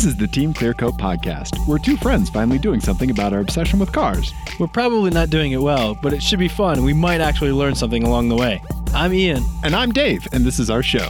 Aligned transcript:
This 0.00 0.06
is 0.06 0.16
the 0.16 0.26
Team 0.26 0.54
Clearcoat 0.54 0.98
podcast. 0.98 1.58
We're 1.68 1.76
two 1.76 1.98
friends 1.98 2.30
finally 2.30 2.58
doing 2.58 2.80
something 2.80 3.10
about 3.10 3.34
our 3.34 3.40
obsession 3.40 3.78
with 3.78 3.92
cars. 3.92 4.32
We're 4.58 4.66
probably 4.66 5.10
not 5.10 5.28
doing 5.28 5.52
it 5.52 5.60
well, 5.60 5.94
but 5.94 6.14
it 6.14 6.22
should 6.22 6.38
be 6.38 6.48
fun. 6.48 6.76
and 6.78 6.86
We 6.86 6.94
might 6.94 7.20
actually 7.20 7.52
learn 7.52 7.74
something 7.74 8.02
along 8.02 8.30
the 8.30 8.34
way. 8.34 8.62
I'm 8.94 9.12
Ian. 9.12 9.44
And 9.62 9.76
I'm 9.76 9.92
Dave, 9.92 10.26
and 10.32 10.42
this 10.42 10.58
is 10.58 10.70
our 10.70 10.82
show. 10.82 11.06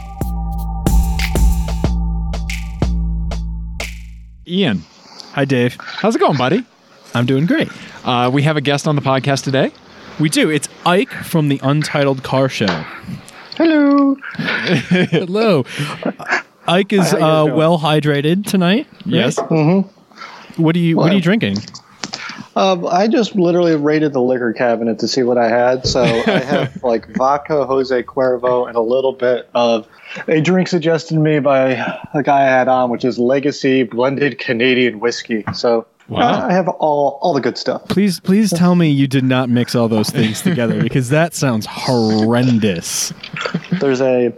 Ian, 4.48 4.82
Hi, 5.34 5.45
Dave. 5.45 5.77
how's 5.79 6.16
it 6.16 6.18
going, 6.18 6.36
buddy? 6.36 6.64
I'm 7.14 7.27
doing 7.27 7.46
great. 7.46 7.68
Uh, 8.04 8.29
we 8.34 8.43
have 8.43 8.57
a 8.57 8.61
guest 8.61 8.88
on 8.88 8.96
the 8.96 9.02
podcast 9.02 9.45
today. 9.45 9.70
We 10.18 10.29
do. 10.29 10.50
It's 10.50 10.68
Ike 10.84 11.12
from 11.12 11.46
the 11.48 11.61
Untitled 11.62 12.25
Car 12.25 12.48
Show. 12.48 12.84
Hello. 13.57 14.16
Hello. 14.34 15.64
Ike 16.70 16.92
is 16.92 17.10
Hi, 17.10 17.19
how 17.20 17.42
you 17.45 17.48
guys 17.48 17.52
uh, 17.52 17.56
well 17.56 17.79
hydrated 17.79 18.47
tonight. 18.47 18.87
right? 18.91 19.06
Yes. 19.06 19.38
What 20.56 20.77
are 20.77 20.78
you 20.78 20.97
What 20.97 21.11
are 21.11 21.15
you 21.15 21.20
drinking? 21.20 21.56
Um, 22.56 22.87
I 22.87 23.06
just 23.06 23.37
literally 23.37 23.77
raided 23.77 24.12
the 24.12 24.20
liquor 24.20 24.52
cabinet 24.52 24.98
to 24.98 25.09
see 25.09 25.23
what 25.23 25.38
I 25.38 25.48
had. 25.48 25.87
So 25.87 26.02
I 26.02 26.11
have 26.41 26.83
like 26.83 27.09
vodka, 27.16 27.64
Jose 27.66 28.02
Cuervo, 28.02 28.66
and 28.66 28.77
a 28.77 28.80
little 28.80 29.12
bit 29.12 29.48
of 29.55 29.87
a 30.27 30.41
drink 30.41 30.69
suggested 30.69 31.14
to 31.14 31.20
me 31.20 31.38
by 31.38 31.70
a 32.12 32.23
guy 32.23 32.42
I 32.42 32.51
had 32.51 32.69
on, 32.69 32.91
which 32.91 33.05
is 33.05 33.19
Legacy 33.19 33.84
Blended 33.84 34.39
Canadian 34.39 35.00
Whiskey. 35.00 35.45
So 35.55 35.87
Wow. 36.09 36.48
I 36.48 36.52
have 36.52 36.66
all 36.66 37.20
all 37.23 37.33
the 37.34 37.41
good 37.41 37.56
stuff. 37.56 37.84
Please, 37.89 38.19
please 38.19 38.50
tell 38.52 38.75
me 38.75 38.91
you 38.91 39.06
did 39.06 39.23
not 39.23 39.48
mix 39.48 39.77
all 39.77 39.87
those 39.89 40.11
things 40.11 40.42
together 40.42 40.83
because 40.83 41.11
that 41.11 41.34
sounds 41.34 41.66
horrendous. 41.70 43.12
There's 43.80 44.00
a 44.00 44.34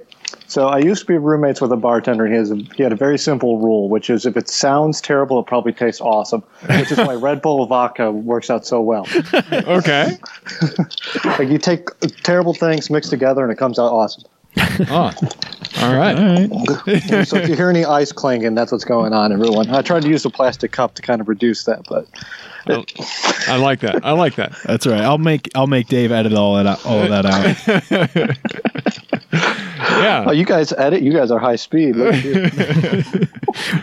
so 0.53 0.69
I 0.69 0.79
used 0.79 1.01
to 1.01 1.07
be 1.07 1.17
roommates 1.17 1.63
with 1.63 1.73
a 1.73 1.77
bartender. 1.77 2.27
And 2.27 2.35
he 2.35 2.39
has 2.39 2.51
a, 2.51 2.57
he 2.77 2.83
had 2.83 2.93
a 2.93 2.97
very 2.97 3.19
simple 3.19 3.59
rule, 3.59 3.89
which 3.89 4.11
is 4.11 4.27
if 4.27 4.37
it 4.37 4.51
sounds 4.51 5.01
terrible, 5.01 5.41
it 5.41 5.47
probably 5.47 5.73
tastes 5.73 6.01
awesome. 6.03 6.43
Which 6.69 6.93
is 6.93 6.99
why 6.99 7.15
Red 7.15 7.41
Bull 7.41 7.65
vodka 7.67 8.13
works 8.13 8.51
out 8.51 8.67
so 8.67 8.81
well. 8.83 9.07
Okay. 9.53 10.19
Like 11.25 11.49
you 11.49 11.59
take 11.59 11.89
terrible 12.23 12.53
things 12.53 12.91
mixed 12.91 13.11
together, 13.11 13.43
and 13.43 13.53
it 13.53 13.57
comes 13.57 13.79
out 13.79 13.93
awesome. 13.93 14.25
Oh, 14.59 15.13
all 15.81 15.97
right. 15.97 16.15
All 16.19 16.37
right. 16.37 16.49
so 17.27 17.37
if 17.37 17.49
you 17.49 17.57
hear 17.57 17.71
any 17.71 17.85
ice 17.85 18.13
clanking, 18.13 18.55
that's 18.55 18.71
what's 18.73 18.85
going 18.85 19.13
on, 19.13 19.33
everyone. 19.33 19.71
I 19.71 19.83
tried 19.83 20.03
to 20.03 20.09
use 20.09 20.25
a 20.25 20.31
plastic 20.31 20.73
cup 20.73 20.95
to 20.97 21.03
kind 21.03 21.21
of 21.21 21.29
reduce 21.29 21.65
that, 21.65 21.85
but 21.89 22.07
oh, 22.69 22.85
I 23.53 23.57
like 23.57 23.81
that. 23.81 24.05
I 24.05 24.13
like 24.13 24.35
that. 24.37 24.53
That's 24.65 24.87
right. 24.87 25.01
I'll 25.01 25.19
make 25.19 25.49
I'll 25.55 25.67
make 25.67 25.89
Dave 25.89 26.13
edit 26.13 26.35
all 26.35 26.55
that 26.63 26.85
all 26.85 27.01
of 27.03 27.09
that 27.09 27.27
out. 27.27 28.37
Yeah. 29.33 30.25
oh, 30.29 30.33
you 30.33 30.45
guys 30.45 30.73
edit. 30.73 31.03
You 31.03 31.13
guys 31.13 31.31
are 31.31 31.39
high 31.39 31.57
speed. 31.57 31.97
Look 31.97 32.15
at 32.15 32.25
you. 32.25 33.27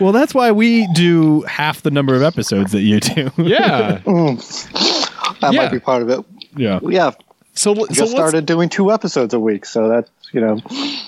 well, 0.00 0.12
that's 0.12 0.34
why 0.34 0.50
we 0.52 0.86
do 0.94 1.42
half 1.42 1.82
the 1.82 1.90
number 1.90 2.14
of 2.14 2.22
episodes 2.22 2.72
that 2.72 2.80
you 2.80 3.00
do. 3.00 3.30
Yeah. 3.36 3.98
Mm. 4.04 5.40
That 5.40 5.52
Yeah. 5.52 5.62
might 5.62 5.70
be 5.72 5.78
part 5.78 6.02
of 6.02 6.08
it. 6.10 6.20
yeah. 6.56 6.80
Yeah, 6.82 7.12
So, 7.60 7.74
so 7.74 7.86
just 7.88 8.00
let's, 8.00 8.12
started 8.12 8.46
doing 8.46 8.70
two 8.70 8.90
episodes 8.90 9.34
a 9.34 9.38
week, 9.38 9.66
so 9.66 9.88
that's 9.88 10.10
you 10.32 10.40
know. 10.40 10.60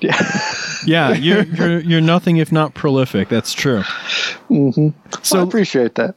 Yeah. 0.00 0.20
Yeah, 0.84 1.12
you're 1.14 1.44
you're 1.44 1.78
you're 1.78 2.00
nothing 2.00 2.38
if 2.38 2.50
not 2.50 2.74
prolific. 2.74 3.28
That's 3.28 3.54
true. 3.54 3.84
so 5.22 5.38
I 5.38 5.42
appreciate 5.42 5.94
that. 5.94 6.16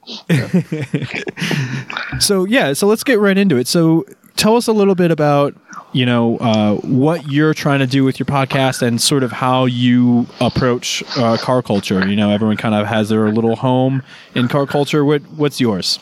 so 2.19 2.45
yeah, 2.45 2.73
so 2.73 2.87
let's 2.87 3.03
get 3.03 3.19
right 3.19 3.37
into 3.37 3.57
it. 3.57 3.67
So 3.67 4.07
tell 4.37 4.55
us 4.55 4.65
a 4.65 4.71
little 4.71 4.95
bit 4.95 5.11
about 5.11 5.55
you 5.93 6.03
know 6.03 6.37
uh, 6.39 6.77
what 6.77 7.29
you're 7.29 7.53
trying 7.53 7.77
to 7.77 7.85
do 7.85 8.03
with 8.03 8.17
your 8.17 8.25
podcast 8.25 8.81
and 8.81 8.99
sort 8.99 9.21
of 9.21 9.31
how 9.31 9.65
you 9.65 10.25
approach 10.41 11.03
uh, 11.15 11.37
car 11.37 11.61
culture. 11.61 12.07
You 12.07 12.15
know, 12.15 12.31
everyone 12.31 12.57
kind 12.57 12.73
of 12.73 12.87
has 12.87 13.09
their 13.09 13.31
little 13.31 13.55
home 13.55 14.01
in 14.33 14.47
car 14.47 14.65
culture. 14.65 15.05
What 15.05 15.21
what's 15.33 15.61
yours? 15.61 15.99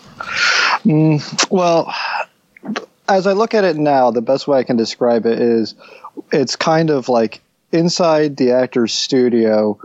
Well, 1.52 1.94
as 3.08 3.28
I 3.28 3.34
look 3.34 3.54
at 3.54 3.64
it 3.64 3.78
now, 3.78 4.12
the 4.12 4.22
best 4.22 4.48
way 4.48 4.60
I 4.60 4.64
can 4.64 4.78
describe 4.78 5.26
it 5.26 5.40
is 5.40 5.76
it's 6.32 6.56
kind 6.56 6.90
of 6.90 7.10
like 7.10 7.42
inside 7.72 8.38
the 8.38 8.52
actor's 8.52 8.94
studio, 8.94 9.80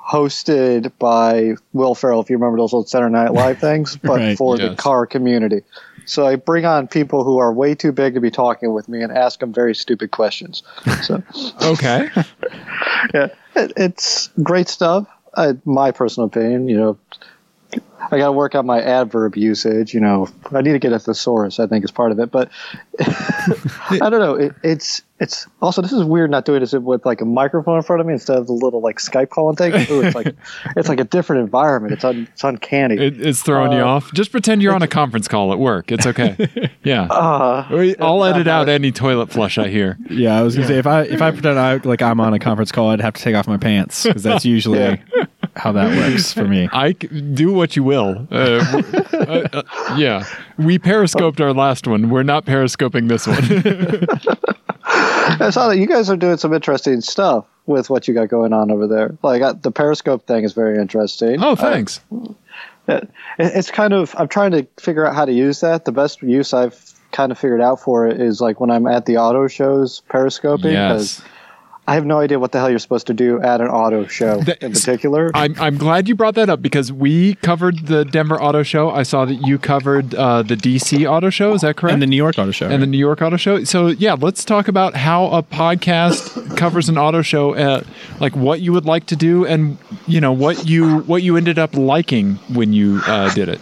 hosted 0.00 0.92
by 0.98 1.54
Will 1.72 1.94
Ferrell, 1.94 2.20
if 2.20 2.30
you 2.30 2.36
remember 2.36 2.58
those 2.58 2.72
old 2.72 2.88
Saturday 2.88 3.12
Night 3.12 3.32
Live 3.32 3.58
things, 3.58 3.96
but 4.02 4.20
Right, 4.20 4.38
for 4.38 4.56
yes. 4.56 4.70
the 4.70 4.76
car 4.76 5.06
community. 5.06 5.62
So 6.04 6.24
I 6.26 6.36
bring 6.36 6.64
on 6.64 6.86
people 6.86 7.24
who 7.24 7.38
are 7.38 7.52
way 7.52 7.74
too 7.74 7.90
big 7.90 8.14
to 8.14 8.20
be 8.20 8.30
talking 8.30 8.72
with 8.72 8.88
me 8.88 9.02
and 9.02 9.10
ask 9.10 9.40
them 9.40 9.52
very 9.52 9.74
stupid 9.74 10.12
questions. 10.12 10.62
So 11.02 11.22
okay. 11.62 12.08
yeah, 13.14 13.28
it, 13.56 13.72
it's 13.76 14.28
great 14.42 14.68
stuff. 14.68 15.08
Uh, 15.34 15.54
my 15.64 15.90
personal 15.90 16.28
opinion, 16.28 16.68
you 16.68 16.76
know, 16.76 16.98
I 18.10 18.18
got 18.18 18.26
to 18.26 18.32
work 18.32 18.54
on 18.54 18.66
my 18.66 18.80
adverb 18.80 19.36
usage. 19.36 19.92
You 19.94 20.00
know, 20.00 20.28
I 20.52 20.60
need 20.62 20.72
to 20.72 20.78
get 20.78 20.92
a 20.92 20.98
thesaurus. 20.98 21.58
I 21.58 21.66
think 21.66 21.84
is 21.84 21.90
part 21.90 22.12
of 22.12 22.18
it, 22.20 22.30
but 22.30 22.50
I 23.00 23.98
don't 24.10 24.20
know. 24.20 24.34
It, 24.34 24.54
it's 24.62 25.02
it's 25.18 25.46
also 25.62 25.80
this 25.80 25.92
is 25.92 26.04
weird 26.04 26.30
not 26.30 26.44
doing 26.44 26.60
this 26.60 26.72
with 26.72 27.06
like 27.06 27.20
a 27.22 27.24
microphone 27.24 27.78
in 27.78 27.82
front 27.82 28.00
of 28.00 28.06
me 28.06 28.12
instead 28.12 28.36
of 28.36 28.46
the 28.46 28.52
little 28.52 28.80
like 28.80 28.98
Skype 28.98 29.30
calling 29.30 29.56
thing. 29.56 29.72
Ooh, 29.90 30.02
it's 30.02 30.14
like 30.14 30.34
it's 30.76 30.88
like 30.88 31.00
a 31.00 31.04
different 31.04 31.42
environment. 31.42 31.94
It's 31.94 32.04
un, 32.04 32.28
it's 32.32 32.44
uncanny. 32.44 32.96
It, 32.96 33.20
it's 33.20 33.42
throwing 33.42 33.72
you 33.72 33.78
Uh, 33.80 33.84
off. 33.86 34.12
Just 34.12 34.30
pretend 34.30 34.62
you're 34.62 34.74
on 34.74 34.82
a 34.82 34.88
conference 34.88 35.26
call 35.26 35.52
at 35.52 35.58
work. 35.58 35.90
It's 35.90 36.06
okay. 36.06 36.70
Yeah. 36.86 37.06
uh, 37.10 37.94
I'll 37.98 38.22
edit 38.22 38.46
out 38.46 38.68
any 38.68 38.92
toilet 38.92 39.30
flush 39.30 39.58
I 39.58 39.66
hear. 39.68 39.98
Yeah, 40.08 40.38
I 40.38 40.42
was 40.42 40.54
gonna 40.54 40.68
say 40.68 40.78
if 40.78 40.86
I 40.86 41.02
if 41.02 41.20
I 41.20 41.32
pretend 41.32 41.58
I 41.58 41.76
like 41.78 42.00
I'm 42.00 42.20
on 42.20 42.32
a 42.32 42.38
conference 42.38 42.70
call, 42.70 42.90
I'd 42.90 43.00
have 43.00 43.14
to 43.14 43.22
take 43.22 43.34
off 43.34 43.48
my 43.48 43.56
pants 43.56 44.04
because 44.04 44.22
that's 44.22 44.44
usually 44.44 44.78
Yeah. 44.78 44.96
How 45.56 45.72
that 45.72 45.96
works 45.96 46.32
for 46.32 46.44
me. 46.44 46.68
I 46.72 46.92
do 46.92 47.52
what 47.52 47.74
you 47.76 47.82
will. 47.82 48.26
Uh, 48.30 48.82
uh, 49.12 49.48
uh, 49.52 49.62
yeah, 49.96 50.24
we 50.58 50.78
periscoped 50.78 51.40
our 51.40 51.52
last 51.52 51.86
one. 51.86 52.10
We're 52.10 52.22
not 52.22 52.44
periscoping 52.46 53.08
this 53.08 53.26
one. 53.26 53.38
I 54.88 55.50
saw 55.50 55.68
that 55.68 55.78
you 55.78 55.86
guys 55.86 56.08
are 56.10 56.16
doing 56.16 56.36
some 56.36 56.52
interesting 56.52 57.00
stuff 57.00 57.44
with 57.66 57.90
what 57.90 58.06
you 58.06 58.14
got 58.14 58.28
going 58.28 58.52
on 58.52 58.70
over 58.70 58.86
there. 58.86 59.16
Like 59.22 59.42
uh, 59.42 59.54
the 59.54 59.72
Periscope 59.72 60.26
thing 60.26 60.44
is 60.44 60.52
very 60.52 60.78
interesting. 60.78 61.42
oh, 61.42 61.52
Uh, 61.52 61.56
thanks. 61.56 62.00
it, 62.86 63.10
it's 63.38 63.70
kind 63.72 63.92
of 63.92 64.14
i'm 64.16 64.28
trying 64.28 64.52
to 64.52 64.64
figure 64.78 65.04
out 65.04 65.12
how 65.14 65.24
to 65.24 65.32
use 65.32 65.58
that 65.58 65.84
the 65.84 65.90
best 65.90 66.22
use 66.22 66.54
i've 66.54 66.94
kind 67.10 67.32
of 67.32 67.38
figured 67.38 67.60
out 67.60 67.80
for 67.80 68.06
it 68.06 68.20
is 68.20 68.40
like 68.40 68.60
when 68.60 68.70
i'm 68.70 68.86
at 68.86 69.06
the 69.06 69.16
auto 69.16 69.48
shows 69.48 70.02
periscoping 70.08 70.70
Yes. 70.72 71.20
I 71.88 71.94
have 71.94 72.04
no 72.06 72.18
idea 72.20 72.38
what 72.38 72.52
the 72.52 72.58
hell 72.58 72.68
you're 72.70 72.78
supposed 72.78 73.06
to 73.06 73.14
do 73.14 73.40
at 73.42 73.60
an 73.60 73.68
auto 73.68 74.06
show 74.06 74.40
That- 74.40 74.62
in 74.62 74.72
particular 74.72 75.30
I'm, 75.34 75.54
I'm 75.58 75.76
glad 75.78 76.08
you 76.08 76.14
brought 76.14 76.34
that 76.36 76.48
up 76.50 76.60
because 76.62 76.92
we 76.92 77.34
covered 77.36 77.86
the 77.86 78.04
Denver 78.04 78.40
Auto 78.40 78.62
Show. 78.62 78.90
I 78.90 79.02
saw 79.02 79.24
that 79.24 79.34
you 79.46 79.58
covered 79.58 80.14
uh, 80.14 80.42
the 80.42 80.56
DC 80.56 81.08
Auto 81.10 81.30
Show. 81.30 81.52
Is 81.54 81.60
that 81.60 81.76
correct? 81.76 81.92
And 81.94 82.02
the 82.02 82.06
New 82.06 82.16
York 82.16 82.38
Auto 82.38 82.50
Show. 82.52 82.68
and 82.68 82.82
the 82.82 82.86
New 82.86 82.98
York 82.98 83.20
Auto 83.22 83.36
Show. 83.36 83.64
So 83.64 83.88
yeah, 83.88 84.14
let's 84.14 84.44
talk 84.44 84.68
about 84.68 84.94
how 84.94 85.26
a 85.26 85.42
podcast 85.42 86.56
covers 86.62 86.88
an 86.88 86.96
auto 86.96 87.22
show. 87.22 87.54
Uh, 87.54 87.82
like 88.20 88.34
what 88.36 88.60
you 88.60 88.72
would 88.72 88.86
like 88.86 89.06
to 89.06 89.16
do, 89.16 89.44
and 89.46 89.76
you 90.06 90.20
know 90.20 90.32
what 90.32 90.66
you 90.66 91.00
what 91.00 91.22
you 91.22 91.36
ended 91.36 91.58
up 91.58 91.74
liking 91.76 92.34
when 92.54 92.72
you 92.72 93.00
uh, 93.06 93.32
did 93.34 93.48
it. 93.48 93.60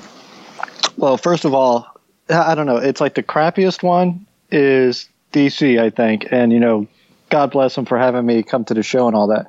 well 0.97 1.17
first 1.17 1.45
of 1.45 1.53
all 1.55 1.87
i 2.31 2.53
I 2.53 2.55
don't 2.55 2.67
know 2.67 2.77
it's 2.77 3.01
like 3.01 3.15
the 3.15 3.23
crappiest 3.23 3.83
one 3.83 4.25
is 4.51 5.09
dc 5.33 5.81
i 5.81 5.91
think 5.91 6.27
and 6.31 6.53
you 6.53 6.61
know 6.61 6.87
god 7.35 7.51
bless 7.51 7.75
them 7.75 7.85
for 7.85 7.99
having 7.99 8.25
me 8.25 8.43
come 8.43 8.65
to 8.65 8.75
the 8.75 8.83
show 8.83 9.07
and 9.09 9.17
all 9.17 9.27
that 9.35 9.45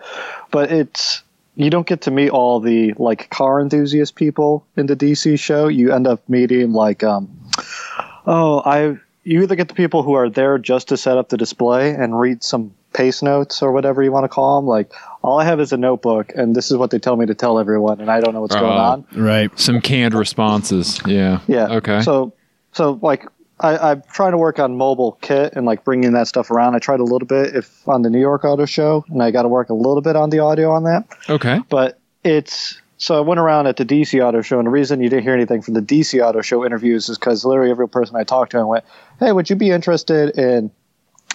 but 0.51 0.71
it's 0.71 1.21
you 1.57 1.69
don't 1.69 1.87
get 1.87 2.01
to 2.01 2.11
meet 2.11 2.29
all 2.31 2.59
the 2.59 2.93
like 2.97 3.29
car 3.29 3.61
enthusiast 3.61 4.15
people 4.15 4.65
in 4.75 4.87
the 4.87 4.95
DC 5.03 5.39
show. 5.39 5.69
You 5.69 5.93
end 5.93 6.05
up 6.05 6.19
meeting 6.27 6.73
like 6.73 7.01
um 7.01 7.29
oh, 8.25 8.61
I 8.65 8.97
you 9.23 9.41
either 9.41 9.55
get 9.55 9.69
the 9.69 9.73
people 9.73 10.03
who 10.03 10.13
are 10.13 10.29
there 10.29 10.57
just 10.57 10.89
to 10.89 10.97
set 10.97 11.17
up 11.17 11.29
the 11.29 11.37
display 11.37 11.91
and 11.91 12.19
read 12.19 12.43
some 12.43 12.73
pace 12.93 13.21
notes 13.21 13.61
or 13.61 13.71
whatever 13.71 14.03
you 14.03 14.11
want 14.11 14.25
to 14.25 14.27
call 14.27 14.59
them. 14.59 14.67
Like 14.67 14.91
all 15.23 15.39
I 15.39 15.45
have 15.45 15.61
is 15.61 15.71
a 15.71 15.77
notebook 15.77 16.33
and 16.35 16.55
this 16.55 16.71
is 16.71 16.77
what 16.77 16.91
they 16.91 16.99
tell 16.99 17.15
me 17.15 17.25
to 17.25 17.33
tell 17.33 17.57
everyone 17.57 18.01
and 18.01 18.11
I 18.11 18.19
don't 18.19 18.33
know 18.33 18.41
what's 18.41 18.55
going 18.55 18.65
Oh. 18.65 18.91
on. 18.91 19.05
right. 19.15 19.49
Some 19.57 19.79
canned 19.79 20.13
responses. 20.13 20.99
Yeah. 21.05 21.39
Yeah. 21.47 21.67
Okay. 21.77 22.01
So 22.01 22.33
so 22.73 22.99
like 23.01 23.25
I, 23.59 23.77
I'm 23.91 24.03
trying 24.11 24.31
to 24.31 24.37
work 24.37 24.59
on 24.59 24.75
mobile 24.75 25.13
kit 25.21 25.53
and 25.55 25.65
like 25.65 25.83
bringing 25.85 26.11
that 26.13 26.27
stuff 26.27 26.51
around. 26.51 26.75
I 26.75 26.79
tried 26.79 26.99
a 26.99 27.03
little 27.03 27.27
bit 27.27 27.55
if 27.55 27.87
on 27.87 28.01
the 28.01 28.09
New 28.09 28.19
York 28.19 28.43
Auto 28.43 28.65
Show, 28.65 29.05
and 29.09 29.23
I 29.23 29.31
got 29.31 29.43
to 29.43 29.47
work 29.47 29.69
a 29.69 29.73
little 29.73 30.01
bit 30.01 30.15
on 30.15 30.29
the 30.29 30.39
audio 30.39 30.71
on 30.71 30.83
that. 30.83 31.05
okay. 31.29 31.59
but 31.69 31.99
it's 32.23 32.81
so 32.97 33.17
I 33.17 33.19
went 33.21 33.39
around 33.39 33.67
at 33.67 33.77
the 33.77 33.85
DC 33.85 34.21
Auto 34.25 34.41
Show, 34.41 34.57
and 34.57 34.65
the 34.67 34.71
reason 34.71 35.01
you 35.01 35.09
didn't 35.09 35.23
hear 35.23 35.33
anything 35.33 35.61
from 35.61 35.73
the 35.73 35.81
DC 35.81 36.21
Auto 36.25 36.41
Show 36.41 36.65
interviews 36.65 37.07
is 37.09 37.17
because 37.17 37.45
literally 37.45 37.69
every 37.71 37.87
person 37.89 38.15
I 38.15 38.23
talked 38.23 38.51
to, 38.51 38.57
I 38.59 38.63
went, 38.63 38.83
"Hey, 39.19 39.31
would 39.31 39.49
you 39.49 39.55
be 39.55 39.69
interested 39.71 40.37
in, 40.37 40.71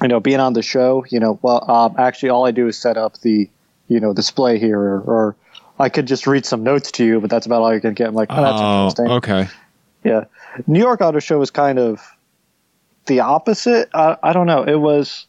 you 0.02 0.08
know, 0.08 0.20
being 0.20 0.40
on 0.40 0.52
the 0.54 0.62
show?" 0.62 1.04
You 1.10 1.20
know, 1.20 1.38
well, 1.42 1.70
um, 1.70 1.94
actually, 1.98 2.30
all 2.30 2.46
I 2.46 2.50
do 2.50 2.66
is 2.66 2.76
set 2.78 2.96
up 2.96 3.18
the, 3.20 3.48
you 3.88 4.00
know, 4.00 4.12
display 4.12 4.58
here, 4.58 4.78
or, 4.78 5.00
or 5.00 5.36
I 5.78 5.88
could 5.90 6.06
just 6.06 6.26
read 6.26 6.44
some 6.46 6.62
notes 6.62 6.90
to 6.92 7.04
you, 7.04 7.20
but 7.20 7.30
that's 7.30 7.46
about 7.46 7.62
all 7.62 7.72
you 7.74 7.80
can 7.80 7.94
get. 7.94 8.08
I'm 8.08 8.14
like, 8.14 8.28
oh, 8.30 8.42
that's 8.42 8.60
Oh, 8.60 8.84
interesting. 8.88 9.10
okay. 9.12 9.48
Yeah, 10.02 10.24
New 10.66 10.80
York 10.80 11.00
Auto 11.00 11.18
Show 11.18 11.38
was 11.38 11.50
kind 11.50 11.78
of 11.78 12.00
the 13.06 13.20
opposite. 13.20 13.88
I, 13.94 14.16
I 14.22 14.32
don't 14.32 14.46
know. 14.46 14.62
It 14.62 14.76
was 14.76 15.26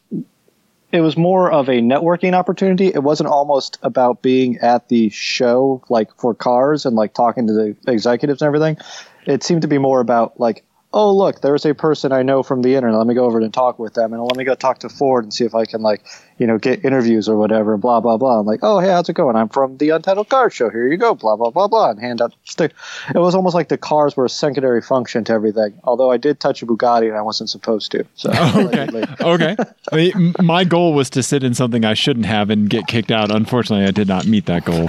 it 0.92 1.02
was 1.02 1.16
more 1.16 1.52
of 1.52 1.70
a 1.70 1.80
networking 1.80 2.34
opportunity. 2.34 2.88
It 2.88 3.04
wasn't 3.04 3.30
almost 3.30 3.80
about 3.82 4.22
being 4.22 4.58
at 4.58 4.90
the 4.90 5.10
show 5.10 5.82
like 5.90 6.14
for 6.18 6.34
cars 6.34 6.86
and 6.86 6.96
like 6.96 7.14
talking 7.14 7.48
to 7.48 7.54
the 7.54 7.76
executives 7.88 8.42
and 8.42 8.48
everything. 8.48 8.78
It 9.26 9.44
seemed 9.44 9.62
to 9.62 9.68
be 9.68 9.78
more 9.78 10.02
about 10.02 10.40
like, 10.40 10.66
oh 10.94 11.16
look, 11.16 11.42
there's 11.42 11.66
a 11.66 11.74
person 11.74 12.12
I 12.12 12.24
know 12.24 12.44
from 12.44 12.62
the 12.62 12.76
internet. 12.76 12.98
Let 12.98 13.08
me 13.08 13.14
go 13.14 13.26
over 13.26 13.40
and 13.40 13.54
talk 13.54 13.80
with 13.80 13.94
them, 13.94 14.14
and 14.14 14.22
let 14.22 14.36
me 14.36 14.44
go 14.44 14.56
talk 14.56 14.80
to 14.80 14.90
Ford 14.90 15.24
and 15.24 15.34
see 15.34 15.46
if 15.46 15.56
I 15.56 15.66
can 15.66 15.82
like 15.82 16.04
you 16.38 16.48
know 16.48 16.58
get 16.58 16.84
interviews 16.84 17.30
or 17.30 17.38
whatever. 17.38 17.78
Blah 17.78 18.02
blah 18.02 18.18
blah. 18.18 18.40
I'm 18.40 18.46
like, 18.46 18.60
oh 18.64 18.80
hey, 18.80 18.90
how's 18.90 19.10
it 19.10 19.14
going? 19.14 19.36
I'm 19.36 19.50
from 19.50 19.78
the 19.78 19.90
Untitled 19.90 20.30
Car 20.30 20.50
Show. 20.50 20.70
Here 20.70 20.88
you 20.88 20.98
go. 20.98 21.16
Blah 21.16 21.36
blah 21.36 21.50
blah 21.50 21.68
blah. 21.68 21.92
And 21.92 22.00
hand 22.00 22.22
out 22.22 22.34
stick. 22.46 22.74
It 23.14 23.20
was 23.20 23.36
almost 23.36 23.56
like 23.56 23.70
the 23.70 23.78
cars 23.78 24.18
were 24.18 24.26
a 24.26 24.30
secondary 24.30 24.82
function 24.82 25.24
to 25.26 25.34
everything. 25.34 25.80
Although 25.84 26.12
I 26.12 26.18
did 26.18 26.40
touch 26.40 26.62
a 26.62 26.66
Bugatti 26.66 27.08
and 27.08 27.18
I 27.18 27.22
wasn't 27.22 27.50
supposed 27.50 27.92
to. 27.92 28.06
So 28.16 28.32
oh, 28.34 28.68
okay. 28.68 28.88
okay. 29.22 29.56
I 29.92 29.96
mean, 29.96 30.34
my 30.42 30.64
goal 30.64 30.94
was 30.94 31.10
to 31.12 31.24
sit 31.24 31.44
in 31.44 31.54
something 31.54 31.86
I 31.86 31.94
shouldn't 31.94 32.26
have 32.26 32.50
and 32.50 32.70
get 32.70 32.88
kicked 32.88 33.12
out. 33.12 33.32
Unfortunately, 33.32 33.86
I 33.86 33.92
did 33.92 34.08
not 34.08 34.26
meet 34.26 34.46
that 34.48 34.66
goal. 34.66 34.88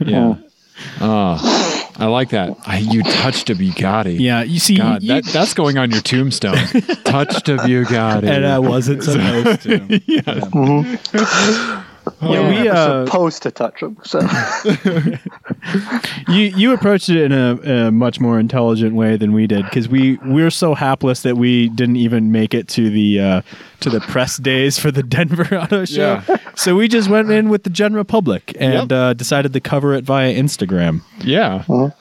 Yeah. 0.00 0.34
Hmm. 0.34 0.46
Oh, 1.00 1.86
I 1.96 2.06
like 2.06 2.30
that. 2.30 2.56
I, 2.66 2.78
you 2.78 3.02
touched 3.02 3.50
a 3.50 3.54
Bugatti. 3.54 4.18
Yeah, 4.18 4.42
you 4.42 4.58
see, 4.58 4.76
God, 4.76 5.02
you- 5.02 5.08
that, 5.14 5.24
that's 5.24 5.54
going 5.54 5.76
on 5.78 5.90
your 5.90 6.00
tombstone. 6.00 6.54
touched 7.04 7.48
a 7.48 7.56
Bugatti. 7.56 8.28
and 8.28 8.46
I 8.46 8.58
wasn't 8.58 9.02
supposed 9.02 9.62
to. 9.62 9.70
yeah. 10.06 10.22
Mm-hmm. 10.22 11.86
Yeah, 12.22 12.48
we 12.62 12.68
uh, 12.68 13.06
supposed 13.06 13.42
to 13.44 13.50
touch 13.50 13.80
them. 13.80 13.96
So 14.04 14.20
you 16.28 16.44
you 16.56 16.72
approached 16.72 17.08
it 17.08 17.16
in 17.18 17.32
a, 17.32 17.88
a 17.88 17.92
much 17.92 18.20
more 18.20 18.38
intelligent 18.38 18.94
way 18.94 19.16
than 19.16 19.32
we 19.32 19.46
did 19.46 19.64
because 19.64 19.88
we 19.88 20.16
we're 20.24 20.50
so 20.50 20.74
hapless 20.74 21.22
that 21.22 21.36
we 21.36 21.68
didn't 21.70 21.96
even 21.96 22.32
make 22.32 22.54
it 22.54 22.68
to 22.68 22.90
the 22.90 23.20
uh, 23.20 23.42
to 23.80 23.90
the 23.90 24.00
press 24.00 24.36
days 24.36 24.78
for 24.78 24.90
the 24.90 25.02
Denver 25.16 25.54
Auto 25.56 25.84
Show. 25.84 26.22
Yeah. 26.28 26.36
So 26.54 26.76
we 26.76 26.88
just 26.88 27.08
went 27.08 27.30
in 27.30 27.48
with 27.48 27.64
the 27.64 27.70
general 27.70 28.04
public 28.04 28.54
and 28.60 28.90
Yep. 28.90 28.92
uh, 28.92 29.12
decided 29.14 29.52
to 29.52 29.60
cover 29.60 29.94
it 29.94 30.04
via 30.04 30.32
Instagram. 30.34 31.02
Yeah. 31.24 31.64
Well, 31.68 31.94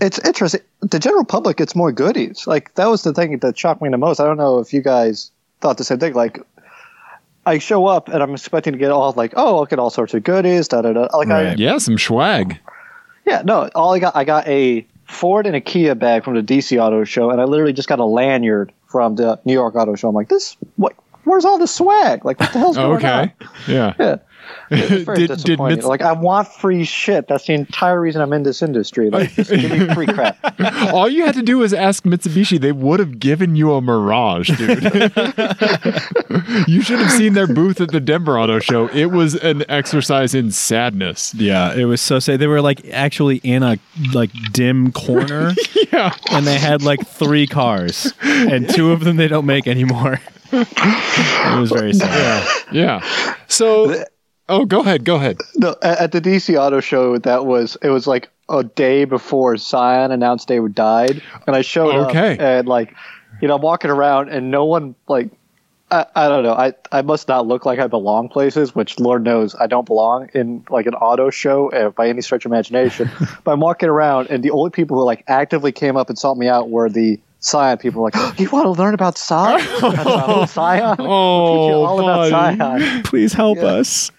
it's 0.00 0.18
interesting. 0.20 0.60
The 0.80 0.98
general 0.98 1.24
public 1.24 1.58
gets 1.58 1.76
more 1.76 1.92
goodies. 1.92 2.46
Like 2.46 2.74
that 2.74 2.86
was 2.86 3.02
the 3.02 3.12
thing 3.12 3.38
that 3.38 3.58
shocked 3.58 3.82
me 3.82 3.88
the 3.90 3.98
most. 3.98 4.20
I 4.20 4.24
don't 4.24 4.36
know 4.38 4.58
if 4.58 4.72
you 4.72 4.82
guys 4.82 5.30
thought 5.60 5.78
the 5.78 5.84
same 5.84 5.98
thing. 5.98 6.14
Like 6.14 6.40
I 7.44 7.58
show 7.58 7.86
up 7.86 8.08
and 8.08 8.22
I'm 8.22 8.32
expecting 8.32 8.72
to 8.72 8.78
get 8.78 8.90
all 8.90 9.12
like, 9.16 9.34
oh, 9.36 9.56
I'll 9.58 9.66
get 9.66 9.78
all 9.78 9.90
sorts 9.90 10.14
of 10.14 10.22
goodies. 10.22 10.68
Da 10.68 10.82
da 10.82 10.92
da. 10.92 11.08
Like 11.16 11.28
I, 11.28 11.54
Yeah, 11.54 11.78
some 11.78 11.98
swag. 11.98 12.58
yeah, 13.26 13.42
no. 13.44 13.68
All 13.74 13.94
I 13.94 13.98
got, 13.98 14.14
I 14.16 14.24
got 14.24 14.46
a 14.46 14.86
Ford 15.06 15.46
and 15.46 15.56
a 15.56 15.60
Kia 15.60 15.94
bag 15.94 16.24
from 16.24 16.34
the 16.34 16.42
DC 16.42 16.80
Auto 16.80 17.04
Show, 17.04 17.30
and 17.30 17.40
I 17.40 17.44
literally 17.44 17.72
just 17.72 17.88
got 17.88 17.98
a 17.98 18.04
lanyard 18.04 18.72
from 18.86 19.16
the 19.16 19.40
New 19.44 19.52
York 19.52 19.74
Auto 19.74 19.94
Show. 19.96 20.08
I'm 20.08 20.14
like, 20.14 20.28
this 20.28 20.56
what? 20.76 20.94
Where's 21.24 21.44
all 21.44 21.58
the 21.58 21.68
swag? 21.68 22.24
Like, 22.24 22.40
what 22.40 22.52
the 22.52 22.58
hell's 22.58 22.76
going 22.78 23.04
on? 23.04 23.24
Okay. 23.24 23.32
Yeah. 23.68 23.94
Yeah. 23.98 24.16
It's 24.70 25.04
very 25.04 25.18
Did- 25.18 25.28
did 25.28 25.36
disappointing. 25.38 25.76
Mits- 25.76 25.86
like 25.86 26.02
I 26.02 26.12
want 26.12 26.48
free 26.48 26.84
shit. 26.84 27.28
That's 27.28 27.46
the 27.46 27.54
entire 27.54 28.00
reason 28.00 28.20
I'm 28.22 28.32
in 28.32 28.42
this 28.42 28.62
industry. 28.62 29.10
Like, 29.10 29.32
just 29.32 29.50
give 29.50 29.70
me 29.70 29.94
free 29.94 30.06
crap. 30.06 30.38
All 30.92 31.08
you 31.08 31.24
had 31.24 31.34
to 31.34 31.42
do 31.42 31.58
was 31.58 31.72
ask 31.74 32.04
Mitsubishi. 32.04 32.60
They 32.60 32.72
would 32.72 33.00
have 33.00 33.18
given 33.18 33.56
you 33.56 33.72
a 33.74 33.80
Mirage, 33.80 34.48
dude. 34.56 34.82
you 36.68 36.82
should 36.82 36.98
have 36.98 37.10
seen 37.12 37.34
their 37.34 37.46
booth 37.46 37.80
at 37.80 37.90
the 37.90 38.00
Denver 38.00 38.38
Auto 38.38 38.58
Show. 38.58 38.88
It 38.88 39.06
was 39.06 39.34
an 39.36 39.64
exercise 39.68 40.34
in 40.34 40.50
sadness. 40.50 41.34
Yeah, 41.34 41.74
it 41.74 41.84
was 41.84 42.00
so 42.00 42.18
sad. 42.18 42.38
They 42.40 42.46
were 42.46 42.60
like 42.62 42.84
actually 42.90 43.36
in 43.38 43.62
a 43.62 43.78
like 44.14 44.30
dim 44.52 44.92
corner, 44.92 45.52
Yeah. 45.92 46.14
and 46.30 46.46
they 46.46 46.58
had 46.58 46.82
like 46.82 47.06
three 47.06 47.46
cars, 47.46 48.12
and 48.22 48.68
two 48.68 48.92
of 48.92 49.00
them 49.04 49.16
they 49.16 49.28
don't 49.28 49.46
make 49.46 49.66
anymore. 49.66 50.20
it 50.52 51.58
was 51.60 51.70
very 51.70 51.92
sad. 51.94 52.46
Yeah. 52.72 53.02
So, 53.48 54.04
oh, 54.52 54.64
go 54.64 54.80
ahead. 54.80 55.04
Go 55.04 55.16
ahead. 55.16 55.38
No, 55.56 55.74
at, 55.82 56.12
the 56.12 56.20
DC 56.20 56.56
Auto 56.58 56.80
Show, 56.80 57.18
that 57.18 57.46
was 57.46 57.76
it 57.82 57.88
was 57.88 58.06
like 58.06 58.30
a 58.48 58.62
day 58.62 59.04
before 59.04 59.56
Scion 59.56 60.12
announced 60.12 60.48
they 60.48 60.60
would 60.60 60.74
died, 60.74 61.22
and 61.46 61.56
I 61.56 61.62
showed 61.62 61.94
Okay. 62.08 62.34
up 62.34 62.40
and 62.40 62.68
like, 62.68 62.94
you 63.40 63.48
know, 63.48 63.56
I'm 63.56 63.62
walking 63.62 63.90
around 63.90 64.28
and 64.28 64.50
no 64.50 64.64
one 64.64 64.94
like. 65.08 65.30
I, 65.90 66.06
I 66.16 66.28
don't 66.28 66.42
know. 66.42 66.54
I, 66.54 66.72
I 66.90 67.02
must 67.02 67.28
not 67.28 67.46
look 67.46 67.66
like 67.66 67.78
I 67.78 67.86
belong 67.86 68.30
places, 68.30 68.74
which 68.74 68.98
Lord 68.98 69.24
knows 69.24 69.54
I 69.54 69.66
don't 69.66 69.84
belong 69.84 70.30
in 70.32 70.64
like 70.70 70.86
an 70.86 70.94
auto 70.94 71.28
show 71.28 71.70
uh, 71.70 71.90
by 71.90 72.08
any 72.08 72.22
stretch 72.22 72.46
of 72.46 72.50
imagination. 72.50 73.10
but 73.44 73.52
I'm 73.52 73.60
walking 73.60 73.90
around, 73.90 74.28
and 74.30 74.42
the 74.42 74.52
only 74.52 74.70
people 74.70 74.96
who 74.96 75.04
like 75.04 75.22
actively 75.28 75.70
came 75.70 75.98
up 75.98 76.08
and 76.08 76.18
sought 76.18 76.38
me 76.38 76.48
out 76.48 76.70
were 76.70 76.88
the 76.88 77.20
Scion 77.42 77.76
people. 77.76 78.02
Like, 78.02 78.14
you 78.40 78.48
want 78.50 78.64
to 78.64 78.70
learn 78.70 78.94
about 78.94 79.18
Scion? 79.18 79.60
about 79.82 80.48
Scion? 80.48 80.96
Oh, 81.00 81.46
Teach 81.66 81.70
you 81.70 81.74
all 81.84 82.00
about. 82.00 82.30
Scion 82.30 83.02
Please 83.04 83.32
help 83.34 83.58
Yeah. 83.58 83.64
us. 83.64 84.10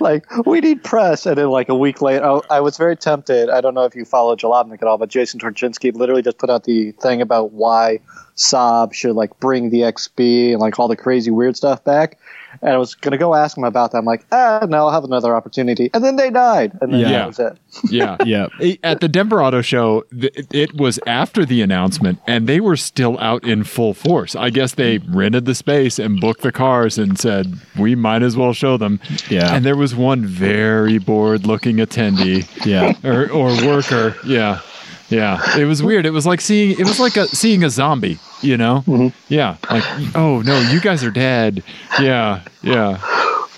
like 0.00 0.26
we 0.44 0.60
need 0.60 0.84
press 0.84 1.24
and 1.24 1.38
then 1.38 1.48
like 1.48 1.70
a 1.70 1.74
week 1.74 2.02
later 2.02 2.22
I, 2.22 2.40
I 2.50 2.60
was 2.60 2.76
very 2.76 2.94
tempted 2.94 3.48
i 3.48 3.62
don't 3.62 3.72
know 3.72 3.84
if 3.84 3.96
you 3.96 4.04
follow 4.04 4.36
jalopnik 4.36 4.82
at 4.82 4.84
all 4.88 4.98
but 4.98 5.08
jason 5.08 5.40
torchinsky 5.40 5.94
literally 5.94 6.20
just 6.20 6.36
put 6.36 6.50
out 6.50 6.64
the 6.64 6.92
thing 6.92 7.22
about 7.22 7.52
why 7.52 8.00
saab 8.36 8.92
should 8.92 9.16
like 9.16 9.38
bring 9.40 9.70
the 9.70 9.80
xb 9.80 10.50
and 10.52 10.60
like 10.60 10.78
all 10.78 10.88
the 10.88 10.96
crazy 10.96 11.30
weird 11.30 11.56
stuff 11.56 11.82
back 11.84 12.18
and 12.62 12.70
i 12.72 12.76
was 12.78 12.94
gonna 12.94 13.18
go 13.18 13.34
ask 13.34 13.56
him 13.56 13.64
about 13.64 13.92
that 13.92 13.98
i'm 13.98 14.04
like 14.04 14.24
ah 14.32 14.66
no 14.68 14.78
i'll 14.86 14.90
have 14.92 15.04
another 15.04 15.34
opportunity 15.34 15.90
and 15.94 16.02
then 16.04 16.16
they 16.16 16.30
died 16.30 16.72
and 16.80 16.92
then 16.92 17.00
Yeah. 17.00 17.10
that 17.10 17.26
was 17.28 17.38
it 17.40 17.58
Yeah. 17.90 18.16
Yeah. 18.24 18.46
At 18.82 19.00
the 19.00 19.08
Denver 19.08 19.42
Auto 19.42 19.60
Show, 19.62 20.04
th- 20.18 20.46
it 20.52 20.74
was 20.76 20.98
after 21.06 21.44
the 21.44 21.60
announcement, 21.60 22.20
and 22.26 22.46
they 22.48 22.60
were 22.60 22.76
still 22.76 23.18
out 23.18 23.44
in 23.44 23.64
full 23.64 23.92
force. 23.94 24.34
I 24.36 24.50
guess 24.50 24.74
they 24.74 24.98
rented 24.98 25.44
the 25.44 25.54
space 25.54 25.98
and 25.98 26.20
booked 26.20 26.42
the 26.42 26.52
cars 26.52 26.96
and 26.98 27.18
said, 27.18 27.58
we 27.78 27.94
might 27.96 28.22
as 28.22 28.36
well 28.36 28.52
show 28.52 28.76
them. 28.76 29.00
Yeah. 29.28 29.54
And 29.54 29.64
there 29.64 29.76
was 29.76 29.94
one 29.94 30.24
very 30.24 30.98
bored 30.98 31.46
looking 31.46 31.76
attendee 31.78 32.46
Yeah. 32.64 32.94
or, 33.04 33.30
or 33.30 33.48
worker. 33.66 34.16
Yeah. 34.24 34.60
Yeah. 35.10 35.40
It 35.58 35.64
was 35.64 35.82
weird. 35.88 36.06
It 36.06 36.10
was 36.10 36.26
like 36.26 36.40
seeing, 36.40 36.72
it 36.78 36.84
was 36.86 36.98
like 37.00 37.16
a, 37.16 37.26
seeing 37.28 37.62
a 37.64 37.70
zombie, 37.70 38.18
you 38.42 38.56
know? 38.56 38.82
Mm-hmm. 38.86 39.08
Yeah. 39.28 39.56
Like, 39.70 39.84
oh 40.16 40.40
no, 40.42 40.58
you 40.70 40.80
guys 40.80 41.04
are 41.04 41.10
dead. 41.10 41.62
Yeah. 42.00 42.42
Yeah. 42.62 42.98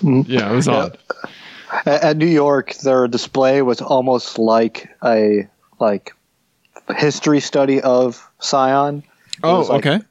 Mm-hmm. 0.01 0.21
Yeah. 0.31 0.51
It 0.51 0.55
was 0.55 0.67
odd. 0.67 0.97
at, 1.85 2.03
at 2.03 2.17
new 2.17 2.25
york 2.27 2.75
their 2.75 3.07
display 3.07 3.61
was 3.61 3.81
almost 3.81 4.39
like 4.39 4.87
a 5.03 5.47
like 5.79 6.13
history 6.95 7.39
study 7.41 7.81
of 7.81 8.25
scion 8.39 8.99
It 8.99 9.39
Oh, 9.43 9.61
like- 9.61 9.85
okay. 9.85 10.05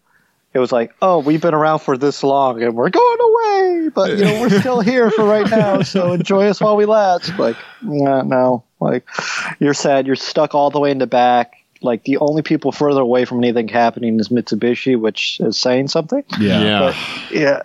it 0.53 0.59
was 0.59 0.71
like, 0.73 0.95
oh, 1.01 1.19
we've 1.21 1.41
been 1.41 1.55
around 1.55 1.79
for 1.81 1.97
this 1.97 2.23
long 2.23 2.63
and 2.63 2.75
we're 2.75 2.91
going 2.91 3.19
away, 3.21 3.89
but 3.95 4.11
you 4.19 4.25
know 4.25 4.41
we're 4.41 4.61
still 4.61 4.81
here 4.81 5.11
for 5.11 5.25
right 5.25 5.51
now, 5.51 5.83
so 5.83 6.13
enjoy 6.13 6.47
us 6.49 6.61
while 6.61 6.77
we 6.77 6.85
last. 6.85 7.39
Like, 7.39 7.57
nah, 7.83 8.23
no, 8.23 8.65
like 8.81 9.09
you're 9.59 9.75
sad, 9.75 10.07
you're 10.07 10.17
stuck 10.17 10.55
all 10.55 10.71
the 10.71 10.81
way 10.81 10.91
in 10.91 10.99
the 10.99 11.07
back. 11.07 11.55
Like 11.83 12.05
the 12.05 12.19
only 12.19 12.43
people 12.43 12.73
further 12.73 13.01
away 13.01 13.25
from 13.25 13.39
anything 13.39 13.69
happening 13.69 14.19
is 14.19 14.29
Mitsubishi, 14.29 14.99
which 14.99 15.41
is 15.41 15.59
saying 15.59 15.89
something. 15.89 16.25
Yeah. 16.39 16.63
Yeah. 16.63 16.79
But 16.81 16.97
yeah, 17.35 17.63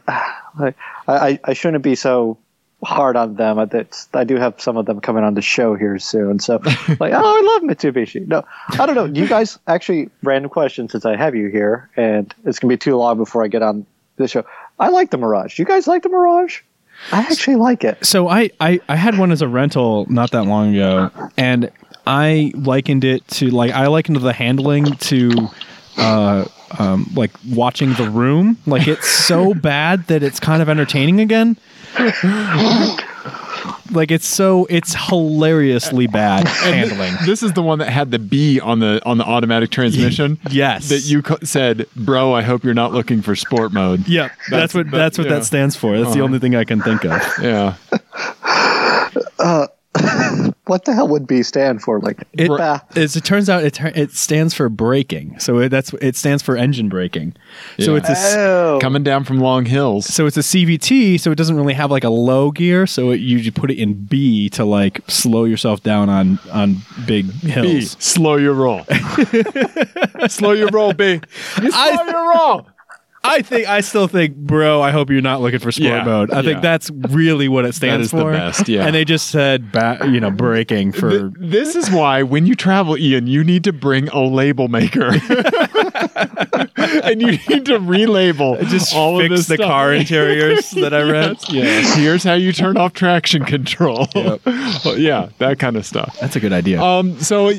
like, 0.60 0.75
I, 1.08 1.30
I 1.30 1.39
I 1.46 1.53
shouldn't 1.53 1.84
be 1.84 1.96
so 1.96 2.38
hard 2.84 3.15
on 3.15 3.36
them. 3.36 3.60
I, 3.60 3.68
I 4.13 4.24
do 4.24 4.36
have 4.36 4.60
some 4.60 4.77
of 4.77 4.86
them 4.86 5.01
coming 5.01 5.24
on 5.24 5.34
the 5.34 5.41
show 5.41 5.75
here 5.75 6.00
soon. 6.00 6.39
So, 6.39 6.56
like, 7.00 7.13
oh, 7.13 7.38
I 7.38 7.53
love 7.53 7.62
Mitsubishi. 7.63 8.27
No, 8.27 8.44
I 8.80 8.86
don't 8.86 8.96
know. 8.96 9.08
Do 9.08 9.20
you 9.20 9.27
guys 9.27 9.60
actually, 9.68 10.10
random 10.24 10.50
question 10.50 10.89
since 10.89 11.06
I 11.06 11.15
have 11.15 11.36
you 11.36 11.48
here, 11.48 11.89
and 11.96 12.34
it's 12.46 12.60
going 12.60 12.70
to 12.70 12.74
be 12.74 12.77
too 12.77 12.96
long 12.98 13.18
before 13.18 13.44
I 13.44 13.48
get 13.48 13.62
on 13.62 13.86
this 14.18 14.32
show. 14.32 14.46
I 14.80 14.89
like 14.89 15.12
the 15.12 15.18
Mirage. 15.18 15.58
Do 15.58 15.62
you 15.62 15.68
guys 15.68 15.88
like 15.88 16.03
the 16.03 16.10
Mirage? 16.10 16.62
I 17.12 17.20
actually 17.22 17.55
like 17.55 17.84
it. 17.84 18.05
So 18.05 18.27
I, 18.27 18.51
I 18.60 18.79
I 18.88 18.96
had 18.96 19.17
one 19.17 19.31
as 19.31 19.41
a 19.41 19.48
rental 19.48 20.05
not 20.10 20.31
that 20.31 20.43
long 20.43 20.75
ago, 20.75 21.10
and 21.38 21.72
I 22.08 22.51
likened 22.55 23.03
it 23.03 23.27
to 23.29 23.50
like 23.50 23.72
I 23.72 23.88
likened 23.88 24.17
the 24.17 24.34
handling 24.34 24.86
to 24.86 25.50
uh 25.98 26.46
um 26.79 27.10
like 27.15 27.31
watching 27.50 27.93
The 27.93 28.10
Room. 28.10 28.58
Like 28.65 28.88
it's 28.88 29.08
so 29.08 29.53
bad 29.70 30.08
that 30.08 30.24
it's 30.24 30.39
kind 30.39 30.62
of 30.62 30.70
entertaining 30.70 31.20
again. 31.20 31.58
Like 33.91 34.12
it's 34.12 34.25
so 34.25 34.65
it's 34.69 34.95
hilariously 34.95 36.07
bad 36.12 36.48
handling. 36.48 37.13
This 37.25 37.43
is 37.43 37.53
the 37.53 37.62
one 37.62 37.79
that 37.79 37.89
had 37.89 38.12
the 38.12 38.19
B 38.19 38.60
on 38.60 38.79
the 38.79 39.01
on 39.05 39.17
the 39.17 39.25
automatic 39.25 39.69
transmission. 39.69 40.39
Yes. 40.51 40.89
That 40.89 41.05
you 41.05 41.21
co- 41.21 41.38
said, 41.43 41.88
"Bro, 41.95 42.33
I 42.33 42.41
hope 42.41 42.63
you're 42.63 42.74
not 42.74 42.91
looking 42.91 43.21
for 43.21 43.36
sport 43.36 43.71
mode." 43.71 44.07
Yep, 44.07 44.31
that's, 44.50 44.74
what 44.74 44.91
that- 44.91 44.98
that's 44.98 45.17
what 45.17 45.27
yeah. 45.27 45.36
that 45.36 45.45
stands 45.45 45.75
for. 45.75 45.98
That's 45.98 46.10
the 46.10 46.15
uh-huh. 46.15 46.24
only 46.24 46.39
thing 46.39 46.55
I 46.55 46.65
can 46.65 46.81
think 46.81 47.05
of. 47.05 47.21
Yeah. 47.41 47.75
Uh, 49.39 49.67
What 50.72 50.86
the 50.86 50.94
hell 50.94 51.10
would 51.10 51.28
B 51.28 51.44
stand 51.44 51.82
for? 51.82 52.00
Like, 52.00 52.25
It, 52.32 52.48
bah. 52.48 52.80
as 52.96 53.18
it 53.18 53.25
turns 53.25 53.50
out, 53.50 53.63
it 53.66 53.78
it 53.82 54.12
stands 54.12 54.54
for 54.54 54.70
braking. 54.70 55.38
So 55.38 55.60
it, 55.60 55.68
that's 55.70 55.92
it 55.96 56.16
stands 56.16 56.42
for 56.42 56.56
engine 56.56 56.88
braking. 56.88 57.34
So 57.78 57.96
it's 57.96 58.08
a 58.08 58.13
s- 58.13 58.36
oh, 58.38 58.80
Coming 58.82 59.04
down 59.04 59.25
from 59.25 59.40
long 59.40 59.66
hills. 59.66 60.06
so 60.06 60.25
it's 60.28 60.38
a 60.38 60.42
CVT. 60.42 61.20
So 61.20 61.30
it 61.30 61.36
doesn't 61.38 61.58
really 61.58 61.74
have 61.74 61.92
like 61.92 62.06
a 62.06 62.10
low 62.10 62.51
gear. 62.51 62.88
So 62.88 63.12
it, 63.12 63.18
you 63.20 63.38
you 63.38 63.51
put 63.51 63.70
it 63.70 63.78
in 63.80 63.94
B 64.06 64.48
to 64.51 64.63
like 64.63 65.01
slow 65.10 65.44
yourself 65.44 65.84
down 65.84 66.08
on 66.10 66.40
on 66.54 66.78
big 67.06 67.28
B, 67.42 67.50
hills. 67.50 67.98
slow 68.00 68.38
your 68.38 68.54
roll. 68.54 68.86
slow 70.30 70.51
your 70.54 70.70
roll, 70.70 70.94
B. 70.94 71.20
You 71.62 71.72
slow 71.72 72.04
your 72.06 72.30
roll. 72.34 72.68
I 73.24 73.42
think 73.44 73.68
I 73.68 73.82
still 73.82 74.08
think, 74.08 74.36
bro. 74.36 74.82
I 74.82 74.90
hope 74.92 75.10
you're 75.12 75.22
not 75.22 75.42
looking 75.42 75.60
for 75.60 75.72
sport 75.72 75.86
Yeah, 75.92 76.04
mode. 76.04 76.32
I 76.32 76.38
yeah. 76.38 76.42
think 76.42 76.62
that's 76.62 76.90
really 76.90 77.48
what 77.48 77.66
it 77.66 77.75
stands 77.75 78.06
is 78.08 78.12
the 78.12 78.18
for. 78.22 78.32
best, 78.32 78.68
yeah. 78.68 78.86
And 78.86 78.96
they 78.96 79.06
just 79.06 79.28
said, 79.28 79.72
ba- 79.72 80.00
you 80.06 80.20
know, 80.20 80.32
braking 80.32 80.92
for. 80.92 81.10
Th- 81.12 81.32
this 81.38 81.75
is 81.75 81.92
why 81.92 82.24
when 82.24 82.48
you 82.48 82.56
travel, 82.56 82.98
Ian, 82.98 83.28
you 83.28 83.44
need 83.44 83.63
to 83.66 83.74
bring 83.74 84.08
a 84.10 84.22
label 84.24 84.70
maker, 84.70 85.06
and 86.78 87.22
you 87.22 87.32
need 87.48 87.66
to 87.66 87.80
relabel 87.80 88.60
just 88.68 88.96
all 88.96 89.20
of 89.20 89.24
fix 89.28 89.36
this 89.42 89.48
the 89.48 89.56
stuff. 89.56 89.68
car 89.68 89.94
interiors 89.94 90.72
that 90.82 90.94
I 90.94 91.01
read. 91.04 91.38
Yes. 91.50 91.96
Here's 91.96 92.24
how 92.24 92.34
you 92.34 92.51
turn 92.51 92.78
off 92.78 92.94
traction 92.94 93.46
control. 93.46 94.08
Yep. 94.16 94.42
Well, 94.86 94.98
yeah, 94.98 95.30
that 95.38 95.60
kind 95.60 95.75
of 95.75 95.86
stuff. 95.86 96.18
That's 96.22 96.36
a 96.36 96.40
good 96.40 96.54
idea. 96.54 96.82
Um, 96.82 97.20
so 97.20 97.50
uh, 97.50 97.54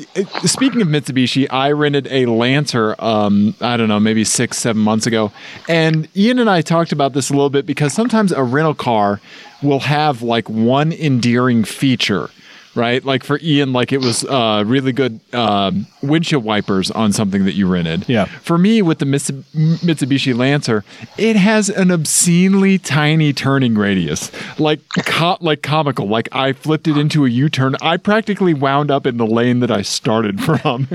speaking 0.45 0.81
of 0.81 0.87
Mitsubishi, 0.89 1.47
I 1.49 1.71
rented 1.71 2.07
a 2.11 2.25
Lancer. 2.25 2.95
Um, 2.99 3.55
I 3.61 3.77
don't 3.77 3.87
know, 3.87 3.99
maybe 3.99 4.23
six, 4.25 4.57
seven 4.57 4.81
months 4.81 5.05
ago, 5.05 5.31
and 5.67 6.07
Ian 6.15 6.39
and 6.39 6.49
I 6.49 6.61
talked 6.61 6.91
about 6.91 7.13
this 7.13 7.29
a 7.29 7.33
little 7.33 7.49
bit 7.49 7.65
because 7.65 7.93
sometimes 7.93 8.31
a 8.31 8.43
rental 8.43 8.73
car 8.73 9.19
will 9.61 9.79
have 9.79 10.21
like 10.21 10.49
one 10.49 10.91
endearing 10.91 11.63
feature. 11.63 12.29
Right, 12.75 13.05
like 13.05 13.23
for 13.23 13.39
Ian, 13.43 13.71
like 13.71 13.91
it 13.91 13.99
was 13.99 14.25
uh, 14.25 14.63
really 14.65 14.91
good 14.93 15.19
um 15.33 15.85
windshield 16.01 16.43
wipers 16.43 16.89
on 16.89 17.13
something 17.13 17.45
that 17.45 17.53
you 17.53 17.67
rented. 17.67 18.09
Yeah. 18.09 18.25
For 18.25 18.57
me, 18.57 18.81
with 18.81 18.97
the 18.97 19.05
Mitsubishi 19.05 20.35
Lancer, 20.35 20.83
it 21.17 21.35
has 21.35 21.69
an 21.69 21.91
obscenely 21.91 22.79
tiny 22.79 23.31
turning 23.31 23.75
radius, 23.75 24.31
like 24.59 24.79
co- 25.05 25.37
like 25.39 25.61
comical. 25.61 26.07
Like 26.07 26.29
I 26.31 26.53
flipped 26.53 26.87
it 26.87 26.97
into 26.97 27.25
a 27.25 27.29
U-turn. 27.29 27.75
I 27.81 27.97
practically 27.97 28.55
wound 28.55 28.89
up 28.89 29.05
in 29.05 29.17
the 29.17 29.27
lane 29.27 29.59
that 29.59 29.69
I 29.71 29.83
started 29.83 30.41
from. 30.43 30.87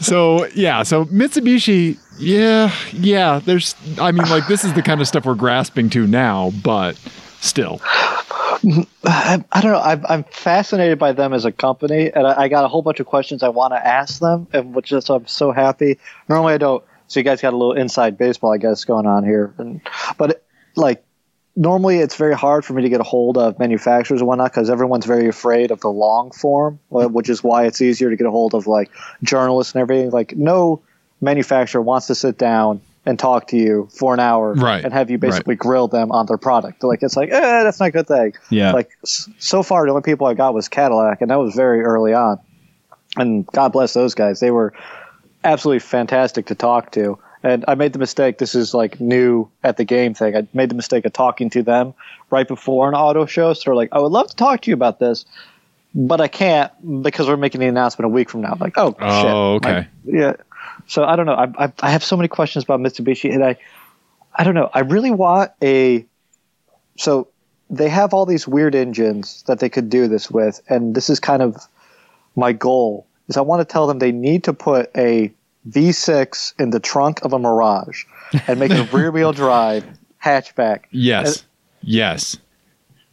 so 0.00 0.46
yeah, 0.54 0.82
so 0.82 1.04
Mitsubishi, 1.06 1.98
yeah, 2.18 2.72
yeah. 2.92 3.40
There's, 3.44 3.74
I 4.00 4.12
mean, 4.12 4.28
like 4.28 4.46
this 4.48 4.64
is 4.64 4.72
the 4.74 4.82
kind 4.82 5.00
of 5.00 5.08
stuff 5.08 5.24
we're 5.24 5.34
grasping 5.34 5.90
to 5.90 6.06
now, 6.06 6.50
but 6.62 6.98
still, 7.40 7.80
I, 9.04 9.44
I 9.52 9.60
don't 9.60 9.72
know. 9.72 9.80
I'm, 9.80 10.04
I'm 10.08 10.24
fascinated 10.24 10.98
by 10.98 11.12
them 11.12 11.32
as 11.32 11.44
a 11.44 11.52
company, 11.52 12.10
and 12.12 12.26
I, 12.26 12.42
I 12.42 12.48
got 12.48 12.64
a 12.64 12.68
whole 12.68 12.82
bunch 12.82 13.00
of 13.00 13.06
questions 13.06 13.42
I 13.42 13.48
want 13.48 13.72
to 13.72 13.86
ask 13.86 14.20
them, 14.20 14.48
and 14.52 14.74
which 14.74 14.92
is 14.92 15.08
I'm 15.10 15.26
so 15.26 15.52
happy. 15.52 15.98
Normally 16.28 16.54
I 16.54 16.58
don't. 16.58 16.84
So 17.06 17.20
you 17.20 17.24
guys 17.24 17.40
got 17.40 17.54
a 17.54 17.56
little 17.56 17.72
inside 17.72 18.18
baseball, 18.18 18.52
I 18.52 18.58
guess, 18.58 18.84
going 18.84 19.06
on 19.06 19.24
here, 19.24 19.54
and, 19.58 19.80
but 20.18 20.44
like 20.76 21.04
normally 21.58 21.98
it's 21.98 22.14
very 22.14 22.36
hard 22.36 22.64
for 22.64 22.72
me 22.72 22.82
to 22.82 22.88
get 22.88 23.00
a 23.00 23.04
hold 23.04 23.36
of 23.36 23.58
manufacturers 23.58 24.20
and 24.20 24.28
whatnot 24.28 24.52
because 24.52 24.70
everyone's 24.70 25.06
very 25.06 25.28
afraid 25.28 25.70
of 25.70 25.80
the 25.80 25.88
long 25.88 26.30
form, 26.30 26.78
which 26.88 27.28
is 27.28 27.42
why 27.42 27.66
it's 27.66 27.80
easier 27.80 28.10
to 28.10 28.16
get 28.16 28.26
a 28.26 28.30
hold 28.30 28.54
of 28.54 28.66
like 28.66 28.90
journalists 29.24 29.74
and 29.74 29.82
everything. 29.82 30.10
Like 30.10 30.36
no 30.36 30.82
manufacturer 31.20 31.82
wants 31.82 32.06
to 32.06 32.14
sit 32.14 32.38
down 32.38 32.80
and 33.08 33.18
talk 33.18 33.46
to 33.48 33.56
you 33.56 33.88
for 33.90 34.12
an 34.12 34.20
hour 34.20 34.52
Right, 34.52 34.84
and 34.84 34.92
have 34.92 35.10
you 35.10 35.16
right. 35.16 35.30
basically 35.30 35.54
grill 35.54 35.88
them 35.88 36.12
on 36.12 36.26
their 36.26 36.36
product. 36.36 36.84
Like 36.84 37.02
it's 37.02 37.16
like, 37.16 37.30
eh, 37.30 37.62
that's 37.64 37.80
not 37.80 37.86
a 37.86 37.90
good 37.90 38.06
thing. 38.06 38.34
Yeah. 38.50 38.72
Like 38.72 38.90
so 39.02 39.62
far, 39.62 39.86
the 39.86 39.92
only 39.92 40.02
people 40.02 40.26
I 40.26 40.34
got 40.34 40.52
was 40.52 40.68
Cadillac, 40.68 41.22
and 41.22 41.30
that 41.30 41.36
was 41.36 41.54
very 41.54 41.82
early 41.82 42.12
on. 42.12 42.38
And 43.16 43.46
God 43.46 43.72
bless 43.72 43.94
those 43.94 44.14
guys; 44.14 44.40
they 44.40 44.50
were 44.50 44.74
absolutely 45.42 45.80
fantastic 45.80 46.46
to 46.46 46.54
talk 46.54 46.92
to. 46.92 47.18
And 47.42 47.64
I 47.66 47.76
made 47.76 47.94
the 47.94 47.98
mistake. 47.98 48.36
This 48.36 48.54
is 48.54 48.74
like 48.74 49.00
new 49.00 49.48
at 49.64 49.78
the 49.78 49.84
game 49.84 50.12
thing. 50.12 50.36
I 50.36 50.46
made 50.52 50.68
the 50.68 50.74
mistake 50.74 51.06
of 51.06 51.14
talking 51.14 51.48
to 51.50 51.62
them 51.62 51.94
right 52.30 52.46
before 52.46 52.88
an 52.90 52.94
auto 52.94 53.24
show. 53.24 53.54
So 53.54 53.62
they're 53.64 53.74
like, 53.74 53.88
"I 53.92 54.00
would 54.00 54.12
love 54.12 54.28
to 54.28 54.36
talk 54.36 54.60
to 54.62 54.70
you 54.70 54.74
about 54.74 54.98
this, 54.98 55.24
but 55.94 56.20
I 56.20 56.28
can't 56.28 57.02
because 57.02 57.26
we're 57.26 57.38
making 57.38 57.62
the 57.62 57.68
announcement 57.68 58.04
a 58.04 58.10
week 58.10 58.28
from 58.28 58.42
now." 58.42 58.52
I'm 58.52 58.58
like, 58.58 58.76
oh, 58.76 58.90
shit. 58.90 58.98
Oh, 59.00 59.54
okay. 59.54 59.72
Like, 59.72 59.86
yeah. 60.04 60.32
So 60.88 61.04
I 61.04 61.16
don't 61.16 61.26
know. 61.26 61.34
I, 61.34 61.66
I 61.66 61.72
I 61.80 61.90
have 61.90 62.02
so 62.02 62.16
many 62.16 62.28
questions 62.28 62.64
about 62.64 62.80
Mitsubishi, 62.80 63.32
and 63.32 63.44
I 63.44 63.56
I 64.34 64.42
don't 64.42 64.54
know. 64.54 64.70
I 64.72 64.80
really 64.80 65.10
want 65.10 65.52
a 65.62 66.04
so 66.96 67.28
they 67.70 67.88
have 67.88 68.14
all 68.14 68.26
these 68.26 68.48
weird 68.48 68.74
engines 68.74 69.44
that 69.46 69.60
they 69.60 69.68
could 69.68 69.90
do 69.90 70.08
this 70.08 70.30
with, 70.30 70.60
and 70.68 70.94
this 70.94 71.10
is 71.10 71.20
kind 71.20 71.42
of 71.42 71.56
my 72.34 72.52
goal. 72.52 73.06
Is 73.28 73.36
I 73.36 73.42
want 73.42 73.60
to 73.60 73.70
tell 73.70 73.86
them 73.86 73.98
they 73.98 74.12
need 74.12 74.44
to 74.44 74.54
put 74.54 74.90
a 74.96 75.32
V6 75.68 76.58
in 76.58 76.70
the 76.70 76.80
trunk 76.80 77.22
of 77.22 77.34
a 77.34 77.38
Mirage 77.38 78.04
and 78.46 78.58
make 78.58 78.72
a 78.72 78.84
rear 78.84 79.10
wheel 79.10 79.32
drive 79.44 79.84
hatchback. 80.24 80.84
yes, 80.90 81.44
yes, 81.82 82.38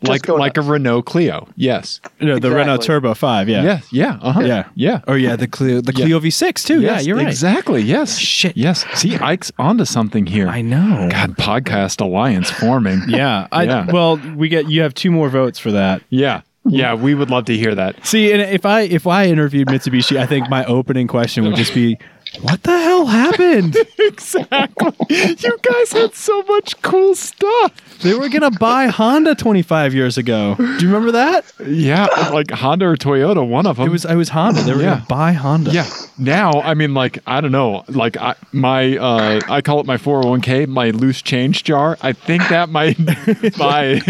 like 0.02 0.22
go 0.24 0.36
like 0.36 0.58
a 0.58 0.62
Renault 0.62 1.04
Clio. 1.04 1.48
Yes, 1.56 2.02
No, 2.20 2.38
the 2.38 2.52
Renault. 2.52 2.78
Turbo 2.80 3.14
5, 3.14 3.50
yeah. 3.50 3.64
yeah, 3.64 3.80
yeah, 3.92 4.20
uh-huh. 4.22 4.42
Yeah. 4.42 4.68
yeah. 4.76 5.02
Oh, 5.08 5.14
yeah, 5.16 5.36
the 5.36 5.48
Clio, 5.48 5.82
the 5.82 5.94
Clio 5.94 6.20
V6, 6.20 6.66
too. 6.66 6.82
Yes, 6.82 7.02
yeah, 7.02 7.08
you're 7.08 7.18
right. 7.18 7.28
Exactly. 7.28 7.82
Yes. 7.82 8.18
Shit. 8.18 8.56
Yes. 8.58 8.86
See, 8.94 9.16
Ike's 9.18 9.52
onto 9.58 9.86
something 9.86 10.26
here. 10.26 10.48
I 10.48 10.62
know. 10.62 11.08
God, 11.12 11.38
podcast 11.38 12.02
alliance 12.02 12.50
forming. 12.52 13.02
Yeah. 13.08 13.48
I, 13.52 13.64
Yeah. 13.64 13.92
Well, 13.92 14.18
we 14.36 14.50
get 14.50 14.70
you 14.70 14.82
have 14.82 14.94
two 14.94 15.10
more 15.12 15.30
votes 15.30 15.58
for 15.60 15.72
that. 15.72 16.02
Yeah. 16.10 16.42
Yeah. 16.66 16.96
We 16.96 17.14
would 17.16 17.30
love 17.30 17.46
to 17.46 17.56
hear 17.58 17.74
that. 17.76 18.06
See, 18.06 18.32
and 18.32 18.42
if 18.42 18.66
I 18.66 18.82
if 18.82 19.08
I 19.08 19.28
interviewed 19.28 19.68
Mitsubishi, 19.70 20.18
I 20.18 20.26
think 20.26 20.50
my 20.50 20.66
opening 20.66 21.08
question 21.08 21.44
would 21.46 21.56
just 21.56 21.74
be, 21.74 21.98
"What 22.42 22.64
the 22.64 22.72
hell 22.78 23.06
happened? 23.06 23.78
exactly. 24.00 24.92
You 25.10 25.58
guys 25.62 25.92
had 25.94 26.14
so 26.16 26.42
much 26.44 26.82
cool 26.82 27.16
stuff. 27.16 27.72
they 28.02 28.14
were 28.14 28.28
gonna 28.30 28.52
buy 28.52 28.88
Honda 28.88 29.36
25 29.36 29.94
years 29.94 30.18
ago. 30.18 30.56
Do 30.58 30.64
you 30.64 30.88
remember 30.88 31.12
that? 31.14 31.46
Yeah. 31.66 32.06
Like 32.34 32.52
Honda 32.52 32.86
or 32.88 32.96
Toyota, 32.98 33.48
one 33.48 33.66
of 33.66 33.78
them. 33.78 33.88
It 33.88 33.92
was 33.92 34.06
I 34.06 34.16
was 34.16 34.30
Honda. 34.30 34.62
They 34.64 34.74
were 34.74 34.82
Yeah. 34.82 34.96
gonna 34.96 35.06
buy 35.08 35.32
Honda. 35.34 35.72
Yeah. 35.72 35.90
Now, 36.18 36.62
I 36.62 36.74
mean, 36.76 36.94
like, 36.94 37.20
I 37.28 37.42
don't 37.42 37.52
know. 37.52 37.84
Like, 37.90 38.16
I, 38.16 38.36
my, 38.54 38.98
uh, 38.98 39.42
I 39.50 39.62
call 39.62 39.82
it 39.82 39.86
my 39.86 39.98
401k, 39.98 40.66
my 40.68 40.92
loose 40.92 41.22
change 41.22 41.66
jar. 41.66 41.98
I 42.02 42.14
think 42.14 42.48
that 42.48 42.70
might 42.70 42.98
buy 43.58 44.02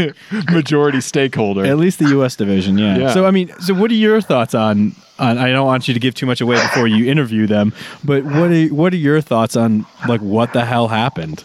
majority 0.51 1.01
stakeholder. 1.01 1.65
At 1.65 1.77
least 1.77 1.97
the 1.99 2.09
U.S. 2.09 2.35
division, 2.35 2.77
yeah. 2.77 2.97
Yeah. 2.97 3.13
So 3.13 3.25
I 3.25 3.31
mean, 3.31 3.51
so 3.59 3.73
what 3.73 3.89
are 3.91 3.95
your 3.95 4.21
thoughts 4.21 4.53
on? 4.53 4.95
On 5.19 5.37
I 5.37 5.51
don't 5.51 5.65
want 5.65 5.87
you 5.87 5.93
to 5.93 5.99
give 5.99 6.15
too 6.15 6.25
much 6.25 6.41
away 6.41 6.55
before 6.55 6.87
you 6.87 7.09
interview 7.09 7.47
them, 7.47 7.73
but 8.03 8.23
what 8.23 8.51
are 8.51 8.65
what 8.67 8.93
are 8.93 8.97
your 8.97 9.21
thoughts 9.21 9.55
on 9.55 9.85
like 10.07 10.21
what 10.21 10.53
the 10.53 10.65
hell 10.65 10.87
happened? 10.87 11.43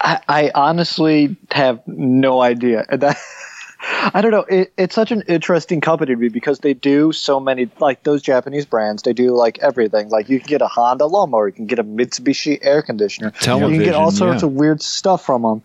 I, 0.00 0.20
I 0.28 0.50
honestly 0.54 1.36
have 1.50 1.80
no 1.86 2.40
idea. 2.40 2.86
That, 3.02 4.14
I 4.14 4.20
don't 4.20 4.30
know. 4.30 4.44
It, 4.48 4.72
it's 4.76 4.94
such 4.94 5.10
an 5.10 5.22
interesting 5.26 5.80
company 5.80 6.14
to 6.14 6.20
me 6.20 6.28
because 6.28 6.60
they 6.60 6.72
do 6.72 7.10
so 7.10 7.40
many, 7.40 7.68
like 7.80 8.04
those 8.04 8.22
Japanese 8.22 8.64
brands. 8.64 9.02
They 9.02 9.12
do 9.12 9.32
like 9.32 9.58
everything. 9.58 10.08
Like 10.08 10.28
you 10.28 10.38
can 10.38 10.46
get 10.46 10.62
a 10.62 10.68
Honda 10.68 11.06
lawnmower, 11.06 11.48
you 11.48 11.52
can 11.52 11.66
get 11.66 11.80
a 11.80 11.84
Mitsubishi 11.84 12.58
air 12.62 12.82
conditioner, 12.82 13.32
you 13.40 13.40
can 13.40 13.78
get 13.78 13.94
all 13.94 14.12
sorts 14.12 14.42
yeah. 14.42 14.48
of 14.48 14.54
weird 14.54 14.82
stuff 14.82 15.26
from 15.26 15.42
them. 15.42 15.62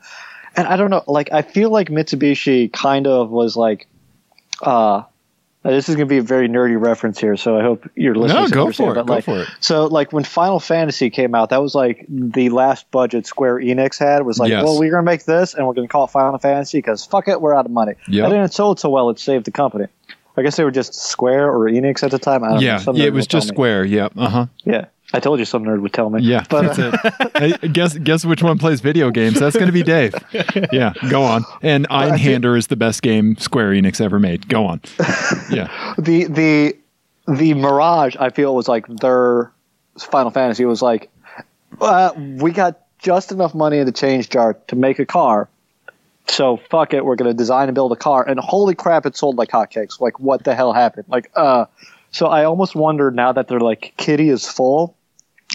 And 0.55 0.67
I 0.67 0.77
don't 0.77 0.89
know. 0.89 1.03
Like 1.05 1.31
I 1.31 1.43
feel 1.43 1.69
like 1.69 1.89
Mitsubishi 1.89 2.73
kind 2.73 3.05
of 3.05 3.29
was 3.29 3.55
like, 3.55 3.87
uh, 4.63 5.03
this 5.71 5.89
is 5.89 5.95
going 5.95 6.07
to 6.07 6.09
be 6.09 6.17
a 6.17 6.21
very 6.23 6.47
nerdy 6.47 6.79
reference 6.79 7.19
here, 7.19 7.35
so 7.37 7.57
I 7.57 7.61
hope 7.61 7.89
your 7.95 8.15
listeners 8.15 8.51
go 8.51 8.61
understand. 8.61 8.87
for 8.87 8.91
it, 8.91 8.95
but, 8.95 9.05
go 9.07 9.13
like, 9.13 9.23
for 9.25 9.39
it. 9.41 9.49
So, 9.59 9.85
like 9.85 10.13
when 10.13 10.23
Final 10.23 10.59
Fantasy 10.59 11.09
came 11.09 11.33
out, 11.35 11.49
that 11.49 11.61
was 11.61 11.75
like 11.75 12.05
the 12.09 12.49
last 12.49 12.89
budget 12.91 13.25
Square 13.25 13.57
Enix 13.57 13.97
had. 13.99 14.25
Was 14.25 14.39
like, 14.39 14.49
Yes. 14.49 14.63
well, 14.63 14.79
we're 14.79 14.91
going 14.91 15.03
to 15.03 15.09
make 15.11 15.25
this, 15.25 15.53
and 15.53 15.65
we're 15.67 15.73
going 15.73 15.87
to 15.87 15.91
call 15.91 16.05
it 16.05 16.11
Final 16.11 16.37
Fantasy 16.39 16.77
because 16.79 17.05
fuck 17.05 17.27
it, 17.27 17.41
we're 17.41 17.55
out 17.55 17.65
of 17.65 17.71
money. 17.71 17.93
Yep. 18.07 18.25
And 18.25 18.33
then 18.33 18.41
it 18.43 18.53
sold 18.53 18.79
so 18.79 18.89
well, 18.89 19.09
it 19.09 19.19
saved 19.19 19.45
the 19.45 19.51
company. 19.51 19.85
I 20.37 20.43
guess 20.43 20.55
they 20.55 20.63
were 20.63 20.71
just 20.71 20.93
Square 20.93 21.51
or 21.51 21.65
Enix 21.69 22.03
at 22.03 22.11
the 22.11 22.19
time. 22.19 22.43
I 22.43 22.49
don't 22.49 22.55
know. 22.57 22.61
yeah. 22.61 22.83
Yeah. 22.93 23.05
It 23.05 23.13
was 23.13 23.25
just 23.25 23.47
square. 23.47 23.83
Yeah. 23.83 24.09
Uh 24.15 24.29
huh. 24.29 24.45
Yeah, 24.65 24.85
I 25.13 25.19
told 25.21 25.39
you 25.39 25.45
some 25.45 25.63
nerd 25.63 25.81
would 25.81 25.93
tell 25.93 26.09
me. 26.09 26.21
Yeah. 26.21 26.43
but 26.49 26.75
that's 26.75 26.79
it. 26.79 27.31
Hey, 27.61 27.67
guess 27.69 27.97
guess 27.97 28.25
which 28.25 28.41
one 28.43 28.57
plays 28.57 28.81
video 28.81 29.09
games? 29.11 29.39
That's 29.39 29.55
going 29.55 29.67
to 29.67 29.71
be 29.71 29.83
Dave. 29.83 30.13
Yeah. 30.73 30.93
Go 31.09 31.23
on. 31.23 31.45
And 31.61 31.87
Einhander 31.89 32.57
is 32.57 32.67
the 32.67 32.75
best 32.75 33.01
game 33.03 33.37
Square 33.37 33.71
Enix 33.71 34.01
ever 34.01 34.19
made. 34.19 34.47
Go 34.49 34.65
on. 34.65 34.81
Yeah. 35.51 35.93
the 35.97 36.25
the 36.25 36.77
the 37.27 37.53
Mirage, 37.53 38.15
I 38.19 38.29
feel 38.31 38.55
was 38.55 38.67
like 38.67 38.87
their 38.87 39.51
Final 39.97 40.31
Fantasy. 40.31 40.63
It 40.63 40.67
was 40.67 40.81
like, 40.81 41.09
uh, 41.79 42.11
we 42.15 42.51
got 42.51 42.79
just 42.99 43.31
enough 43.31 43.53
money 43.53 43.77
in 43.77 43.85
the 43.85 43.91
change 43.91 44.29
jar 44.29 44.55
to 44.67 44.75
make 44.75 44.99
a 44.99 45.05
car. 45.05 45.47
So 46.27 46.57
fuck 46.69 46.93
it, 46.93 47.05
we're 47.05 47.15
gonna 47.15 47.33
design 47.33 47.69
and 47.69 47.75
build 47.75 47.91
a 47.93 47.95
car. 47.95 48.27
And 48.27 48.39
holy 48.39 48.75
crap, 48.75 49.05
it 49.05 49.15
sold 49.15 49.37
like 49.37 49.49
hotcakes. 49.49 50.01
Like 50.01 50.19
what 50.19 50.43
the 50.43 50.53
hell 50.55 50.73
happened? 50.73 51.05
Like 51.07 51.31
uh, 51.35 51.65
so 52.11 52.27
I 52.27 52.43
almost 52.45 52.75
wonder 52.75 53.11
now 53.11 53.31
that 53.31 53.47
they're 53.47 53.59
like 53.59 53.93
kitty 53.97 54.29
is 54.29 54.47
full, 54.47 54.95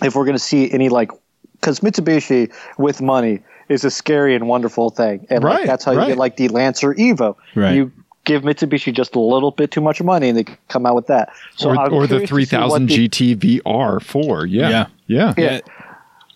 if 0.03 0.15
we're 0.15 0.25
gonna 0.25 0.39
see 0.39 0.71
any 0.71 0.89
like, 0.89 1.11
because 1.55 1.81
Mitsubishi 1.81 2.53
with 2.79 3.01
money 3.01 3.41
is 3.69 3.85
a 3.85 3.91
scary 3.91 4.35
and 4.35 4.49
wonderful 4.49 4.91
thing, 4.91 5.27
and 5.31 5.43
Right, 5.45 5.61
like, 5.61 5.67
that's 5.67 5.85
how 5.85 5.93
you 5.93 6.07
get 6.07 6.19
like 6.19 6.37
the 6.37 6.49
Lancer 6.49 6.95
Evo. 6.95 7.37
Right. 7.55 7.75
You 7.75 7.93
give 8.25 8.43
Mitsubishi 8.43 8.93
just 8.93 9.15
a 9.17 9.21
little 9.21 9.51
bit 9.51 9.71
too 9.71 9.81
much 9.81 10.03
money, 10.03 10.29
and 10.29 10.39
they 10.39 10.45
come 10.69 10.87
out 10.87 10.95
with 10.95 11.09
that. 11.09 11.33
So 11.57 11.71
or, 11.71 11.91
or 11.91 12.07
the 12.07 12.25
curious 12.27 12.51
to 12.51 12.57
see 12.57 12.63
what 12.63 12.79
3000 12.83 12.87
the- 12.89 13.09
GT 13.09 13.61
VR4. 13.63 14.47
Yeah. 14.49 14.69
Yeah. 14.69 14.87
Yeah. 15.07 15.35
Yeah. 15.37 15.61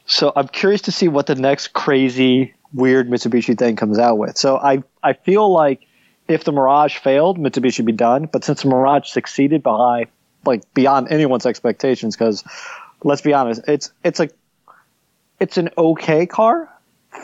So 0.06 0.32
I'm 0.36 0.48
curious 0.48 0.82
to 0.82 0.92
see 0.92 1.08
what 1.08 1.26
the 1.26 1.34
next 1.34 1.72
crazy, 1.72 2.54
weird 2.72 3.08
Mitsubishi 3.08 3.58
thing 3.58 3.76
comes 3.76 3.98
out 3.98 4.18
with. 4.18 4.36
So 4.36 4.56
I 4.56 4.82
I 5.02 5.14
feel 5.14 5.50
like 5.50 5.80
if 6.28 6.44
the 6.44 6.52
Mirage 6.52 6.96
failed, 6.98 7.38
Mitsubishi 7.38 7.80
would 7.80 7.86
be 7.86 7.92
done. 7.92 8.28
But 8.32 8.44
since 8.44 8.62
the 8.62 8.68
Mirage 8.68 9.08
succeeded 9.08 9.62
by 9.62 10.06
like 10.44 10.62
beyond 10.74 11.08
anyone's 11.10 11.46
expectations, 11.46 12.16
because 12.16 12.44
let's 13.06 13.22
be 13.22 13.32
honest, 13.32 13.62
it's 13.68 13.92
it's 14.04 14.20
a 14.20 14.28
it's 15.40 15.56
an 15.56 15.70
okay 15.78 16.26
car 16.26 16.68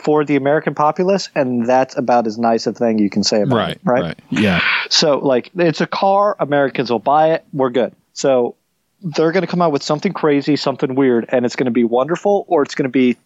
for 0.03 0.25
the 0.25 0.35
American 0.37 0.73
populace, 0.73 1.29
and 1.35 1.67
that's 1.67 1.95
about 1.97 2.25
as 2.25 2.37
nice 2.37 2.65
a 2.65 2.73
thing 2.73 2.97
you 2.99 3.09
can 3.09 3.23
say 3.23 3.41
about 3.41 3.55
Right. 3.55 3.71
it. 3.75 3.81
Right. 3.83 4.01
Right. 4.01 4.19
Yeah. 4.31 4.61
So, 4.89 5.19
like, 5.19 5.51
it's 5.55 5.81
a 5.81 5.87
car. 5.87 6.35
Americans 6.39 6.91
will 6.91 6.99
buy 6.99 7.31
it. 7.33 7.45
We're 7.53 7.69
good. 7.69 7.93
So, 8.13 8.55
they're 9.01 9.31
going 9.31 9.41
to 9.41 9.47
come 9.47 9.61
out 9.61 9.71
with 9.71 9.83
something 9.83 10.13
crazy, 10.13 10.55
something 10.55 10.95
weird, 10.95 11.25
and 11.29 11.45
it's 11.45 11.55
going 11.55 11.65
to 11.65 11.71
be 11.71 11.83
wonderful, 11.83 12.45
or 12.47 12.63
it's 12.63 12.73
going 12.75 12.83
to 12.85 12.89
be 12.89 13.17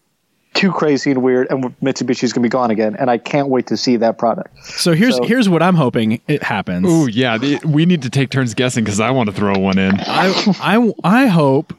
too 0.54 0.72
crazy 0.72 1.10
and 1.10 1.22
weird, 1.22 1.46
and 1.50 1.64
Mitsubishi's 1.80 2.32
going 2.32 2.42
to 2.42 2.48
be 2.48 2.50
gone 2.50 2.70
again. 2.70 2.96
And 2.98 3.10
I 3.10 3.18
can't 3.18 3.48
wait 3.48 3.66
to 3.68 3.76
see 3.76 3.96
that 3.96 4.18
product. 4.18 4.56
So 4.64 4.92
here's 4.92 5.16
So- 5.16 5.22
here's 5.24 5.48
what 5.48 5.62
I'm 5.62 5.74
hoping 5.76 6.20
it 6.26 6.42
happens. 6.42 6.86
Oh 6.88 7.06
yeah. 7.06 7.38
the- 7.38 7.60
we 7.64 7.86
need 7.86 8.02
to 8.02 8.10
take 8.10 8.30
turns 8.30 8.54
guessing 8.54 8.82
because 8.84 8.98
I 9.00 9.10
want 9.10 9.28
to 9.28 9.34
throw 9.34 9.56
one 9.58 9.78
in. 9.78 9.94
I, 10.00 10.54
I, 10.60 10.92
I 11.04 11.26
hope 11.26 11.74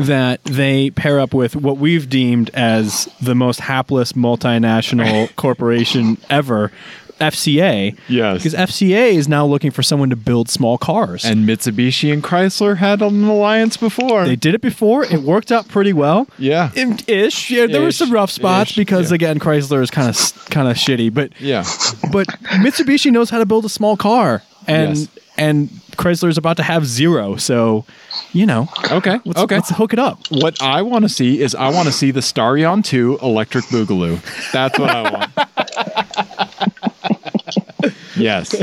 that 0.00 0.42
they 0.44 0.90
pair 0.90 1.20
up 1.20 1.32
with 1.32 1.54
what 1.56 1.78
we've 1.78 2.08
deemed 2.10 2.50
as 2.52 3.08
the 3.22 3.34
most 3.34 3.60
hapless 3.60 4.12
multinational 4.12 5.34
corporation 5.36 6.18
ever, 6.28 6.70
FCA. 7.18 7.96
Yes. 8.08 8.36
Because 8.38 8.54
FCA 8.54 9.12
is 9.12 9.28
now 9.28 9.44
looking 9.46 9.70
for 9.70 9.82
someone 9.82 10.10
to 10.10 10.16
build 10.16 10.48
small 10.48 10.78
cars. 10.78 11.24
And 11.24 11.48
Mitsubishi 11.48 12.12
and 12.12 12.22
Chrysler 12.22 12.76
had 12.76 13.02
an 13.02 13.24
alliance 13.24 13.76
before. 13.76 14.24
they 14.24 14.36
did 14.36 14.54
it 14.54 14.60
before. 14.60 15.04
It 15.04 15.22
worked 15.22 15.50
out 15.52 15.68
pretty 15.68 15.92
well. 15.92 16.26
yeah. 16.38 16.70
Ish. 17.06 17.50
Yeah, 17.50 17.66
there 17.66 17.82
were 17.82 17.92
some 17.92 18.12
rough 18.12 18.30
spots 18.30 18.70
Ish, 18.70 18.76
because 18.76 19.10
yeah. 19.10 19.16
again, 19.16 19.38
Chrysler 19.38 19.82
is 19.82 19.90
kind 19.90 20.08
of 20.08 20.16
kind 20.50 20.68
of 20.68 20.76
shitty, 20.76 21.12
but 21.12 21.32
Yeah. 21.40 21.64
but 22.12 22.26
Mitsubishi 22.62 23.10
knows 23.10 23.30
how 23.30 23.38
to 23.38 23.46
build 23.46 23.64
a 23.64 23.68
small 23.68 23.96
car, 23.96 24.42
and 24.66 24.96
Yes. 24.96 25.08
and 25.36 25.68
Chrysler 25.96 26.28
is 26.28 26.38
about 26.38 26.56
to 26.58 26.62
have 26.62 26.86
zero. 26.86 27.34
So, 27.36 27.84
you 28.32 28.46
know, 28.46 28.68
Okay. 28.90 29.18
let's, 29.24 29.40
okay. 29.40 29.56
let's 29.56 29.70
hook 29.70 29.92
it 29.92 29.98
up. 29.98 30.20
What 30.30 30.62
I 30.62 30.82
want 30.82 31.02
to 31.04 31.08
see 31.08 31.40
is 31.40 31.54
I 31.56 31.70
want 31.70 31.86
to 31.86 31.92
see 31.92 32.10
the 32.12 32.20
Starion 32.20 32.84
2 32.84 33.18
electric 33.22 33.64
boogaloo. 33.66 34.20
That's 34.52 34.78
what 34.78 34.90
I 34.90 35.02
want. 35.10 36.47
yes. 38.18 38.54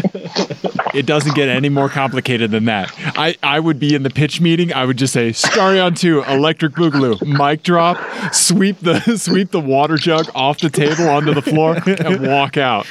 It 0.93 1.05
doesn't 1.05 1.35
get 1.35 1.49
any 1.49 1.69
more 1.69 1.89
complicated 1.89 2.51
than 2.51 2.65
that. 2.65 2.91
I, 3.17 3.35
I 3.43 3.59
would 3.59 3.79
be 3.79 3.95
in 3.95 4.03
the 4.03 4.09
pitch 4.09 4.39
meeting. 4.39 4.73
I 4.73 4.85
would 4.85 4.97
just 4.97 5.13
say 5.13 5.31
Starion 5.31 5.97
2 5.97 6.23
electric 6.23 6.73
boogaloo. 6.73 7.21
Mic 7.25 7.63
drop, 7.63 7.97
sweep 8.33 8.79
the 8.79 8.99
sweep 9.17 9.51
the 9.51 9.59
water 9.59 9.97
jug 9.97 10.27
off 10.33 10.59
the 10.59 10.69
table 10.69 11.09
onto 11.09 11.33
the 11.33 11.41
floor 11.41 11.77
and 11.85 12.27
walk 12.27 12.57
out. 12.57 12.87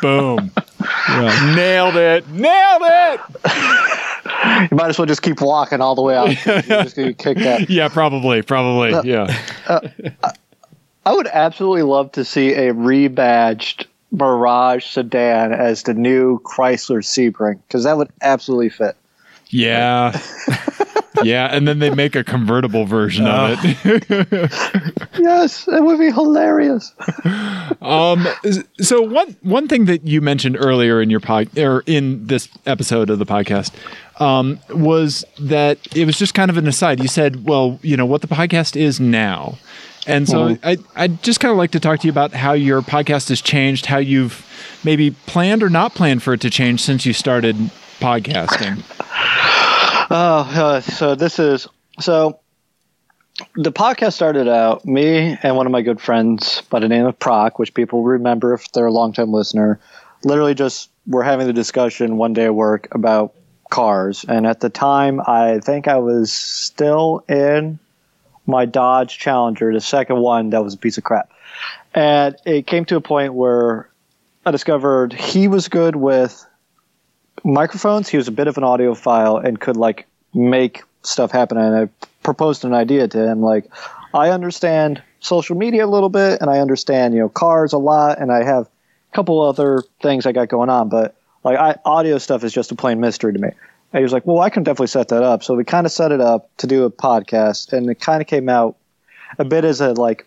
Boom. 0.00 0.52
Nailed 1.08 1.96
it. 1.96 2.28
Nailed 2.28 2.82
it. 2.84 3.20
You 4.70 4.76
might 4.76 4.88
as 4.88 4.98
well 4.98 5.06
just 5.06 5.22
keep 5.22 5.40
walking 5.40 5.80
all 5.80 5.94
the 5.94 6.02
way 6.02 6.16
out. 6.16 6.28
You're 6.46 6.62
just 6.62 6.96
to 6.96 7.14
kick 7.14 7.38
that. 7.38 7.68
Yeah, 7.68 7.88
probably. 7.88 8.42
Probably. 8.42 8.94
Uh, 8.94 9.02
yeah. 9.02 9.42
Uh, 9.66 9.80
I 11.04 11.14
would 11.14 11.26
absolutely 11.26 11.82
love 11.82 12.12
to 12.12 12.24
see 12.24 12.52
a 12.52 12.72
rebadged 12.74 13.86
Mirage 14.12 14.86
sedan 14.86 15.52
as 15.52 15.84
the 15.84 15.94
new 15.94 16.40
Chrysler 16.40 17.02
Sebring 17.02 17.60
because 17.66 17.84
that 17.84 17.96
would 17.96 18.10
absolutely 18.22 18.70
fit. 18.70 18.96
Yeah. 19.48 20.18
yeah, 21.22 21.48
and 21.54 21.66
then 21.66 21.80
they 21.80 21.90
make 21.90 22.14
a 22.14 22.24
convertible 22.24 22.86
version 22.86 23.26
of 23.26 23.58
it. 23.62 25.00
Yes, 25.18 25.68
it 25.68 25.82
would 25.82 25.98
be 25.98 26.10
hilarious. 26.10 26.92
um 27.82 28.26
so 28.80 29.02
one 29.02 29.36
one 29.42 29.68
thing 29.68 29.84
that 29.84 30.06
you 30.06 30.20
mentioned 30.22 30.56
earlier 30.58 31.02
in 31.02 31.10
your 31.10 31.20
pod 31.20 31.56
or 31.58 31.82
in 31.86 32.26
this 32.26 32.48
episode 32.64 33.10
of 33.10 33.18
the 33.18 33.26
podcast 33.26 33.72
um 34.18 34.58
was 34.70 35.24
that 35.38 35.78
it 35.94 36.06
was 36.06 36.18
just 36.18 36.32
kind 36.32 36.50
of 36.50 36.56
an 36.56 36.66
aside. 36.66 37.00
You 37.00 37.08
said, 37.08 37.44
well, 37.44 37.78
you 37.82 37.96
know, 37.96 38.06
what 38.06 38.22
the 38.22 38.28
podcast 38.28 38.76
is 38.76 38.98
now. 38.98 39.58
And 40.06 40.28
so 40.28 40.56
I 40.62 40.78
I'd 40.96 41.22
just 41.22 41.40
kind 41.40 41.52
of 41.52 41.58
like 41.58 41.72
to 41.72 41.80
talk 41.80 42.00
to 42.00 42.06
you 42.06 42.10
about 42.10 42.32
how 42.32 42.52
your 42.52 42.82
podcast 42.82 43.28
has 43.28 43.40
changed, 43.40 43.86
how 43.86 43.98
you've 43.98 44.46
maybe 44.84 45.10
planned 45.10 45.62
or 45.62 45.70
not 45.70 45.94
planned 45.94 46.22
for 46.22 46.34
it 46.34 46.40
to 46.42 46.50
change 46.50 46.80
since 46.80 47.04
you 47.04 47.12
started 47.12 47.56
podcasting. 47.98 48.82
Oh, 50.12 50.16
uh, 50.16 50.80
so 50.80 51.14
this 51.14 51.38
is 51.38 51.68
so. 52.00 52.40
The 53.54 53.70
podcast 53.70 54.14
started 54.14 54.48
out 54.48 54.84
me 54.84 55.38
and 55.40 55.56
one 55.56 55.66
of 55.66 55.72
my 55.72 55.82
good 55.82 56.00
friends 56.00 56.62
by 56.62 56.80
the 56.80 56.88
name 56.88 57.06
of 57.06 57.16
Proc, 57.18 57.60
which 57.60 57.72
people 57.74 58.02
remember 58.02 58.52
if 58.52 58.72
they're 58.72 58.86
a 58.86 58.92
longtime 58.92 59.32
listener. 59.32 59.78
Literally, 60.24 60.54
just 60.54 60.90
we're 61.06 61.22
having 61.22 61.46
the 61.46 61.52
discussion 61.52 62.16
one 62.16 62.32
day 62.32 62.46
at 62.46 62.54
work 62.54 62.88
about 62.92 63.34
cars, 63.70 64.24
and 64.28 64.48
at 64.48 64.58
the 64.58 64.68
time, 64.68 65.20
I 65.24 65.60
think 65.60 65.86
I 65.86 65.98
was 65.98 66.32
still 66.32 67.24
in 67.28 67.78
my 68.50 68.64
Dodge 68.66 69.18
Challenger, 69.18 69.72
the 69.72 69.80
second 69.80 70.18
one 70.18 70.50
that 70.50 70.62
was 70.62 70.74
a 70.74 70.78
piece 70.78 70.98
of 70.98 71.04
crap, 71.04 71.30
and 71.94 72.36
it 72.44 72.66
came 72.66 72.84
to 72.86 72.96
a 72.96 73.00
point 73.00 73.34
where 73.34 73.88
I 74.44 74.50
discovered 74.50 75.12
he 75.12 75.48
was 75.48 75.68
good 75.68 75.96
with 75.96 76.46
microphones. 77.44 78.08
He 78.08 78.16
was 78.16 78.28
a 78.28 78.32
bit 78.32 78.48
of 78.48 78.56
an 78.58 78.64
audiophile 78.64 79.44
and 79.44 79.60
could 79.60 79.76
like 79.76 80.06
make 80.34 80.82
stuff 81.02 81.30
happen. 81.30 81.58
And 81.58 81.74
I 81.74 82.06
proposed 82.22 82.64
an 82.64 82.74
idea 82.74 83.08
to 83.08 83.30
him, 83.30 83.40
like, 83.40 83.70
I 84.12 84.30
understand 84.30 85.02
social 85.20 85.56
media 85.56 85.84
a 85.84 85.88
little 85.88 86.08
bit, 86.08 86.40
and 86.40 86.50
I 86.50 86.58
understand 86.58 87.14
you 87.14 87.20
know 87.20 87.28
cars 87.28 87.72
a 87.72 87.78
lot, 87.78 88.18
and 88.18 88.32
I 88.32 88.42
have 88.44 88.66
a 88.66 89.14
couple 89.14 89.40
other 89.40 89.84
things 90.02 90.26
I 90.26 90.32
got 90.32 90.48
going 90.48 90.70
on, 90.70 90.88
but 90.88 91.14
like 91.44 91.58
I, 91.58 91.76
audio 91.84 92.18
stuff 92.18 92.44
is 92.44 92.52
just 92.52 92.72
a 92.72 92.74
plain 92.74 93.00
mystery 93.00 93.32
to 93.32 93.38
me. 93.38 93.50
And 93.92 94.00
he 94.00 94.02
was 94.02 94.12
like, 94.12 94.26
well, 94.26 94.40
I 94.40 94.50
can 94.50 94.62
definitely 94.62 94.86
set 94.86 95.08
that 95.08 95.22
up. 95.22 95.42
So 95.42 95.54
we 95.54 95.64
kind 95.64 95.84
of 95.84 95.92
set 95.92 96.12
it 96.12 96.20
up 96.20 96.50
to 96.58 96.66
do 96.66 96.84
a 96.84 96.90
podcast, 96.90 97.72
and 97.72 97.90
it 97.90 98.00
kind 98.00 98.20
of 98.20 98.28
came 98.28 98.48
out 98.48 98.76
a 99.38 99.44
bit 99.44 99.64
as 99.64 99.80
a 99.80 99.92
like 99.92 100.26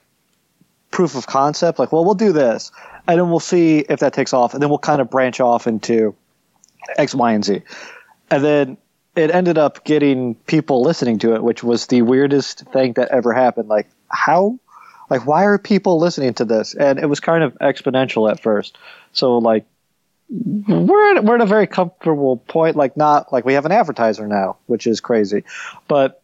proof 0.91 1.15
of 1.15 1.27
concept. 1.27 1.79
Like, 1.79 1.91
well, 1.91 2.03
we'll 2.05 2.13
do 2.13 2.33
this, 2.33 2.71
and 3.07 3.19
then 3.19 3.29
we'll 3.29 3.39
see 3.39 3.79
if 3.79 3.99
that 4.01 4.13
takes 4.13 4.33
off, 4.33 4.53
and 4.53 4.61
then 4.61 4.69
we'll 4.69 4.79
kind 4.79 5.01
of 5.01 5.09
branch 5.09 5.39
off 5.39 5.67
into 5.67 6.15
X, 6.97 7.15
Y, 7.15 7.31
and 7.31 7.45
Z. 7.45 7.61
And 8.29 8.43
then 8.43 8.77
it 9.15 9.29
ended 9.31 9.57
up 9.57 9.83
getting 9.83 10.35
people 10.35 10.81
listening 10.81 11.19
to 11.19 11.35
it, 11.35 11.43
which 11.43 11.63
was 11.63 11.87
the 11.87 12.01
weirdest 12.01 12.65
thing 12.71 12.93
that 12.93 13.09
ever 13.09 13.31
happened. 13.31 13.69
Like, 13.69 13.87
how, 14.09 14.59
like, 15.09 15.25
why 15.25 15.45
are 15.45 15.57
people 15.57 15.99
listening 15.99 16.33
to 16.35 16.45
this? 16.45 16.73
And 16.73 16.99
it 16.99 17.05
was 17.05 17.19
kind 17.19 17.43
of 17.43 17.53
exponential 17.59 18.29
at 18.29 18.41
first. 18.41 18.77
So, 19.11 19.37
like, 19.37 19.65
we're 20.33 21.17
at, 21.17 21.23
we're 21.23 21.35
at 21.35 21.41
a 21.41 21.45
very 21.45 21.67
comfortable 21.67 22.37
point. 22.37 22.75
Like, 22.75 22.97
not 22.97 23.31
like 23.31 23.45
we 23.45 23.53
have 23.53 23.65
an 23.65 23.71
advertiser 23.71 24.27
now, 24.27 24.57
which 24.65 24.87
is 24.87 24.99
crazy. 24.99 25.43
But 25.87 26.21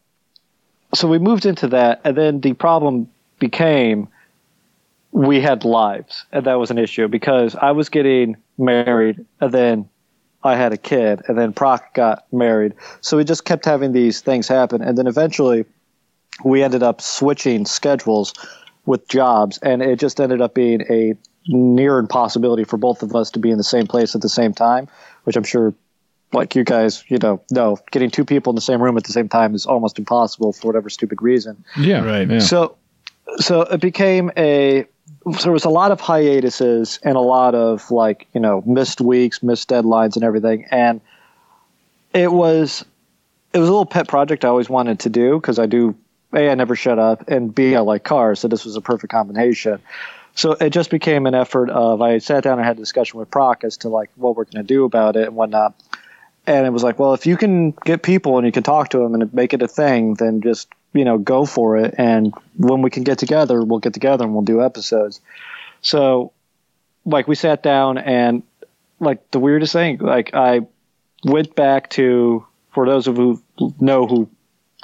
so 0.96 1.08
we 1.08 1.20
moved 1.20 1.46
into 1.46 1.68
that, 1.68 2.02
and 2.04 2.18
then 2.18 2.42
the 2.42 2.54
problem 2.54 3.10
became 3.38 4.08
we 5.12 5.42
had 5.42 5.64
lives, 5.64 6.26
and 6.32 6.46
that 6.46 6.56
was 6.56 6.72
an 6.72 6.78
issue 6.78 7.08
because 7.08 7.56
I 7.56 7.72
was 7.72 7.90
getting 7.90 8.38
married, 8.58 9.26
and 9.40 9.52
then 9.52 9.90
I 10.44 10.56
had 10.56 10.74
a 10.74 10.78
kid, 10.78 11.22
and 11.28 11.38
then 11.38 11.54
Proc 11.54 11.94
got 11.94 12.26
married. 12.34 12.74
So 13.02 13.18
we 13.18 13.24
just 13.24 13.46
kept 13.46 13.66
having 13.66 13.92
these 13.92 14.22
things 14.22 14.48
happen, 14.48 14.82
and 14.82 14.98
then 14.98 15.08
eventually 15.08 15.66
we 16.44 16.64
ended 16.64 16.82
up 16.82 17.02
switching 17.02 17.66
schedules 17.66 18.34
with 18.86 19.08
jobs, 19.08 19.60
and 19.60 19.82
it 19.82 20.00
just 20.00 20.20
ended 20.20 20.42
up 20.42 20.56
being 20.56 20.82
a 20.90 21.16
near 21.48 21.98
impossibility 22.00 22.64
for 22.64 22.78
both 22.78 23.02
of 23.04 23.16
us 23.16 23.32
to 23.32 23.40
be 23.40 23.50
in 23.50 23.58
the 23.58 23.64
same 23.64 23.88
place 23.88 24.16
at 24.16 24.22
the 24.22 24.30
same 24.30 24.54
time, 24.54 24.88
which 25.24 25.36
I'm 25.36 25.44
sure. 25.44 25.74
Like 26.32 26.54
you 26.54 26.64
guys, 26.64 27.04
you 27.08 27.18
know, 27.18 27.42
no, 27.50 27.80
getting 27.90 28.12
two 28.12 28.24
people 28.24 28.52
in 28.52 28.56
the 28.56 28.62
same 28.62 28.80
room 28.84 28.96
at 28.98 29.04
the 29.04 29.12
same 29.12 29.28
time 29.28 29.56
is 29.56 29.66
almost 29.66 29.98
impossible 29.98 30.54
for 30.54 30.68
whatever 30.68 30.88
stupid 30.88 31.24
reason. 31.24 31.64
Yeah. 31.76 32.04
Right. 32.06 32.30
Yeah. 32.30 32.38
So, 32.38 32.78
so 33.38 33.62
it 33.62 33.82
became 33.82 34.32
a. 34.38 34.86
So 35.26 35.42
there 35.42 35.52
was 35.52 35.66
a 35.66 35.70
lot 35.70 35.92
of 35.92 36.00
hiatuses 36.00 37.00
and 37.02 37.18
a 37.18 37.20
lot 37.20 37.56
of 37.56 37.90
like 37.90 38.28
you 38.34 38.40
know 38.40 38.62
missed 38.68 39.02
weeks, 39.02 39.42
missed 39.42 39.70
deadlines, 39.70 40.16
and 40.16 40.24
everything. 40.24 40.68
And 40.70 41.02
it 42.14 42.32
was, 42.32 42.86
it 43.52 43.58
was 43.58 43.68
a 43.68 43.72
little 43.72 43.88
pet 43.88 44.08
project 44.08 44.46
I 44.46 44.50
always 44.50 44.70
wanted 44.70 45.00
to 45.00 45.10
do 45.10 45.40
because 45.40 45.58
I 45.58 45.66
do 45.66 45.96
a 46.34 46.50
I 46.50 46.56
never 46.56 46.76
shut 46.76 47.00
up 47.00 47.28
and 47.28 47.54
b 47.54 47.76
I 47.76 47.80
like 47.80 48.04
cars, 48.04 48.40
so 48.40 48.48
this 48.48 48.66
was 48.66 48.76
a 48.76 48.82
perfect 48.82 49.12
combination. 49.12 49.82
So 50.36 50.52
it 50.54 50.70
just 50.72 50.90
became 50.90 51.26
an 51.26 51.36
effort 51.36 51.70
of 51.70 52.02
I 52.02 52.18
sat 52.20 52.44
down 52.44 52.60
and 52.60 52.66
had 52.66 52.78
a 52.78 52.80
discussion 52.80 53.20
with 53.20 53.30
Proc 53.30 53.64
as 53.64 53.78
to 53.78 53.90
like 53.90 54.10
what 54.16 54.36
we're 54.36 54.46
going 54.46 54.64
to 54.66 54.68
do 54.68 54.86
about 54.86 55.16
it 55.16 55.28
and 55.28 55.36
whatnot. 55.36 55.74
And 56.48 56.66
it 56.66 56.72
was 56.72 56.84
like, 56.84 56.98
well, 56.98 57.14
if 57.14 57.26
you 57.26 57.38
can 57.38 57.72
get 57.72 58.02
people 58.02 58.38
and 58.38 58.46
you 58.46 58.52
can 58.52 58.64
talk 58.64 58.90
to 58.90 59.00
them 59.00 59.14
and 59.14 59.34
make 59.34 59.54
it 59.54 59.62
a 59.62 59.68
thing, 59.68 60.16
then 60.16 60.42
just 60.42 60.68
you 60.94 61.06
know 61.06 61.18
go 61.18 61.46
for 61.46 61.78
it. 61.78 61.96
And 61.98 62.34
when 62.58 62.82
we 62.82 62.90
can 62.90 63.04
get 63.04 63.18
together, 63.18 63.64
we'll 63.64 63.80
get 63.80 63.94
together 63.94 64.24
and 64.24 64.34
we'll 64.34 64.44
do 64.44 64.64
episodes. 64.64 65.22
So, 65.82 66.32
like, 67.06 67.28
we 67.28 67.36
sat 67.36 67.64
down 67.64 67.98
and 67.98 68.44
like 69.00 69.32
the 69.32 69.40
weirdest 69.40 69.74
thing, 69.74 69.98
like 70.00 70.34
I 70.34 70.62
went 71.24 71.56
back 71.56 71.90
to 71.92 72.46
for 72.72 72.86
those 72.86 73.08
of 73.08 73.16
who 73.18 73.42
know 73.80 74.08
who 74.08 74.30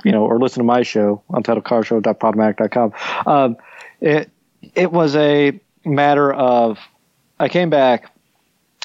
you 0.03 0.11
know 0.11 0.25
or 0.25 0.39
listen 0.39 0.59
to 0.59 0.65
my 0.65 0.83
show 0.83 1.21
untitledcarshow.podomatic.com. 1.31 2.93
Um, 3.25 3.57
it 4.01 4.29
it 4.73 4.91
was 4.91 5.15
a 5.15 5.59
matter 5.83 6.33
of 6.33 6.79
I 7.39 7.49
came 7.49 7.69
back 7.69 8.11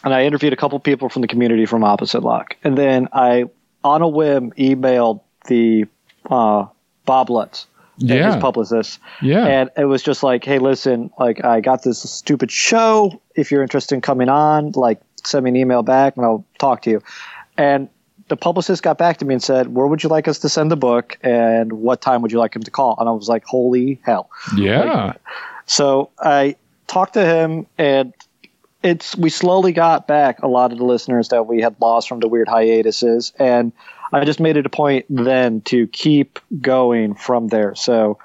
and 0.04 0.12
I 0.12 0.24
interviewed 0.24 0.52
a 0.52 0.56
couple 0.56 0.78
people 0.80 1.08
from 1.08 1.22
the 1.22 1.28
community 1.28 1.66
from 1.66 1.84
Opposite 1.84 2.22
Lock, 2.22 2.56
and 2.64 2.76
then 2.76 3.08
I, 3.12 3.46
on 3.84 4.02
a 4.02 4.08
whim, 4.08 4.52
emailed 4.52 5.20
the 5.46 5.86
uh, 6.30 6.66
Bob 7.06 7.30
Lutz 7.30 7.66
Yeah. 7.98 8.32
his 8.32 8.40
publicist. 8.40 8.98
Yeah. 9.22 9.46
And 9.46 9.70
it 9.76 9.84
was 9.86 10.02
just 10.02 10.22
like, 10.22 10.44
hey, 10.44 10.58
listen, 10.58 11.10
like 11.18 11.44
I 11.44 11.60
got 11.60 11.82
this 11.82 11.98
stupid 12.00 12.50
show. 12.50 13.20
If 13.34 13.50
you're 13.50 13.62
interested 13.62 13.94
in 13.94 14.00
coming 14.00 14.28
on, 14.28 14.72
like 14.72 15.00
send 15.24 15.44
me 15.44 15.50
an 15.50 15.56
email 15.56 15.82
back 15.82 16.16
and 16.16 16.24
I'll 16.24 16.44
talk 16.58 16.82
to 16.82 16.90
you. 16.90 17.02
And 17.58 17.88
the 18.28 18.36
publicist 18.36 18.82
got 18.82 18.96
back 18.96 19.18
to 19.18 19.24
me 19.24 19.34
and 19.34 19.42
said, 19.42 19.74
where 19.74 19.86
would 19.86 20.02
you 20.02 20.08
like 20.08 20.28
us 20.28 20.38
to 20.40 20.48
send 20.48 20.70
the 20.70 20.76
book 20.76 21.18
and 21.22 21.72
what 21.72 22.00
time 22.00 22.22
would 22.22 22.32
you 22.32 22.38
like 22.38 22.54
him 22.54 22.62
to 22.62 22.70
call? 22.70 22.96
And 22.98 23.08
I 23.08 23.12
was 23.12 23.28
like, 23.28 23.44
holy 23.44 24.00
hell. 24.04 24.30
yeah. 24.56 25.12
So 25.70 26.10
I 26.18 26.56
talked 26.88 27.14
to 27.14 27.24
him, 27.24 27.64
and 27.78 28.12
it's 28.82 29.16
we 29.16 29.30
slowly 29.30 29.70
got 29.70 30.08
back 30.08 30.42
a 30.42 30.48
lot 30.48 30.72
of 30.72 30.78
the 30.78 30.84
listeners 30.84 31.28
that 31.28 31.46
we 31.46 31.60
had 31.60 31.76
lost 31.80 32.08
from 32.08 32.18
the 32.18 32.26
weird 32.26 32.48
hiatuses, 32.48 33.32
and 33.38 33.70
I 34.12 34.24
just 34.24 34.40
made 34.40 34.56
it 34.56 34.66
a 34.66 34.68
point 34.68 35.06
then 35.08 35.60
to 35.66 35.86
keep 35.86 36.40
going 36.60 37.14
from 37.14 37.46
there. 37.46 37.76
So 37.76 38.18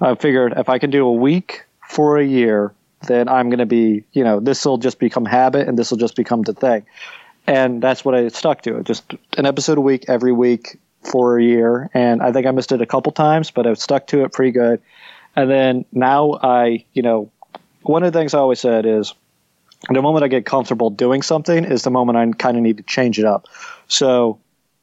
I 0.00 0.16
figured 0.16 0.54
if 0.56 0.68
I 0.68 0.80
can 0.80 0.90
do 0.90 1.06
a 1.06 1.12
week 1.12 1.66
for 1.88 2.18
a 2.18 2.24
year, 2.24 2.74
then 3.06 3.28
I'm 3.28 3.48
going 3.48 3.60
to 3.60 3.66
be, 3.66 4.02
you 4.12 4.24
know, 4.24 4.40
this 4.40 4.64
will 4.64 4.78
just 4.78 4.98
become 4.98 5.24
habit, 5.24 5.68
and 5.68 5.78
this 5.78 5.92
will 5.92 5.98
just 5.98 6.16
become 6.16 6.42
the 6.42 6.52
thing, 6.52 6.84
and 7.46 7.80
that's 7.80 8.04
what 8.04 8.16
I 8.16 8.26
stuck 8.26 8.62
to. 8.62 8.82
Just 8.82 9.14
an 9.36 9.46
episode 9.46 9.78
a 9.78 9.82
week 9.82 10.06
every 10.08 10.32
week 10.32 10.80
for 11.02 11.38
a 11.38 11.44
year, 11.44 11.90
and 11.94 12.22
I 12.22 12.32
think 12.32 12.44
I 12.44 12.50
missed 12.50 12.72
it 12.72 12.82
a 12.82 12.86
couple 12.86 13.12
times, 13.12 13.52
but 13.52 13.68
I've 13.68 13.78
stuck 13.78 14.08
to 14.08 14.24
it 14.24 14.32
pretty 14.32 14.50
good. 14.50 14.82
And 15.38 15.48
then 15.48 15.84
now 15.92 16.32
I, 16.42 16.84
you 16.94 17.02
know, 17.02 17.30
one 17.82 18.02
of 18.02 18.12
the 18.12 18.18
things 18.18 18.34
I 18.34 18.38
always 18.38 18.58
said 18.58 18.84
is 18.86 19.14
the 19.88 20.02
moment 20.02 20.24
I 20.24 20.28
get 20.28 20.44
comfortable 20.44 20.90
doing 20.90 21.22
something 21.22 21.64
is 21.64 21.84
the 21.84 21.92
moment 21.92 22.18
I 22.18 22.28
kind 22.36 22.56
of 22.56 22.64
need 22.64 22.78
to 22.78 22.82
change 22.82 23.20
it 23.20 23.24
up. 23.24 23.46
So 23.86 24.40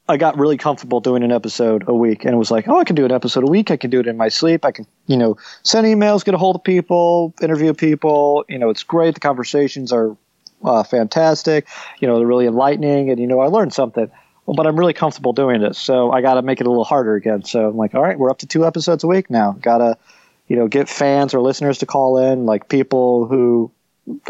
I 0.08 0.16
got 0.16 0.38
really 0.38 0.56
comfortable 0.56 1.00
doing 1.00 1.22
an 1.22 1.30
episode 1.30 1.84
a 1.86 1.92
week 1.94 2.24
and 2.24 2.32
it 2.32 2.38
was 2.38 2.50
like, 2.50 2.68
oh, 2.68 2.78
I 2.78 2.84
can 2.84 2.96
do 2.96 3.04
an 3.04 3.12
episode 3.12 3.44
a 3.44 3.50
week. 3.50 3.70
I 3.70 3.76
can 3.76 3.90
do 3.90 4.00
it 4.00 4.06
in 4.06 4.16
my 4.16 4.30
sleep. 4.30 4.64
I 4.64 4.72
can, 4.72 4.86
you 5.06 5.18
know, 5.18 5.36
send 5.62 5.86
emails, 5.86 6.24
get 6.24 6.32
a 6.32 6.38
hold 6.38 6.56
of 6.56 6.64
people, 6.64 7.34
interview 7.42 7.74
people. 7.74 8.46
You 8.48 8.58
know, 8.58 8.70
it's 8.70 8.82
great. 8.82 9.12
The 9.12 9.20
conversations 9.20 9.92
are 9.92 10.16
uh, 10.64 10.84
fantastic. 10.84 11.68
You 12.00 12.08
know, 12.08 12.16
they're 12.16 12.26
really 12.26 12.46
enlightening 12.46 13.10
and, 13.10 13.20
you 13.20 13.26
know, 13.26 13.40
I 13.40 13.48
learned 13.48 13.74
something. 13.74 14.10
But 14.46 14.66
I'm 14.66 14.78
really 14.78 14.94
comfortable 14.94 15.34
doing 15.34 15.60
this. 15.60 15.76
So 15.76 16.12
I 16.12 16.22
got 16.22 16.34
to 16.34 16.42
make 16.42 16.62
it 16.62 16.66
a 16.66 16.70
little 16.70 16.84
harder 16.84 17.14
again. 17.14 17.44
So 17.44 17.68
I'm 17.68 17.76
like, 17.76 17.94
all 17.94 18.02
right, 18.02 18.18
we're 18.18 18.30
up 18.30 18.38
to 18.38 18.46
two 18.46 18.64
episodes 18.64 19.04
a 19.04 19.06
week 19.06 19.28
now. 19.28 19.52
Got 19.60 19.78
to, 19.78 19.98
you 20.48 20.56
know, 20.56 20.68
get 20.68 20.88
fans 20.88 21.34
or 21.34 21.40
listeners 21.40 21.78
to 21.78 21.86
call 21.86 22.18
in, 22.18 22.46
like 22.46 22.68
people 22.68 23.26
who 23.26 23.70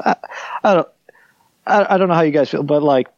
I, 0.05 0.17
I 0.65 0.75
don't 0.75 0.89
I, 1.67 1.95
I 1.95 1.99
don't 1.99 2.09
know 2.09 2.15
how 2.15 2.23
you 2.23 2.31
guys 2.33 2.51
feel, 2.51 2.63
but 2.63 2.83
like 2.83 3.09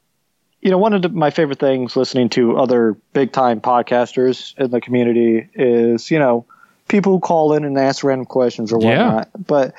you 0.60 0.72
know, 0.72 0.78
one 0.78 0.92
of 0.92 1.02
the, 1.02 1.08
my 1.08 1.30
favorite 1.30 1.60
things 1.60 1.94
listening 1.94 2.30
to 2.30 2.56
other 2.56 2.96
big 3.12 3.30
time 3.30 3.60
podcasters 3.60 4.58
in 4.58 4.70
the 4.72 4.80
community 4.80 5.48
is 5.54 6.10
you 6.10 6.18
know 6.18 6.46
people 6.88 7.12
who 7.12 7.20
call 7.20 7.52
in 7.52 7.64
and 7.64 7.78
ask 7.78 8.02
random 8.02 8.26
questions 8.26 8.72
or 8.72 8.80
Yeah. 8.80 8.86
whatnot. 8.88 9.28
But 9.46 9.74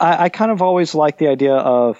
I, 0.00 0.24
I 0.24 0.28
kind 0.28 0.50
of 0.50 0.62
always 0.62 0.94
like 0.94 1.18
the 1.18 1.28
idea 1.28 1.54
of 1.54 1.98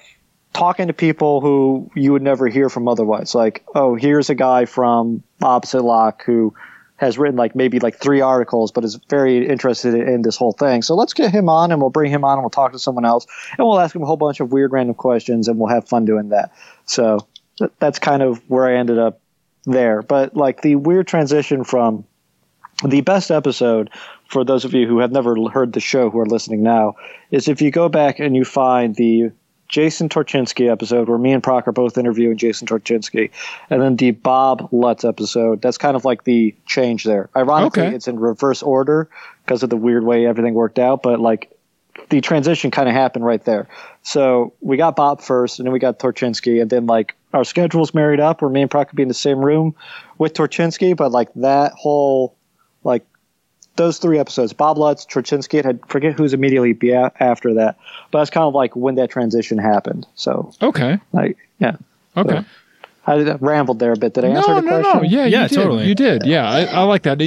talking 0.55 0.87
to 0.89 0.93
people 0.93 1.41
who 1.41 1.91
you 1.95 2.13
would 2.13 2.23
never 2.23 2.49
hear 2.49 2.69
from 2.69 2.89
otherwise. 2.89 3.35
Like, 3.35 3.65
oh, 3.75 3.95
here's 3.95 4.31
a 4.31 4.35
guy 4.35 4.65
from 4.65 5.23
Opposite 5.43 5.83
Lock 5.83 6.25
who 6.25 6.55
has 6.99 7.17
written 7.17 7.37
like 7.37 7.55
maybe 7.55 7.79
like 7.79 7.99
three 7.99 8.21
articles, 8.21 8.71
but 8.71 8.85
is 8.85 8.97
very 9.09 9.49
interested 9.49 9.95
in 9.95 10.23
this 10.23 10.37
whole 10.37 10.53
thing. 10.53 10.83
So 10.83 10.95
let's 10.95 11.15
get 11.15 11.33
him 11.33 11.49
on 11.49 11.73
and 11.73 11.81
we'll 11.81 11.91
bring 11.91 12.11
him 12.11 12.25
on 12.25 12.35
and 12.35 12.43
we'll 12.43 12.51
talk 12.51 12.73
to 12.73 12.79
someone 12.79 13.05
else 13.05 13.27
and 13.57 13.67
we'll 13.67 13.79
ask 13.79 13.95
him 13.95 14.03
a 14.03 14.07
whole 14.07 14.17
bunch 14.17 14.41
of 14.41 14.53
weird 14.53 14.73
random 14.73 14.95
questions 14.95 15.49
and 15.49 15.59
we'll 15.59 15.73
have 15.73 15.89
fun 15.89 16.05
doing 16.05 16.29
that. 16.31 16.53
So 16.87 17.27
that's 17.79 17.99
kind 17.99 18.23
of 18.23 18.39
where 18.51 18.67
I 18.67 18.77
ended 18.77 18.99
up 18.99 19.21
there. 19.65 20.03
But 20.03 20.37
like 20.37 20.63
the 20.63 20.75
weird 20.75 21.07
transition 21.07 21.65
from 21.65 22.05
the 22.85 23.01
best 23.01 23.31
episode 23.31 23.91
for 24.27 24.45
those 24.45 24.65
of 24.65 24.75
you 24.75 24.87
who 24.87 24.99
have 24.99 25.13
never 25.13 25.37
heard 25.49 25.73
the 25.73 25.81
show 25.81 26.11
who 26.11 26.19
are 26.19 26.27
listening 26.27 26.63
now 26.63 26.95
is 27.31 27.49
if 27.49 27.63
you 27.63 27.71
go 27.71 27.89
back 27.89 28.19
and 28.19 28.37
you 28.37 28.45
find 28.45 28.95
the 28.97 29.31
Jason 29.69 30.09
Torchinsky 30.09 30.71
episode 30.71 31.09
where 31.09 31.19
me 31.19 31.33
and 31.33 31.43
Proc 31.43 31.69
are 31.69 31.73
both 31.73 31.99
interviewing 31.99 32.37
Jason 32.37 32.67
Torchinsky, 32.67 33.31
and 33.71 33.83
then 33.83 33.97
the 33.97 34.13
Bob 34.13 34.69
Lutz 34.73 35.05
episode. 35.05 35.61
That's 35.61 35.79
kind 35.79 35.95
of 35.97 36.05
like 36.05 36.25
the 36.25 36.55
change 36.67 37.05
there. 37.05 37.29
Ironically, 37.37 37.83
Okay. 37.85 37.95
it's 37.95 38.09
in 38.09 38.19
reverse 38.19 38.63
order 38.63 39.09
because 39.45 39.63
of 39.63 39.71
the 39.71 39.77
weird 39.77 40.05
way 40.05 40.27
everything 40.27 40.55
worked 40.55 40.79
out, 40.79 41.03
but 41.03 41.21
like 41.21 41.51
the 42.11 42.21
transition 42.21 42.71
kind 42.71 42.89
of 42.89 42.95
happened 42.95 43.25
right 43.27 43.45
there. 43.45 43.69
So 44.03 44.55
we 44.61 44.77
got 44.79 44.97
Bob 44.97 45.21
first, 45.21 45.59
and 45.59 45.67
then 45.67 45.73
we 45.73 45.79
got 45.79 45.99
Torchinsky, 45.99 46.63
and 46.63 46.71
then 46.71 46.87
like 46.87 47.15
our 47.35 47.45
schedules 47.45 47.93
married 47.93 48.21
up 48.21 48.41
where 48.41 48.51
me 48.51 48.63
and 48.63 48.71
Proc 48.71 48.89
could 48.89 48.97
be 48.97 49.03
in 49.03 49.09
the 49.09 49.15
same 49.15 49.39
room 49.45 49.75
with 50.17 50.33
Torchinsky, 50.33 50.97
but 50.97 51.13
like 51.13 51.29
that 51.35 51.73
whole 51.73 52.35
like 52.85 53.05
those 53.79 53.97
three 53.99 54.19
episodes, 54.19 54.53
Bob 54.53 54.77
Lutz, 54.77 55.07
Torchinsky, 55.07 55.65
I 55.65 55.79
forget 55.89 56.13
who's 56.13 56.35
immediately 56.35 56.75
be 56.75 56.91
a- 56.91 57.11
after 57.19 57.55
that, 57.55 57.79
but 58.11 58.19
that's 58.19 58.31
kind 58.31 58.45
of 58.45 58.55
like 58.55 58.77
when 58.77 58.97
that 58.97 59.09
transition 59.11 59.57
happened. 59.57 60.07
So 60.15 60.53
Okay. 60.63 60.99
like 61.13 61.39
yeah, 61.59 61.77
Okay. 62.17 62.45
I 63.09 63.35
rambled 63.41 63.79
there 63.79 63.93
a 63.93 63.97
bit. 63.97 64.13
Did 64.15 64.25
I 64.25 64.29
answer 64.29 64.49
no, 64.49 64.61
the 64.61 64.61
no, 64.61 64.81
question? 64.83 65.03
no. 65.03 65.09
Yeah, 65.09 65.25
Yeah, 65.27 65.43
you 65.45 65.49
did. 65.49 65.55
totally. 65.55 65.87
You 65.89 65.95
did. 65.95 66.27
Yeah, 66.27 66.49
I, 66.51 66.65
I 66.65 66.83
like 66.83 67.03
that. 67.05 67.21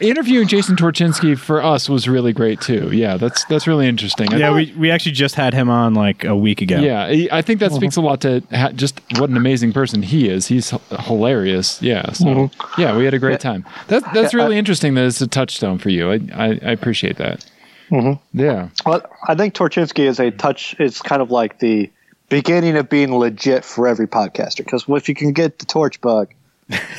Interviewing 0.00 0.46
Jason 0.48 0.76
Torchinsky 0.76 1.38
for 1.38 1.62
us 1.62 1.88
was 1.88 2.08
really 2.08 2.32
great 2.32 2.60
too. 2.60 2.90
Yeah, 2.92 3.16
that's 3.16 3.44
that's 3.46 3.66
really 3.66 3.88
interesting. 3.88 4.32
I 4.32 4.36
Yeah, 4.36 4.48
thought- 4.48 4.56
we, 4.56 4.74
we 4.76 4.90
actually 4.90 5.12
just 5.12 5.34
had 5.34 5.54
him 5.54 5.68
on 5.70 5.94
like 5.94 6.24
a 6.24 6.36
week 6.36 6.60
ago. 6.62 6.78
Yeah, 6.78 7.04
I- 7.04 7.28
I 7.32 7.42
think 7.42 7.60
that 7.60 7.72
speaks 7.72 7.96
a 7.96 8.00
lot 8.00 8.20
to 8.22 8.42
ha- 8.52 8.72
just 8.72 9.00
what 9.18 9.30
an 9.30 9.36
amazing 9.36 9.72
person 9.72 10.02
he 10.02 10.28
is. 10.28 10.46
He's 10.46 10.72
h- 10.72 10.80
hilarious. 11.00 11.80
Yeah. 11.82 12.12
So 12.12 12.26
Mm-hmm. 12.26 12.80
yeah, 12.82 12.96
we 12.96 13.04
had 13.04 13.14
a 13.14 13.18
great 13.18 13.40
time. 13.40 13.64
That 13.88 14.02
that's 14.12 14.34
really 14.34 14.58
interesting. 14.58 14.94
That 14.94 15.04
it's 15.06 15.20
a 15.20 15.26
touchstone 15.26 15.78
for 15.78 15.88
you. 15.90 16.10
I 16.10 16.14
I, 16.34 16.46
I 16.48 16.70
appreciate 16.72 17.16
that. 17.16 17.44
Mm-hmm. 17.90 18.38
Yeah. 18.40 18.68
Well, 18.84 19.02
I 19.28 19.34
think 19.36 19.54
Torchinsky 19.54 20.06
is 20.08 20.18
a 20.18 20.30
touch. 20.32 20.74
It's 20.80 21.00
kind 21.00 21.22
of 21.22 21.30
like 21.30 21.60
the 21.60 21.90
beginning 22.28 22.76
of 22.76 22.88
being 22.88 23.14
legit 23.16 23.64
for 23.64 23.86
every 23.86 24.06
podcaster. 24.06 24.58
Because 24.58 24.84
if 24.88 25.08
you 25.08 25.14
can 25.14 25.32
get 25.32 25.58
the 25.58 25.66
torch 25.66 26.00
bug, 26.00 26.32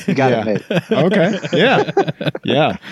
you 0.08 0.14
got 0.14 0.32
Yeah. 0.32 0.46
it 0.48 0.70
made. 0.70 0.82
Okay. 0.92 1.40
Yeah. 1.54 1.92
yeah. 2.44 2.78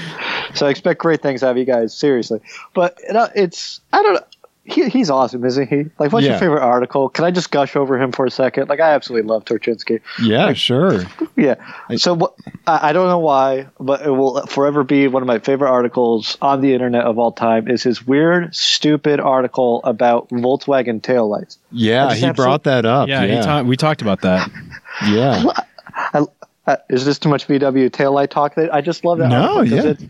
So 0.53 0.67
I 0.67 0.69
expect 0.69 1.01
great 1.01 1.21
things 1.21 1.43
out 1.43 1.51
of 1.51 1.57
you 1.57 1.65
guys, 1.65 1.93
seriously. 1.97 2.39
But 2.73 2.97
it's 3.35 3.81
I 3.91 4.01
don't 4.01 4.13
know. 4.13 4.23
He, 4.67 4.89
he's 4.89 5.11
awesome, 5.11 5.45
isn't 5.45 5.69
he? 5.69 5.85
Like, 5.99 6.11
what's 6.11 6.25
Yeah. 6.25 6.31
your 6.31 6.39
favorite 6.39 6.63
article? 6.63 7.07
Can 7.09 7.23
I 7.23 7.29
just 7.29 7.51
gush 7.51 7.75
over 7.75 8.01
him 8.01 8.11
for 8.11 8.25
a 8.25 8.31
second? 8.31 8.67
Like, 8.67 8.79
I 8.79 8.93
absolutely 8.93 9.29
love 9.29 9.45
Torchinsky. 9.45 10.01
Yeah. 10.21 10.53
Sure. 10.53 11.03
Yeah. 11.37 11.55
So 11.97 12.13
what? 12.13 12.33
I, 12.65 12.89
I 12.89 12.93
don't 12.93 13.09
know 13.09 13.19
why, 13.19 13.67
but 13.77 14.01
it 14.05 14.09
will 14.09 14.45
forever 14.47 14.85
be 14.85 15.09
one 15.09 15.21
of 15.21 15.27
my 15.27 15.37
favorite 15.39 15.69
articles 15.69 16.37
on 16.41 16.61
the 16.61 16.73
internet 16.73 17.03
of 17.03 17.19
all 17.19 17.33
time. 17.33 17.67
Is 17.67 17.83
his 17.83 18.07
weird, 18.07 18.55
stupid 18.55 19.19
article 19.19 19.81
about 19.83 20.29
Volkswagen 20.29 21.01
taillights. 21.01 21.57
Yeah. 21.71 22.13
He 22.13 22.25
absolute- 22.25 22.35
brought 22.37 22.63
that 22.63 22.85
up. 22.85 23.09
Yeah, 23.09 23.23
Yeah. 23.25 23.35
He 23.35 23.41
ta- 23.43 23.61
we 23.63 23.75
talked 23.75 24.01
about 24.01 24.21
that. 24.21 24.49
yeah. 25.09 25.43
I, 25.95 26.25
uh, 26.67 26.77
is 26.89 27.03
this 27.05 27.19
too 27.19 27.27
much 27.29 27.47
VW 27.47 27.89
taillight 27.89 28.29
talk? 28.29 28.55
That 28.55 28.73
I 28.73 28.79
just 28.79 29.03
love 29.03 29.17
that. 29.17 29.27
No, 29.27 29.57
article 29.57 29.77
'cause 29.77 29.85
yeah. 29.85 29.91
It, 29.91 30.09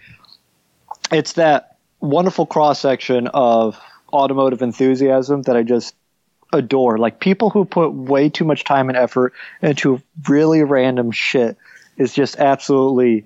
it's 1.12 1.34
that 1.34 1.78
wonderful 2.02 2.46
cross 2.46 2.80
section 2.80 3.28
of 3.34 3.80
automotive 4.16 4.62
enthusiasm 4.62 5.44
that 5.44 5.56
I 5.56 5.64
just 5.64 5.96
adore. 6.54 6.98
Like 6.98 7.20
people 7.20 7.50
who 7.50 7.66
put 7.66 7.94
way 7.94 8.30
too 8.30 8.46
much 8.46 8.64
time 8.64 8.90
and 8.90 8.98
effort 8.98 9.34
into 9.62 10.02
really 10.28 10.64
random 10.64 11.12
shit 11.12 11.58
is 11.98 12.14
just 12.14 12.38
absolutely 12.38 13.26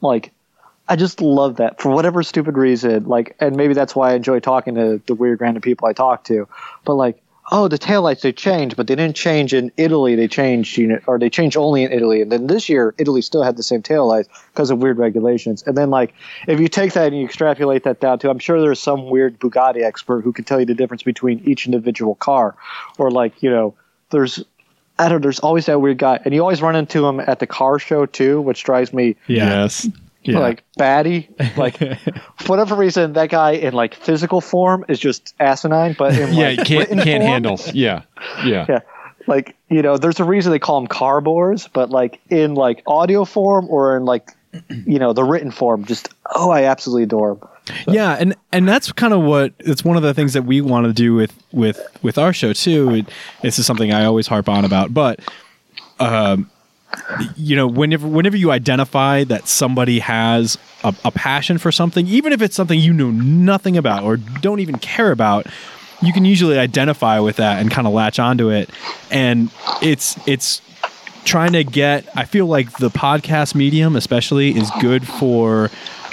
like 0.00 0.32
I 0.88 0.96
just 0.96 1.20
love 1.20 1.56
that 1.56 1.80
for 1.80 1.90
whatever 1.90 2.22
stupid 2.22 2.56
reason. 2.56 3.04
Like, 3.04 3.36
and 3.40 3.56
maybe 3.56 3.74
that's 3.74 3.94
why 3.94 4.12
I 4.12 4.14
enjoy 4.14 4.40
talking 4.40 4.76
to 4.76 5.02
the 5.04 5.14
weird 5.14 5.40
random 5.40 5.60
people 5.60 5.86
I 5.86 5.92
talk 5.92 6.24
to. 6.24 6.48
But 6.84 6.94
like, 6.94 7.22
oh, 7.50 7.68
the 7.68 7.78
taillights 7.78 8.20
they 8.20 8.32
changed, 8.32 8.76
but 8.76 8.86
they 8.86 8.94
didn't 8.94 9.16
change 9.16 9.54
in 9.54 9.72
Italy. 9.76 10.14
They 10.14 10.28
changed, 10.28 10.76
you 10.76 10.86
know, 10.86 10.98
or 11.06 11.18
they 11.18 11.30
changed 11.30 11.56
only 11.56 11.82
in 11.82 11.92
Italy. 11.92 12.22
And 12.22 12.30
then 12.30 12.46
this 12.46 12.68
year, 12.68 12.94
Italy 12.98 13.22
still 13.22 13.42
had 13.42 13.56
the 13.56 13.62
same 13.62 13.82
taillights 13.82 14.28
because 14.52 14.70
of 14.70 14.78
weird 14.78 14.98
regulations. 14.98 15.62
And 15.62 15.76
then 15.76 15.90
like, 15.90 16.14
if 16.46 16.60
you 16.60 16.68
take 16.68 16.92
that 16.92 17.08
and 17.08 17.18
you 17.18 17.24
extrapolate 17.24 17.84
that 17.84 18.00
down 18.00 18.18
to, 18.20 18.30
I'm 18.30 18.38
sure 18.38 18.60
there's 18.60 18.80
some 18.80 19.08
weird 19.08 19.38
Bugatti 19.38 19.82
expert 19.82 20.22
who 20.22 20.32
can 20.32 20.44
tell 20.44 20.60
you 20.60 20.66
the 20.66 20.74
difference 20.74 21.02
between 21.02 21.40
each 21.44 21.66
individual 21.66 22.14
car, 22.14 22.54
or 22.98 23.10
like, 23.10 23.42
you 23.42 23.50
know, 23.50 23.74
there's. 24.10 24.44
I 25.00 25.08
don't 25.08 25.20
know. 25.20 25.22
There's 25.22 25.38
always 25.38 25.66
that 25.66 25.80
weird 25.80 25.98
guy, 25.98 26.18
and 26.24 26.34
you 26.34 26.40
always 26.40 26.60
run 26.60 26.74
into 26.74 27.06
him 27.06 27.20
at 27.20 27.38
the 27.38 27.46
car 27.46 27.78
show 27.78 28.04
too, 28.04 28.40
which 28.40 28.64
drives 28.64 28.92
me 28.92 29.14
Yeah. 29.28 29.62
Yes. 29.62 29.88
Yeah. 30.24 30.40
like 30.40 30.64
batty. 30.76 31.28
Like 31.56 31.78
for 32.36 32.46
whatever 32.46 32.74
reason, 32.74 33.12
that 33.14 33.30
guy 33.30 33.52
in 33.52 33.72
like 33.72 33.94
physical 33.94 34.40
form 34.40 34.84
is 34.88 34.98
just 34.98 35.34
asinine. 35.40 35.94
But 35.98 36.16
in, 36.18 36.34
Yeah. 36.34 36.48
like, 36.48 36.58
You 36.58 36.64
can't 36.64 36.88
can't 36.88 37.22
form- 37.22 37.22
handle. 37.22 37.60
Yeah. 37.72 38.02
Yeah. 38.44 38.66
Yeah, 38.68 38.78
like 39.26 39.56
you 39.68 39.82
know, 39.82 39.96
there's 39.96 40.20
a 40.20 40.24
reason 40.24 40.52
they 40.52 40.58
call 40.58 40.80
them 40.80 40.88
carbores, 40.88 41.68
but 41.72 41.90
like 41.90 42.20
in 42.30 42.54
like 42.54 42.82
audio 42.86 43.24
form 43.24 43.66
or 43.70 43.96
in 43.96 44.04
like 44.04 44.30
you 44.86 44.98
know 44.98 45.12
the 45.12 45.24
written 45.24 45.50
form, 45.50 45.84
just 45.84 46.08
oh, 46.34 46.50
I 46.50 46.64
absolutely 46.64 47.04
adore 47.04 47.32
him. 47.32 47.40
yeah 47.86 48.16
and 48.18 48.34
and 48.50 48.66
that's 48.66 48.90
kind 48.92 49.12
of 49.12 49.20
what 49.22 49.52
it's 49.58 49.84
one 49.84 49.96
of 49.98 50.02
the 50.02 50.14
things 50.14 50.32
that 50.32 50.42
we 50.44 50.62
want 50.62 50.86
to 50.86 50.92
do 50.94 51.14
with 51.14 51.34
with 51.52 51.78
with 52.02 52.16
our 52.16 52.32
show 52.32 52.54
too 52.54 52.94
it, 52.94 53.08
this 53.42 53.58
is 53.58 53.66
something 53.66 53.92
i 53.92 54.06
always 54.06 54.26
harp 54.26 54.48
on 54.48 54.64
about 54.64 54.94
but 54.94 55.20
um 56.00 56.50
you 57.36 57.56
know, 57.56 57.66
whenever 57.66 58.06
whenever 58.06 58.36
you 58.36 58.50
identify 58.50 59.24
that 59.24 59.48
somebody 59.48 59.98
has 60.00 60.58
a, 60.84 60.94
a 61.04 61.10
passion 61.10 61.58
for 61.58 61.72
something, 61.72 62.06
even 62.06 62.32
if 62.32 62.42
it's 62.42 62.56
something 62.56 62.78
you 62.78 62.92
know 62.92 63.10
nothing 63.10 63.76
about 63.76 64.04
or 64.04 64.16
don't 64.16 64.60
even 64.60 64.78
care 64.78 65.10
about, 65.10 65.46
you 66.02 66.12
can 66.12 66.24
usually 66.24 66.58
identify 66.58 67.18
with 67.18 67.36
that 67.36 67.60
and 67.60 67.70
kind 67.70 67.86
of 67.86 67.92
latch 67.92 68.18
onto 68.18 68.50
it. 68.50 68.70
And 69.10 69.50
it's 69.82 70.18
it's 70.26 70.62
trying 71.24 71.52
to 71.52 71.64
get. 71.64 72.08
I 72.16 72.24
feel 72.24 72.46
like 72.46 72.78
the 72.78 72.90
podcast 72.90 73.54
medium, 73.54 73.96
especially, 73.96 74.56
is 74.56 74.70
good 74.80 75.06
for 75.06 75.70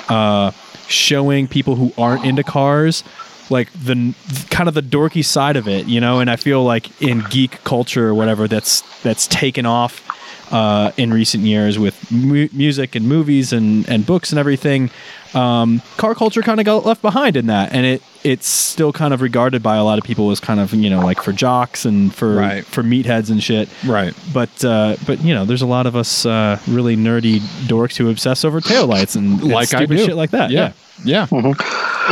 uh, 0.09 0.51
showing 0.87 1.47
people 1.47 1.75
who 1.75 1.91
aren't 1.97 2.25
into 2.25 2.43
cars 2.43 3.03
like 3.49 3.71
the 3.73 4.13
kind 4.49 4.67
of 4.67 4.73
the 4.73 4.81
dorky 4.81 5.23
side 5.23 5.55
of 5.55 5.67
it, 5.67 5.87
you 5.87 5.99
know. 5.99 6.19
And 6.19 6.29
I 6.29 6.35
feel 6.35 6.63
like 6.63 7.01
in 7.01 7.23
geek 7.29 7.63
culture 7.63 8.07
or 8.07 8.13
whatever, 8.13 8.47
that's 8.47 8.81
that's 9.01 9.27
taken 9.27 9.65
off 9.65 10.04
uh, 10.51 10.91
in 10.97 11.13
recent 11.13 11.43
years 11.43 11.77
with 11.79 12.11
mu- 12.11 12.49
music 12.53 12.95
and 12.95 13.07
movies 13.07 13.51
and 13.53 13.87
and 13.89 14.05
books 14.05 14.31
and 14.31 14.39
everything. 14.39 14.89
Um, 15.33 15.81
car 15.97 16.15
culture 16.15 16.41
kind 16.41 16.61
of 16.61 16.65
got 16.65 16.85
left 16.85 17.01
behind 17.01 17.35
in 17.35 17.47
that, 17.47 17.73
and 17.73 17.85
it 17.85 18.01
it's 18.23 18.47
still 18.47 18.93
kind 18.93 19.13
of 19.13 19.21
regarded 19.21 19.61
by 19.61 19.75
a 19.75 19.83
lot 19.83 19.97
of 19.97 20.05
people 20.05 20.31
as 20.31 20.39
kind 20.39 20.59
of 20.61 20.73
you 20.73 20.89
know 20.89 21.01
like 21.05 21.21
for 21.21 21.33
jocks 21.33 21.83
and 21.83 22.13
for 22.15 22.35
Right. 22.35 22.65
for 22.65 22.83
meatheads 22.83 23.29
and 23.29 23.43
shit. 23.43 23.67
Right. 23.85 24.13
But 24.33 24.63
uh, 24.63 24.95
but 25.05 25.21
you 25.21 25.33
know, 25.33 25.43
there's 25.43 25.61
a 25.61 25.65
lot 25.67 25.87
of 25.87 25.95
us 25.95 26.25
uh, 26.25 26.57
really 26.67 26.95
nerdy 26.95 27.39
dorks 27.67 27.97
who 27.97 28.09
obsess 28.09 28.45
over 28.45 28.61
taillights 28.61 29.17
and, 29.17 29.41
and 29.41 29.51
like 29.51 29.73
I 29.73 29.79
stupid 29.79 29.97
do. 29.97 30.05
shit 30.05 30.15
like 30.15 30.31
that. 30.31 30.51
Yeah. 30.51 30.71
Yeah. 31.03 31.27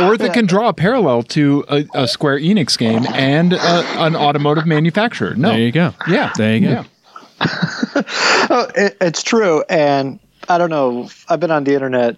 Or 0.02 0.16
they 0.18 0.28
can 0.28 0.44
draw 0.44 0.68
a 0.68 0.74
parallel 0.74 1.22
to 1.22 1.64
a, 1.70 1.86
a 1.94 2.06
Square 2.08 2.40
Enix 2.40 2.76
game 2.76 3.06
and 3.14 3.54
a, 3.54 3.58
an 4.02 4.14
automotive 4.16 4.66
manufacturer. 4.66 5.34
No. 5.34 5.50
There 5.50 5.60
you 5.60 5.72
go. 5.72 5.94
Yeah. 6.06 6.32
There 6.36 6.54
you 6.56 6.60
go. 6.60 6.68
Yeah. 6.68 6.84
Oh, 8.50 8.68
it, 8.74 8.96
it's 9.00 9.22
true, 9.22 9.64
and 9.70 10.20
I 10.48 10.58
don't 10.58 10.68
know. 10.68 11.08
I've 11.28 11.40
been 11.40 11.50
on 11.50 11.64
the 11.64 11.74
internet 11.74 12.16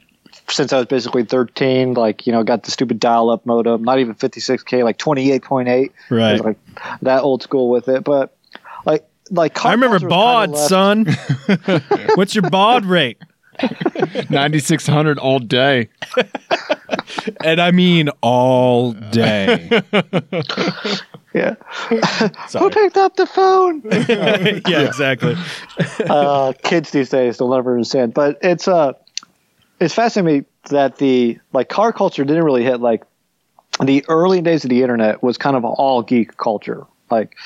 since 0.49 0.73
I 0.73 0.79
was 0.79 0.87
basically 0.87 1.25
13. 1.25 1.95
Like, 1.95 2.27
you 2.27 2.33
know, 2.33 2.43
got 2.43 2.65
the 2.65 2.71
stupid 2.71 2.99
dial-up 2.99 3.47
modem, 3.47 3.85
not 3.85 3.99
even 3.99 4.15
56k, 4.15 4.83
like 4.83 4.99
28.8. 4.99 5.91
Right. 6.11 6.45
Like 6.45 6.59
that 7.03 7.23
old 7.23 7.43
school 7.43 7.71
with 7.71 7.89
it, 7.89 8.05
but 8.05 8.37
like, 8.85 9.07
like 9.31 9.65
I 9.65 9.73
remember 9.73 10.01
baud, 10.01 10.57
son. 10.57 11.07
What's 12.15 12.35
your 12.35 12.49
baud 12.51 12.85
rate? 12.85 13.19
9600 14.31 15.19
all 15.19 15.39
day. 15.39 15.89
And 17.45 17.61
I 17.61 17.71
mean 17.71 18.09
all 18.21 18.93
day. 18.93 19.83
Yeah. 21.37 21.55
Who 22.59 22.71
picked 22.71 22.97
up 22.97 23.17
the 23.17 23.27
phone? 23.27 23.83
yeah, 24.67 24.81
exactly. 24.81 25.37
uh, 26.09 26.55
kids 26.63 26.93
these 26.93 27.11
days 27.11 27.37
they'll 27.37 27.51
never 27.51 27.73
understand. 27.73 28.15
But 28.15 28.39
it's 28.41 28.67
uh, 28.67 28.95
it's 29.79 29.93
fascinating 29.93 30.41
me 30.41 30.47
that 30.71 30.97
the 30.97 31.39
like 31.53 31.69
car 31.69 31.93
culture 31.93 32.25
didn't 32.25 32.45
really 32.45 32.65
hit 32.65 32.81
like 32.81 33.03
the 33.83 34.03
early 34.09 34.41
days 34.41 34.65
of 34.65 34.71
the 34.71 34.81
internet 34.81 35.23
was 35.23 35.37
kind 35.37 35.57
of 35.57 35.65
all 35.67 36.01
geek 36.03 36.39
culture. 36.39 36.87
Like 37.11 37.37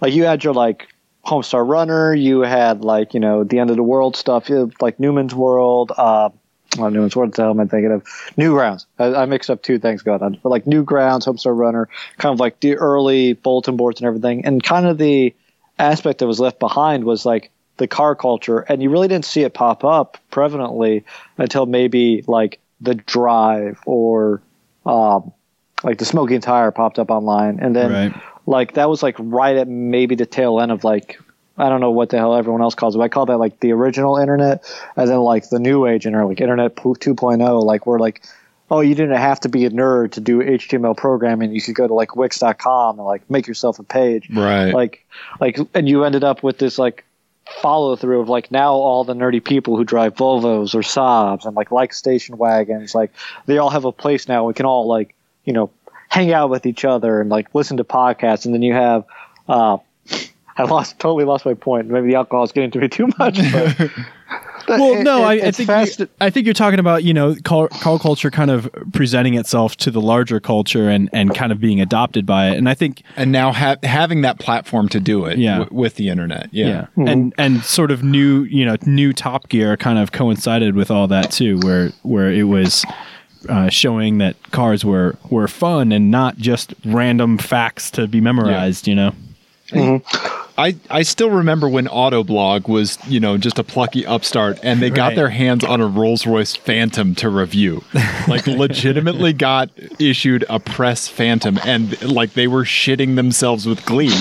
like 0.00 0.14
you 0.14 0.24
had 0.24 0.42
your 0.42 0.54
like 0.54 0.88
Homestar 1.26 1.68
Runner, 1.68 2.14
you 2.14 2.40
had 2.40 2.82
like 2.82 3.12
you 3.12 3.20
know 3.20 3.44
the 3.44 3.58
end 3.58 3.68
of 3.68 3.76
the 3.76 3.82
world 3.82 4.16
stuff, 4.16 4.48
like 4.80 4.98
Newman's 4.98 5.34
World. 5.34 5.92
Uh, 5.94 6.30
well, 6.78 6.90
Newman's 6.90 7.14
World. 7.16 7.30
What 7.30 7.36
the 7.36 7.42
hell 7.42 7.50
am 7.50 7.60
I 7.60 7.66
thinking 7.66 7.92
of? 7.92 8.04
Newgrounds. 8.36 8.86
I, 8.98 9.14
I 9.14 9.26
mixed 9.26 9.50
up 9.50 9.62
two 9.62 9.78
things 9.78 10.02
going 10.02 10.22
on. 10.22 10.38
But 10.42 10.48
like 10.48 10.64
Newgrounds, 10.64 11.26
Homestar 11.26 11.56
Runner, 11.56 11.88
kind 12.18 12.32
of 12.32 12.40
like 12.40 12.60
the 12.60 12.76
early 12.76 13.34
bulletin 13.34 13.76
boards 13.76 14.00
and 14.00 14.06
everything, 14.06 14.44
and 14.44 14.62
kind 14.62 14.86
of 14.86 14.98
the 14.98 15.34
aspect 15.78 16.18
that 16.20 16.26
was 16.26 16.40
left 16.40 16.58
behind 16.58 17.04
was 17.04 17.26
like 17.26 17.50
the 17.76 17.86
car 17.88 18.14
culture, 18.14 18.60
and 18.60 18.82
you 18.82 18.90
really 18.90 19.08
didn't 19.08 19.24
see 19.24 19.42
it 19.42 19.52
pop 19.54 19.84
up 19.84 20.18
prevalently 20.30 21.02
until 21.38 21.66
maybe 21.66 22.22
like 22.26 22.60
the 22.80 22.94
Drive 22.94 23.80
or 23.86 24.40
um, 24.86 25.32
like 25.82 25.98
the 25.98 26.04
Smoking 26.04 26.40
Tire 26.40 26.70
popped 26.70 26.98
up 26.98 27.10
online, 27.10 27.58
and 27.60 27.74
then 27.74 27.90
Right. 27.92 28.12
like 28.46 28.74
that 28.74 28.88
was 28.88 29.02
like 29.02 29.16
right 29.18 29.56
at 29.56 29.66
maybe 29.66 30.14
the 30.14 30.26
tail 30.26 30.60
end 30.60 30.70
of 30.70 30.84
like 30.84 31.18
I 31.56 31.68
don't 31.68 31.80
know 31.80 31.90
what 31.92 32.10
the 32.10 32.18
hell 32.18 32.34
everyone 32.34 32.62
else 32.62 32.74
calls 32.74 32.94
it. 32.94 32.98
But 32.98 33.04
I 33.04 33.08
call 33.08 33.26
that 33.26 33.38
like 33.38 33.60
the 33.60 33.72
original 33.72 34.16
internet, 34.16 34.64
and 34.96 35.08
then 35.08 35.18
like 35.18 35.48
the 35.50 35.58
new 35.60 35.86
age 35.86 36.06
internet, 36.06 36.26
like 36.28 36.40
Internet 36.40 36.76
2.0, 36.76 37.62
like 37.64 37.86
where 37.86 37.98
like 37.98 38.24
oh 38.70 38.80
you 38.80 38.94
didn't 38.94 39.16
have 39.16 39.38
to 39.40 39.48
be 39.48 39.66
a 39.66 39.70
nerd 39.70 40.12
to 40.12 40.20
do 40.20 40.38
HTML 40.42 40.96
programming. 40.96 41.52
You 41.52 41.60
could 41.60 41.74
go 41.74 41.86
to 41.86 41.94
like 41.94 42.16
Wix.com 42.16 42.98
and 42.98 43.06
like 43.06 43.28
make 43.30 43.46
yourself 43.46 43.78
a 43.78 43.82
page 43.82 44.28
Right. 44.30 44.72
like 44.72 45.06
like 45.40 45.58
and 45.74 45.88
you 45.88 46.04
ended 46.04 46.24
up 46.24 46.42
with 46.42 46.58
this 46.58 46.78
like 46.78 47.04
follow 47.60 47.94
through 47.94 48.20
of 48.22 48.28
like 48.30 48.50
now 48.50 48.72
all 48.72 49.04
the 49.04 49.12
nerdy 49.12 49.44
people 49.44 49.76
who 49.76 49.84
drive 49.84 50.14
Volvos 50.14 50.74
or 50.74 50.80
Saabs 50.80 51.44
and 51.44 51.54
like 51.54 51.70
like 51.70 51.92
station 51.92 52.38
wagons 52.38 52.94
like 52.94 53.12
they 53.44 53.58
all 53.58 53.68
have 53.68 53.84
a 53.84 53.92
place 53.92 54.26
now 54.28 54.46
we 54.46 54.54
can 54.54 54.64
all 54.64 54.86
like 54.88 55.14
you 55.44 55.52
know 55.52 55.70
hang 56.08 56.32
out 56.32 56.48
with 56.48 56.64
each 56.64 56.86
other 56.86 57.20
and 57.20 57.28
like 57.28 57.54
listen 57.54 57.76
to 57.76 57.84
podcasts 57.84 58.46
and 58.46 58.54
then 58.54 58.62
you 58.62 58.72
have 58.72 59.04
uh 59.46 59.76
I 60.56 60.64
lost 60.64 60.98
totally 60.98 61.24
lost 61.24 61.44
my 61.46 61.54
point 61.54 61.88
maybe 61.88 62.08
the 62.08 62.14
alcohol 62.16 62.44
is 62.44 62.52
getting 62.52 62.70
to 62.72 62.78
me 62.78 62.88
too 62.88 63.08
much 63.18 63.38
but 63.52 64.78
Well, 64.80 64.94
it- 64.94 65.02
no, 65.02 65.18
it- 65.28 65.42
I, 65.44 65.48
I 65.48 65.50
think 65.50 65.66
fast- 65.66 65.98
you, 66.00 66.08
I 66.22 66.30
think 66.30 66.46
you're 66.46 66.54
talking 66.54 66.78
about 66.78 67.04
you 67.04 67.12
know 67.12 67.34
car, 67.44 67.68
car 67.68 67.98
culture 67.98 68.30
kind 68.30 68.50
of 68.50 68.70
presenting 68.94 69.34
itself 69.34 69.76
to 69.78 69.90
the 69.90 70.00
larger 70.00 70.40
culture 70.40 70.88
and 70.88 71.10
and 71.12 71.34
kind 71.34 71.52
of 71.52 71.60
being 71.60 71.80
adopted 71.82 72.24
by 72.24 72.48
it. 72.50 72.56
And 72.56 72.66
I 72.68 72.72
think 72.74 73.02
and 73.16 73.30
now 73.30 73.52
ha- 73.52 73.76
having 73.82 74.22
that 74.22 74.38
platform 74.38 74.88
to 74.90 75.00
do 75.00 75.26
it 75.26 75.36
Yeah. 75.38 75.58
w- 75.58 75.78
with 75.78 75.96
the 75.96 76.08
internet. 76.08 76.48
Yeah. 76.50 76.86
yeah, 76.96 77.04
and 77.12 77.34
and 77.36 77.62
sort 77.62 77.90
of 77.90 78.02
new 78.02 78.44
you 78.44 78.64
know 78.64 78.76
new 78.86 79.12
Top 79.12 79.50
Gear 79.50 79.76
kind 79.76 79.98
of 79.98 80.12
coincided 80.12 80.74
with 80.76 80.90
all 80.90 81.08
that 81.08 81.30
too, 81.30 81.58
where 81.62 81.90
where 82.02 82.30
it 82.32 82.44
was. 82.44 82.84
Uh, 83.46 83.68
showing 83.68 84.16
that 84.16 84.36
cars 84.52 84.86
were, 84.86 85.18
were 85.28 85.46
fun 85.46 85.92
and 85.92 86.10
not 86.10 86.38
just 86.38 86.72
random 86.86 87.36
facts 87.36 87.90
to 87.90 88.08
be 88.08 88.18
memorized, 88.18 88.88
you 88.88 88.94
know. 88.94 89.12
I, 90.56 90.76
I 90.88 91.02
still 91.02 91.30
remember 91.30 91.68
when 91.68 91.86
Autoblog 91.86 92.68
was, 92.68 92.98
you 93.08 93.18
know, 93.18 93.36
just 93.38 93.58
a 93.58 93.64
plucky 93.64 94.06
upstart 94.06 94.58
and 94.62 94.80
they 94.80 94.90
got 94.90 95.08
Right. 95.08 95.16
their 95.16 95.28
hands 95.30 95.64
on 95.64 95.80
a 95.80 95.86
Rolls 95.86 96.26
Royce 96.26 96.54
Phantom 96.54 97.14
to 97.16 97.28
review. 97.28 97.82
Like 98.28 98.46
legitimately 98.46 99.32
got 99.32 99.70
issued 99.98 100.44
a 100.48 100.60
press 100.60 101.08
Phantom 101.08 101.58
and 101.64 102.00
like 102.02 102.34
they 102.34 102.46
were 102.46 102.62
shitting 102.64 103.16
themselves 103.16 103.66
with 103.66 103.84
glee. 103.84 104.14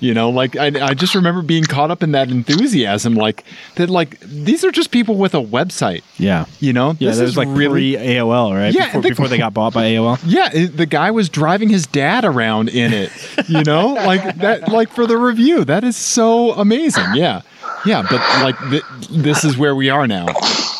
You 0.00 0.14
know, 0.14 0.30
like 0.30 0.56
I, 0.56 0.66
I 0.90 0.94
just 0.94 1.14
remember 1.14 1.42
being 1.42 1.64
caught 1.64 1.90
up 1.90 2.02
in 2.02 2.12
that 2.12 2.30
enthusiasm 2.30 3.14
like 3.14 3.44
that 3.76 3.90
like 3.90 4.20
these 4.20 4.64
are 4.64 4.70
just 4.70 4.90
people 4.92 5.16
with 5.16 5.34
a 5.34 5.42
website. 5.42 6.02
Yeah, 6.18 6.46
You 6.60 6.72
know? 6.72 6.90
yeah. 6.98 7.10
This 7.10 7.16
is 7.18 7.22
was 7.22 7.36
like 7.36 7.48
really 7.50 7.92
AOL, 7.92 8.54
right? 8.54 8.72
Yeah, 8.72 8.86
before, 8.86 9.02
the- 9.02 9.08
before 9.08 9.28
they 9.28 9.38
got 9.38 9.52
bought 9.54 9.72
by 9.74 9.84
AOL. 9.92 10.20
Yeah, 10.24 10.48
the 10.66 10.86
guy 10.86 11.10
was 11.10 11.28
driving 11.28 11.68
his 11.68 11.86
dad 11.86 12.24
around 12.24 12.68
in 12.68 12.92
it, 12.92 13.10
you 13.48 13.64
know, 13.64 13.88
like 13.94 14.36
that, 14.38 14.68
like 14.68 14.90
for 14.90 15.06
the 15.06 15.16
review. 15.16 15.64
That 15.72 15.84
is 15.84 15.96
so 15.96 16.52
amazing. 16.52 17.14
Yeah, 17.14 17.40
yeah, 17.86 18.02
but 18.02 18.20
like 18.42 18.58
th- 18.68 18.82
this 19.08 19.42
is 19.42 19.56
where 19.56 19.74
we 19.74 19.88
are 19.88 20.06
now. 20.06 20.26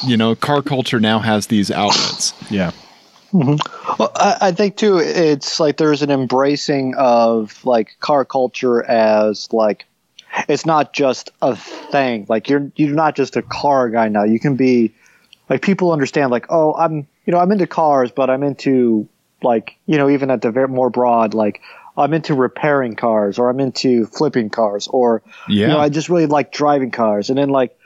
You 0.07 0.19
know, 0.19 0.35
car 0.35 0.61
culture 0.61 1.01
now 1.01 1.19
has 1.19 1.47
these 1.47 1.71
outlets. 1.71 2.35
Yeah. 2.51 2.73
Mm-hmm. 3.33 3.97
Well, 3.99 4.13
I, 4.15 4.37
I 4.49 4.53
think 4.53 4.77
too, 4.77 4.99
it's 4.99 5.59
like 5.59 5.79
there's 5.79 6.03
an 6.03 6.11
embracing 6.11 6.95
of 6.97 7.65
like 7.65 7.97
car 8.01 8.27
culture 8.27 8.83
as 8.83 9.51
like 9.51 9.87
it's 10.47 10.67
not 10.67 10.93
just 10.93 11.31
a 11.41 11.57
thing. 11.57 12.27
Like 12.29 12.51
you're 12.51 12.71
you're 12.77 12.95
not 12.95 13.17
just 13.17 13.35
a 13.35 13.43
car 13.43 13.89
guy 13.89 14.09
now. 14.09 14.25
You 14.25 14.39
can 14.39 14.57
be 14.57 14.93
like 15.49 15.63
people 15.63 15.91
understand 15.91 16.31
like 16.31 16.45
oh 16.51 16.75
I'm 16.75 17.07
you 17.25 17.33
know 17.33 17.39
I'm 17.39 17.51
into 17.51 17.67
cars, 17.67 18.11
but 18.11 18.29
I'm 18.29 18.43
into 18.43 19.09
like 19.43 19.75
you 19.87 19.97
know 19.97 20.11
even 20.11 20.31
at 20.31 20.43
the 20.43 20.51
very 20.51 20.69
more 20.69 20.91
broad 20.91 21.33
like 21.33 21.63
I'm 21.97 22.15
into 22.15 22.35
repairing 22.35 22.97
cars 22.97 23.39
or 23.39 23.51
I'm 23.51 23.61
into 23.61 24.07
flipping 24.07 24.49
cars 24.51 24.89
or 24.89 25.23
Yeah. 25.49 25.67
you 25.67 25.73
know 25.73 25.79
I 25.79 25.89
just 25.89 26.09
really 26.09 26.27
like 26.27 26.53
driving 26.53 26.91
cars. 26.91 27.29
And 27.29 27.39
then 27.39 27.49
like 27.51 27.77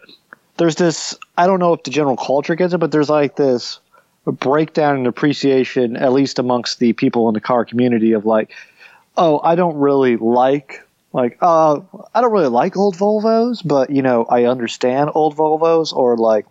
there's 0.58 0.76
this 0.76 1.16
I 1.36 1.46
don't 1.46 1.58
know 1.60 1.72
if 1.74 1.82
the 1.82 1.90
general 1.90 2.16
culture 2.16 2.54
gets 2.54 2.72
it, 2.74 2.78
but 2.78 2.92
there's 2.92 3.10
like 3.10 3.36
this 3.36 3.80
breakdown 4.26 4.98
in 4.98 5.06
appreciation, 5.06 5.96
at 5.96 6.12
least 6.12 6.38
amongst 6.38 6.78
the 6.78 6.92
people 6.92 7.28
in 7.28 7.34
the 7.34 7.40
car 7.40 7.64
community, 7.64 8.12
of 8.12 8.26
like, 8.26 8.50
oh, 9.16 9.40
I 9.44 9.54
don't 9.54 9.76
really 9.76 10.16
like 10.16 10.82
like 11.12 11.38
uh 11.40 11.80
I 12.14 12.20
don't 12.20 12.32
really 12.32 12.48
like 12.48 12.76
old 12.76 12.96
Volvos, 12.96 13.60
but 13.64 13.90
you 13.90 14.02
know 14.02 14.24
I 14.24 14.44
understand 14.44 15.10
old 15.14 15.36
Volvos 15.36 15.92
or 15.94 16.16
like. 16.16 16.46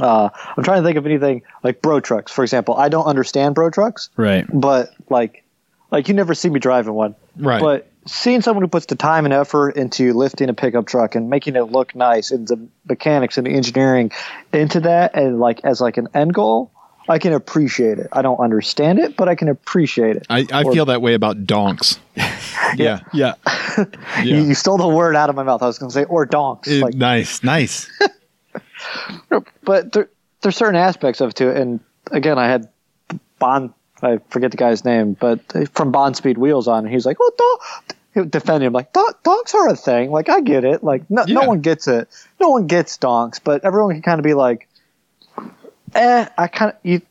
Uh, 0.00 0.28
I'm 0.56 0.62
trying 0.62 0.80
to 0.80 0.86
think 0.86 0.96
of 0.96 1.06
anything 1.06 1.42
like 1.64 1.82
bro 1.82 1.98
trucks, 1.98 2.30
for 2.30 2.44
example. 2.44 2.74
I 2.76 2.88
don't 2.88 3.06
understand 3.06 3.56
bro 3.56 3.68
trucks, 3.68 4.10
Right. 4.16 4.46
but 4.52 4.90
like, 5.10 5.42
like 5.90 6.08
you 6.08 6.14
never 6.14 6.34
see 6.34 6.48
me 6.50 6.60
driving 6.60 6.94
one. 6.94 7.14
Right. 7.36 7.60
But 7.60 7.90
seeing 8.06 8.40
someone 8.40 8.62
who 8.62 8.68
puts 8.68 8.86
the 8.86 8.96
time 8.96 9.24
and 9.24 9.34
effort 9.34 9.70
into 9.76 10.12
lifting 10.12 10.48
a 10.48 10.54
pickup 10.54 10.86
truck 10.86 11.14
and 11.14 11.28
making 11.30 11.56
it 11.56 11.64
look 11.64 11.94
nice 11.94 12.30
and 12.30 12.46
the 12.48 12.68
mechanics 12.88 13.36
and 13.38 13.46
the 13.46 13.50
engineering 13.50 14.10
into 14.52 14.80
that 14.80 15.14
and 15.14 15.38
like 15.38 15.60
as 15.64 15.80
like 15.80 15.96
an 15.96 16.08
end 16.14 16.34
goal, 16.34 16.70
I 17.08 17.18
can 17.18 17.32
appreciate 17.32 17.98
it. 17.98 18.08
I 18.12 18.22
don't 18.22 18.38
understand 18.38 18.98
it, 18.98 19.16
but 19.16 19.28
I 19.28 19.34
can 19.34 19.48
appreciate 19.48 20.16
it. 20.16 20.26
I, 20.28 20.46
I 20.52 20.62
Or- 20.64 20.72
feel 20.72 20.84
that 20.86 21.00
way 21.00 21.14
about 21.14 21.46
donks. 21.46 21.98
yeah. 22.16 22.38
Yeah. 22.76 23.00
Yeah. 23.12 23.34
You, 24.24 24.38
you 24.38 24.54
stole 24.54 24.76
the 24.78 24.88
word 24.88 25.14
out 25.14 25.30
of 25.30 25.36
my 25.36 25.44
mouth. 25.44 25.62
I 25.62 25.66
was 25.66 25.78
going 25.78 25.90
to 25.90 25.94
say 25.94 26.02
or 26.02 26.26
donks. 26.26 26.68
Eh, 26.68 26.80
like, 26.80 26.94
nice, 26.94 27.44
nice. 27.44 27.88
but 29.64 29.92
there, 29.92 30.10
there's 30.40 30.56
certain 30.56 30.74
aspects 30.74 31.20
of 31.20 31.30
it 31.30 31.36
too. 31.36 31.50
And 31.50 31.78
again, 32.10 32.38
I 32.38 32.48
had 32.48 32.68
Bond. 33.38 33.72
I 34.02 34.18
forget 34.30 34.50
the 34.50 34.56
guy's 34.56 34.84
name, 34.84 35.14
but 35.18 35.40
from 35.72 35.92
Bond 35.92 36.16
Speed 36.16 36.38
Wheels 36.38 36.68
on, 36.68 36.84
and 36.84 36.92
he's 36.92 37.06
like, 37.06 37.18
"Well, 37.18 37.32
dog." 37.36 37.60
He 38.14 38.20
would 38.20 38.30
defend 38.30 38.64
him 38.64 38.72
like, 38.72 38.92
"Dog- 38.92 39.22
"Donks 39.22 39.54
are 39.54 39.68
a 39.68 39.76
thing. 39.76 40.10
Like, 40.10 40.28
I 40.28 40.40
get 40.40 40.64
it. 40.64 40.82
Like, 40.82 41.02
no, 41.10 41.24
no 41.24 41.42
one 41.48 41.60
gets 41.60 41.86
it. 41.88 42.08
No 42.40 42.48
one 42.48 42.66
gets 42.66 42.96
donks, 42.96 43.38
but 43.38 43.64
everyone 43.64 43.92
can 43.94 44.02
kind 44.02 44.18
of 44.18 44.24
be 44.24 44.34
like, 44.34 44.66
eh, 45.94 46.26
I 46.36 46.48
kind 46.48 46.72
of 46.72 46.78
you. 46.82 47.02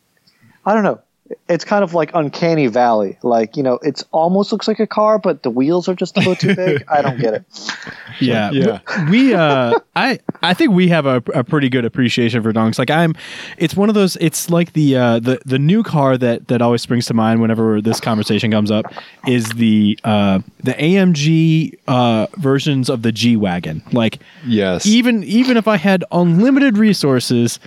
I 0.65 0.73
don't 0.73 0.83
know. 0.83 0.99
It's 1.49 1.65
kind 1.65 1.83
of 1.83 1.93
like 1.93 2.11
uncanny 2.13 2.67
valley. 2.67 3.17
Like, 3.21 3.57
you 3.57 3.63
know, 3.63 3.79
it's 3.83 4.03
almost 4.11 4.51
looks 4.51 4.67
like 4.67 4.79
a 4.79 4.87
car, 4.87 5.19
but 5.19 5.43
the 5.43 5.49
wheels 5.49 5.87
are 5.89 5.95
just 5.95 6.15
a 6.17 6.19
little 6.19 6.35
too 6.35 6.55
big. 6.55 6.83
I 6.89 7.01
don't 7.01 7.19
get 7.19 7.33
it. 7.33 7.43
Yeah, 8.19 8.49
Yeah. 8.49 8.79
We, 9.11 9.35
uh, 9.35 9.77
I, 9.95 10.17
I 10.41 10.55
think 10.55 10.71
we 10.71 10.87
have 10.87 11.05
a, 11.05 11.17
a 11.35 11.43
pretty 11.43 11.69
good 11.69 11.85
appreciation 11.85 12.41
for 12.41 12.51
donks. 12.51 12.79
Like 12.79 12.89
I'm, 12.89 13.13
it's 13.59 13.75
one 13.75 13.89
of 13.89 13.95
those. 13.95 14.15
It's 14.15 14.49
like 14.49 14.73
the 14.73 14.95
uh, 14.95 15.19
the 15.19 15.39
the 15.45 15.59
new 15.59 15.83
car 15.83 16.17
that 16.17 16.47
that 16.47 16.59
always 16.63 16.81
springs 16.81 17.05
to 17.07 17.13
mind 17.13 17.41
whenever 17.41 17.79
this 17.79 17.99
conversation 17.99 18.49
comes 18.49 18.71
up 18.71 18.85
is 19.27 19.47
the 19.49 19.99
uh, 20.03 20.39
the 20.63 20.73
AMG 20.73 21.77
uh, 21.87 22.25
versions 22.37 22.89
of 22.89 23.03
the 23.03 23.11
G 23.11 23.35
wagon. 23.35 23.83
Like 23.91 24.19
Yes. 24.47 24.87
even 24.87 25.23
even 25.23 25.55
if 25.57 25.67
I 25.67 25.77
had 25.77 26.03
unlimited 26.11 26.77
resources. 26.79 27.59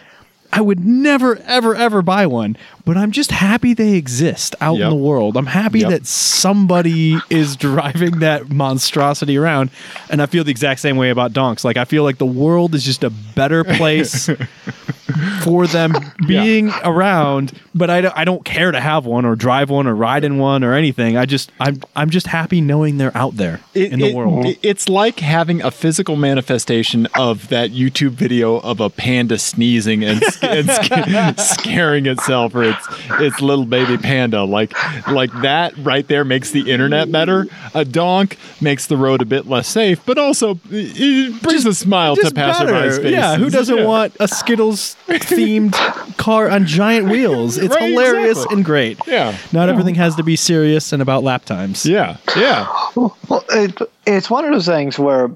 I 0.52 0.60
would 0.60 0.84
never, 0.84 1.36
ever, 1.46 1.74
ever 1.76 2.02
buy 2.02 2.26
one, 2.26 2.56
but 2.84 2.96
I'm 2.96 3.12
just 3.12 3.30
happy 3.30 3.72
they 3.72 3.94
exist 3.94 4.56
out 4.60 4.78
Yep. 4.78 4.84
in 4.84 4.90
the 4.90 4.96
world. 5.02 5.36
I'm 5.36 5.46
happy 5.46 5.80
Yep. 5.80 5.90
that 5.90 6.06
somebody 6.06 7.16
is 7.30 7.54
driving 7.56 8.18
that 8.18 8.50
monstrosity 8.50 9.36
around, 9.36 9.70
and 10.10 10.20
I 10.20 10.26
feel 10.26 10.42
the 10.42 10.50
exact 10.50 10.80
same 10.80 10.96
way 10.96 11.10
about 11.10 11.32
donks. 11.32 11.64
Like 11.64 11.76
I 11.76 11.84
feel 11.84 12.02
like 12.02 12.18
the 12.18 12.26
world 12.26 12.74
is 12.74 12.84
just 12.84 13.04
a 13.04 13.10
better 13.10 13.62
place 13.62 14.28
for 15.42 15.66
them 15.66 15.94
being 16.26 16.70
around. 16.84 17.52
But 17.74 17.88
I 17.90 18.00
don't, 18.00 18.16
I 18.18 18.24
don't 18.24 18.44
care 18.44 18.72
to 18.72 18.80
have 18.80 19.06
one 19.06 19.24
or 19.24 19.36
drive 19.36 19.70
one 19.70 19.86
or 19.86 19.94
ride 19.94 20.24
in 20.24 20.38
one 20.38 20.64
or 20.64 20.74
anything. 20.74 21.16
I 21.16 21.24
just 21.26 21.52
I'm 21.60 21.80
I'm 21.94 22.10
just 22.10 22.26
happy 22.26 22.60
knowing 22.60 22.98
they're 22.98 23.16
out 23.16 23.36
there 23.36 23.60
It- 23.74 23.92
in 23.92 24.00
the 24.00 24.06
it- 24.10 24.14
world. 24.14 24.46
it- 24.46 24.58
it's 24.62 24.88
like 24.88 25.20
having 25.20 25.62
a 25.62 25.70
physical 25.70 26.16
manifestation 26.16 27.06
of 27.16 27.48
that 27.48 27.70
YouTube 27.70 28.10
video 28.10 28.56
of 28.60 28.80
a 28.80 28.90
panda 28.90 29.38
sneezing 29.38 30.02
and, 30.04 30.22
and 30.42 30.68
sc- 30.70 31.38
scaring 31.60 32.06
itself 32.06 32.54
or 32.54 32.64
its 32.64 32.86
its 33.20 33.40
little 33.40 33.64
baby 33.66 33.96
panda. 33.96 34.42
Like 34.44 34.72
like 35.08 35.30
that 35.42 35.76
right 35.78 36.06
there 36.08 36.24
makes 36.24 36.50
the 36.50 36.70
internet 36.70 37.10
better. 37.12 37.46
A 37.74 37.84
donk 37.84 38.36
makes 38.60 38.86
the 38.88 38.96
road 38.96 39.22
a 39.22 39.24
bit 39.24 39.46
less 39.46 39.68
safe, 39.68 40.04
but 40.04 40.18
also 40.18 40.58
it- 40.70 41.40
brings 41.42 41.64
a 41.66 41.74
smile 41.74 42.16
to 42.16 42.22
Just 42.22 42.34
passersby 42.34 42.72
faces. 42.72 43.10
Yeah, 43.12 43.36
who 43.36 43.48
doesn't 43.50 43.78
Yeah. 43.78 43.86
want 43.86 44.16
a 44.20 44.26
Skittles 44.28 44.96
themed 45.18 45.72
car 46.16 46.48
on 46.50 46.66
giant 46.66 47.08
wheels? 47.08 47.58
It's 47.58 47.74
Right, 47.74 47.90
hilarious 47.90 48.38
exactly. 48.38 48.56
and 48.56 48.64
great. 48.64 48.98
Yeah. 49.06 49.36
Not 49.52 49.68
everything 49.68 49.94
has 49.96 50.14
to 50.16 50.22
be 50.22 50.36
serious 50.36 50.92
and 50.92 51.02
about 51.02 51.22
lap 51.24 51.44
times. 51.44 51.84
Yeah, 51.84 52.16
yeah, 52.36 52.66
Well, 52.96 53.16
it, 53.50 53.76
it's 54.06 54.30
one 54.30 54.44
of 54.44 54.52
those 54.52 54.66
things 54.66 54.98
where 54.98 55.30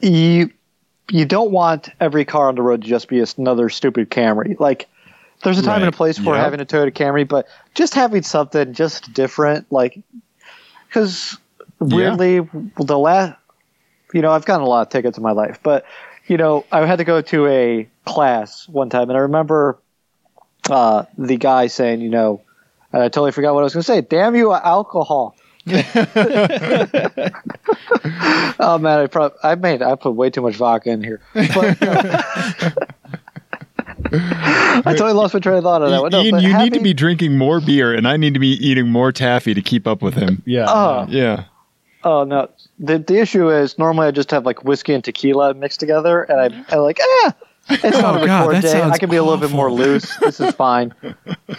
you 0.00 0.50
you 1.10 1.24
don't 1.24 1.50
want 1.50 1.88
every 2.00 2.24
car 2.24 2.48
on 2.48 2.54
the 2.54 2.62
road 2.62 2.82
to 2.82 2.88
just 2.88 3.08
be 3.08 3.24
another 3.38 3.70
stupid 3.70 4.10
Camry. 4.10 4.58
Like, 4.60 4.86
there's 5.42 5.58
a 5.58 5.62
time 5.62 5.80
and 5.82 5.88
a 5.88 5.96
place 5.96 6.18
for 6.18 6.34
Yep. 6.34 6.44
having 6.44 6.60
a 6.60 6.66
Toyota 6.66 6.92
Camry, 6.92 7.26
but 7.26 7.48
just 7.74 7.94
having 7.94 8.22
something 8.22 8.74
just 8.74 9.10
different, 9.14 9.70
like, 9.72 9.98
because 10.86 11.38
weirdly, 11.80 12.46
the 12.76 12.98
last, 12.98 13.38
you 14.12 14.20
know, 14.20 14.32
I've 14.32 14.44
gotten 14.44 14.66
a 14.66 14.68
lot 14.68 14.82
of 14.86 14.90
tickets 14.90 15.16
in 15.16 15.22
my 15.22 15.32
life, 15.32 15.58
but 15.62 15.86
you 16.28 16.36
know, 16.36 16.64
I 16.70 16.84
had 16.86 16.96
to 16.96 17.04
go 17.04 17.20
to 17.20 17.46
a 17.46 17.88
class 18.04 18.68
one 18.68 18.90
time, 18.90 19.10
and 19.10 19.16
I 19.16 19.22
remember 19.22 19.78
uh, 20.70 21.04
the 21.16 21.36
guy 21.36 21.68
saying, 21.68 22.00
you 22.00 22.10
know, 22.10 22.42
and 22.92 23.02
I 23.02 23.08
totally 23.08 23.32
forgot 23.32 23.54
what 23.54 23.60
I 23.60 23.64
was 23.64 23.74
going 23.74 23.82
to 23.82 23.86
say. 23.86 24.00
Damn 24.00 24.34
you, 24.34 24.52
alcohol. 24.52 25.36
oh 25.66 25.72
man, 28.80 29.00
I 29.00 29.06
probably 29.06 29.38
I 29.42 29.54
made 29.54 29.82
I 29.82 29.94
put 29.96 30.12
way 30.12 30.30
too 30.30 30.40
much 30.40 30.56
vodka 30.56 30.90
in 30.90 31.04
here. 31.04 31.20
But, 31.34 31.82
uh, 31.82 32.22
I 34.10 34.80
totally 34.86 35.12
lost 35.12 35.34
my 35.34 35.40
train 35.40 35.58
of 35.58 35.64
thought 35.64 35.82
on 35.82 35.90
that 35.90 36.00
one. 36.00 36.10
No, 36.10 36.22
Ian, 36.22 36.36
but 36.36 36.42
you 36.42 36.56
need 36.56 36.72
to 36.72 36.80
be 36.80 36.94
drinking 36.94 37.36
more 37.36 37.60
beer, 37.60 37.94
and 37.94 38.08
I 38.08 38.16
need 38.16 38.32
to 38.34 38.40
be 38.40 38.52
eating 38.66 38.88
more 38.88 39.12
taffy 39.12 39.52
to 39.52 39.60
keep 39.60 39.86
up 39.86 40.00
with 40.00 40.14
him. 40.14 40.42
Yeah. 40.46 40.64
Oh, 40.68 41.04
Yeah. 41.08 41.44
Oh 42.08 42.24
no. 42.24 42.48
The 42.78 42.98
the 42.98 43.18
issue 43.18 43.50
is 43.50 43.78
normally 43.78 44.08
I 44.08 44.10
just 44.10 44.30
have 44.30 44.46
like 44.46 44.64
whiskey 44.64 44.94
and 44.94 45.04
tequila 45.04 45.54
mixed 45.54 45.80
together, 45.80 46.22
and 46.22 46.40
I 46.70 46.74
I 46.74 46.78
like 46.78 46.98
ah. 47.00 47.34
It's 47.70 47.98
not 47.98 48.16
Oh, 48.16 48.22
a 48.22 48.26
God, 48.26 48.48
record 48.48 48.62
that 48.64 48.72
day. 48.72 48.82
I 48.82 48.98
can 48.98 49.10
be 49.10 49.16
a 49.16 49.22
little 49.22 49.38
bit 49.38 49.50
more 49.50 49.70
loose. 49.70 50.16
This 50.18 50.40
is 50.40 50.54
fine. 50.54 50.94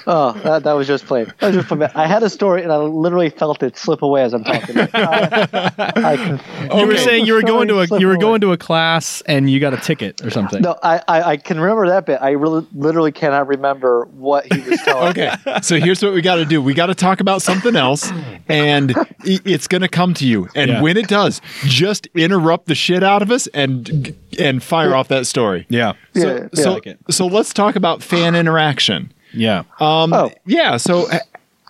Oh, 0.05 0.31
that, 0.43 0.63
that 0.63 0.73
was 0.73 0.87
just 0.87 1.05
plain. 1.05 1.25
That 1.39 1.47
was 1.47 1.55
just 1.57 1.67
plain. 1.67 1.89
I 1.95 2.05
had 2.07 2.21
a 2.23 2.29
story 2.29 2.61
and 2.63 2.71
I 2.71 2.77
literally 2.77 3.29
felt 3.31 3.61
it 3.63 3.75
slip 3.75 4.01
away 4.03 4.21
as 4.21 4.33
I'm 4.33 4.43
talking. 4.43 4.77
I, 4.79 5.47
I 5.77 6.15
can, 6.15 6.77
you 6.79 6.87
were 6.87 6.97
saying 6.97 7.25
you 7.25 7.33
were 7.33 7.41
going 7.41 7.67
to 7.69 7.79
a 7.81 7.99
you 7.99 8.05
were 8.07 8.13
away. 8.13 8.21
going 8.21 8.41
to 8.41 8.51
a 8.51 8.57
class 8.57 9.21
and 9.25 9.49
you 9.49 9.59
got 9.59 9.73
a 9.73 9.77
ticket 9.77 10.23
or 10.23 10.29
something. 10.29 10.61
No, 10.61 10.77
I, 10.83 11.01
I, 11.07 11.21
I 11.31 11.37
can 11.37 11.59
remember 11.59 11.87
that 11.87 12.05
bit. 12.05 12.19
I 12.21 12.31
really, 12.31 12.65
literally 12.73 13.11
cannot 13.11 13.47
remember 13.47 14.05
what 14.11 14.51
he 14.51 14.61
was 14.61 14.79
telling. 14.81 15.15
me. 15.17 15.27
Okay, 15.27 15.59
so 15.61 15.77
here's 15.79 16.01
what 16.03 16.13
we 16.13 16.21
got 16.21 16.35
to 16.35 16.45
do. 16.45 16.61
We 16.61 16.73
got 16.75 16.87
to 16.87 16.95
talk 16.95 17.19
about 17.19 17.41
something 17.41 17.75
else, 17.75 18.11
and 18.47 18.93
it's 19.25 19.67
going 19.67 19.81
to 19.81 19.89
come 19.89 20.13
to 20.15 20.27
you. 20.27 20.49
And 20.55 20.69
Yeah. 20.71 20.81
when 20.81 20.97
it 20.97 21.07
does, 21.07 21.41
just 21.63 22.07
interrupt 22.15 22.67
the 22.67 22.75
shit 22.75 23.03
out 23.03 23.21
of 23.23 23.31
us 23.31 23.47
and 23.47 24.15
and 24.37 24.61
fire 24.61 24.95
off 24.95 25.07
that 25.07 25.25
story. 25.27 25.65
Yeah. 25.69 25.93
So, 26.15 26.35
Yeah, 26.35 26.47
so, 26.53 26.61
yeah. 26.61 26.69
like 26.69 26.87
it. 26.87 26.99
so 27.09 27.25
let's 27.27 27.53
talk 27.53 27.75
about 27.75 28.03
fan 28.03 28.35
interaction. 28.35 29.11
Yeah. 29.33 29.63
Um, 29.79 30.13
Oh. 30.13 30.31
yeah. 30.45 30.77
So, 30.77 31.07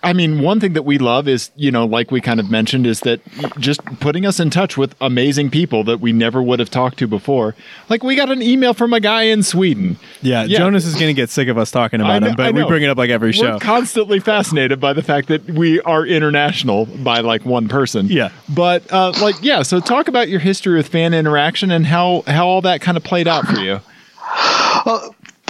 I 0.02 0.14
mean, 0.14 0.40
one 0.40 0.60
thing 0.60 0.72
that 0.72 0.84
we 0.84 0.96
love 0.96 1.28
is, 1.28 1.50
you 1.56 1.70
know, 1.70 1.84
like 1.84 2.10
we 2.10 2.20
kind 2.22 2.40
of 2.40 2.50
mentioned, 2.50 2.86
is 2.86 3.00
that 3.00 3.20
just 3.58 3.84
putting 4.00 4.24
us 4.24 4.40
in 4.40 4.48
touch 4.48 4.78
with 4.78 4.94
amazing 5.00 5.50
people 5.50 5.84
that 5.84 6.00
we 6.00 6.12
never 6.12 6.42
would 6.42 6.58
have 6.58 6.70
talked 6.70 6.98
to 7.00 7.06
before. 7.06 7.54
Like, 7.90 8.02
we 8.02 8.16
got 8.16 8.30
an 8.30 8.40
email 8.40 8.72
from 8.72 8.94
a 8.94 9.00
guy 9.00 9.24
in 9.24 9.42
Sweden. 9.42 9.98
yeah. 10.22 10.44
yeah. 10.44 10.58
Jonas 10.58 10.86
is 10.86 10.94
going 10.94 11.08
to 11.08 11.12
get 11.14 11.28
sick 11.28 11.48
of 11.48 11.58
us 11.58 11.70
talking 11.70 12.00
about 12.00 12.12
I 12.12 12.18
know- 12.20 12.28
him, 12.28 12.36
but 12.36 12.54
we 12.54 12.64
bring 12.64 12.82
it 12.82 12.88
up 12.88 12.96
like 12.96 13.10
every 13.10 13.32
show. 13.32 13.52
We're 13.52 13.58
constantly 13.58 14.20
fascinated 14.20 14.80
by 14.80 14.94
the 14.94 15.02
fact 15.02 15.28
that 15.28 15.44
we 15.44 15.80
are 15.82 16.06
international 16.06 16.86
by 16.86 17.20
like 17.20 17.44
one 17.44 17.68
person. 17.68 18.06
Yeah. 18.06 18.30
But 18.48 18.90
uh, 18.90 19.12
like, 19.20 19.36
yeah. 19.42 19.62
So 19.62 19.80
talk 19.80 20.08
about 20.08 20.28
your 20.30 20.40
history 20.40 20.76
with 20.76 20.88
fan 20.88 21.12
interaction 21.12 21.70
and 21.70 21.84
how 21.86 22.22
how 22.26 22.46
all 22.48 22.62
that 22.62 22.80
kind 22.80 22.96
of 22.96 23.04
played 23.04 23.28
out 23.28 23.46
for 23.46 23.60
you. 23.60 23.80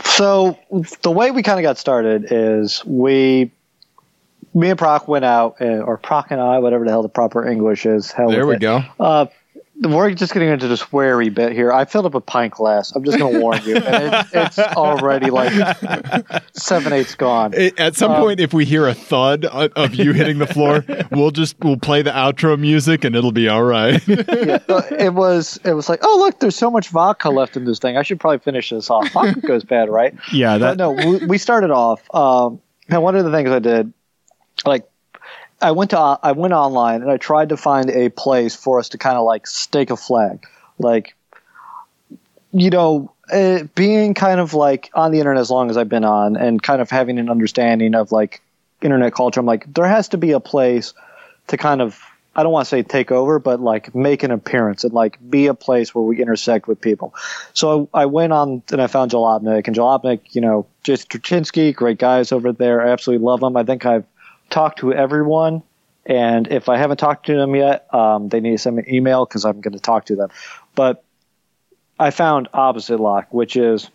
So 0.04 0.58
the 1.02 1.10
way 1.10 1.30
we 1.30 1.42
kind 1.42 1.58
of 1.58 1.62
got 1.62 1.78
started 1.78 2.26
is 2.30 2.84
we, 2.84 3.50
me 4.54 4.70
and 4.70 4.78
Proc 4.78 5.06
went 5.08 5.24
out, 5.24 5.56
and, 5.60 5.82
or 5.82 5.96
Proc 5.96 6.30
and 6.30 6.40
I, 6.40 6.58
whatever 6.58 6.84
the 6.84 6.90
hell 6.90 7.02
the 7.02 7.08
proper 7.08 7.46
English 7.46 7.86
is. 7.86 8.10
Hell 8.12 8.30
There 8.30 8.46
we 8.46 8.54
it. 8.56 8.60
go. 8.60 8.82
Uh, 8.98 9.26
we're 9.82 10.10
just 10.10 10.34
getting 10.34 10.50
into 10.50 10.68
the 10.68 10.74
sweary 10.74 11.32
bit 11.32 11.52
here. 11.52 11.72
I 11.72 11.86
filled 11.86 12.04
up 12.04 12.14
a 12.14 12.20
pint 12.20 12.52
glass. 12.52 12.92
I'm 12.94 13.02
just 13.02 13.16
going 13.18 13.32
to 13.32 13.40
warn 13.40 13.62
you, 13.64 13.76
and 13.76 14.14
it's, 14.14 14.58
it's 14.58 14.58
already 14.76 15.30
like 15.30 15.52
seven 16.52 16.92
eighths 16.92 17.14
gone. 17.14 17.54
It- 17.54 17.78
At 17.80 17.96
some 17.96 18.12
Um, 18.12 18.20
point, 18.20 18.40
if 18.40 18.52
we 18.52 18.66
hear 18.66 18.86
a 18.86 18.92
thud 18.94 19.46
of 19.46 19.94
you 19.94 20.12
hitting 20.12 20.36
the 20.38 20.46
floor, 20.46 20.84
we'll 21.10 21.30
just 21.30 21.56
we'll 21.60 21.78
play 21.78 22.02
the 22.02 22.10
outro 22.10 22.58
music 22.58 23.04
and 23.04 23.16
it'll 23.16 23.32
be 23.32 23.48
all 23.48 23.62
right. 23.62 24.02
yeah, 24.08 24.58
uh, 24.68 24.82
it 24.98 25.14
was 25.14 25.58
it 25.64 25.72
was 25.72 25.88
like, 25.88 26.00
oh 26.02 26.16
look, 26.18 26.40
there's 26.40 26.56
so 26.56 26.70
much 26.70 26.88
vodka 26.88 27.30
left 27.30 27.56
in 27.56 27.64
this 27.64 27.78
thing. 27.78 27.96
I 27.96 28.02
should 28.02 28.20
probably 28.20 28.38
finish 28.40 28.68
this 28.70 28.90
off. 28.90 29.10
Vodka 29.12 29.40
goes 29.40 29.64
bad, 29.64 29.88
right? 29.88 30.14
yeah. 30.32 30.58
But 30.58 30.76
That. 30.76 30.76
no, 30.76 30.90
we, 30.92 31.24
we 31.26 31.38
started 31.38 31.70
off. 31.70 32.02
Um, 32.14 32.60
and 32.88 33.02
one 33.02 33.16
of 33.16 33.24
the 33.24 33.30
things 33.30 33.48
I 33.50 33.60
did, 33.60 33.92
like, 34.66 34.88
I 35.62 35.73
went 35.73 35.90
to 35.90 35.99
I 35.99 36.33
went 36.33 36.55
online 36.55 37.03
and 37.03 37.11
I 37.11 37.18
tried 37.18 37.51
to 37.51 37.57
find 37.57 37.90
a 37.90 38.09
place 38.09 38.57
for 38.57 38.79
us 38.79 38.88
to 38.90 38.99
kind 38.99 39.16
of 39.16 39.25
like 39.25 39.46
stake 39.46 39.90
a 39.90 39.96
flag, 39.96 40.46
like, 40.79 41.14
you 42.53 42.70
know, 42.70 43.12
uh, 43.31 43.64
being 43.75 44.14
kind 44.14 44.40
of 44.40 44.55
like 44.55 44.90
on 44.94 45.12
the 45.12 45.18
internet 45.18 45.40
as 45.40 45.51
long 45.51 45.68
as 45.70 45.77
I've 45.77 45.88
been 45.88 46.05
on, 46.05 46.37
and 46.37 46.62
kind 46.62 46.81
of 46.81 46.90
having 46.90 47.18
an 47.18 47.29
understanding 47.29 47.95
of 47.95 48.11
like 48.11 48.41
internet 48.80 49.12
culture. 49.14 49.39
I'm 49.39 49.47
like, 49.47 49.72
there 49.72 49.87
has 49.87 50.09
to 50.09 50.18
be 50.18 50.32
a 50.32 50.41
place 50.41 50.95
to 51.49 51.57
kind 51.59 51.82
of 51.82 52.01
I 52.34 52.43
don't 52.43 52.53
want 52.53 52.64
to 52.64 52.70
say 52.70 52.82
take 52.82 53.12
over, 53.12 53.39
but 53.39 53.61
like 53.61 53.95
make 53.95 54.22
an 54.22 54.30
appearance 54.30 54.84
and 54.84 54.95
like 54.95 55.18
be 55.28 55.47
a 55.49 55.55
place 55.55 55.95
where 55.95 56.05
we 56.05 56.22
intersect 56.22 56.68
with 56.68 56.80
people. 56.80 57.14
So 57.53 57.89
I, 57.93 58.03
I 58.03 58.07
went 58.07 58.32
on 58.32 58.62
and 58.72 58.80
I 58.80 58.87
found 58.87 59.11
Jalopnik, 59.11 59.66
and 59.66 59.76
Jalopnik, 59.76 60.20
you 60.30 60.41
know, 60.41 60.66
Jason 60.84 61.09
Torchinsky, 61.09 61.74
great 61.74 61.99
guys 61.99 62.32
over 62.32 62.53
there. 62.53 62.80
I 62.80 62.93
absolutely 62.93 63.26
love 63.26 63.41
them. 63.41 63.57
I 63.57 63.64
think 63.64 63.84
I've 63.84 64.07
talked 64.51 64.80
to 64.80 64.92
everyone, 64.92 65.62
and 66.07 66.48
if 66.48 66.68
I 66.68 66.76
haven't 66.76 66.96
talked 66.98 67.26
to 67.26 67.36
them 67.36 67.55
yet, 67.55 67.92
um, 67.94 68.28
they 68.28 68.40
need 68.40 68.53
to 68.53 68.59
send 68.59 68.76
me 68.76 68.84
an 68.86 68.94
email 68.94 69.24
because 69.24 69.44
I'm 69.44 69.61
going 69.61 69.74
to 69.74 69.80
talk 69.80 70.07
to 70.07 70.16
them. 70.16 70.30
But 70.74 71.05
I 71.98 72.11
found 72.11 72.48
Opposite 72.53 72.98
Lock, 72.98 73.32
which 73.32 73.57
is 73.57 73.90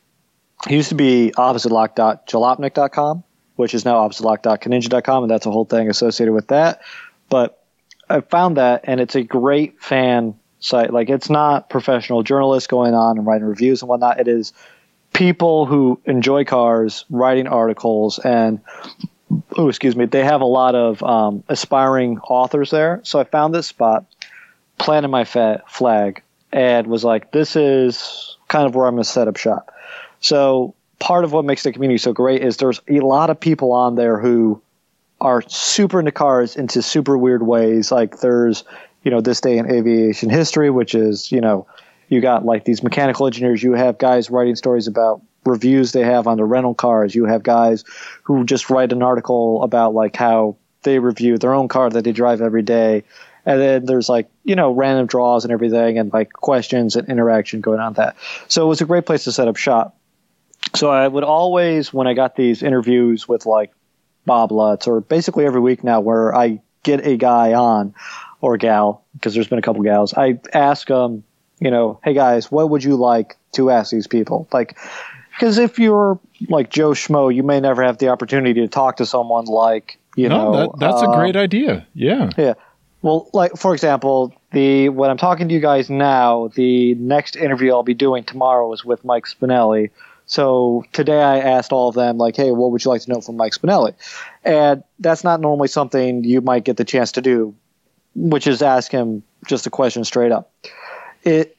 used 0.69 0.89
to 0.89 0.95
be 0.95 1.33
oppositelock.jalopnik.com, 1.35 3.23
which 3.55 3.73
is 3.73 3.85
now 3.85 4.07
oppositelock.kinja.com, 4.07 5.23
and 5.23 5.31
that's 5.31 5.45
a 5.45 5.51
whole 5.51 5.65
thing 5.65 5.89
associated 5.89 6.33
with 6.33 6.47
that. 6.47 6.81
But 7.29 7.63
I 8.09 8.21
found 8.21 8.57
that, 8.57 8.81
and 8.83 8.99
it's 8.99 9.15
a 9.15 9.23
great 9.23 9.81
fan 9.81 10.35
site. 10.59 10.93
Like, 10.93 11.09
it's 11.09 11.29
not 11.29 11.69
professional 11.69 12.23
journalists 12.23 12.67
going 12.67 12.93
on 12.93 13.17
and 13.17 13.25
writing 13.25 13.47
reviews 13.47 13.81
and 13.81 13.89
whatnot. 13.89 14.19
It 14.19 14.27
is 14.27 14.53
people 15.13 15.65
who 15.65 15.99
enjoy 16.05 16.43
cars 16.43 17.05
writing 17.09 17.47
articles 17.47 18.19
and 18.19 18.59
oh 19.57 19.69
excuse 19.69 19.95
me. 19.95 20.05
They 20.05 20.23
have 20.23 20.41
a 20.41 20.45
lot 20.45 20.75
of 20.75 21.01
um, 21.03 21.43
aspiring 21.47 22.19
authors 22.19 22.71
there. 22.71 23.01
So 23.03 23.19
i 23.19 23.23
found 23.23 23.53
this 23.53 23.67
spot 23.67 24.05
planted 24.77 25.07
my 25.07 25.23
flag 25.25 26.21
and 26.51 26.87
was 26.87 27.03
like 27.03 27.31
this 27.31 27.55
is 27.55 28.37
kind 28.47 28.65
of 28.65 28.75
where 28.75 28.87
i'm 28.87 28.95
going 28.95 29.03
to 29.03 29.09
set 29.09 29.27
up 29.27 29.37
shop. 29.37 29.71
So 30.19 30.75
part 30.99 31.23
of 31.23 31.31
what 31.31 31.45
makes 31.45 31.63
the 31.63 31.71
community 31.71 31.97
so 31.97 32.13
great 32.13 32.41
is 32.41 32.57
there's 32.57 32.81
a 32.87 32.99
lot 32.99 33.29
of 33.29 33.39
people 33.39 33.71
on 33.71 33.95
there 33.95 34.19
who 34.19 34.61
are 35.21 35.41
super 35.47 35.99
into 35.99 36.11
cars 36.11 36.55
into 36.55 36.81
super 36.81 37.17
weird 37.17 37.43
ways. 37.43 37.91
Like 37.91 38.19
there's 38.19 38.63
you 39.03 39.11
know 39.11 39.21
this 39.21 39.39
day 39.41 39.57
in 39.57 39.71
aviation 39.71 40.29
history 40.29 40.69
which 40.69 40.95
is 40.95 41.31
you 41.31 41.41
know 41.41 41.67
you 42.09 42.21
got 42.21 42.45
like 42.45 42.65
these 42.65 42.83
mechanical 42.83 43.25
engineers. 43.25 43.63
You 43.63 43.73
have 43.73 43.97
guys 43.97 44.29
writing 44.29 44.55
stories 44.55 44.87
about 44.87 45.21
reviews 45.45 45.91
they 45.91 46.03
have 46.03 46.27
on 46.27 46.37
the 46.37 46.45
rental 46.45 46.73
cars. 46.73 47.15
You 47.15 47.25
have 47.25 47.43
guys 47.43 47.83
who 48.23 48.43
just 48.45 48.69
write 48.69 48.91
an 48.91 49.03
article 49.03 49.63
about 49.63 49.93
like 49.93 50.15
how 50.15 50.57
they 50.83 50.99
review 50.99 51.37
their 51.37 51.53
own 51.53 51.67
car 51.67 51.89
that 51.89 52.03
they 52.03 52.11
drive 52.11 52.41
every 52.41 52.61
day. 52.61 53.03
And 53.45 53.61
then 53.61 53.85
there's 53.85 54.09
like 54.09 54.29
you 54.43 54.55
know 54.55 54.71
random 54.71 55.07
draws 55.07 55.45
and 55.45 55.51
everything 55.51 55.97
and 55.99 56.11
like 56.11 56.33
questions 56.33 56.95
and 56.95 57.07
interaction 57.07 57.61
going 57.61 57.79
on 57.79 57.93
that. 57.93 58.15
So 58.47 58.63
it 58.65 58.67
was 58.67 58.81
a 58.81 58.85
great 58.85 59.05
place 59.05 59.23
to 59.25 59.31
set 59.31 59.47
up 59.47 59.55
shop. 59.55 59.97
So 60.75 60.89
i 60.89 61.07
would 61.07 61.23
always 61.23 61.93
when 61.93 62.07
i 62.07 62.13
got 62.15 62.35
these 62.35 62.63
interviews 62.63 63.27
with 63.27 63.45
like 63.45 63.71
bob 64.25 64.51
lutz 64.51 64.87
or 64.87 64.99
basically 64.99 65.45
every 65.45 65.61
week 65.61 65.83
now 65.83 65.99
where 65.99 66.35
i 66.35 66.59
get 66.81 67.05
a 67.05 67.17
guy 67.17 67.53
on 67.53 67.93
or 68.41 68.57
gal 68.57 69.05
because 69.13 69.35
there's 69.35 69.47
been 69.47 69.59
a 69.59 69.61
couple 69.61 69.83
gals 69.83 70.15
i 70.15 70.39
ask 70.53 70.87
them 70.87 71.23
you 71.59 71.71
know, 71.71 71.99
hey 72.03 72.13
guys, 72.13 72.51
what 72.51 72.69
would 72.69 72.83
you 72.83 72.95
like 72.95 73.37
to 73.53 73.69
ask 73.69 73.91
these 73.91 74.07
people? 74.07 74.47
Like, 74.51 74.77
because 75.35 75.57
if 75.57 75.79
you're 75.79 76.19
like 76.47 76.69
Joe 76.69 76.91
Schmo, 76.91 77.33
you 77.33 77.43
may 77.43 77.59
never 77.59 77.83
have 77.83 77.97
the 77.97 78.09
opportunity 78.09 78.61
to 78.61 78.67
talk 78.67 78.97
to 78.97 79.05
someone 79.05 79.45
like, 79.45 79.99
you 80.15 80.29
no, 80.29 80.51
know, 80.51 80.57
that, 80.57 80.79
that's 80.79 81.03
uh, 81.03 81.11
a 81.11 81.15
great 81.15 81.35
idea. 81.35 81.85
Yeah. 81.93 82.29
Yeah. 82.37 82.53
Well, 83.01 83.29
like 83.33 83.55
for 83.57 83.73
example, 83.73 84.33
the 84.51 84.89
when 84.89 85.09
I'm 85.09 85.17
talking 85.17 85.47
to 85.49 85.53
you 85.53 85.59
guys 85.59 85.89
now, 85.89 86.47
the 86.55 86.95
next 86.95 87.35
interview 87.35 87.71
I'll 87.71 87.83
be 87.83 87.93
doing 87.93 88.23
tomorrow 88.23 88.71
is 88.73 88.83
with 88.83 89.03
Mike 89.03 89.25
Spinelli. 89.25 89.91
So 90.25 90.83
today 90.91 91.21
I 91.21 91.37
asked 91.37 91.71
all 91.71 91.89
of 91.89 91.95
them 91.95 92.17
like, 92.17 92.35
"Hey, 92.35 92.51
what 92.51 92.71
would 92.71 92.83
you 92.83 92.89
like 92.89 93.01
to 93.01 93.11
know 93.11 93.21
from 93.21 93.37
Mike 93.37 93.53
Spinelli?" 93.53 93.93
And 94.43 94.83
that's 94.97 95.23
not 95.23 95.39
normally 95.39 95.67
something 95.67 96.23
you 96.23 96.41
might 96.41 96.63
get 96.63 96.77
the 96.77 96.85
chance 96.85 97.11
to 97.11 97.21
do, 97.21 97.53
which 98.15 98.47
is 98.47 98.63
ask 98.63 98.91
him 98.91 99.21
just 99.45 99.67
a 99.67 99.69
question 99.69 100.03
straight 100.03 100.31
up. 100.31 100.51
It 101.21 101.55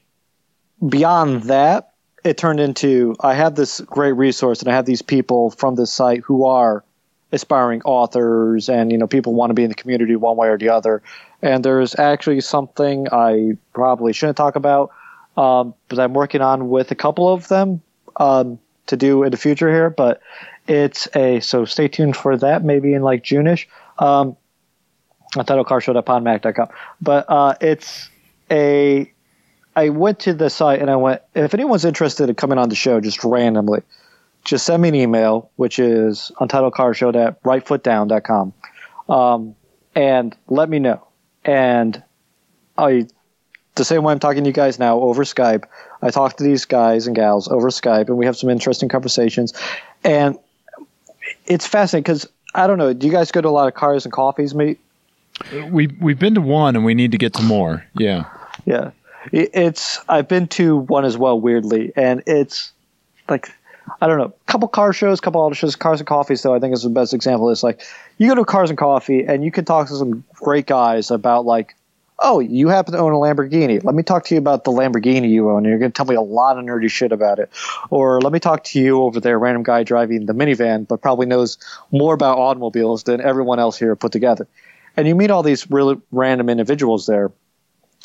beyond 0.89 1.45
that, 1.45 1.86
it 2.27 2.37
turned 2.37 2.59
into 2.59 3.15
I 3.21 3.35
have 3.35 3.55
this 3.55 3.81
great 3.81 4.13
resource 4.13 4.61
and 4.61 4.69
I 4.69 4.75
have 4.75 4.85
these 4.85 5.03
people 5.03 5.51
from 5.51 5.77
this 5.77 5.93
site 5.93 6.23
who 6.23 6.45
are 6.45 6.83
aspiring 7.31 7.83
authors 7.83 8.69
and 8.69 8.91
you 8.91 8.99
know 8.99 9.07
people 9.07 9.33
want 9.33 9.51
to 9.51 9.55
be 9.55 9.63
in 9.63 9.69
the 9.69 9.77
community 9.77 10.17
one 10.17 10.37
way 10.37 10.49
or 10.49 10.59
the 10.59 10.71
other. 10.71 11.03
And 11.41 11.65
there's 11.65 11.97
actually 11.99 12.41
something 12.41 13.07
i 13.13 13.53
probably 13.73 14.13
shouldn't 14.13 14.37
talk 14.37 14.57
about 14.57 14.91
um, 15.37 15.75
but 15.89 16.01
i'm 16.01 16.15
working 16.15 16.41
on 16.41 16.69
with 16.69 16.91
a 16.91 16.97
couple 16.97 17.33
of 17.33 17.47
them 17.49 17.81
um, 18.17 18.59
to 18.87 18.97
do 18.97 19.23
in 19.23 19.31
the 19.31 19.37
future 19.37 19.71
here 19.71 19.91
but 19.91 20.21
it's 20.67 21.09
a 21.15 21.39
so 21.41 21.65
stay 21.65 21.87
tuned 21.87 22.17
for 22.17 22.37
that 22.37 22.65
maybe 22.65 22.93
in 22.93 23.03
like 23.03 23.23
june-ish. 23.23 23.69
Um, 23.99 24.37
on 25.37 25.45
titlecarshow.podmac.com 25.45 26.69
but 27.01 27.27
uh, 27.29 27.55
it's 27.61 28.09
a 28.51 29.13
I 29.77 29.91
went 29.91 30.21
to 30.21 30.33
the 30.33 30.49
site 30.49 30.81
and 30.81 30.91
I 30.91 30.97
went, 30.97 31.21
if 31.35 31.53
anyone's 31.53 31.85
interested 31.85 32.31
in 32.31 32.35
coming 32.35 32.57
on 32.57 32.71
the 32.71 32.75
show 32.75 32.99
just 33.01 33.23
randomly, 33.23 33.83
just 34.43 34.65
send 34.65 34.83
me 34.83 34.89
an 34.89 34.95
email, 34.95 35.51
which 35.57 35.79
is 35.79 36.33
untitledcarshow 36.41 37.15
at 37.15 37.43
rightfootdown.com, 37.43 38.55
um, 39.09 39.55
and 39.95 40.35
let 40.49 40.71
me 40.71 40.79
know. 40.79 41.07
And 41.45 42.03
I, 42.79 43.07
the 43.75 43.85
same 43.85 44.03
way 44.03 44.13
I'm 44.13 44.19
talking 44.19 44.45
to 44.45 44.49
you 44.49 44.55
guys 44.55 44.79
now 44.79 44.99
over 45.01 45.25
Skype, 45.25 45.65
I 46.01 46.11
talk 46.11 46.37
to 46.39 46.45
these 46.45 46.65
guys 46.65 47.07
and 47.07 47.15
gals 47.15 47.49
over 47.49 47.69
Skype, 47.69 48.09
and 48.09 48.17
we 48.17 48.25
have 48.25 48.37
some 48.37 48.49
interesting 48.49 48.89
conversations. 48.89 49.53
And 50.05 50.39
it's 51.47 51.67
fascinating 51.67 52.05
because 52.05 52.29
I 52.55 52.67
don't 52.67 52.79
know. 52.79 52.93
Do 52.93 53.07
you 53.07 53.13
guys 53.13 53.31
go 53.31 53.41
to 53.41 53.49
a 53.49 53.51
lot 53.51 53.69
of 53.69 53.75
cars 53.75 54.05
and 54.05 54.13
coffees 54.13 54.55
meet? 54.55 54.81
We 55.71 55.89
we've 55.89 56.19
been 56.19 56.35
to 56.35 56.41
one 56.41 56.77
and 56.77 56.85
we 56.85 56.95
need 56.95 57.13
to 57.13 57.19
get 57.19 57.35
to 57.35 57.43
more. 57.43 57.85
Yeah. 57.95 58.25
Yeah. 58.65 58.93
It- 59.33 59.51
It's 59.55 60.01
I've 60.09 60.29
been 60.29 60.49
to 60.49 60.77
one 60.79 61.05
as 61.05 61.17
well, 61.19 61.41
weirdly, 61.41 61.93
and 61.97 62.23
it's 62.27 62.73
like 63.29 63.51
I 64.01 64.09
don't 64.09 64.19
know, 64.19 64.25
a 64.25 64.51
couple 64.51 64.67
car 64.67 64.93
shows, 64.93 65.21
a 65.21 65.23
couple 65.23 65.41
auto 65.41 65.55
shows, 65.55 65.77
cars 65.77 66.01
and 66.01 66.07
coffees. 66.09 66.43
Though 66.43 66.55
I 66.55 66.59
think 66.59 66.75
is 66.75 66.83
the 66.83 66.89
best 66.91 67.15
example. 67.15 67.51
Is 67.51 67.63
like 67.63 67.83
you 68.19 68.29
go 68.29 68.35
to 68.35 68.45
cars 68.45 68.71
and 68.71 68.79
coffee, 68.79 69.25
and 69.25 69.45
you 69.45 69.51
can 69.53 69.65
talk 69.65 69.89
to 69.89 69.95
some 69.97 70.25
great 70.35 70.67
guys 70.67 71.11
about 71.13 71.47
like, 71.47 71.77
oh, 72.19 72.41
you 72.41 72.69
happen 72.69 72.95
to 72.95 72.99
own 72.99 73.13
a 73.13 73.17
Lamborghini. 73.17 73.83
Let 73.85 73.95
me 73.95 74.03
talk 74.03 74.25
to 74.25 74.35
you 74.35 74.39
about 74.39 74.65
the 74.65 74.73
Lamborghini 74.73 75.29
you 75.31 75.51
own. 75.51 75.59
And 75.59 75.67
you're 75.67 75.79
going 75.79 75.93
to 75.93 75.97
tell 75.97 76.07
me 76.07 76.15
a 76.17 76.21
lot 76.21 76.59
of 76.59 76.65
nerdy 76.65 76.91
shit 76.91 77.13
about 77.13 77.39
it. 77.39 77.51
Or 77.91 78.21
let 78.21 78.33
me 78.33 78.41
talk 78.41 78.65
to 78.65 78.81
you 78.81 79.03
over 79.03 79.21
there, 79.21 79.39
random 79.39 79.63
guy 79.63 79.83
driving 79.85 80.27
the 80.27 80.33
minivan, 80.33 80.89
but 80.89 81.01
probably 81.03 81.27
knows 81.27 81.59
more 81.93 82.15
about 82.15 82.39
automobiles 82.39 83.03
than 83.05 83.21
everyone 83.21 83.59
else 83.61 83.79
here 83.79 83.95
put 83.95 84.13
together. 84.13 84.49
And 84.97 85.07
you 85.07 85.15
meet 85.15 85.31
all 85.31 85.43
these 85.43 85.71
really 85.71 86.01
random 86.11 86.49
individuals 86.49 87.07
there 87.07 87.31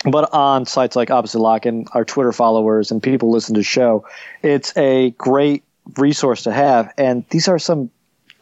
but 0.05 0.33
on 0.33 0.65
sites 0.65 0.95
like 0.95 1.11
Opposite 1.11 1.39
Lock 1.39 1.65
and 1.65 1.87
our 1.93 2.03
Twitter 2.05 2.31
followers 2.31 2.91
and 2.91 3.01
people 3.03 3.31
listen 3.31 3.55
to 3.55 3.59
the 3.59 3.63
show, 3.63 4.07
it's 4.41 4.75
a 4.75 5.11
great 5.11 5.63
resource 5.97 6.43
to 6.43 6.51
have. 6.51 6.93
And 6.97 7.25
these 7.29 7.47
are 7.47 7.59
some 7.59 7.91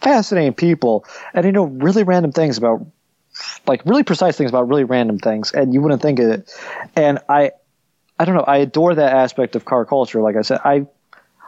fascinating 0.02 0.54
people, 0.54 1.06
and 1.34 1.44
they 1.44 1.52
know 1.52 1.66
really 1.66 2.04
random 2.04 2.32
things 2.32 2.58
about, 2.58 2.86
like 3.68 3.86
really 3.86 4.04
precise 4.04 4.38
things 4.38 4.50
about 4.50 4.70
really 4.70 4.86
random 4.86 5.20
things, 5.20 5.52
and 5.52 5.74
you 5.74 5.82
wouldn't 5.82 6.02
think 6.02 6.20
of 6.20 6.30
it. 6.30 6.54
And 6.96 7.20
I, 7.28 7.52
I 8.18 8.26
don't 8.26 8.36
know, 8.36 8.44
I 8.44 8.58
adore 8.58 8.96
that 8.96 9.14
aspect 9.14 9.56
of 9.56 9.66
car 9.66 9.86
culture. 9.86 10.22
Like 10.22 10.36
I 10.36 10.42
said, 10.42 10.62
I, 10.64 10.88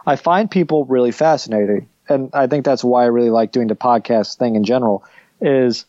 I 0.06 0.16
find 0.16 0.50
people 0.50 0.84
really 0.84 1.12
fascinating, 1.12 1.88
and 2.08 2.30
I 2.34 2.46
think 2.46 2.64
that's 2.64 2.84
why 2.84 3.04
I 3.04 3.06
really 3.06 3.30
like 3.30 3.52
doing 3.52 3.68
the 3.68 3.76
podcast 3.76 4.36
thing 4.36 4.56
in 4.56 4.64
general. 4.64 5.04
Is, 5.40 5.86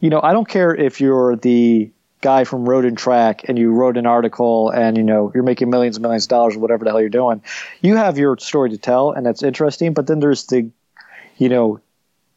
you 0.00 0.10
know, 0.10 0.20
I 0.22 0.32
don't 0.32 0.48
care 0.48 0.74
if 0.74 1.00
you're 1.00 1.36
the 1.36 1.90
guy 2.20 2.44
from 2.44 2.68
Road 2.68 2.84
and 2.84 2.98
Track 2.98 3.48
and 3.48 3.58
you 3.58 3.72
wrote 3.72 3.96
an 3.96 4.06
article 4.06 4.70
and 4.70 4.96
you 4.96 5.02
know 5.02 5.30
you're 5.34 5.42
making 5.42 5.70
millions 5.70 5.96
and 5.96 6.02
millions 6.02 6.24
of 6.24 6.28
dollars 6.28 6.56
or 6.56 6.58
whatever 6.58 6.84
the 6.84 6.90
hell 6.90 7.00
you're 7.00 7.08
doing, 7.08 7.42
you 7.80 7.96
have 7.96 8.18
your 8.18 8.36
story 8.38 8.70
to 8.70 8.78
tell 8.78 9.12
and 9.12 9.24
that's 9.24 9.42
interesting. 9.42 9.94
But 9.94 10.06
then 10.06 10.20
there's 10.20 10.46
the, 10.46 10.70
you 11.38 11.48
know, 11.48 11.80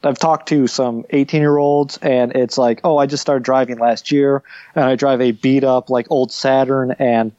I've 0.03 0.19
talked 0.19 0.49
to 0.49 0.67
some 0.67 1.05
18 1.09 1.41
year 1.41 1.57
olds 1.57 1.97
and 1.97 2.35
it's 2.35 2.57
like, 2.57 2.81
oh, 2.83 2.97
I 2.97 3.05
just 3.05 3.21
started 3.21 3.43
driving 3.43 3.79
last 3.79 4.11
year 4.11 4.43
and 4.75 4.85
I 4.85 4.95
drive 4.95 5.21
a 5.21 5.31
beat 5.31 5.63
up 5.63 5.89
like 5.89 6.07
old 6.09 6.31
Saturn 6.31 6.95
and 6.99 7.31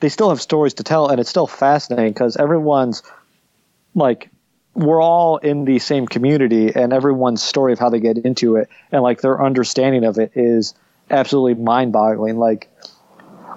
they 0.00 0.08
still 0.08 0.30
have 0.30 0.40
stories 0.40 0.74
to 0.74 0.82
tell 0.82 1.08
and 1.08 1.20
it's 1.20 1.30
still 1.30 1.46
fascinating 1.46 2.12
because 2.12 2.36
everyone's 2.36 3.02
like 3.94 4.30
we're 4.74 5.02
all 5.02 5.36
in 5.36 5.64
the 5.64 5.78
same 5.78 6.06
community 6.06 6.74
and 6.74 6.92
everyone's 6.92 7.42
story 7.42 7.72
of 7.72 7.78
how 7.78 7.90
they 7.90 8.00
get 8.00 8.16
into 8.18 8.56
it 8.56 8.68
and 8.90 9.02
like 9.02 9.20
their 9.20 9.42
understanding 9.44 10.04
of 10.04 10.18
it 10.18 10.32
is 10.34 10.74
absolutely 11.12 11.62
mind 11.62 11.92
boggling. 11.92 12.38
Like, 12.38 12.68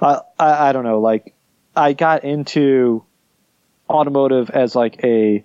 I, 0.01 0.19
I, 0.37 0.69
I 0.69 0.71
don't 0.73 0.83
know, 0.83 0.99
like 0.99 1.33
I 1.75 1.93
got 1.93 2.23
into 2.23 3.03
automotive 3.89 4.49
as 4.49 4.75
like 4.75 5.03
a 5.03 5.43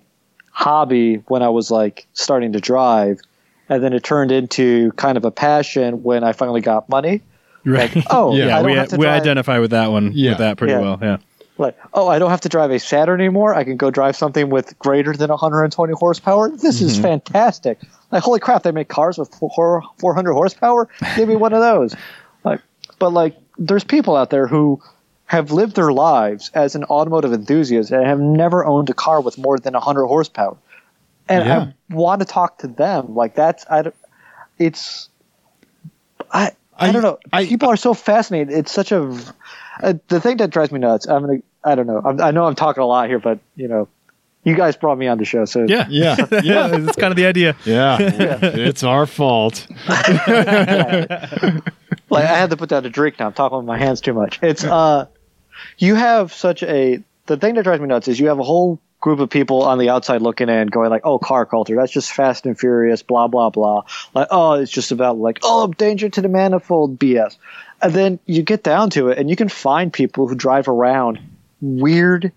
hobby 0.51 1.15
when 1.27 1.41
I 1.41 1.49
was 1.49 1.71
like 1.71 2.07
starting 2.13 2.53
to 2.53 2.59
drive. 2.59 3.19
And 3.69 3.81
then 3.81 3.93
it 3.93 4.03
turned 4.03 4.31
into 4.33 4.91
kind 4.93 5.17
of 5.17 5.23
a 5.23 5.31
passion 5.31 6.03
when 6.03 6.23
I 6.25 6.33
finally 6.33 6.59
got 6.61 6.89
money. 6.89 7.21
Right. 7.63 7.95
Like, 7.95 8.05
oh, 8.09 8.35
yeah, 8.35 8.57
I 8.57 8.61
we, 8.61 8.71
we 8.71 8.75
drive- 8.75 9.21
identify 9.21 9.59
with 9.59 9.71
that 9.71 9.91
one. 9.91 10.11
Yeah. 10.13 10.31
With 10.31 10.37
that 10.39 10.57
pretty 10.57 10.73
Yeah. 10.73 10.79
well. 10.81 10.99
Yeah. 11.01 11.17
Like, 11.57 11.77
oh, 11.93 12.07
I 12.07 12.19
don't 12.19 12.29
have 12.29 12.41
to 12.41 12.49
drive 12.49 12.71
a 12.71 12.79
Saturn 12.79 13.19
anymore. 13.19 13.53
I 13.53 13.63
can 13.63 13.77
go 13.77 13.91
drive 13.91 14.15
something 14.15 14.49
with 14.49 14.77
greater 14.79 15.13
than 15.13 15.29
120 15.29 15.93
horsepower. 15.93 16.49
This 16.49 16.81
is 16.81 16.93
mm-hmm. 16.93 17.03
fantastic. 17.03 17.79
Like, 18.11 18.23
holy 18.23 18.39
crap, 18.39 18.63
they 18.63 18.71
make 18.71 18.89
cars 18.89 19.17
with 19.17 19.33
400 19.33 20.33
horsepower. 20.33 20.89
Give 21.15 21.27
me 21.27 21.35
one 21.35 21.53
of 21.53 21.61
those. 21.61 21.95
Like, 22.43 22.61
but 22.97 23.11
like, 23.13 23.37
there's 23.59 23.83
people 23.83 24.15
out 24.15 24.31
there 24.31 24.47
who 24.47 24.81
have 25.25 25.51
lived 25.51 25.75
their 25.75 25.91
lives 25.91 26.49
as 26.55 26.73
an 26.73 26.85
automotive 26.85 27.33
enthusiast 27.33 27.91
and 27.91 28.03
have 28.03 28.19
never 28.19 28.65
owned 28.65 28.89
a 28.89 28.95
car 28.95 29.21
with 29.21 29.37
more 29.37 29.59
than 29.59 29.73
100 29.75 30.07
horsepower. 30.07 30.57
And 31.29 31.45
Yeah. 31.45 31.59
I 31.59 31.93
want 31.93 32.21
to 32.21 32.25
talk 32.25 32.57
to 32.59 32.67
them. 32.67 33.13
Like, 33.13 33.35
that's, 33.35 33.63
I, 33.69 33.83
don't- 33.83 33.95
it's, 34.57 35.07
I, 36.31 36.53
I, 36.75 36.89
I- 36.89 36.91
don't 36.91 37.03
know. 37.03 37.19
I- 37.31 37.45
People 37.45 37.69
are 37.69 37.77
so 37.77 37.93
fascinated. 37.93 38.55
It's 38.57 38.71
such 38.71 38.91
a, 38.91 39.15
uh, 39.81 39.93
the 40.07 40.19
thing 40.19 40.37
that 40.37 40.49
drives 40.49 40.71
me 40.71 40.79
nuts. 40.79 41.07
I'm 41.07 41.21
gonna. 41.25 41.39
I 41.63 41.75
don't 41.75 41.87
know. 41.87 42.01
I'm, 42.03 42.19
I 42.19 42.31
know 42.31 42.45
I'm 42.45 42.55
talking 42.55 42.81
a 42.81 42.85
lot 42.85 43.07
here, 43.07 43.19
but 43.19 43.39
you 43.55 43.67
know, 43.67 43.87
you 44.43 44.55
guys 44.55 44.75
brought 44.75 44.97
me 44.97 45.07
on 45.07 45.17
the 45.17 45.25
show, 45.25 45.45
so 45.45 45.65
Yeah, 45.67 45.87
Yeah, 45.89 46.15
yeah. 46.31 46.41
yeah, 46.43 46.67
That's 46.67 46.97
kind 46.97 47.11
of 47.11 47.17
the 47.17 47.25
idea. 47.27 47.55
yeah. 47.65 47.97
It's 47.99 48.83
our 48.83 49.05
fault. 49.05 49.67
like 49.87 50.19
I 52.25 52.37
had 52.37 52.49
to 52.49 52.57
put 52.57 52.69
down 52.69 52.85
a 52.85 52.89
drink 52.89 53.19
now. 53.19 53.27
I'm 53.27 53.33
talking 53.33 53.57
with 53.57 53.67
my 53.67 53.77
hands 53.77 54.01
too 54.01 54.13
much. 54.13 54.39
It's 54.41 54.63
uh, 54.63 55.05
you 55.77 55.95
have 55.95 56.33
such 56.33 56.63
a 56.63 56.99
the 57.27 57.37
thing 57.37 57.55
that 57.55 57.63
drives 57.63 57.81
me 57.81 57.87
nuts 57.87 58.07
is 58.07 58.19
you 58.19 58.27
have 58.27 58.39
a 58.39 58.43
whole 58.43 58.79
group 59.01 59.19
of 59.19 59.29
people 59.29 59.63
on 59.63 59.79
the 59.79 59.89
outside 59.89 60.21
looking 60.21 60.47
in, 60.47 60.67
going 60.67 60.89
like, 60.89 61.01
"Oh, 61.05 61.19
car 61.19 61.45
culture, 61.45 61.75
that's 61.75 61.91
just 61.91 62.11
Fast 62.11 62.45
and 62.45 62.57
Furious, 62.57 63.01
blah 63.01 63.27
blah 63.27 63.49
blah." 63.49 63.83
Like, 64.13 64.27
oh, 64.31 64.53
it's 64.53 64.71
just 64.71 64.91
about 64.91 65.17
like, 65.17 65.39
oh, 65.43 65.67
danger 65.67 66.07
to 66.07 66.21
the 66.21 66.29
manifold, 66.29 66.97
BS. 66.97 67.35
And 67.81 67.93
then 67.93 68.19
you 68.25 68.43
get 68.43 68.63
down 68.63 68.91
to 68.91 69.09
it, 69.09 69.17
and 69.17 69.29
you 69.29 69.35
can 69.35 69.49
find 69.49 69.91
people 69.91 70.27
who 70.27 70.35
drive 70.35 70.67
around 70.67 71.19
weird 71.59 72.31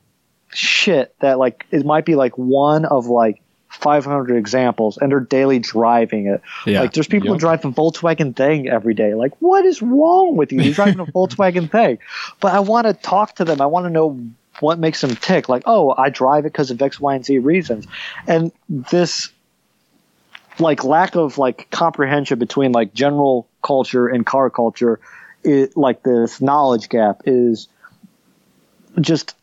shit 0.48 1.14
that 1.20 1.38
like 1.38 1.66
it 1.70 1.84
might 1.84 2.04
be 2.04 2.14
like 2.14 2.36
one 2.38 2.84
of 2.84 3.06
like 3.06 3.42
500 3.68 4.36
examples, 4.36 4.96
and 4.96 5.12
they're 5.12 5.20
daily 5.20 5.58
driving 5.58 6.28
it. 6.28 6.40
Yeah. 6.64 6.80
Like 6.80 6.94
there's 6.94 7.08
people 7.08 7.32
who 7.32 7.38
drive 7.38 7.64
a 7.64 7.70
Volkswagen 7.70 8.34
thing 8.34 8.68
every 8.68 8.94
day. 8.94 9.14
Like 9.14 9.32
what 9.40 9.66
is 9.66 9.82
wrong 9.82 10.36
with 10.36 10.52
you? 10.52 10.60
You're 10.62 10.74
driving 10.74 11.00
a 11.00 11.06
Volkswagen 11.12 11.70
thing. 11.70 11.98
But 12.40 12.54
I 12.54 12.60
want 12.60 12.86
to 12.86 12.94
talk 12.94 13.36
to 13.36 13.44
them. 13.44 13.60
I 13.60 13.66
want 13.66 13.84
to 13.84 13.90
know 13.90 14.18
what 14.60 14.78
makes 14.78 15.00
them 15.00 15.16
tick. 15.16 15.48
Like 15.48 15.62
oh, 15.66 15.94
I 15.96 16.10
drive 16.10 16.44
it 16.44 16.52
because 16.52 16.70
of 16.70 16.80
X, 16.80 17.00
Y, 17.00 17.14
and 17.14 17.24
Z 17.24 17.38
reasons. 17.38 17.86
And 18.26 18.52
this 18.68 19.30
like 20.58 20.84
lack 20.84 21.16
of 21.16 21.38
like 21.38 21.68
comprehension 21.70 22.38
between 22.38 22.72
like 22.72 22.94
general 22.94 23.48
culture 23.62 24.06
and 24.06 24.24
car 24.24 24.50
culture, 24.50 25.00
it 25.42 25.76
like 25.76 26.02
this 26.02 26.40
knowledge 26.40 26.88
gap 26.88 27.22
is 27.26 27.68
just 29.00 29.34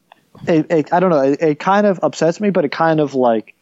it, 0.47 0.68
it, 0.70 0.93
I 0.93 0.99
don't 0.99 1.09
know. 1.09 1.22
It, 1.22 1.41
it 1.41 1.59
kind 1.59 1.86
of 1.86 1.99
upsets 2.03 2.39
me, 2.39 2.49
but 2.49 2.66
it 2.66 2.72
kind 2.72 2.99
of 2.99 3.14
like 3.14 3.53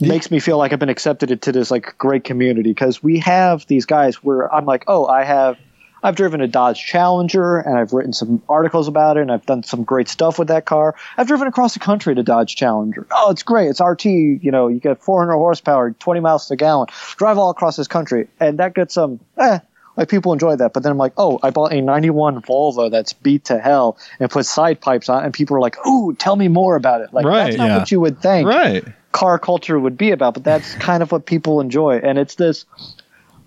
makes 0.00 0.30
me 0.30 0.40
feel 0.40 0.56
like 0.56 0.72
I've 0.72 0.78
been 0.78 0.88
accepted 0.88 1.30
into 1.30 1.52
this 1.52 1.70
like 1.70 1.96
great 1.98 2.24
community 2.24 2.70
because 2.70 3.02
we 3.02 3.18
have 3.18 3.66
these 3.66 3.84
guys 3.84 4.16
where 4.16 4.52
I'm 4.52 4.64
like, 4.64 4.84
oh, 4.86 5.06
I 5.06 5.24
have. 5.24 5.58
I've 6.02 6.16
driven 6.16 6.40
a 6.40 6.46
Dodge 6.46 6.84
Challenger 6.84 7.58
and 7.58 7.78
I've 7.78 7.92
written 7.92 8.12
some 8.12 8.42
articles 8.48 8.88
about 8.88 9.16
it 9.16 9.20
and 9.20 9.32
I've 9.32 9.46
done 9.46 9.62
some 9.62 9.84
great 9.84 10.08
stuff 10.08 10.38
with 10.38 10.48
that 10.48 10.64
car. 10.64 10.94
I've 11.16 11.26
driven 11.26 11.46
across 11.46 11.74
the 11.74 11.80
country 11.80 12.14
to 12.14 12.22
Dodge 12.22 12.56
Challenger. 12.56 13.06
Oh, 13.10 13.30
it's 13.30 13.42
great. 13.42 13.68
It's 13.68 13.80
RT, 13.80 14.04
you 14.06 14.50
know, 14.50 14.68
you 14.68 14.80
get 14.80 15.02
400 15.02 15.32
horsepower, 15.34 15.90
20 15.92 16.20
miles 16.20 16.46
to 16.48 16.56
gallon. 16.56 16.88
Drive 17.16 17.38
all 17.38 17.50
across 17.50 17.76
this 17.76 17.88
country. 17.88 18.28
And 18.38 18.58
that 18.58 18.74
gets 18.74 18.94
some, 18.94 19.20
eh, 19.36 19.58
like 19.96 20.08
people 20.08 20.32
enjoy 20.32 20.56
that. 20.56 20.72
But 20.72 20.82
then 20.82 20.92
I'm 20.92 20.98
like, 20.98 21.12
oh, 21.16 21.38
I 21.42 21.50
bought 21.50 21.72
a 21.72 21.80
91 21.80 22.40
Volvo 22.42 22.90
that's 22.90 23.12
beat 23.12 23.44
to 23.46 23.58
hell 23.58 23.98
and 24.18 24.30
put 24.30 24.46
side 24.46 24.80
pipes 24.80 25.08
on, 25.08 25.24
and 25.24 25.34
people 25.34 25.56
are 25.56 25.60
like, 25.60 25.76
oh, 25.84 26.12
tell 26.12 26.36
me 26.36 26.48
more 26.48 26.76
about 26.76 27.02
it. 27.02 27.12
Like 27.12 27.26
Right, 27.26 27.44
that's 27.44 27.56
not 27.56 27.66
yeah. 27.66 27.78
what 27.78 27.90
you 27.90 28.00
would 28.00 28.20
think 28.20 28.48
Right. 28.48 28.84
car 29.12 29.38
culture 29.38 29.78
would 29.78 29.98
be 29.98 30.12
about, 30.12 30.34
but 30.34 30.44
that's 30.44 30.74
kind 30.76 31.02
of 31.02 31.12
what 31.12 31.26
people 31.26 31.60
enjoy. 31.60 31.98
And 31.98 32.18
it's 32.18 32.36
this 32.36 32.64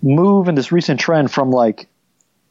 move 0.01 0.47
and 0.47 0.57
this 0.57 0.71
recent 0.71 0.99
trend 0.99 1.31
from 1.31 1.49
like, 1.49 1.87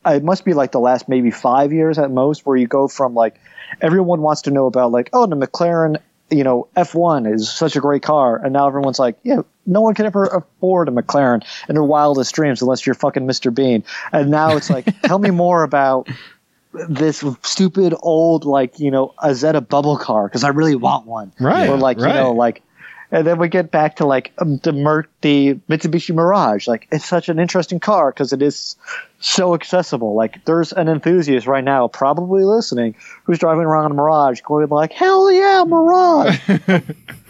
it 0.06 0.24
must 0.24 0.44
be 0.44 0.54
like 0.54 0.72
the 0.72 0.80
last 0.80 1.08
maybe 1.08 1.30
five 1.30 1.72
years 1.72 1.98
at 1.98 2.10
most, 2.10 2.44
where 2.46 2.56
you 2.56 2.66
go 2.66 2.88
from 2.88 3.14
like, 3.14 3.40
everyone 3.80 4.20
wants 4.20 4.42
to 4.42 4.50
know 4.50 4.66
about 4.66 4.92
like, 4.92 5.10
oh, 5.12 5.26
the 5.26 5.36
McLaren, 5.36 5.98
you 6.30 6.44
know, 6.44 6.68
F1 6.76 7.32
is 7.32 7.50
such 7.50 7.76
a 7.76 7.80
great 7.80 8.02
car. 8.02 8.36
And 8.36 8.52
now 8.52 8.66
everyone's 8.66 8.98
like, 8.98 9.16
yeah, 9.22 9.42
no 9.66 9.80
one 9.80 9.94
can 9.94 10.06
ever 10.06 10.24
afford 10.24 10.88
a 10.88 10.92
McLaren 10.92 11.44
in 11.68 11.74
their 11.74 11.84
wildest 11.84 12.34
dreams 12.34 12.62
unless 12.62 12.84
you're 12.86 12.94
fucking 12.94 13.26
Mr. 13.26 13.54
Bean. 13.54 13.84
And 14.12 14.30
now 14.30 14.56
it's 14.56 14.70
like, 14.70 14.86
tell 15.02 15.18
me 15.18 15.30
more 15.30 15.62
about 15.62 16.08
this 16.72 17.22
stupid 17.42 17.94
old 18.00 18.44
like 18.44 18.78
you 18.78 18.90
know 18.90 19.12
Isetta 19.22 19.68
bubble 19.68 19.98
car 19.98 20.26
because 20.26 20.44
I 20.44 20.48
really 20.48 20.74
want 20.74 21.06
one. 21.06 21.32
Right, 21.38 21.68
Or 21.68 21.76
like 21.76 21.98
right. 21.98 22.08
you 22.08 22.14
know 22.14 22.32
like, 22.32 22.62
and 23.10 23.26
then 23.26 23.38
we 23.38 23.48
get 23.48 23.70
back 23.70 23.96
to 23.96 24.06
like 24.06 24.32
um, 24.38 24.56
the 24.56 24.72
Mer- 24.72 25.06
the 25.20 25.54
Mitsubishi 25.68 26.14
Mirage. 26.14 26.66
Like 26.66 26.88
it's 26.90 27.04
such 27.04 27.28
an 27.28 27.38
interesting 27.38 27.78
car 27.78 28.10
because 28.10 28.32
it 28.32 28.40
is 28.40 28.76
so 29.24 29.54
accessible. 29.54 30.14
Like 30.14 30.44
there's 30.44 30.72
an 30.72 30.88
enthusiast 30.88 31.46
right 31.46 31.64
now 31.64 31.88
probably 31.88 32.44
listening 32.44 32.94
who's 33.24 33.38
driving 33.38 33.64
around 33.64 33.90
a 33.90 33.94
Mirage 33.94 34.40
going 34.42 34.68
like 34.68 34.92
hell 34.92 35.30
yeah 35.30 35.64
Mirage. 35.66 36.38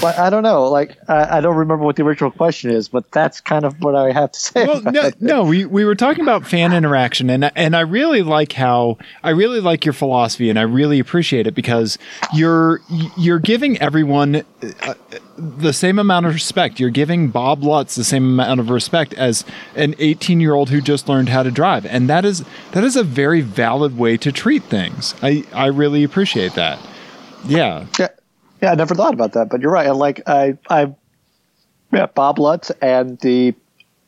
but 0.00 0.18
I 0.18 0.30
don't 0.30 0.42
know. 0.42 0.68
Like 0.68 0.96
I, 1.08 1.38
I 1.38 1.40
don't 1.40 1.56
remember 1.56 1.84
what 1.84 1.96
the 1.96 2.02
original 2.02 2.30
question 2.30 2.70
is, 2.70 2.88
but 2.88 3.10
that's 3.10 3.40
kind 3.40 3.64
of 3.64 3.80
what 3.82 3.94
I 3.94 4.12
have 4.12 4.32
to 4.32 4.38
say. 4.38 4.66
well, 4.66 4.82
no, 4.82 5.02
it. 5.02 5.20
no, 5.20 5.44
we, 5.44 5.64
we 5.64 5.84
were 5.84 5.94
talking 5.94 6.22
about 6.22 6.46
fan 6.46 6.72
interaction, 6.72 7.30
and 7.30 7.50
and 7.56 7.76
I 7.76 7.80
really 7.80 8.22
like 8.22 8.52
how 8.52 8.98
I 9.22 9.30
really 9.30 9.60
like 9.60 9.84
your 9.84 9.92
philosophy, 9.92 10.50
and 10.50 10.58
I 10.58 10.62
really 10.62 10.98
appreciate 10.98 11.46
it 11.46 11.54
because 11.54 11.98
you're 12.32 12.80
you're 13.16 13.38
giving 13.38 13.80
everyone 13.80 14.44
uh, 14.82 14.94
the 15.36 15.72
same 15.72 15.98
amount 15.98 16.26
of 16.26 16.34
respect. 16.34 16.80
You're 16.80 16.90
giving 16.90 17.28
Bob 17.28 17.62
Lutz 17.62 17.94
the 17.94 18.04
same 18.04 18.24
amount 18.24 18.60
of 18.60 18.70
respect 18.70 19.14
as 19.14 19.44
an 19.74 19.94
18 19.98 20.40
year 20.40 20.54
old 20.54 20.70
who 20.70 20.80
just 20.80 21.08
learned 21.08 21.28
how 21.28 21.42
to 21.42 21.50
drive, 21.50 21.86
and 21.86 22.08
that 22.08 22.24
is 22.24 22.44
that 22.72 22.84
is 22.84 22.96
a 22.96 23.04
very 23.04 23.40
valid 23.40 23.98
way 23.98 24.16
to 24.18 24.32
treat 24.32 24.64
things. 24.64 25.14
I 25.22 25.44
I 25.52 25.66
really 25.66 26.04
appreciate 26.04 26.54
that. 26.54 26.78
Yeah, 27.46 27.86
Yeah, 27.98 28.08
yeah, 28.64 28.72
I 28.72 28.74
never 28.74 28.94
thought 28.94 29.12
about 29.14 29.32
that, 29.34 29.48
but 29.50 29.60
you're 29.60 29.70
right. 29.70 29.86
And 29.86 29.98
like 29.98 30.22
I, 30.26 30.56
I, 30.70 30.94
yeah, 31.92 32.06
Bob 32.06 32.38
Lutz 32.38 32.70
and 32.80 33.18
the 33.20 33.54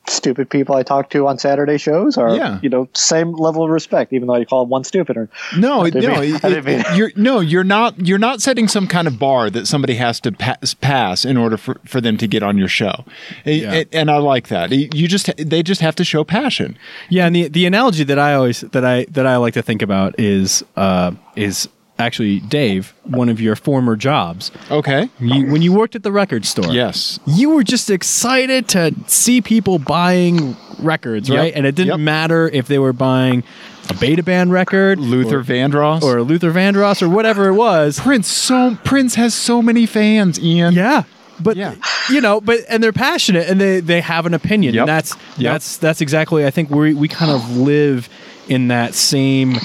stupid 0.09 0.49
people 0.49 0.73
I 0.73 0.83
talk 0.83 1.09
to 1.09 1.27
on 1.27 1.37
Saturday 1.37 1.77
shows 1.77 2.17
are, 2.17 2.33
Yeah. 2.33 2.59
you 2.63 2.69
know, 2.69 2.87
same 2.93 3.33
level 3.33 3.63
of 3.65 3.69
respect, 3.69 4.13
even 4.13 4.27
though 4.27 4.35
I 4.35 4.45
call 4.45 4.63
them 4.63 4.69
one 4.69 4.85
stupid. 4.85 5.17
Or 5.17 5.29
No, 5.57 5.83
no, 5.83 5.83
mean- 5.83 6.35
it- 6.35 6.43
I 6.45 6.49
didn't 6.49 6.65
mean- 6.65 6.83
you're 6.95 7.11
no, 7.17 7.39
you're 7.41 7.65
not. 7.65 7.99
You're 8.07 8.17
not 8.17 8.41
setting 8.41 8.67
some 8.69 8.87
kind 8.87 9.05
of 9.07 9.19
bar 9.19 9.49
that 9.49 9.67
somebody 9.67 9.95
has 9.95 10.19
to 10.21 10.31
pass, 10.31 10.73
pass 10.73 11.25
in 11.25 11.35
order 11.37 11.57
for, 11.57 11.79
for 11.85 11.99
them 12.01 12.17
to 12.19 12.27
get 12.27 12.41
on 12.41 12.57
your 12.57 12.69
show, 12.69 13.03
Yeah. 13.45 13.73
and, 13.73 13.89
and 13.91 14.09
I 14.11 14.17
like 14.17 14.47
that. 14.47 14.71
You 14.71 15.07
just 15.09 15.29
they 15.37 15.61
just 15.61 15.81
have 15.81 15.95
to 15.97 16.05
show 16.05 16.23
passion. 16.23 16.77
Yeah, 17.09 17.27
and 17.27 17.35
the 17.35 17.49
the 17.49 17.65
analogy 17.65 18.05
that 18.05 18.17
I 18.17 18.33
always 18.33 18.61
that 18.61 18.85
I 18.85 19.05
that 19.11 19.27
I 19.27 19.35
like 19.37 19.53
to 19.55 19.61
think 19.61 19.81
about 19.81 20.17
is 20.19 20.63
uh, 20.77 21.11
is 21.35 21.67
actually 21.99 22.39
Dave, 22.41 22.93
one 23.03 23.29
of 23.29 23.41
your 23.41 23.55
former 23.55 23.95
jobs. 23.95 24.51
Okay. 24.69 25.09
You, 25.19 25.47
when 25.51 25.61
you 25.61 25.73
worked 25.73 25.95
at 25.95 26.03
the 26.03 26.11
record 26.11 26.45
store, 26.45 26.71
Yes. 26.71 27.19
you 27.25 27.49
were 27.49 27.63
just 27.63 27.89
excited 27.89 28.67
to 28.69 28.93
see 29.07 29.41
people 29.41 29.79
buying 29.79 30.55
records, 30.79 31.29
Yep, 31.29 31.37
right? 31.39 31.53
And 31.55 31.65
it 31.65 31.75
didn't 31.75 31.89
yep. 31.91 31.99
matter 31.99 32.47
if 32.49 32.67
they 32.67 32.79
were 32.79 32.93
buying 32.93 33.43
a 33.89 33.93
Beta 33.95 34.21
Band 34.23 34.51
record, 34.51 34.99
Luther 34.99 35.39
or, 35.39 35.43
Vandross 35.43 36.03
or 36.03 36.21
Luther 36.21 36.51
Vandross, 36.51 37.01
or 37.01 37.09
whatever 37.09 37.47
it 37.47 37.53
was. 37.53 37.99
Prince. 38.03 38.27
So 38.27 38.77
Prince 38.83 39.15
has 39.15 39.33
so 39.33 39.61
many 39.61 39.85
fans. 39.85 40.39
Ian. 40.39 40.73
Yeah. 40.73 41.03
But 41.39 41.55
Yeah. 41.55 41.75
you 42.09 42.19
know, 42.21 42.41
but 42.41 42.61
and 42.69 42.83
they're 42.83 42.91
passionate 42.93 43.47
and 43.47 43.61
they 43.61 43.79
they 43.79 44.01
have 44.01 44.25
an 44.25 44.33
opinion. 44.33 44.73
Yep. 44.73 44.81
And 44.81 44.89
that's 44.89 45.15
Yep. 45.37 45.53
that's 45.53 45.77
that's 45.77 46.01
exactly 46.01 46.45
I 46.45 46.51
think 46.51 46.69
we 46.69 46.93
we 46.93 47.07
kind 47.07 47.31
of 47.31 47.57
live 47.57 48.09
in 48.49 48.67
that 48.69 48.93
same 48.93 49.57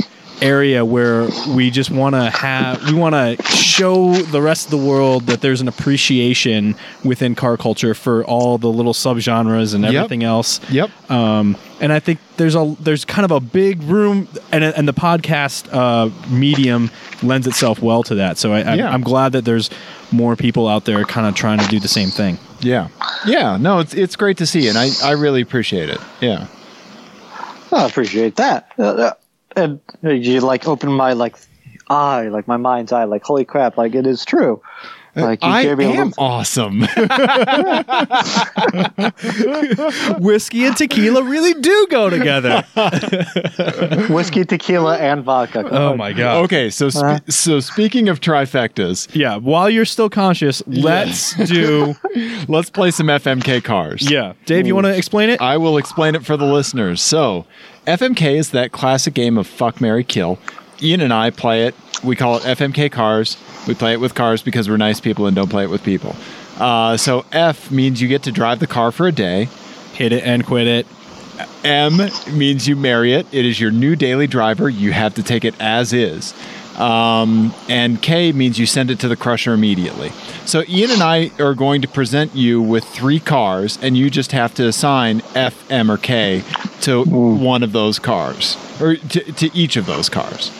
area 0.42 0.84
where 0.84 1.28
we 1.54 1.70
just 1.70 1.90
want 1.90 2.14
to 2.14 2.28
have 2.30 2.84
we 2.90 2.94
want 2.94 3.14
to 3.14 3.42
show 3.46 4.12
the 4.12 4.42
rest 4.42 4.66
of 4.66 4.70
the 4.72 4.76
world 4.86 5.26
that 5.26 5.40
there's 5.40 5.60
an 5.60 5.68
appreciation 5.68 6.74
within 7.04 7.34
car 7.34 7.56
culture 7.56 7.94
for 7.94 8.24
all 8.24 8.58
the 8.58 8.68
little 8.68 8.92
subgenres 8.92 9.74
and 9.74 9.84
Yep. 9.84 9.94
everything 9.94 10.24
else. 10.24 10.60
Yep. 10.70 10.90
Um, 11.10 11.56
and 11.80 11.92
I 11.92 12.00
think 12.00 12.18
there's 12.36 12.54
a 12.54 12.76
there's 12.80 13.04
kind 13.04 13.24
of 13.24 13.30
a 13.30 13.40
big 13.40 13.82
room, 13.84 14.28
and 14.50 14.62
and 14.64 14.86
the 14.88 14.92
podcast 14.94 15.72
uh, 15.72 16.10
medium 16.28 16.90
lends 17.22 17.46
itself 17.46 17.80
well 17.80 18.02
to 18.04 18.16
that. 18.16 18.36
So 18.38 18.52
I, 18.52 18.60
I, 18.62 18.74
Yeah. 18.74 18.90
I'm 18.90 19.02
glad 19.02 19.32
that 19.32 19.44
there's 19.44 19.70
more 20.10 20.36
people 20.36 20.68
out 20.68 20.84
there 20.84 21.04
kind 21.04 21.26
of 21.26 21.34
trying 21.34 21.58
to 21.60 21.66
do 21.68 21.78
the 21.80 21.88
same 21.88 22.10
thing. 22.10 22.38
Yeah. 22.60 22.88
Yeah. 23.26 23.56
No, 23.56 23.78
it's 23.80 23.94
it's 23.94 24.16
great 24.16 24.36
to 24.38 24.46
see, 24.46 24.68
and 24.68 24.76
I 24.76 24.88
I 25.04 25.12
really 25.12 25.40
appreciate 25.40 25.88
it. 25.88 25.98
Yeah. 26.20 26.46
I 27.72 27.86
appreciate 27.86 28.36
that. 28.36 28.70
Uh, 28.78 28.82
uh, 28.82 29.12
and 29.56 29.80
you 30.02 30.40
like 30.40 30.66
open 30.68 30.90
my 30.92 31.12
like 31.12 31.36
eye, 31.88 32.28
like 32.28 32.46
my 32.48 32.56
mind's 32.56 32.92
eye, 32.92 33.04
like 33.04 33.22
holy 33.24 33.44
crap, 33.44 33.76
like 33.76 33.94
it 33.94 34.06
is 34.06 34.24
true. 34.24 34.60
Like 35.14 35.42
you 35.44 35.50
I 35.50 35.62
gave 35.64 35.76
me 35.76 35.84
a 35.84 35.88
am 35.90 36.08
little- 36.08 36.24
awesome. 36.24 36.80
Whiskey 40.18 40.64
and 40.64 40.76
tequila 40.76 41.22
really 41.22 41.54
do 41.60 41.86
go 41.90 42.08
together. 42.10 42.64
whiskey, 44.08 44.44
tequila, 44.44 44.96
and 44.98 45.22
vodka. 45.24 45.64
Come 45.64 45.72
oh 45.74 45.92
on. 45.92 45.98
my 45.98 46.12
god. 46.12 46.44
okay. 46.44 46.70
So 46.70 46.88
spe- 46.88 47.02
Uh-huh. 47.02 47.18
so 47.28 47.60
speaking 47.60 48.08
of 48.08 48.20
trifectas, 48.20 49.14
Yeah, 49.14 49.36
while 49.36 49.68
you're 49.68 49.84
still 49.84 50.08
conscious, 50.08 50.62
let's 50.66 51.34
do. 51.46 51.94
let's 52.48 52.70
play 52.70 52.90
some 52.90 53.08
FMK 53.08 53.62
cars. 53.64 54.10
Yeah, 54.10 54.32
Dave, 54.46 54.66
you 54.66 54.74
want 54.74 54.86
to 54.86 54.96
explain 54.96 55.30
it? 55.30 55.40
I 55.40 55.56
will 55.56 55.76
explain 55.78 56.14
it 56.14 56.24
for 56.24 56.36
the 56.36 56.46
listeners. 56.46 57.02
So, 57.02 57.44
FMK 57.86 58.36
is 58.36 58.50
that 58.50 58.70
classic 58.70 59.14
game 59.14 59.36
of 59.36 59.46
fuck, 59.46 59.80
Mary 59.80 60.04
kill. 60.04 60.38
Ian 60.80 61.00
and 61.00 61.12
I 61.12 61.30
play 61.30 61.66
it. 61.66 61.74
We 62.04 62.14
call 62.14 62.36
it 62.36 62.42
FMK 62.42 62.90
Cars. 62.92 63.36
We 63.66 63.74
play 63.74 63.92
it 63.92 64.00
with 64.00 64.14
cars 64.14 64.42
because 64.42 64.68
we're 64.68 64.76
nice 64.76 65.00
people 65.00 65.26
and 65.26 65.34
don't 65.34 65.48
play 65.48 65.64
it 65.64 65.70
with 65.70 65.82
people. 65.82 66.14
Uh, 66.58 66.96
so, 66.96 67.24
F 67.32 67.70
means 67.70 68.00
you 68.00 68.08
get 68.08 68.22
to 68.24 68.32
drive 68.32 68.60
the 68.60 68.66
car 68.66 68.92
for 68.92 69.06
a 69.06 69.12
day. 69.12 69.48
Hit 69.94 70.12
it 70.12 70.24
and 70.24 70.44
quit 70.44 70.66
it. 70.66 70.86
M 71.64 71.98
means 72.32 72.68
you 72.68 72.76
marry 72.76 73.14
it. 73.14 73.26
It 73.32 73.44
is 73.44 73.60
your 73.60 73.70
new 73.70 73.96
daily 73.96 74.26
driver. 74.26 74.68
You 74.68 74.92
have 74.92 75.14
to 75.14 75.22
take 75.22 75.44
it 75.44 75.54
as 75.60 75.92
is. 75.92 76.34
Um, 76.78 77.54
and 77.68 78.00
K 78.00 78.32
means 78.32 78.58
you 78.58 78.66
send 78.66 78.90
it 78.90 78.98
to 79.00 79.08
the 79.08 79.16
crusher 79.16 79.52
immediately. 79.52 80.10
So 80.46 80.64
Ian 80.68 80.90
and 80.90 81.02
I 81.02 81.30
are 81.38 81.54
going 81.54 81.82
to 81.82 81.88
present 81.88 82.34
you 82.34 82.60
with 82.62 82.84
three 82.84 83.20
cars, 83.20 83.78
and 83.82 83.96
you 83.96 84.10
just 84.10 84.32
have 84.32 84.54
to 84.54 84.66
assign 84.66 85.22
F, 85.34 85.70
M, 85.70 85.90
or 85.90 85.98
K 85.98 86.42
to 86.82 87.04
one 87.04 87.62
of 87.62 87.72
those 87.72 87.98
cars, 87.98 88.56
or 88.80 88.96
to, 88.96 89.32
to 89.32 89.54
each 89.56 89.76
of 89.76 89.86
those 89.86 90.08
cars. 90.08 90.50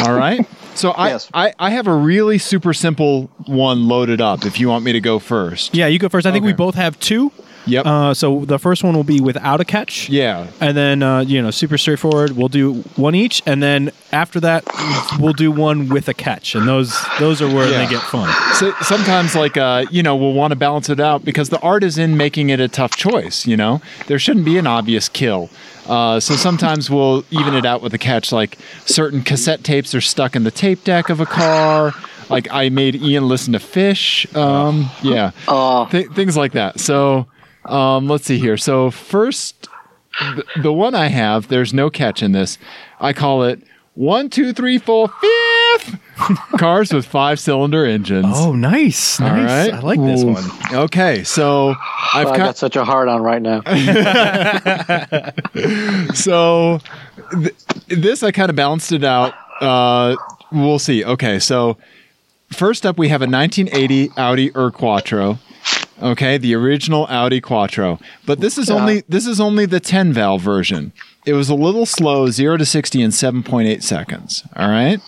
All 0.00 0.14
right. 0.14 0.46
So 0.74 0.92
I, 0.92 1.08
Yes. 1.10 1.28
I 1.34 1.52
I 1.58 1.70
have 1.70 1.86
a 1.86 1.94
really 1.94 2.38
super 2.38 2.72
simple 2.72 3.24
one 3.46 3.86
loaded 3.86 4.20
up. 4.20 4.46
If 4.46 4.58
you 4.58 4.68
want 4.68 4.84
me 4.84 4.92
to 4.92 5.00
go 5.00 5.18
first. 5.18 5.74
Yeah, 5.74 5.88
you 5.88 5.98
go 5.98 6.08
first. 6.08 6.26
I 6.26 6.32
think 6.32 6.44
we 6.44 6.52
both 6.54 6.74
have 6.76 6.98
two. 7.00 7.32
Yep. 7.66 7.86
Uh, 7.86 8.14
so 8.14 8.44
the 8.44 8.58
first 8.58 8.82
one 8.82 8.94
will 8.96 9.04
be 9.04 9.20
without 9.20 9.60
a 9.60 9.64
catch. 9.64 10.08
yeah. 10.08 10.46
And 10.60 10.76
then, 10.76 11.02
uh, 11.02 11.20
you 11.20 11.40
know, 11.42 11.50
super 11.50 11.76
straightforward. 11.78 12.32
We'll 12.36 12.48
do 12.48 12.74
one 12.96 13.14
each, 13.14 13.42
and 13.46 13.62
then 13.62 13.90
after 14.12 14.40
that, 14.40 14.64
we'll 15.20 15.32
do 15.34 15.50
one 15.52 15.88
with 15.88 16.08
a 16.08 16.14
catch, 16.14 16.54
and 16.54 16.66
those 16.66 16.98
those 17.18 17.42
are 17.42 17.46
where 17.48 17.68
Yeah. 17.70 17.84
they 17.84 17.90
get 17.90 18.02
fun. 18.02 18.32
So 18.54 18.72
sometimes, 18.82 19.34
like, 19.34 19.56
uh, 19.56 19.84
you 19.90 20.02
know, 20.02 20.16
we'll 20.16 20.32
want 20.32 20.52
to 20.52 20.56
balance 20.56 20.88
it 20.88 21.00
out 21.00 21.24
because 21.24 21.50
the 21.50 21.60
art 21.60 21.84
is 21.84 21.98
in 21.98 22.16
making 22.16 22.50
it 22.50 22.60
a 22.60 22.68
tough 22.68 22.96
choice. 22.96 23.46
You 23.46 23.56
know, 23.56 23.80
there 24.06 24.18
shouldn't 24.18 24.44
be 24.44 24.56
an 24.58 24.66
obvious 24.66 25.08
kill. 25.08 25.50
Uh, 25.88 26.20
so 26.20 26.36
sometimes 26.36 26.88
we'll 26.88 27.24
even 27.30 27.54
it 27.54 27.64
out 27.66 27.82
with 27.82 27.92
a 27.94 27.98
catch, 27.98 28.32
like 28.32 28.58
certain 28.86 29.22
cassette 29.22 29.64
tapes 29.64 29.94
are 29.94 30.00
stuck 30.00 30.36
in 30.36 30.44
the 30.44 30.50
tape 30.50 30.84
deck 30.84 31.08
of 31.10 31.20
a 31.20 31.26
car. 31.26 31.92
Like 32.28 32.46
I 32.52 32.68
made 32.68 32.94
Ian 32.94 33.26
listen 33.26 33.54
to 33.54 33.58
Phish. 33.58 34.24
Um, 34.36 34.88
yeah, 35.02 35.32
Oh. 35.48 35.88
Th- 35.90 36.08
things 36.10 36.36
like 36.36 36.52
that. 36.52 36.78
So 36.78 37.26
um, 37.64 38.08
let's 38.08 38.24
see 38.24 38.38
here. 38.38 38.56
So 38.56 38.90
first, 38.90 39.68
the, 40.18 40.44
the 40.62 40.72
one 40.72 40.94
I 40.94 41.08
have, 41.08 41.48
there's 41.48 41.74
no 41.74 41.90
catch 41.90 42.22
in 42.22 42.32
this. 42.32 42.58
I 43.00 43.12
call 43.12 43.44
it 43.44 43.60
one, 43.94 44.30
two, 44.30 44.52
three, 44.52 44.78
four, 44.78 45.08
fifth. 45.08 45.98
Cars 46.58 46.92
with 46.92 47.06
five 47.06 47.40
cylinder 47.40 47.86
engines. 47.86 48.26
Oh, 48.28 48.52
nice, 48.52 49.20
All 49.20 49.28
nice. 49.28 49.70
right. 49.70 49.74
I 49.74 49.80
like 49.80 50.00
this 50.00 50.22
Ooh. 50.22 50.32
one. 50.32 50.44
Okay, 50.72 51.24
so 51.24 51.74
I've 52.14 52.28
I 52.28 52.36
got 52.36 52.38
got 52.38 52.56
such 52.58 52.76
a 52.76 52.84
hard 52.84 53.08
on 53.08 53.22
right 53.22 53.40
now. 53.40 53.62
so 56.14 56.80
th- 57.32 57.54
this 57.88 58.22
I 58.22 58.32
kind 58.32 58.50
of 58.50 58.56
balanced 58.56 58.92
it 58.92 59.04
out. 59.04 59.34
Uh, 59.60 60.16
we'll 60.52 60.78
see. 60.78 61.04
Okay, 61.04 61.38
so 61.38 61.76
first 62.52 62.84
up 62.84 62.98
we 62.98 63.08
have 63.08 63.22
a 63.22 63.26
1980 63.26 64.10
Audi 64.16 64.50
Er 64.56 64.70
Quattro. 64.70 65.38
Okay, 66.02 66.38
the 66.38 66.54
original 66.54 67.06
Audi 67.10 67.40
Quattro, 67.40 67.98
but 68.26 68.40
this 68.40 68.56
is 68.58 68.68
Yeah. 68.68 68.76
only 68.76 69.02
this 69.08 69.26
is 69.26 69.40
only 69.40 69.66
the 69.66 69.80
10 69.80 70.12
valve 70.12 70.40
version. 70.42 70.92
It 71.26 71.34
was 71.34 71.48
a 71.48 71.54
little 71.54 71.84
slow, 71.86 72.30
zero 72.30 72.56
to 72.56 72.64
60 72.64 73.02
in 73.02 73.10
7.8 73.10 73.82
seconds. 73.82 74.42
All 74.56 74.68
right, 74.68 75.00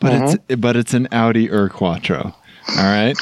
but 0.00 0.12
it's 0.12 0.56
but 0.58 0.76
it's 0.76 0.92
an 0.94 1.08
Audi 1.12 1.50
Er 1.50 1.68
Quattro. 1.68 2.34
All 2.76 2.84
right. 2.84 3.16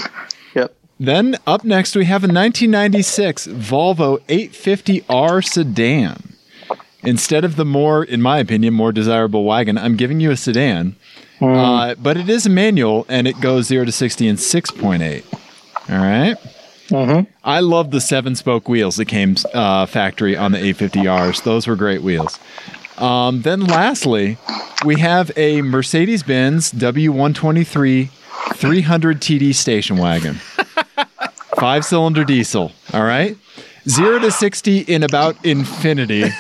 Yep. 0.54 0.74
Then 0.98 1.36
up 1.46 1.64
next, 1.64 1.94
we 1.94 2.06
have 2.06 2.24
a 2.24 2.28
1996 2.28 3.46
Volvo 3.46 4.18
850R 4.28 5.42
sedan. 5.44 6.34
Instead 7.02 7.44
of 7.44 7.56
the 7.56 7.64
more, 7.66 8.02
in 8.02 8.22
my 8.22 8.38
opinion, 8.38 8.72
more 8.72 8.90
desirable 8.90 9.44
wagon, 9.44 9.76
I'm 9.76 9.96
giving 9.96 10.20
you 10.20 10.30
a 10.30 10.36
sedan. 10.36 10.96
Uh, 11.40 11.94
but 11.96 12.16
it 12.16 12.30
is 12.30 12.46
a 12.46 12.50
manual 12.50 13.04
and 13.10 13.26
it 13.28 13.38
goes 13.40 13.66
0 13.66 13.84
to 13.84 13.92
60 13.92 14.26
in 14.26 14.36
6.8. 14.36 15.24
All 15.90 15.98
right? 15.98 16.36
I 17.42 17.60
love 17.60 17.90
the 17.90 18.00
seven 18.00 18.34
spoke 18.34 18.68
wheels 18.68 18.96
that 18.96 19.06
came 19.06 19.36
uh, 19.52 19.86
factory 19.86 20.36
on 20.36 20.52
the 20.52 20.58
850Rs. 20.58 21.42
Those 21.42 21.66
were 21.66 21.76
great 21.76 22.02
wheels. 22.02 22.38
Um, 22.98 23.42
then 23.42 23.60
lastly, 23.60 24.38
we 24.84 24.98
have 25.00 25.30
a 25.36 25.62
Mercedes 25.62 26.22
Benz 26.22 26.72
W123 26.72 28.10
300 28.54 29.20
TD 29.20 29.54
station 29.54 29.96
wagon. 29.96 30.34
Five 31.58 31.84
cylinder 31.84 32.24
diesel. 32.24 32.72
All 32.92 33.04
right. 33.04 33.36
Zero 33.88 34.18
to 34.18 34.30
60 34.30 34.80
in 34.80 35.02
about 35.02 35.42
infinity. 35.44 36.24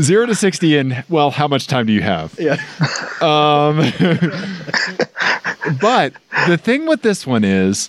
Zero 0.00 0.26
to 0.26 0.34
60 0.34 0.76
in, 0.76 1.04
well, 1.08 1.30
how 1.30 1.48
much 1.48 1.66
time 1.66 1.86
do 1.86 1.92
you 1.92 2.02
have? 2.02 2.34
Yeah. 2.38 2.56
But 5.80 6.12
the 6.46 6.58
thing 6.58 6.86
with 6.86 7.00
this 7.02 7.26
one 7.26 7.42
is, 7.42 7.88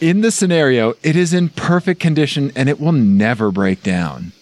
in 0.00 0.20
the 0.22 0.30
scenario, 0.30 0.94
it 1.02 1.16
is 1.16 1.32
in 1.32 1.48
perfect 1.50 2.00
condition 2.00 2.52
and 2.56 2.68
it 2.68 2.80
will 2.80 2.92
never 2.92 3.50
break 3.50 3.82
down. 3.82 4.32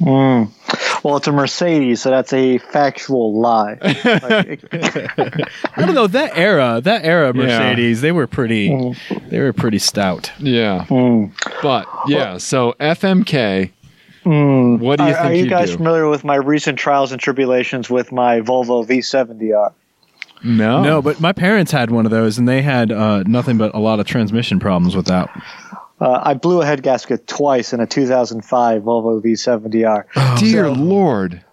Well, 0.00 1.16
it's 1.16 1.26
a 1.26 1.32
Mercedes, 1.32 2.02
so 2.02 2.10
that's 2.10 2.32
a 2.32 2.58
factual 2.58 3.38
lie. 3.38 3.78
Like, 3.82 4.64
I 4.72 5.84
don't 5.84 5.94
know 5.94 6.06
that 6.06 6.32
era. 6.36 6.80
That 6.82 7.04
era 7.04 7.34
Mercedes, 7.34 8.00
they 8.00 8.12
were 8.12 8.26
pretty. 8.26 8.68
They 9.28 9.40
were 9.40 9.52
pretty 9.52 9.78
stout. 9.78 10.32
Yeah. 10.38 10.86
mm. 10.88 11.32
But 11.62 11.86
yeah, 12.06 12.38
so 12.38 12.74
FMK. 12.80 13.70
Mm. 14.24 14.80
What 14.80 14.98
do 14.98 15.04
you 15.04 15.10
are, 15.10 15.14
think 15.14 15.24
are 15.24 15.34
you 15.34 15.44
you 15.44 15.50
guys 15.50 15.70
do? 15.70 15.78
familiar 15.78 16.08
with 16.08 16.24
my 16.24 16.36
recent 16.36 16.78
trials 16.78 17.12
and 17.12 17.20
tribulations 17.20 17.88
with 17.88 18.12
my 18.12 18.40
Volvo 18.40 18.86
V70R? 18.86 19.72
No. 20.42 20.82
No, 20.82 21.02
but 21.02 21.20
my 21.20 21.32
parents 21.32 21.70
had 21.72 21.90
one 21.90 22.04
of 22.06 22.10
those, 22.10 22.38
and 22.38 22.48
they 22.48 22.62
had 22.62 22.90
uh, 22.92 23.22
nothing 23.24 23.58
but 23.58 23.74
a 23.74 23.78
lot 23.78 24.00
of 24.00 24.06
transmission 24.06 24.58
problems 24.60 24.96
with 24.96 25.06
that. 25.06 25.28
Uh, 26.00 26.20
I 26.24 26.34
blew 26.34 26.62
a 26.62 26.64
head 26.66 26.82
gasket 26.82 27.26
twice 27.26 27.72
in 27.74 27.80
a 27.80 27.86
2005 27.86 28.82
Volvo 28.82 29.22
V70R. 29.22 30.38
Dear 30.38 30.64
So- 30.66 30.72
Lord. 30.72 31.44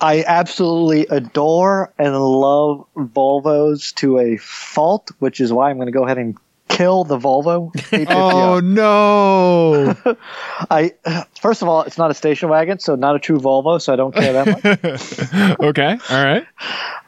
I 0.00 0.24
absolutely 0.26 1.06
adore 1.14 1.92
and 1.98 2.16
love 2.18 2.86
Volvos 2.96 3.92
to 3.96 4.18
a 4.18 4.36
fault, 4.38 5.10
which 5.18 5.40
is 5.40 5.52
why 5.52 5.68
I'm 5.68 5.76
going 5.76 5.86
to 5.86 5.92
go 5.92 6.04
ahead 6.06 6.16
and 6.16 6.38
kill 6.68 7.04
the 7.04 7.18
Volvo. 7.18 7.70
Oh 8.10 8.60
no. 8.60 9.94
I 10.70 10.92
first 11.40 11.60
of 11.60 11.68
all, 11.68 11.82
it's 11.82 11.98
not 11.98 12.10
a 12.10 12.14
station 12.14 12.48
wagon, 12.48 12.78
so 12.78 12.94
not 12.94 13.14
a 13.14 13.18
true 13.18 13.38
Volvo, 13.38 13.80
so 13.82 13.92
I 13.92 13.96
don't 13.96 14.14
care 14.14 14.32
that 14.32 14.46
much. 14.64 15.60
okay. 15.60 15.98
All 16.10 16.24
right. 16.24 16.46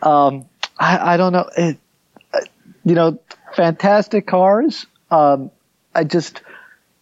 um, 0.02 0.44
I, 0.78 1.14
I 1.14 1.16
don't 1.16 1.32
know. 1.32 1.48
It, 1.56 1.78
uh, 2.32 2.40
you 2.84 2.94
know, 2.94 3.18
fantastic 3.54 4.26
cars. 4.26 4.86
Um, 5.10 5.50
I 5.94 6.04
just, 6.04 6.42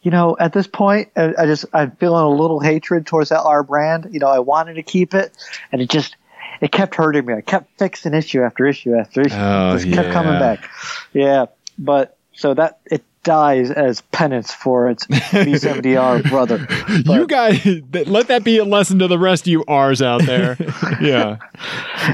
you 0.03 0.11
know, 0.11 0.37
at 0.39 0.53
this 0.53 0.67
point, 0.67 1.11
I, 1.17 1.35
I 1.39 1.47
just 1.47 1.65
I'm 1.73 1.93
feeling 1.93 2.25
a 2.25 2.29
little 2.29 2.61
hatred 2.61 3.07
towards 3.07 3.31
that 3.31 3.41
R 3.41 3.63
brand. 3.63 4.09
You 4.13 4.21
know, 4.21 4.29
I 4.29 4.41
wanted 4.41 4.75
to 4.75 4.83
keep 4.83 5.15
it, 5.15 5.33
and 5.71 5.81
it 5.81 5.89
just 5.89 6.17
it 6.61 6.73
kept 6.73 6.95
hurting 6.95 7.25
me. 7.25 7.35
I 7.35 7.41
kept 7.41 7.79
fixing 7.79 8.15
issue 8.15 8.43
after 8.43 8.67
issue 8.67 8.95
after 8.95 9.23
issue. 9.23 9.35
Oh, 9.37 9.75
it 9.75 9.81
just 9.81 9.95
kept 9.95 10.13
coming 10.13 10.39
back. 10.39 10.69
Yeah, 11.13 11.47
but 11.79 12.17
so 12.35 12.55
that 12.55 12.81
it 12.87 13.03
dies 13.25 13.71
as 13.71 14.01
penance 14.01 14.53
for 14.53 14.89
its 14.89 15.07
V70R 15.07 16.29
brother. 16.29 16.67
you 17.13 17.27
guys, 17.27 17.65
let 18.07 18.29
that 18.29 18.43
be 18.45 18.59
a 18.59 18.65
lesson 18.65 18.99
to 18.99 19.07
the 19.07 19.19
rest 19.19 19.45
of 19.45 19.49
you 19.49 19.65
R's 19.67 20.03
out 20.03 20.23
there. 20.25 20.57
yeah. 21.01 21.37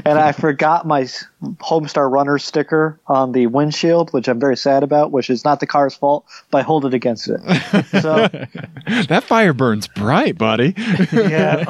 and 0.05 0.19
I 0.19 0.31
forgot 0.31 0.85
my 0.85 1.07
Homestar 1.43 2.11
Runner 2.11 2.37
sticker 2.37 2.99
on 3.07 3.31
the 3.31 3.47
windshield, 3.47 4.11
which 4.13 4.27
I'm 4.27 4.39
very 4.39 4.57
sad 4.57 4.83
about, 4.83 5.11
which 5.11 5.29
is 5.29 5.43
not 5.43 5.59
the 5.59 5.67
car's 5.67 5.95
fault, 5.95 6.25
but 6.51 6.59
I 6.59 6.61
hold 6.61 6.85
it 6.85 6.93
against 6.93 7.27
it. 7.29 7.39
So, 8.01 8.27
That 9.07 9.23
fire 9.23 9.53
burns 9.53 9.87
bright, 9.87 10.37
buddy. 10.37 10.73
yeah. 11.11 11.63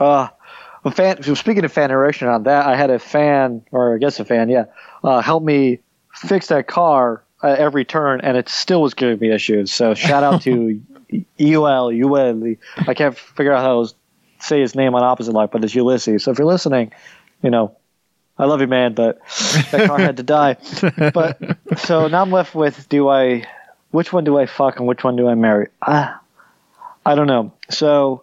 uh, 0.00 0.28
fan, 0.92 1.22
so 1.22 1.34
speaking 1.34 1.64
of 1.64 1.72
fan 1.72 1.90
erection 1.90 2.28
on 2.28 2.44
that, 2.44 2.66
I 2.66 2.76
had 2.76 2.90
a 2.90 2.98
fan, 2.98 3.62
or 3.70 3.94
I 3.94 3.98
guess 3.98 4.20
a 4.20 4.24
fan, 4.24 4.48
yeah, 4.48 4.64
uh, 5.02 5.20
help 5.20 5.42
me 5.42 5.80
fix 6.14 6.48
that 6.48 6.66
car 6.66 7.22
at 7.42 7.58
every 7.58 7.84
turn, 7.84 8.20
and 8.20 8.36
it 8.36 8.48
still 8.48 8.82
was 8.82 8.94
giving 8.94 9.18
me 9.18 9.34
issues. 9.34 9.72
So 9.72 9.94
shout 9.94 10.22
out 10.22 10.42
to 10.42 10.80
UL, 11.40 11.90
UL. 11.90 12.54
I 12.76 12.94
can't 12.94 13.16
figure 13.16 13.52
out 13.52 13.62
how 13.62 13.84
to 13.84 13.94
say 14.40 14.60
his 14.60 14.74
name 14.74 14.94
on 14.94 15.02
Opposite 15.02 15.32
Lock, 15.32 15.50
but 15.50 15.64
it's 15.64 15.74
Ulysses. 15.74 16.24
So 16.24 16.30
if 16.30 16.38
you're 16.38 16.46
listening, 16.46 16.92
you 17.42 17.50
know, 17.50 17.76
I 18.38 18.46
love 18.46 18.60
you, 18.60 18.66
man, 18.66 18.94
but 18.94 19.20
that 19.70 19.86
car 19.86 19.98
had 19.98 20.16
to 20.16 20.22
die. 20.22 20.56
But 21.12 21.38
so 21.78 22.08
now 22.08 22.22
I'm 22.22 22.30
left 22.30 22.54
with 22.54 22.88
do 22.88 23.08
I, 23.08 23.44
which 23.90 24.12
one 24.12 24.24
do 24.24 24.38
I 24.38 24.46
fuck 24.46 24.78
and 24.78 24.88
which 24.88 25.04
one 25.04 25.16
do 25.16 25.28
I 25.28 25.34
marry? 25.34 25.68
Ah, 25.82 26.20
I 27.04 27.14
don't 27.14 27.26
know. 27.26 27.52
So 27.68 28.22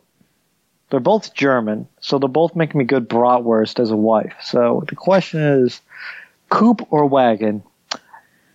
they're 0.90 1.00
both 1.00 1.34
German, 1.34 1.88
so 2.00 2.18
they'll 2.18 2.30
both 2.30 2.56
make 2.56 2.74
me 2.74 2.84
good 2.84 3.10
bratwurst 3.10 3.80
as 3.80 3.92
a 3.92 3.96
wife. 3.96 4.34
So 4.42 4.84
the 4.88 4.96
question 4.96 5.40
is, 5.40 5.82
coupe 6.50 6.92
or 6.92 7.06
wagon? 7.06 7.62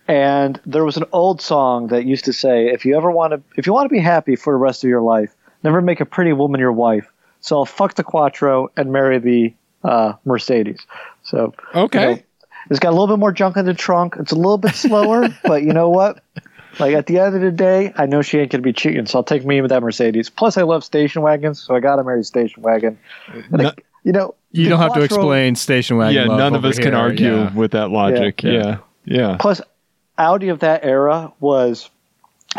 And 0.07 0.59
there 0.65 0.83
was 0.83 0.97
an 0.97 1.05
old 1.13 1.41
song 1.41 1.87
that 1.87 2.05
used 2.05 2.25
to 2.25 2.33
say, 2.33 2.67
if 2.67 2.83
you 2.85 2.97
ever 2.97 3.09
want 3.09 3.31
to, 3.33 3.41
if 3.57 3.65
you 3.65 3.73
want 3.73 3.85
to 3.85 3.93
be 3.93 3.99
happy 4.01 4.35
for 4.35 4.53
the 4.53 4.57
rest 4.57 4.83
of 4.83 4.89
your 4.89 5.01
life, 5.01 5.33
never 5.63 5.81
make 5.81 6.01
a 6.01 6.05
pretty 6.05 6.33
woman 6.33 6.59
your 6.59 6.73
wife. 6.73 7.11
So 7.39 7.57
I'll 7.57 7.65
fuck 7.65 7.95
the 7.95 8.03
Quattro 8.03 8.69
and 8.75 8.91
marry 8.91 9.19
the 9.19 9.53
uh, 9.83 10.13
Mercedes. 10.25 10.85
So 11.23 11.53
Okay. 11.73 12.01
you 12.09 12.15
know, 12.17 12.21
it's 12.69 12.79
got 12.79 12.89
a 12.89 12.95
little 12.95 13.07
bit 13.07 13.19
more 13.19 13.31
junk 13.31 13.57
in 13.57 13.65
the 13.65 13.73
trunk. 13.73 14.15
It's 14.19 14.31
a 14.31 14.35
little 14.35 14.57
bit 14.57 14.75
slower, 14.75 15.27
but 15.43 15.63
you 15.63 15.73
know 15.73 15.89
what? 15.89 16.21
Like 16.79 16.95
at 16.95 17.05
the 17.05 17.19
end 17.19 17.35
of 17.35 17.41
the 17.41 17.51
day, 17.51 17.93
I 17.95 18.05
know 18.05 18.21
she 18.21 18.39
ain't 18.39 18.51
gonna 18.51 18.61
be 18.61 18.73
cheating, 18.73 19.05
so 19.05 19.19
I'll 19.19 19.23
take 19.23 19.45
me 19.45 19.61
with 19.61 19.69
that 19.69 19.81
Mercedes. 19.83 20.29
Plus, 20.29 20.57
I 20.57 20.63
love 20.63 20.83
station 20.83 21.21
wagons, 21.21 21.61
so 21.61 21.75
I 21.75 21.79
gotta 21.79 22.03
marry 22.03 22.23
station 22.23 22.61
wagon. 22.63 22.97
And 23.51 23.67
I- 23.67 23.73
you 24.03 24.11
know, 24.11 24.35
You 24.51 24.67
don't 24.69 24.79
have 24.79 24.93
to 24.95 25.01
explain 25.01 25.55
station 25.55 25.95
wagon. 25.97 26.15
yeah, 26.15 26.27
love 26.27 26.37
none 26.39 26.55
of 26.55 26.59
over 26.65 26.69
us 26.69 26.79
can 26.79 26.93
argue 26.93 27.35
Yeah. 27.35 27.53
with 27.53 27.71
that 27.71 27.89
logic. 27.89 28.43
Yeah. 28.43 28.51
Yeah. 28.51 28.77
Yeah. 29.05 29.37
Plus, 29.39 29.61
Audi 30.17 30.49
of 30.49 30.59
that 30.59 30.83
era 30.83 31.31
was 31.39 31.89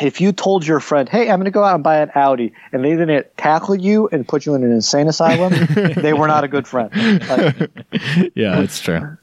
if 0.01 0.21
you 0.21 0.33
told 0.33 0.67
your 0.67 0.81
friend, 0.81 1.09
"Hey, 1.09 1.31
I'm 1.31 1.39
going 1.39 1.45
to 1.45 1.51
go 1.51 1.63
out 1.63 1.75
and 1.75 1.85
buy 1.85 1.99
an 1.99 2.11
Audi," 2.15 2.53
and 2.73 2.85
they 2.85 2.97
didn't 2.97 3.27
tackle 3.37 3.75
you 3.77 4.09
and 4.11 4.27
put 4.27 4.45
you 4.47 4.55
in 4.55 4.65
an 4.65 4.73
insane 4.73 5.09
asylum, 5.09 5.53
they 5.97 6.13
were 6.13 6.27
not 6.27 6.45
a 6.45 6.49
good 6.49 6.67
friend. 6.67 6.91
Like, 7.29 7.71
Yeah, 8.35 8.61
that's 8.61 8.81
true. 8.81 9.17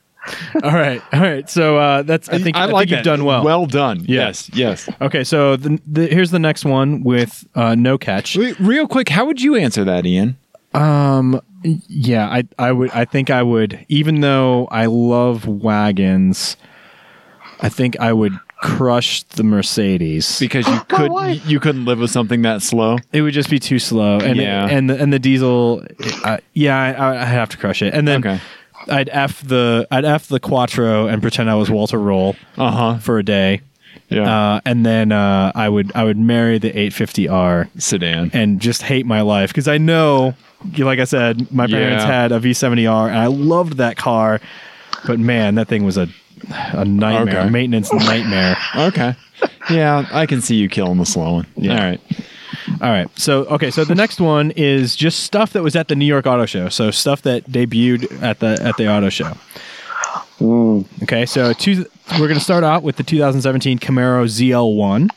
all 0.64 0.72
right, 0.72 1.02
all 1.12 1.20
right. 1.20 1.50
So 1.50 1.78
uh, 1.78 2.04
that's 2.04 2.30
I 2.30 2.38
think 2.38 2.56
I, 2.56 2.66
like 2.66 2.88
think 2.88 2.98
you've 2.98 3.04
done 3.06 3.26
well. 3.26 3.44
Well 3.44 3.66
done. 3.66 4.02
Yeah. 4.02 4.28
Yes. 4.28 4.50
Yes. 4.54 4.90
Okay, 5.02 5.24
so 5.24 5.56
the, 5.58 5.82
the, 5.88 6.08
here's 6.08 6.32
the 6.32 6.40
next 6.40 6.64
one 6.64 7.04
with 7.04 7.46
uh, 7.56 7.76
no 7.76 7.98
catch. 7.98 8.38
Wait, 8.38 8.58
Real 8.60 8.88
quick, 8.88 9.10
how 9.10 9.26
would 9.26 9.42
you 9.42 9.56
answer 9.56 9.84
that, 9.84 10.06
Ian? 10.06 10.38
Um, 10.74 11.42
yeah, 11.64 12.28
I 12.30 12.44
I 12.58 12.72
would 12.72 12.92
I 12.92 13.06
think 13.06 13.30
I 13.30 13.44
would 13.44 13.86
even 13.90 14.22
though 14.22 14.68
I 14.72 14.86
love 14.86 15.48
wagons, 15.48 16.56
I 17.62 17.70
think 17.70 18.00
I 18.00 18.12
would 18.14 18.34
crush 18.58 19.24
the 19.24 19.44
Mercedes. 19.44 20.40
Because 20.40 20.68
you 20.68 20.80
could 20.88 21.46
you 21.50 21.60
couldn't 21.60 21.86
live 21.86 22.00
with 22.00 22.12
something 22.12 22.42
that 22.44 22.62
slow. 22.62 22.98
It 23.12 23.22
would 23.22 23.34
just 23.34 23.50
be 23.50 23.60
too 23.60 23.80
slow, 23.80 24.20
and 24.20 24.38
Yeah. 24.38 24.68
and 24.70 24.90
the, 24.90 25.02
and 25.02 25.12
the 25.14 25.20
diesel, 25.20 25.84
uh, 26.24 26.38
yeah, 26.54 26.78
I, 26.78 27.22
I'd 27.22 27.28
have 27.28 27.50
to 27.50 27.58
crush 27.58 27.82
it, 27.82 27.94
and 27.94 28.08
then 28.08 28.20
Okay. 28.26 28.40
I'd 28.88 29.10
f 29.10 29.42
the 29.42 29.88
I'd 29.92 30.06
f 30.06 30.28
the 30.28 30.40
Quattro 30.40 31.08
and 31.08 31.22
pretend 31.22 31.50
I 31.50 31.56
was 31.56 31.70
Walter 31.70 31.98
Röhrl 32.00 32.36
Uh 32.58 32.72
huh. 32.72 32.98
for 33.00 33.20
a 33.20 33.24
day, 33.24 33.62
Yeah. 34.10 34.56
uh, 34.56 34.62
and 34.66 34.84
then 34.86 35.12
uh, 35.12 35.52
I 35.54 35.70
would 35.70 35.92
I 35.96 36.04
would 36.04 36.18
marry 36.18 36.58
the 36.58 36.72
850R 36.72 37.68
Sedan. 37.78 38.32
and 38.34 38.60
just 38.60 38.82
hate 38.82 39.06
my 39.06 39.22
life 39.22 39.50
because 39.52 39.68
I 39.68 39.78
know, 39.78 40.34
like 40.78 41.00
I 41.00 41.04
said, 41.06 41.52
my 41.52 41.68
parents 41.68 42.04
Yeah. 42.06 42.12
had 42.22 42.32
a 42.32 42.40
V70R 42.40 43.08
and 43.10 43.18
I 43.18 43.28
loved 43.28 43.78
that 43.78 43.98
car, 43.98 44.40
but 45.06 45.20
man, 45.20 45.56
that 45.56 45.68
thing 45.68 45.84
was 45.84 45.98
a 45.98 46.08
a 46.50 46.86
nightmare, 46.86 47.40
Okay. 47.42 47.50
maintenance 47.50 47.92
nightmare. 47.94 48.58
Okay. 48.76 49.16
Yeah, 49.70 50.08
I 50.12 50.26
can 50.26 50.42
see 50.42 50.56
you 50.56 50.70
killing 50.70 50.98
the 50.98 51.06
slow 51.06 51.34
one. 51.36 51.48
Yeah. 51.56 51.72
All 51.74 51.80
right. 51.90 52.02
All 52.82 52.90
right, 52.90 53.08
so 53.18 53.46
okay, 53.46 53.72
so 53.72 53.84
the 53.86 53.96
next 53.96 54.20
one 54.20 54.52
is 54.52 54.96
just 54.96 55.22
stuff 55.22 55.54
that 55.54 55.64
was 55.64 55.76
at 55.76 55.88
the 55.88 55.96
New 55.96 56.06
York 56.06 56.26
Auto 56.28 56.46
Show, 56.46 56.70
so 56.70 56.92
stuff 56.92 57.22
that 57.24 57.46
debuted 57.50 58.22
at 58.22 58.40
the 58.40 58.58
at 58.62 58.76
the 58.78 58.90
auto 58.92 59.10
show. 59.10 59.34
Hmm. 60.38 60.82
Okay, 61.04 61.26
so 61.26 61.54
two, 61.54 61.86
we're 62.14 62.28
going 62.28 62.36
to 62.36 62.40
start 62.44 62.64
out 62.64 62.84
with 62.84 62.98
the 62.98 63.04
2017 63.04 63.80
Camaro 63.80 64.26
ZL1. 64.26 65.10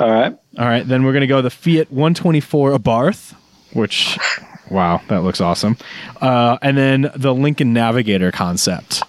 all 0.00 0.10
right, 0.10 0.36
All 0.58 0.66
right, 0.66 0.86
then 0.86 1.02
we're 1.04 1.12
going 1.12 1.20
to 1.22 1.26
go 1.26 1.42
the 1.42 1.50
Fiat 1.50 1.90
124 1.90 2.72
Abarth, 2.72 3.34
which, 3.72 4.18
wow, 4.70 5.02
that 5.08 5.22
looks 5.22 5.40
awesome. 5.40 5.76
Uh, 6.20 6.58
and 6.62 6.76
then 6.76 7.10
the 7.14 7.34
Lincoln 7.34 7.72
Navigator 7.72 8.30
concept. 8.32 9.02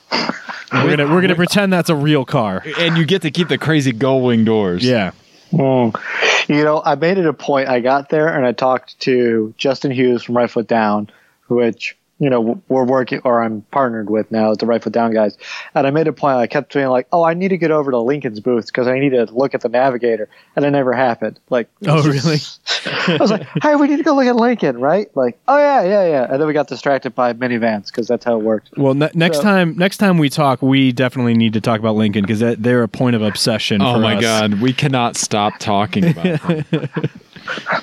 We're 0.73 0.95
gonna 0.95 1.13
we're 1.13 1.21
gonna 1.21 1.35
pretend 1.35 1.73
that's 1.73 1.89
a 1.89 1.95
real 1.95 2.23
car. 2.23 2.63
And 2.79 2.97
you 2.97 3.05
get 3.05 3.23
to 3.23 3.31
keep 3.31 3.49
the 3.49 3.57
crazy 3.57 3.91
gull 3.91 4.21
wing 4.21 4.45
doors. 4.45 4.83
Yeah. 4.83 5.11
Mm. 5.51 5.99
You 6.47 6.63
know, 6.63 6.81
I 6.83 6.95
made 6.95 7.17
it 7.17 7.25
a 7.25 7.33
point. 7.33 7.67
I 7.67 7.81
got 7.81 8.09
there 8.09 8.33
and 8.33 8.45
I 8.45 8.53
talked 8.53 8.99
to 9.01 9.53
Justin 9.57 9.91
Hughes 9.91 10.23
from 10.23 10.37
Right 10.37 10.49
Foot 10.49 10.67
Down, 10.67 11.09
which 11.49 11.97
you 12.21 12.29
know 12.29 12.61
we're 12.69 12.85
working 12.85 13.19
or 13.25 13.41
I'm 13.43 13.61
partnered 13.71 14.09
with 14.09 14.31
now, 14.31 14.53
the 14.53 14.65
Right 14.67 14.81
Foot 14.81 14.93
Down 14.93 15.11
guys. 15.11 15.37
And 15.75 15.85
I 15.85 15.89
made 15.89 16.07
a 16.07 16.13
point. 16.13 16.37
I 16.37 16.45
kept 16.47 16.71
saying 16.71 16.87
like, 16.87 17.07
"Oh, 17.11 17.23
I 17.23 17.33
need 17.33 17.49
to 17.49 17.57
get 17.57 17.71
over 17.71 17.89
to 17.91 17.97
Lincoln's 17.99 18.39
booth 18.39 18.67
because 18.67 18.87
I 18.87 18.99
need 18.99 19.09
to 19.09 19.25
look 19.25 19.53
at 19.55 19.61
the 19.61 19.69
Navigator," 19.69 20.29
and 20.55 20.63
it 20.63 20.69
never 20.71 20.93
happened. 20.93 21.39
Like, 21.49 21.67
Oh, 21.87 22.01
really? 22.07 22.37
I 22.85 23.17
was 23.19 23.31
like, 23.31 23.47
"Hey, 23.61 23.75
we 23.75 23.87
need 23.87 23.97
to 23.97 24.03
go 24.03 24.15
look 24.15 24.27
at 24.27 24.35
Lincoln, 24.35 24.79
right?" 24.79 25.09
Like, 25.15 25.39
"Oh 25.47 25.57
yeah, 25.57 25.81
yeah, 25.83 26.07
yeah," 26.07 26.27
and 26.31 26.39
then 26.39 26.47
we 26.47 26.53
got 26.53 26.67
distracted 26.67 27.15
by 27.15 27.33
minivans 27.33 27.87
because 27.87 28.07
that's 28.07 28.23
how 28.23 28.35
it 28.39 28.43
worked. 28.43 28.69
Well, 28.77 28.93
ne- 28.93 29.09
next 29.15 29.37
So- 29.37 29.43
time 29.43 29.75
next 29.77 29.97
time 29.97 30.17
we 30.19 30.29
talk, 30.29 30.61
we 30.61 30.91
definitely 30.91 31.33
need 31.33 31.53
to 31.53 31.61
talk 31.61 31.79
about 31.79 31.95
Lincoln 31.95 32.21
because 32.21 32.39
they're 32.59 32.83
a 32.83 32.87
point 32.87 33.15
of 33.15 33.23
obsession. 33.23 33.81
Oh 33.81 33.95
for 33.95 33.99
my 33.99 34.15
us. 34.17 34.21
god, 34.21 34.61
we 34.61 34.73
cannot 34.73 35.15
stop 35.17 35.53
talking 35.57 36.05
about 36.09 36.39
them. 36.47 36.65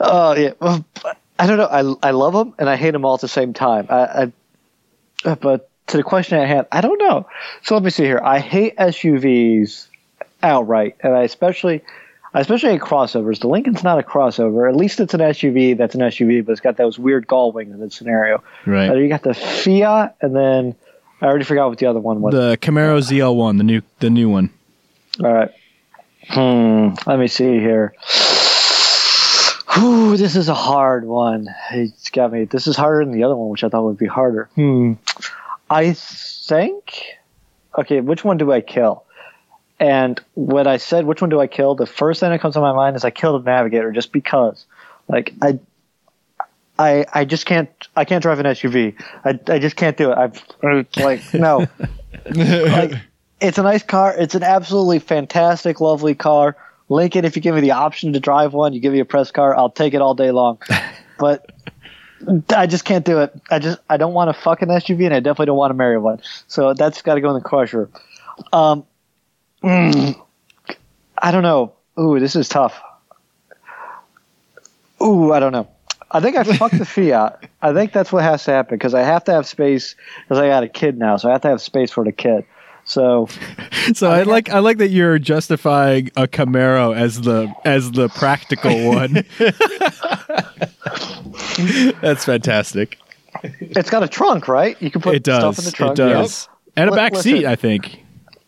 Oh 0.00 0.34
yeah, 0.36 0.50
well, 0.60 0.84
I 1.38 1.46
don't 1.46 1.58
know. 1.58 1.98
I 2.02 2.08
I 2.08 2.10
love 2.12 2.32
them 2.32 2.54
and 2.58 2.68
I 2.68 2.76
hate 2.76 2.92
them 2.92 3.04
all 3.04 3.14
at 3.14 3.20
the 3.20 3.28
same 3.28 3.52
time. 3.52 3.86
I, 3.90 4.30
I 5.24 5.34
but 5.34 5.68
to 5.88 5.96
the 5.96 6.02
question 6.02 6.38
at 6.38 6.48
hand, 6.48 6.66
I 6.70 6.80
don't 6.80 6.98
know. 6.98 7.26
So 7.62 7.74
let 7.74 7.82
me 7.82 7.90
see 7.90 8.04
here. 8.04 8.20
I 8.22 8.38
hate 8.38 8.76
SUVs 8.76 9.88
outright, 10.42 10.96
and 11.00 11.14
I 11.14 11.22
especially. 11.22 11.82
I 12.36 12.40
especially 12.40 12.70
hate 12.70 12.80
crossovers. 12.80 13.38
The 13.38 13.46
Lincoln's 13.46 13.84
not 13.84 14.00
a 14.00 14.02
crossover. 14.02 14.68
At 14.68 14.74
least 14.74 14.98
it's 14.98 15.14
an 15.14 15.20
SUV 15.20 15.76
that's 15.76 15.94
an 15.94 16.00
SUV, 16.00 16.44
but 16.44 16.50
it's 16.50 16.60
got 16.60 16.76
those 16.76 16.98
weird 16.98 17.28
gull 17.28 17.52
wings 17.52 17.72
in 17.72 17.78
the 17.78 17.88
scenario. 17.92 18.42
Right. 18.66 18.90
Uh, 18.90 18.94
you 18.94 19.08
got 19.08 19.22
the 19.22 19.34
Fiat, 19.34 20.16
and 20.20 20.34
then 20.34 20.74
I 21.20 21.26
already 21.26 21.44
forgot 21.44 21.68
what 21.68 21.78
the 21.78 21.86
other 21.86 22.00
one 22.00 22.20
was. 22.20 22.34
The 22.34 22.58
Camaro 22.60 22.98
ZL1, 22.98 23.58
the 23.58 23.62
new 23.62 23.82
the 24.00 24.10
new 24.10 24.28
one. 24.28 24.50
All 25.22 25.32
right. 25.32 25.50
Hmm. 26.28 26.94
Let 27.06 27.20
me 27.20 27.28
see 27.28 27.60
here. 27.60 27.94
Ooh, 30.04 30.18
this 30.18 30.36
is 30.36 30.50
a 30.50 30.54
hard 30.54 31.06
one. 31.06 31.48
It's 31.72 32.10
got 32.10 32.30
me. 32.30 32.44
This 32.44 32.66
is 32.66 32.76
harder 32.76 33.04
than 33.04 33.14
the 33.14 33.24
other 33.24 33.34
one, 33.34 33.48
which 33.48 33.64
I 33.64 33.70
thought 33.70 33.84
would 33.84 33.96
be 33.96 34.06
harder. 34.06 34.50
Hmm. 34.54 34.94
I 35.70 35.94
think. 35.94 37.04
Okay, 37.78 38.00
which 38.00 38.22
one 38.22 38.36
do 38.36 38.52
I 38.52 38.60
kill? 38.60 39.04
And 39.80 40.20
when 40.34 40.66
I 40.66 40.76
said 40.76 41.06
which 41.06 41.22
one 41.22 41.30
do 41.30 41.40
I 41.40 41.46
kill, 41.46 41.74
the 41.74 41.86
first 41.86 42.20
thing 42.20 42.30
that 42.30 42.40
comes 42.40 42.54
to 42.54 42.60
my 42.60 42.74
mind 42.74 42.96
is 42.96 43.04
I 43.04 43.10
kill 43.10 43.38
the 43.38 43.44
Navigator 43.50 43.92
just 43.92 44.12
because. 44.12 44.66
Like 45.08 45.32
I. 45.40 45.58
I, 46.76 47.06
I 47.14 47.24
just 47.24 47.46
can't 47.46 47.70
I 47.94 48.04
can't 48.04 48.20
drive 48.20 48.40
an 48.40 48.46
SUV. 48.46 49.00
I, 49.24 49.38
I 49.46 49.60
just 49.60 49.76
can't 49.76 49.96
do 49.96 50.10
it. 50.10 50.18
I've 50.18 50.44
like 50.96 51.32
no 51.32 51.68
like 52.34 52.94
it's 53.40 53.58
a 53.58 53.62
nice 53.62 53.84
car. 53.84 54.12
It's 54.18 54.34
an 54.34 54.42
absolutely 54.42 54.98
fantastic, 54.98 55.80
lovely 55.80 56.16
car. 56.16 56.56
Lincoln, 56.94 57.24
if 57.24 57.34
you 57.36 57.42
give 57.42 57.54
me 57.54 57.60
the 57.60 57.72
option 57.72 58.12
to 58.12 58.20
drive 58.20 58.54
one, 58.54 58.72
you 58.72 58.80
give 58.80 58.92
me 58.92 59.00
a 59.00 59.04
press 59.04 59.30
car, 59.30 59.56
I'll 59.56 59.70
take 59.70 59.94
it 59.94 60.00
all 60.00 60.14
day 60.14 60.30
long. 60.30 60.58
But 61.16 61.52
I 62.56 62.66
just 62.66 62.84
can't 62.84 63.04
do 63.04 63.20
it. 63.20 63.32
I 63.48 63.60
just 63.60 63.78
I 63.88 63.98
don't 63.98 64.14
want 64.14 64.28
a 64.28 64.32
fucking 64.32 64.66
SUV, 64.66 65.04
and 65.04 65.14
I 65.14 65.20
definitely 65.20 65.46
don't 65.46 65.56
want 65.56 65.70
to 65.70 65.74
marry 65.74 65.96
one. 65.96 66.20
So 66.48 66.74
that's 66.74 67.02
got 67.02 67.14
to 67.14 67.20
go 67.20 67.28
in 67.28 67.34
the 67.34 67.40
crusher. 67.40 67.88
Um, 68.52 68.84
mm, 69.62 70.20
I 71.16 71.30
don't 71.30 71.44
know. 71.44 71.74
Ooh, 72.00 72.18
this 72.18 72.34
is 72.34 72.48
tough. 72.48 72.82
Ooh, 75.00 75.32
I 75.32 75.38
don't 75.38 75.52
know. 75.52 75.68
I 76.10 76.18
think 76.18 76.36
I 76.36 76.42
fucked 76.56 76.78
the 76.78 76.84
Fiat. 76.84 77.48
I 77.62 77.72
think 77.72 77.92
that's 77.92 78.10
what 78.10 78.24
has 78.24 78.44
to 78.46 78.50
happen 78.50 78.76
because 78.76 78.94
I 78.94 79.02
have 79.02 79.22
to 79.24 79.32
have 79.32 79.46
space 79.46 79.94
because 80.22 80.38
I 80.38 80.48
got 80.48 80.64
a 80.64 80.68
kid 80.68 80.98
now, 80.98 81.16
so 81.16 81.28
I 81.28 81.32
have 81.32 81.42
to 81.42 81.48
have 81.48 81.62
space 81.62 81.92
for 81.92 82.04
the 82.04 82.12
kid. 82.12 82.44
So 82.84 83.28
So 83.94 84.10
I 84.10 84.22
like 84.22 84.48
I 84.50 84.58
like 84.60 84.78
that 84.78 84.88
you're 84.90 85.18
justifying 85.18 86.10
a 86.16 86.26
Camaro 86.26 86.96
as 86.96 87.20
the 87.20 87.52
as 87.64 87.90
the 87.92 88.08
practical 88.08 88.88
one. 88.94 89.24
That's 92.00 92.24
fantastic. 92.24 92.98
it's 93.42 93.90
got 93.90 94.02
a 94.02 94.08
trunk, 94.08 94.48
right? 94.48 94.80
You 94.80 94.90
can 94.90 95.00
put 95.00 95.14
It 95.14 95.22
does. 95.22 95.56
stuff 95.56 95.58
in 95.58 95.64
the 95.64 95.70
trunk. 95.72 95.92
It 95.92 95.96
does. 95.96 96.48
And 96.76 96.90
a 96.90 96.92
back 96.92 97.12
listen. 97.12 97.32
seat, 97.36 97.46
I 97.46 97.56
think. 97.56 98.02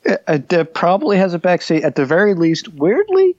It, 0.04 0.22
it, 0.28 0.52
it 0.52 0.74
probably 0.74 1.16
has 1.16 1.34
a 1.34 1.38
back 1.38 1.62
seat. 1.62 1.82
At 1.84 1.94
the 1.96 2.04
very 2.04 2.34
least, 2.34 2.68
weirdly, 2.68 3.36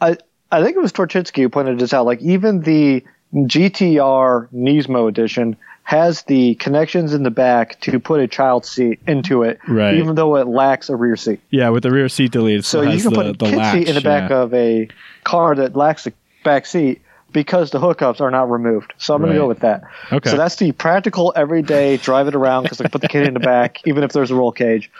I 0.00 0.16
I 0.52 0.62
think 0.62 0.76
it 0.76 0.80
was 0.80 0.92
Torchinsky 0.92 1.42
who 1.42 1.48
pointed 1.48 1.78
this 1.78 1.92
out. 1.92 2.06
Like 2.06 2.20
even 2.22 2.62
the 2.62 3.04
GTR 3.34 4.48
Nismo 4.52 5.08
edition 5.08 5.56
has 5.86 6.22
the 6.22 6.54
connections 6.56 7.12
in 7.12 7.22
the 7.24 7.30
back 7.30 7.78
to 7.80 8.00
put 8.00 8.18
a 8.20 8.26
child 8.26 8.64
seat 8.64 8.98
into 9.06 9.42
it, 9.42 9.60
Right. 9.68 9.94
even 9.94 10.14
though 10.14 10.36
it 10.36 10.46
lacks 10.46 10.88
a 10.88 10.96
rear 10.96 11.14
seat. 11.16 11.40
Yeah, 11.50 11.68
with 11.68 11.82
the 11.82 11.90
rear 11.90 12.08
seat 12.08 12.32
deleted, 12.32 12.64
So 12.64 12.80
you 12.82 13.00
can 13.00 13.10
the, 13.10 13.16
put 13.16 13.26
a 13.26 13.32
the 13.34 13.44
kid 13.46 13.56
latch, 13.58 13.74
seat 13.74 13.88
in 13.88 13.94
the 13.94 14.00
back 14.00 14.30
yeah. 14.30 14.36
of 14.38 14.54
a 14.54 14.88
car 15.24 15.54
that 15.54 15.76
lacks 15.76 16.06
a 16.06 16.12
back 16.42 16.64
seat 16.66 17.02
because 17.32 17.70
the 17.70 17.78
hookups 17.80 18.20
are 18.22 18.30
not 18.30 18.50
removed. 18.50 18.94
So 18.96 19.14
I'm 19.14 19.20
going 19.20 19.32
to 19.34 19.38
go 19.38 19.46
with 19.46 19.60
that. 19.60 19.84
Okay. 20.10 20.30
So 20.30 20.36
that's 20.36 20.56
the 20.56 20.72
practical 20.72 21.32
everyday 21.36 21.96
drive 21.98 22.28
it 22.28 22.34
around 22.34 22.62
because 22.62 22.80
I 22.80 22.84
can 22.84 22.90
put 22.90 23.02
the 23.02 23.08
kid 23.08 23.26
in 23.26 23.34
the 23.34 23.40
back, 23.40 23.80
even 23.86 24.04
if 24.04 24.12
there's 24.12 24.30
a 24.30 24.34
roll 24.34 24.52
cage. 24.52 24.90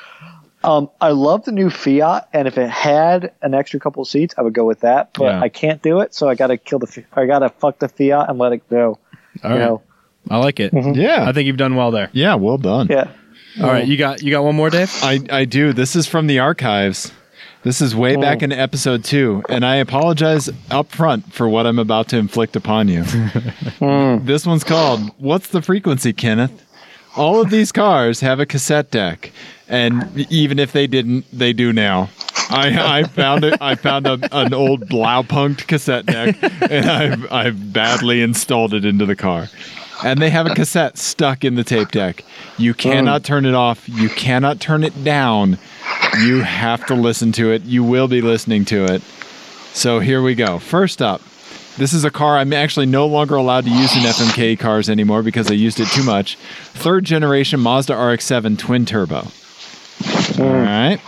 Um, 0.64 0.90
I 1.00 1.10
love 1.10 1.44
the 1.44 1.52
new 1.52 1.68
Fiat, 1.70 2.28
and 2.32 2.48
if 2.48 2.56
it 2.58 2.68
had 2.70 3.32
an 3.42 3.52
extra 3.54 3.78
couple 3.80 4.02
of 4.02 4.08
seats, 4.08 4.34
I 4.38 4.42
would 4.42 4.54
go 4.54 4.64
with 4.64 4.80
that. 4.80 5.10
But 5.14 5.24
Yeah. 5.24 5.40
I 5.40 5.48
can't 5.48 5.80
do 5.82 6.00
it, 6.00 6.14
so 6.14 6.28
I 6.28 6.34
got 6.34 6.46
to 6.48 6.56
kill 6.56 6.78
the. 6.78 7.04
I 7.14 7.26
got 7.26 7.40
to 7.40 7.50
fuck 7.50 7.78
the 7.78 7.88
Fiat 7.88 8.28
and 8.30 8.38
let 8.38 8.52
it 8.52 8.68
go. 8.68 8.98
All 9.42 9.50
you 9.50 9.56
right. 9.56 9.58
know, 9.58 9.82
I 10.30 10.38
like 10.38 10.60
it. 10.60 10.72
Mm-hmm. 10.72 11.00
Yeah. 11.00 11.28
I 11.28 11.32
think 11.32 11.46
you've 11.46 11.56
done 11.56 11.76
well 11.76 11.90
there. 11.90 12.10
yeah, 12.12 12.34
well 12.34 12.58
done. 12.58 12.88
yeah. 12.90 13.10
All 13.60 13.68
right, 13.68 13.86
you 13.86 13.96
got 13.96 14.20
you 14.20 14.32
got 14.32 14.42
one 14.42 14.56
more, 14.56 14.68
Dave. 14.68 14.90
I, 15.02 15.20
I 15.30 15.44
do. 15.44 15.72
This 15.72 15.94
is 15.94 16.08
from 16.08 16.26
the 16.26 16.40
archives. 16.40 17.12
This 17.62 17.80
is 17.80 17.94
way 17.94 18.16
back 18.16 18.40
mm. 18.40 18.44
in 18.44 18.52
episode 18.52 19.04
two, 19.04 19.42
and 19.48 19.64
I 19.64 19.76
apologize 19.76 20.50
up 20.70 20.90
front 20.90 21.32
for 21.32 21.48
what 21.48 21.66
I'm 21.66 21.78
about 21.78 22.08
to 22.08 22.18
inflict 22.18 22.56
upon 22.56 22.88
you. 22.88 23.04
Hmm. 23.78 24.24
This 24.24 24.46
one's 24.46 24.64
called 24.64 25.10
What's 25.18 25.48
the 25.48 25.60
Frequency, 25.60 26.12
Kenneth? 26.12 26.64
All 27.16 27.40
of 27.40 27.50
these 27.50 27.72
cars 27.72 28.20
have 28.20 28.38
a 28.38 28.46
cassette 28.46 28.90
deck, 28.90 29.32
and 29.68 30.26
even 30.30 30.58
if 30.58 30.72
they 30.72 30.86
didn't, 30.86 31.24
they 31.32 31.52
do 31.52 31.72
now. 31.72 32.08
I, 32.50 33.00
I 33.00 33.02
found 33.04 33.44
it. 33.44 33.60
I 33.60 33.74
found 33.74 34.06
a, 34.06 34.18
an 34.32 34.54
old 34.54 34.88
Blaupunkt 34.88 35.66
cassette 35.66 36.06
deck, 36.06 36.36
and 36.70 36.86
I've 36.86 37.32
I've 37.32 37.72
badly 37.72 38.22
installed 38.22 38.74
it 38.74 38.84
into 38.84 39.06
the 39.06 39.16
car. 39.16 39.48
And 40.02 40.20
they 40.20 40.30
have 40.30 40.46
a 40.46 40.54
cassette 40.54 40.98
stuck 40.98 41.44
in 41.44 41.54
the 41.54 41.64
tape 41.64 41.90
deck. 41.90 42.24
You 42.58 42.74
mm. 42.74 42.78
cannot 42.78 43.24
turn 43.24 43.44
it 43.46 43.54
off. 43.54 43.88
You 43.88 44.08
cannot 44.08 44.60
turn 44.60 44.82
it 44.82 45.04
down. 45.04 45.58
You 46.22 46.42
have 46.42 46.84
to 46.86 46.94
listen 46.94 47.32
to 47.32 47.52
it. 47.52 47.62
You 47.62 47.84
will 47.84 48.08
be 48.08 48.20
listening 48.20 48.64
to 48.66 48.84
it. 48.84 49.02
So 49.72 50.00
here 50.00 50.22
we 50.22 50.34
go. 50.34 50.58
First 50.58 51.02
up, 51.02 51.20
this 51.76 51.92
is 51.92 52.04
a 52.04 52.10
car 52.10 52.38
I'm 52.38 52.52
actually 52.52 52.86
no 52.86 53.06
longer 53.06 53.34
allowed 53.34 53.64
to 53.64 53.70
use 53.70 53.96
in 53.96 54.02
FMK 54.02 54.58
cars 54.58 54.88
anymore 54.88 55.22
because 55.22 55.50
I 55.50 55.54
used 55.54 55.80
it 55.80 55.88
too 55.88 56.04
much. 56.04 56.36
Third 56.72 57.04
generation 57.04 57.60
Mazda 57.60 57.94
RX-7 57.94 58.58
twin 58.58 58.86
turbo. 58.86 59.22
Mm. 59.22 60.40
All 60.40 60.52
right. 60.52 61.00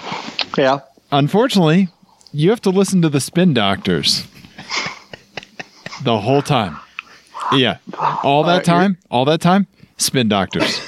Yeah. 0.59 0.80
Unfortunately, 1.12 1.89
you 2.32 2.51
have 2.51 2.61
to 2.62 2.70
listen 2.70 3.03
to 3.03 3.09
the 3.09 3.20
spin 3.20 3.55
doctors 3.55 4.26
the 6.03 6.18
whole 6.18 6.43
time. 6.43 6.78
Yeah. 7.53 7.78
All 8.22 8.42
that 8.44 8.61
Uh, 8.61 8.62
time, 8.62 8.99
all 9.11 9.24
that 9.26 9.40
time, 9.40 9.66
spin 9.99 10.28
doctors. 10.28 10.80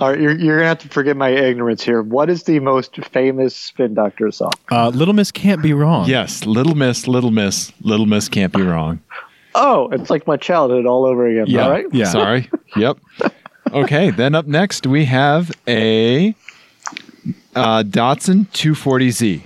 All 0.00 0.10
right, 0.10 0.20
you're, 0.20 0.36
you're 0.36 0.56
gonna 0.58 0.68
have 0.68 0.78
to 0.80 0.88
forgive 0.88 1.16
my 1.16 1.28
ignorance 1.30 1.82
here. 1.82 2.02
What 2.02 2.28
is 2.30 2.42
the 2.44 2.58
most 2.60 2.96
famous 3.06 3.54
Spin 3.56 3.94
Doctor 3.94 4.30
song? 4.30 4.50
Uh, 4.70 4.88
Little 4.88 5.14
Miss 5.14 5.30
can't 5.30 5.62
be 5.62 5.72
wrong. 5.72 6.08
Yes, 6.08 6.44
Little 6.44 6.74
Miss, 6.74 7.06
Little 7.08 7.30
Miss, 7.30 7.72
Little 7.80 8.06
Miss 8.06 8.28
can't 8.28 8.52
be 8.52 8.62
wrong. 8.62 9.00
Oh, 9.54 9.88
it's 9.90 10.10
like 10.10 10.26
my 10.26 10.36
childhood 10.36 10.86
all 10.86 11.04
over 11.04 11.26
again. 11.26 11.44
Yeah. 11.46 11.64
All 11.64 11.70
right. 11.70 11.86
Yeah. 11.92 12.04
Sorry. 12.06 12.50
Yep. 12.76 12.98
Okay. 13.70 14.10
Then 14.10 14.34
up 14.34 14.46
next 14.46 14.86
we 14.86 15.04
have 15.04 15.50
a 15.68 16.34
uh, 17.54 17.82
Datsun 17.82 18.46
240Z. 18.48 19.42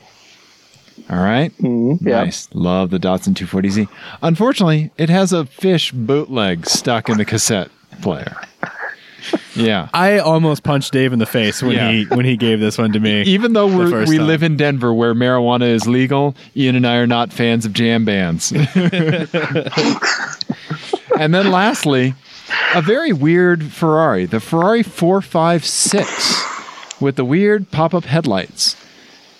All 1.09 1.19
right. 1.19 1.53
Mhm, 1.59 1.99
yeah. 2.01 2.25
Nice. 2.25 2.49
Love 2.53 2.91
the 2.91 2.99
Datsun 2.99 3.35
240Z. 3.35 3.89
Unfortunately, 4.23 4.91
it 4.99 5.09
has 5.09 5.33
a 5.33 5.45
Phish 5.45 5.93
bootleg 5.93 6.67
stuck 6.67 7.09
in 7.09 7.17
the 7.19 7.25
cassette 7.25 7.71
player. 8.03 8.37
Yeah. 9.55 9.89
I 9.95 10.19
almost 10.19 10.65
punched 10.65 10.93
Dave 10.93 11.13
in 11.13 11.19
the 11.21 11.27
face 11.27 11.63
when 11.63 11.77
Yeah. 11.77 11.91
he 11.93 12.05
when 12.07 12.25
he 12.25 12.37
gave 12.37 12.59
this 12.61 12.77
one 12.77 12.93
to 12.93 12.99
me. 13.01 13.23
Even 13.23 13.53
though 13.53 13.67
we're, 13.69 13.89
first 13.91 14.09
we 14.11 14.19
time. 14.19 14.27
live 14.27 14.43
in 14.43 14.57
Denver 14.57 14.93
where 14.93 15.15
marijuana 15.15 15.69
is 15.69 15.87
legal, 15.87 16.35
Ian 16.57 16.75
and 16.77 16.87
I 16.87 16.97
are 16.97 17.07
not 17.07 17.33
fans 17.33 17.65
of 17.65 17.73
jam 17.73 18.05
bands. 18.05 18.53
and 21.19 21.35
then 21.35 21.51
lastly, 21.51 22.15
a 22.75 22.83
very 22.83 23.13
weird 23.13 23.65
Ferrari, 23.65 24.27
the 24.27 24.41
Ferrari 24.41 24.83
456 24.83 27.01
with 27.01 27.17
the 27.17 27.25
weird 27.25 27.71
pop 27.71 27.95
up 27.95 28.05
headlights. 28.05 28.77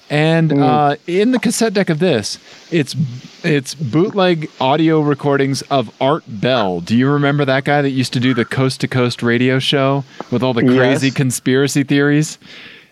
And 0.09 0.53
uh, 0.53 0.97
in 1.09 1.33
the 1.33 1.39
cassette 1.41 1.75
deck 1.75 1.91
of 1.91 1.99
this, 1.99 2.39
it's 2.71 2.95
it's 3.43 3.75
bootleg 3.75 4.49
audio 4.61 5.01
recordings 5.01 5.63
of 5.63 5.91
Art 6.01 6.23
Bell. 6.29 6.81
Do 6.81 6.97
you 6.97 7.11
remember 7.11 7.45
that 7.45 7.65
guy 7.65 7.83
that 7.83 7.91
used 7.91 8.13
to 8.13 8.21
do 8.21 8.33
the 8.33 8.45
coast 8.45 8.81
to 8.83 8.89
coast 8.89 9.21
radio 9.23 9.59
show 9.59 10.05
with 10.31 10.45
all 10.45 10.55
the 10.55 10.63
crazy 10.63 11.09
Yes. 11.09 11.17
conspiracy 11.17 11.83
theories? 11.83 12.39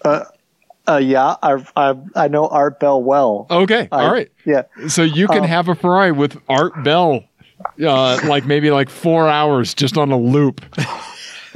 Uh, 0.05 0.25
yeah, 1.01 1.37
I, 1.43 1.65
I 1.77 1.95
I 2.17 2.29
know 2.29 2.49
Art 2.49 2.81
Bell 2.81 3.01
well. 3.03 3.47
Okay, 3.49 3.89
I- 3.93 4.05
all 4.05 4.13
right. 4.13 4.31
Yeah. 4.45 4.63
So 4.89 5.03
you 5.03 5.29
can 5.29 5.45
Oh. 5.45 5.47
have 5.47 5.69
a 5.69 5.75
Ferrari 5.77 6.11
with 6.13 6.37
Art 6.49 6.83
Bell, 6.83 7.23
uh, 7.81 8.21
like 8.25 8.45
maybe 8.45 8.71
like 8.73 8.91
four 8.91 9.29
hours 9.29 9.73
just 9.73 9.97
on 9.97 10.11
a 10.11 10.19
loop. 10.19 10.61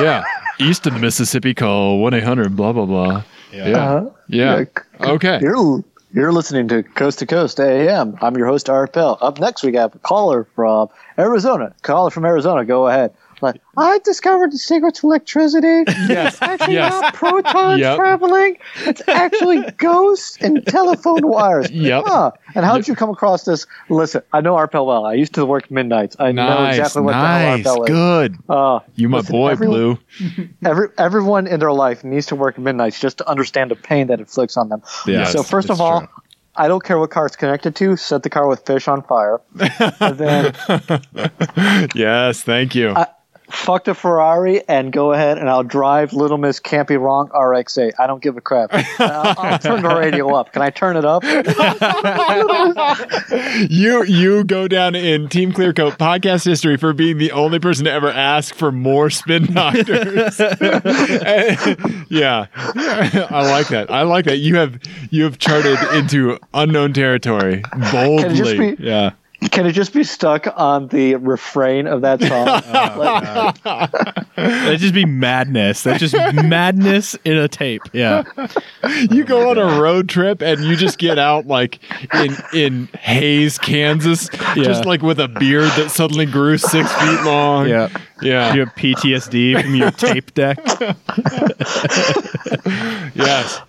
yeah, 0.00 0.24
east 0.58 0.86
of 0.86 0.94
the 0.94 0.98
Mississippi, 0.98 1.54
call 1.54 1.98
one 2.00 2.12
eight 2.14 2.24
hundred 2.24 2.56
blah 2.56 2.72
blah 2.72 2.86
blah. 2.86 3.22
Yeah, 3.52 3.64
Uh-huh. 3.68 4.10
yeah. 4.28 4.64
Okay. 5.00 5.38
You're 5.40 5.84
you're 6.14 6.32
listening 6.32 6.68
to 6.68 6.82
Coast 6.82 7.20
to 7.20 7.26
Coast 7.26 7.58
AM. 7.60 8.16
I'm 8.20 8.36
your 8.36 8.46
host 8.46 8.68
Art 8.68 8.92
Bell. 8.92 9.16
Up 9.20 9.38
next, 9.40 9.62
we 9.62 9.70
got 9.70 9.94
a 9.94 9.98
caller 9.98 10.46
from 10.54 10.88
Arizona. 11.18 11.74
Caller 11.82 12.10
from 12.10 12.24
Arizona. 12.24 12.64
Go 12.64 12.86
ahead. 12.86 13.14
Like, 13.42 13.60
I 13.76 13.98
discovered 14.04 14.52
the 14.52 14.58
secret 14.58 14.94
to 14.96 15.06
electricity. 15.08 15.82
Yes, 16.08 16.34
It's 16.34 16.42
actually 16.42 16.74
yes. 16.74 16.92
not 16.92 17.14
protons 17.14 17.80
Yep. 17.80 17.96
traveling. 17.96 18.56
It's 18.86 19.02
actually 19.08 19.62
ghosts 19.78 20.38
and 20.40 20.64
telephone 20.66 21.26
wires. 21.26 21.70
Yep. 21.70 22.04
Huh. 22.06 22.30
And 22.54 22.64
how 22.64 22.76
did 22.76 22.86
you 22.88 22.94
come 22.94 23.10
across 23.10 23.44
this? 23.44 23.66
Listen, 23.88 24.22
I 24.32 24.40
know 24.40 24.54
Art 24.54 24.70
Bell 24.72 24.86
well. 24.86 25.04
I 25.04 25.14
used 25.14 25.34
to 25.34 25.44
work 25.44 25.70
midnights. 25.70 26.14
I 26.20 26.30
know 26.32 26.64
exactly 26.66 27.02
what 27.02 27.12
the 27.12 27.18
hell 27.18 27.50
Art 27.50 27.60
nice, 27.60 27.66
is. 27.66 27.86
good. 27.86 28.36
Uh, 28.48 28.78
You 28.94 29.08
my 29.08 29.18
listen, 29.18 29.32
boy, 29.32 29.48
everyone- 29.50 29.76
Blue. 29.76 30.48
Every, 30.64 30.88
everyone 30.98 31.46
in 31.48 31.58
their 31.60 31.72
life 31.72 32.04
needs 32.04 32.26
to 32.26 32.36
work 32.36 32.58
midnights 32.58 33.00
just 33.00 33.18
to 33.18 33.28
understand 33.28 33.70
the 33.72 33.76
pain 33.76 34.06
that 34.06 34.20
inflicts 34.20 34.56
on 34.56 34.68
them. 34.68 34.82
Yes, 35.06 35.32
so 35.32 35.42
first 35.42 35.68
of 35.70 35.80
all, 35.80 36.00
true. 36.00 36.08
I 36.54 36.68
don't 36.68 36.84
care 36.84 36.98
what 36.98 37.10
car 37.10 37.24
it's 37.26 37.34
connected 37.36 37.74
to. 37.76 37.96
Set 37.96 38.22
the 38.22 38.28
car 38.30 38.46
with 38.46 38.64
Phish 38.66 38.86
on 38.86 39.02
fire. 39.02 39.40
and 40.00 40.18
then 40.18 41.90
Yes, 41.94 42.42
thank 42.42 42.74
you. 42.74 42.94
Fuck 43.52 43.84
the 43.84 43.94
Ferrari 43.94 44.66
and 44.68 44.92
go 44.92 45.12
ahead 45.12 45.38
and 45.38 45.48
I'll 45.48 45.62
drive 45.62 46.12
Little 46.12 46.38
Miss 46.38 46.58
Can't 46.58 46.88
Be 46.88 46.96
Wrong 46.96 47.26
RX-8. 47.28 47.92
I 47.98 48.06
don't 48.06 48.22
give 48.22 48.36
a 48.36 48.40
crap. 48.40 48.70
I'll, 48.98 49.34
I'll 49.38 49.58
turn 49.58 49.82
the 49.82 49.94
radio 49.94 50.34
up. 50.34 50.52
Can 50.52 50.62
I 50.62 50.70
turn 50.70 50.96
it 50.96 51.04
up? 51.04 51.22
you 53.70 54.04
you 54.04 54.44
go 54.44 54.68
down 54.68 54.94
in 54.94 55.28
Team 55.28 55.52
Clearcoat 55.52 55.98
podcast 55.98 56.44
history 56.44 56.76
for 56.76 56.92
being 56.92 57.18
the 57.18 57.32
only 57.32 57.58
person 57.58 57.84
to 57.84 57.92
ever 57.92 58.10
ask 58.10 58.54
for 58.54 58.72
more 58.72 59.10
spin 59.10 59.52
doctors. 59.52 60.38
yeah, 62.08 62.46
I 62.54 63.50
like 63.50 63.68
that. 63.68 63.86
I 63.90 64.02
like 64.02 64.24
that. 64.24 64.38
You 64.38 64.56
have 64.56 64.78
you 65.10 65.24
have 65.24 65.38
charted 65.38 65.78
into 65.94 66.38
unknown 66.54 66.92
territory 66.92 67.62
boldly. 67.92 68.36
just 68.36 68.58
be- 68.58 68.76
yeah. 68.82 69.10
Can 69.50 69.66
it 69.66 69.72
just 69.72 69.92
be 69.92 70.04
stuck 70.04 70.46
on 70.56 70.88
the 70.88 71.16
refrain 71.16 71.86
of 71.86 72.02
that 72.02 72.22
song? 72.22 72.62
Oh, 72.72 73.52
like, 73.64 73.92
That'd 74.36 74.80
just 74.80 74.94
be 74.94 75.04
madness. 75.04 75.82
That's 75.82 76.00
just 76.00 76.14
madness 76.14 77.14
in 77.24 77.36
a 77.36 77.48
tape. 77.48 77.82
Yeah. 77.92 78.24
you 79.10 79.24
go 79.24 79.50
on 79.50 79.58
a 79.58 79.80
road 79.80 80.08
trip 80.08 80.42
and 80.42 80.62
you 80.64 80.76
just 80.76 80.98
get 80.98 81.18
out 81.18 81.46
like 81.46 81.80
in 82.14 82.36
in 82.52 82.86
Hays, 82.98 83.58
Kansas, 83.58 84.28
just 84.54 84.84
like 84.84 85.02
with 85.02 85.20
a 85.20 85.28
beard 85.28 85.70
that 85.72 85.90
suddenly 85.90 86.26
grew 86.26 86.56
six 86.58 86.92
feet 86.94 87.22
long. 87.22 87.68
Yeah. 87.68 87.88
Yeah, 88.22 88.54
You 88.54 88.60
have 88.60 88.74
PTSD 88.74 89.62
from 89.62 89.74
your 89.74 89.90
tape 89.90 90.32
deck. 90.34 90.58
yes. 93.14 93.60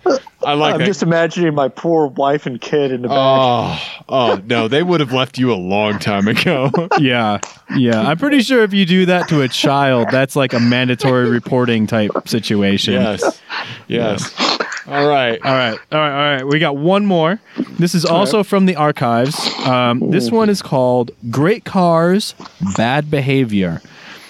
I 0.42 0.52
like 0.54 0.74
I'm 0.74 0.80
that. 0.80 0.86
just 0.86 1.02
imagining 1.02 1.54
my 1.54 1.68
poor 1.68 2.06
wife 2.08 2.44
and 2.46 2.60
kid 2.60 2.92
in 2.92 3.00
the 3.02 3.08
back. 3.08 3.16
Oh, 3.18 3.80
oh 4.08 4.42
no! 4.44 4.68
They 4.68 4.82
would 4.82 5.00
have 5.00 5.10
left 5.12 5.38
you 5.38 5.50
a 5.52 5.56
long 5.56 5.98
time 5.98 6.28
ago. 6.28 6.70
Yeah. 7.00 7.38
Yeah. 7.74 8.00
I'm 8.02 8.18
pretty 8.18 8.40
sure 8.42 8.62
if 8.62 8.72
you 8.74 8.84
do 8.86 9.06
that 9.06 9.28
to 9.28 9.40
a 9.42 9.48
child, 9.48 10.08
that's 10.10 10.36
like 10.36 10.52
a 10.52 10.60
mandatory 10.60 11.28
reporting 11.30 11.86
type 11.86 12.10
situation. 12.26 12.94
yes, 12.94 13.40
yes. 13.88 14.58
All 14.86 15.08
right. 15.08 15.40
All 15.42 15.52
right, 15.54 15.78
all 15.92 15.98
right, 15.98 16.10
all 16.12 16.34
right. 16.36 16.46
We 16.46 16.58
got 16.58 16.76
one 16.76 17.06
more. 17.06 17.40
This 17.78 17.94
is 17.94 18.04
also 18.04 18.42
from 18.42 18.66
the 18.66 18.76
archives. 18.76 19.34
Um, 19.66 20.10
this 20.10 20.30
one 20.30 20.50
is 20.50 20.60
called 20.60 21.10
"Great 21.30 21.64
Cars, 21.64 22.34
Bad 22.76 23.10
Behavior." 23.10 23.80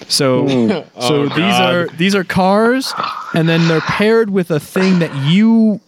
So, 0.07 0.47
so 0.47 0.85
Oh, 0.95 1.29
these 1.29 1.55
are 1.55 1.87
these 1.87 2.15
are 2.15 2.23
cars, 2.23 2.93
and 3.33 3.47
then 3.47 3.67
they're 3.67 3.81
paired 3.81 4.29
with 4.29 4.51
a 4.51 4.59
thing 4.59 4.99
that 4.99 5.13
you 5.29 5.81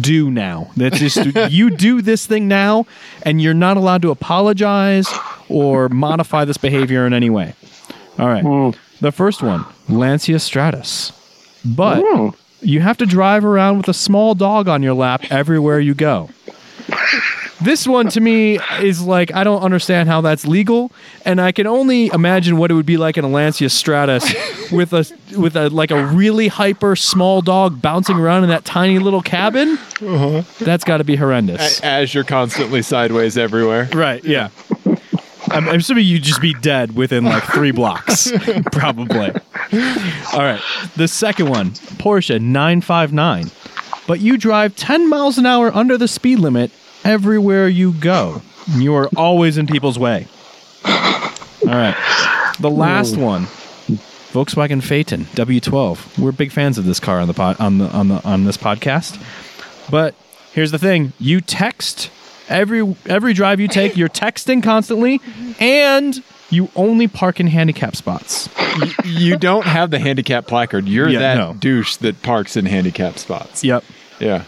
do 0.00 0.30
now. 0.30 0.70
That's 0.76 0.98
just 0.98 1.16
you 1.50 1.70
do 1.70 2.02
this 2.02 2.26
thing 2.26 2.48
now, 2.48 2.86
and 3.22 3.40
you're 3.40 3.54
not 3.54 3.76
allowed 3.76 4.02
to 4.02 4.10
apologize 4.10 5.08
or 5.48 5.88
modify 5.88 6.44
this 6.44 6.56
behavior 6.56 7.06
in 7.06 7.12
any 7.12 7.30
way. 7.30 7.54
All 8.18 8.28
right. 8.28 8.42
Hmm. 8.44 8.70
The 9.00 9.12
first 9.12 9.42
one, 9.42 9.64
Lancia 9.88 10.36
Stratos, 10.36 11.12
but 11.64 12.02
hmm. 12.04 12.28
you 12.60 12.80
have 12.80 12.98
to 12.98 13.06
drive 13.06 13.44
around 13.44 13.78
with 13.78 13.88
a 13.88 13.94
small 13.94 14.34
dog 14.34 14.68
on 14.68 14.82
your 14.82 14.94
lap 14.94 15.24
everywhere 15.30 15.80
you 15.80 15.94
go. 15.94 16.28
This 17.62 17.86
one 17.86 18.08
to 18.10 18.20
me 18.20 18.58
is 18.80 19.02
like 19.02 19.34
I 19.34 19.44
don't 19.44 19.62
understand 19.62 20.08
how 20.08 20.22
that's 20.22 20.46
legal, 20.46 20.90
and 21.24 21.40
I 21.40 21.52
can 21.52 21.66
only 21.66 22.06
imagine 22.06 22.56
what 22.56 22.70
it 22.70 22.74
would 22.74 22.86
be 22.86 22.96
like 22.96 23.18
in 23.18 23.24
a 23.24 23.28
Lancia 23.28 23.66
Stratos 23.66 24.72
with 24.76 24.92
a 24.92 25.38
with 25.38 25.56
a 25.56 25.68
like 25.68 25.90
a 25.90 26.06
really 26.06 26.48
hyper 26.48 26.96
small 26.96 27.42
dog 27.42 27.82
bouncing 27.82 28.16
around 28.16 28.44
in 28.44 28.50
that 28.50 28.64
tiny 28.64 28.98
little 28.98 29.20
cabin. 29.20 29.78
Uh-huh. 30.00 30.42
That's 30.60 30.84
got 30.84 30.98
to 30.98 31.04
be 31.04 31.16
horrendous. 31.16 31.80
As 31.80 32.14
you're 32.14 32.24
constantly 32.24 32.82
sideways 32.82 33.36
everywhere. 33.36 33.88
Right? 33.92 34.24
Yeah. 34.24 34.48
I'm, 35.50 35.68
I'm 35.68 35.80
assuming 35.80 36.06
you'd 36.06 36.22
just 36.22 36.40
be 36.40 36.54
dead 36.54 36.94
within 36.94 37.24
like 37.24 37.42
three 37.42 37.72
blocks, 37.72 38.30
probably. 38.72 39.30
All 40.32 40.40
right. 40.40 40.60
The 40.96 41.08
second 41.08 41.48
one, 41.48 41.70
Porsche 41.70 42.40
959. 42.40 43.50
But 44.06 44.20
you 44.20 44.36
drive 44.36 44.76
10 44.76 45.08
miles 45.08 45.38
an 45.38 45.46
hour 45.46 45.74
under 45.74 45.98
the 45.98 46.08
speed 46.08 46.38
limit 46.38 46.70
everywhere 47.04 47.68
you 47.68 47.92
go. 47.92 48.42
You 48.68 48.94
are 48.94 49.08
always 49.16 49.58
in 49.58 49.66
people's 49.66 49.98
way. 49.98 50.26
All 50.84 51.76
right. 51.76 51.96
The 52.60 52.70
last 52.70 53.16
one, 53.16 53.44
Volkswagen 54.32 54.82
Phaeton 54.82 55.24
W12. 55.34 56.18
We're 56.18 56.32
big 56.32 56.52
fans 56.52 56.78
of 56.78 56.84
this 56.84 57.00
car 57.00 57.20
on 57.20 57.28
the 57.28 57.34
pod, 57.34 57.60
on 57.60 57.78
the 57.78 57.86
on 57.90 58.08
the 58.08 58.22
on 58.24 58.44
this 58.44 58.56
podcast. 58.56 59.20
But 59.90 60.14
here's 60.52 60.70
the 60.70 60.78
thing: 60.78 61.12
you 61.18 61.40
text 61.40 62.10
every 62.48 62.94
every 63.06 63.32
drive 63.32 63.60
you 63.60 63.68
take. 63.68 63.96
You're 63.96 64.08
texting 64.08 64.62
constantly, 64.62 65.20
and 65.58 66.22
you 66.50 66.68
only 66.76 67.08
park 67.08 67.40
in 67.40 67.46
handicap 67.46 67.96
spots. 67.96 68.48
you 69.04 69.36
don't 69.36 69.64
have 69.64 69.90
the 69.90 69.98
handicap 69.98 70.46
placard. 70.46 70.86
You're 70.88 71.08
Yeah, 71.08 71.18
that 71.20 71.34
no. 71.36 71.54
douche 71.54 71.96
that 71.96 72.22
parks 72.22 72.56
in 72.56 72.66
handicap 72.66 73.18
spots. 73.18 73.64
Yep. 73.64 73.84
Yeah. 74.20 74.44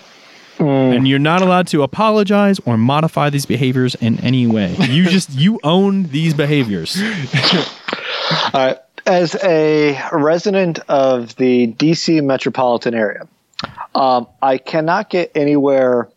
And 0.62 1.06
you're 1.08 1.18
not 1.18 1.42
allowed 1.42 1.66
to 1.68 1.82
apologize 1.82 2.60
or 2.66 2.76
modify 2.76 3.30
these 3.30 3.46
behaviors 3.46 3.94
in 3.96 4.18
any 4.20 4.46
way. 4.46 4.74
You 4.78 5.04
just 5.08 5.30
you 5.30 5.58
own 5.64 6.04
these 6.04 6.34
behaviors. 6.34 7.00
All 7.00 8.66
right. 8.66 8.78
As 9.04 9.34
a 9.42 10.00
resident 10.12 10.78
of 10.88 11.34
the 11.34 11.66
DC 11.72 12.22
metropolitan 12.22 12.94
area, 12.94 13.26
um, 13.96 14.28
I 14.40 14.58
cannot 14.58 15.10
get 15.10 15.32
anywhere 15.34 16.08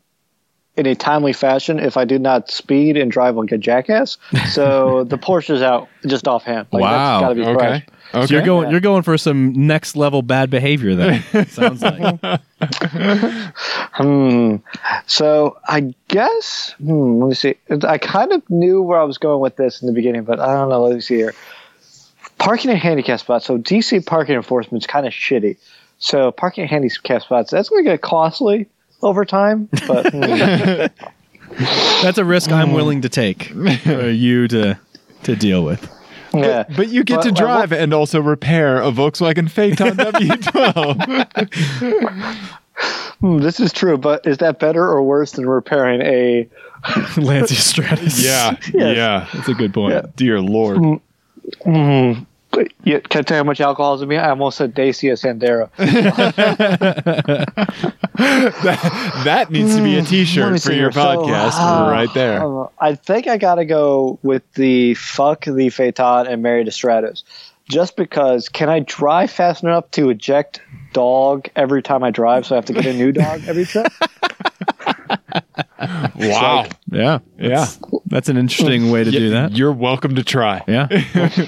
in 0.77 0.85
a 0.85 0.93
timely 0.93 1.33
fashion 1.33 1.79
if 1.79 1.97
I 1.97 2.05
do 2.05 2.19
not 2.19 2.51
speed 2.51 2.95
and 2.95 3.09
drive 3.09 3.37
like 3.37 3.51
a 3.51 3.57
jackass. 3.57 4.17
So 4.51 5.03
the 5.05 5.17
Porsche 5.17 5.49
is 5.51 5.63
out 5.63 5.89
just 6.05 6.27
offhand. 6.27 6.67
Like, 6.71 6.81
Wow. 6.81 6.91
That's 6.91 7.21
got 7.21 7.29
to 7.29 7.35
be 7.35 7.41
Okay. 7.41 7.53
fresh. 7.55 7.85
Okay. 8.15 8.27
So 8.27 8.33
you're 8.33 8.45
going 8.45 8.65
Yeah. 8.65 8.71
you're 8.71 8.79
going 8.79 9.03
for 9.03 9.17
some 9.17 9.67
next 9.67 9.95
level 9.95 10.21
bad 10.21 10.49
behavior 10.49 10.95
then. 10.95 11.47
Sounds 11.47 11.81
like. 11.81 12.19
Hmm. 13.93 14.57
So 15.07 15.57
I 15.67 15.93
guess, 16.07 16.73
hmm, 16.77 17.21
let 17.21 17.27
me 17.29 17.35
see. 17.35 17.55
I 17.83 17.97
kind 17.97 18.31
of 18.31 18.47
knew 18.49 18.81
where 18.81 18.99
I 18.99 19.03
was 19.03 19.17
going 19.17 19.39
with 19.41 19.55
this 19.55 19.81
in 19.81 19.87
the 19.87 19.93
beginning, 19.93 20.23
but 20.23 20.39
I 20.39 20.53
don't 20.53 20.69
know. 20.69 20.83
Let 20.83 20.95
me 20.95 21.01
see 21.01 21.15
here. 21.15 21.33
Parking 22.37 22.71
in 22.71 22.77
handicap 22.77 23.19
spots. 23.19 23.45
So 23.45 23.57
DC 23.57 24.05
parking 24.05 24.35
enforcement 24.35 24.83
is 24.83 24.87
kind 24.87 25.05
of 25.05 25.13
shitty. 25.13 25.57
So 25.99 26.31
parking 26.31 26.63
in 26.63 26.67
handicap 26.67 27.21
spots, 27.21 27.51
that's 27.51 27.69
going 27.69 27.85
to 27.85 27.91
get 27.91 28.01
costly 28.01 28.67
over 29.01 29.25
time. 29.25 29.69
But 29.87 30.11
hmm. 30.11 30.85
That's 32.01 32.17
a 32.17 32.25
risk 32.25 32.51
I'm 32.51 32.73
willing 32.73 33.01
to 33.03 33.09
take 33.09 33.43
for 33.83 34.09
you 34.09 34.47
to 34.49 34.77
to 35.23 35.35
deal 35.35 35.63
with. 35.63 35.89
Yeah. 36.43 36.63
But 36.75 36.89
you 36.89 37.03
get 37.03 37.17
But- 37.17 37.23
to 37.23 37.29
but 37.31 37.37
drive 37.39 37.71
and 37.71 37.93
also 37.93 38.19
repair 38.21 38.81
a 38.81 38.91
Volkswagen 38.91 39.49
Phaeton 39.49 39.97
W12. 41.35 42.37
Hmm, 43.21 43.37
this 43.37 43.59
is 43.59 43.71
true, 43.71 43.97
but 43.97 44.25
is 44.27 44.37
that 44.39 44.59
better 44.59 44.83
or 44.83 45.01
worse 45.03 45.31
than 45.33 45.47
repairing 45.47 46.01
a? 46.01 46.47
Lancia 47.17 47.55
Stratos. 47.55 48.19
yeah. 48.23 48.57
Yes. 48.73 48.97
Yeah. 48.97 49.27
That's 49.33 49.47
a 49.49 49.53
good 49.53 49.73
point. 49.73 49.93
Yeah. 49.93 50.01
Dear 50.15 50.41
Lord. 50.41 50.77
Hmm, 51.63 52.13
but 52.55 52.71
can 52.85 52.95
I 52.95 53.21
tell 53.21 53.35
you 53.35 53.39
how 53.39 53.43
much 53.43 53.61
alcohol 53.61 53.95
is 53.95 54.01
in 54.01 54.07
me? 54.07 54.17
I 54.17 54.29
almost 54.29 54.57
said 54.57 54.73
Dacia 54.73 55.13
Sandero. 55.13 55.69
That 58.15 59.47
needs 59.51 59.75
to 59.75 59.83
be 59.83 59.95
a 59.95 59.97
Let 59.97 60.03
me 60.03 60.09
t-shirt 60.09 60.61
for 60.61 60.71
your 60.71 60.83
here. 60.83 60.91
So, 60.93 60.99
podcast 60.99 61.59
uh, 61.59 61.91
right 61.91 62.13
there. 62.13 62.41
I 62.79 62.95
think 62.95 63.27
I 63.27 63.37
got 63.37 63.55
to 63.55 63.65
go 63.65 64.19
with 64.23 64.49
the 64.53 64.93
fuck 64.93 65.43
the 65.43 65.69
Phaeton 65.69 66.27
and 66.27 66.41
marry 66.41 66.63
the 66.63 66.71
Stratos. 66.71 67.23
Just 67.69 67.97
because, 67.97 68.47
can 68.47 68.69
I 68.69 68.79
drive 68.79 69.31
fast 69.31 69.63
enough 69.63 69.89
to 69.91 70.11
eject 70.11 70.61
dog 70.93 71.49
every 71.55 71.81
time 71.81 72.03
I 72.03 72.11
drive, 72.11 72.45
so 72.45 72.55
I 72.55 72.57
have 72.57 72.65
to 72.65 72.73
get 72.73 72.85
a 72.85 72.93
new 72.93 73.11
dog 73.11 73.41
every 73.47 73.65
trip? 73.65 73.87
Wow. 76.15 76.67
Yeah. 76.91 77.19
Yeah. 77.37 77.67
That's 78.05 78.29
an 78.29 78.37
interesting 78.37 78.91
way 78.91 79.03
to 79.03 79.11
do 79.11 79.31
that. 79.31 79.51
You're 79.51 79.73
welcome 79.73 80.15
to 80.15 80.23
try. 80.23 80.63
Yeah. 80.67 80.87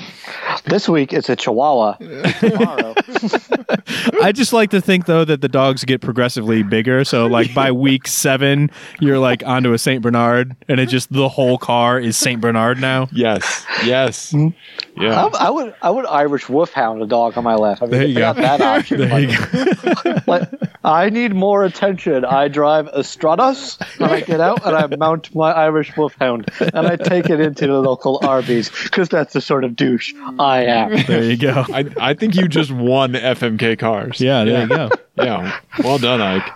this 0.68 0.88
week 0.90 1.14
it's 1.14 1.30
a 1.30 1.36
Chihuahua. 1.36 1.94
Tomorrow, 2.40 2.94
I 4.22 4.32
just 4.34 4.54
like 4.54 4.70
to 4.72 4.82
think 4.82 5.06
though 5.06 5.26
that 5.26 5.42
the 5.42 5.48
dogs 5.50 5.84
get 5.84 6.02
progressively 6.02 6.64
bigger. 6.64 7.04
So 7.04 7.28
like 7.28 7.54
by 7.54 7.72
week 7.72 8.08
seven, 8.08 8.70
you're 9.00 9.20
like 9.20 9.44
onto 9.46 9.74
a 9.74 9.78
Saint 9.78 10.02
Bernard, 10.02 10.56
and 10.68 10.80
it 10.80 10.88
just 10.88 11.12
the 11.12 11.30
whole 11.30 11.58
car 11.58 12.00
is 12.00 12.18
Saint 12.18 12.42
Bernard 12.42 12.80
now. 12.80 13.08
Yes. 13.12 13.66
Yes. 13.86 14.34
I, 14.34 14.54
Yeah. 14.98 15.26
I 15.40 15.50
would 15.50 15.76
I 15.82 15.90
would 15.90 16.06
Irish 16.06 16.50
Wolfhound 16.50 17.02
a 17.02 17.06
dog 17.08 17.38
on 17.38 17.44
my 17.44 17.56
left. 17.56 17.82
I 17.82 17.86
mean, 17.86 17.92
There 17.92 18.06
you 18.08 18.18
got 18.18 18.36
go. 18.36 18.42
that 18.42 18.62
option. 18.62 19.00
There 19.02 19.20
you 19.20 19.38
go. 19.38 20.16
like, 20.28 20.50
I 20.84 21.10
need 21.10 21.34
more 21.36 21.64
attention. 21.66 22.26
I 22.26 22.48
drive 22.48 22.88
a 22.88 23.00
Stratos, 23.00 23.78
and 24.00 24.06
I 24.12 24.22
get 24.22 24.40
out 24.40 24.66
and 24.66 24.76
I 24.76 24.96
mount 24.96 25.34
my 25.36 25.52
Irish 25.52 25.96
Wolfhound, 25.98 26.50
and 26.60 26.88
I 26.88 26.96
take 26.96 27.30
it 27.30 27.40
into 27.40 27.68
the 27.68 27.80
local 27.82 28.20
Arby's 28.24 28.70
because 28.84 29.10
that's 29.10 29.34
the 29.34 29.42
sort 29.42 29.64
of 29.64 29.76
douche 29.76 30.14
I 30.40 30.57
am. 30.64 31.04
There 31.06 31.24
you 31.24 31.38
go. 31.38 31.66
I, 31.74 31.86
I 32.00 32.14
think 32.14 32.36
you 32.36 32.48
just 32.48 32.72
won 32.72 33.14
FMK 33.14 33.78
cars. 33.80 34.20
Yeah, 34.22 34.44
there 34.44 34.62
you 34.64 34.68
go. 34.68 34.90
Yeah. 35.18 35.60
Well 35.84 35.98
done, 35.98 36.22
Ike. 36.22 36.50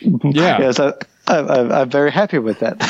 Yeah. 0.00 0.58
Yes, 0.60 0.80
I, 0.80 0.92
I, 1.26 1.36
I, 1.36 1.80
I'm 1.82 1.90
very 1.90 2.10
happy 2.10 2.38
with 2.38 2.58
that. 2.60 2.82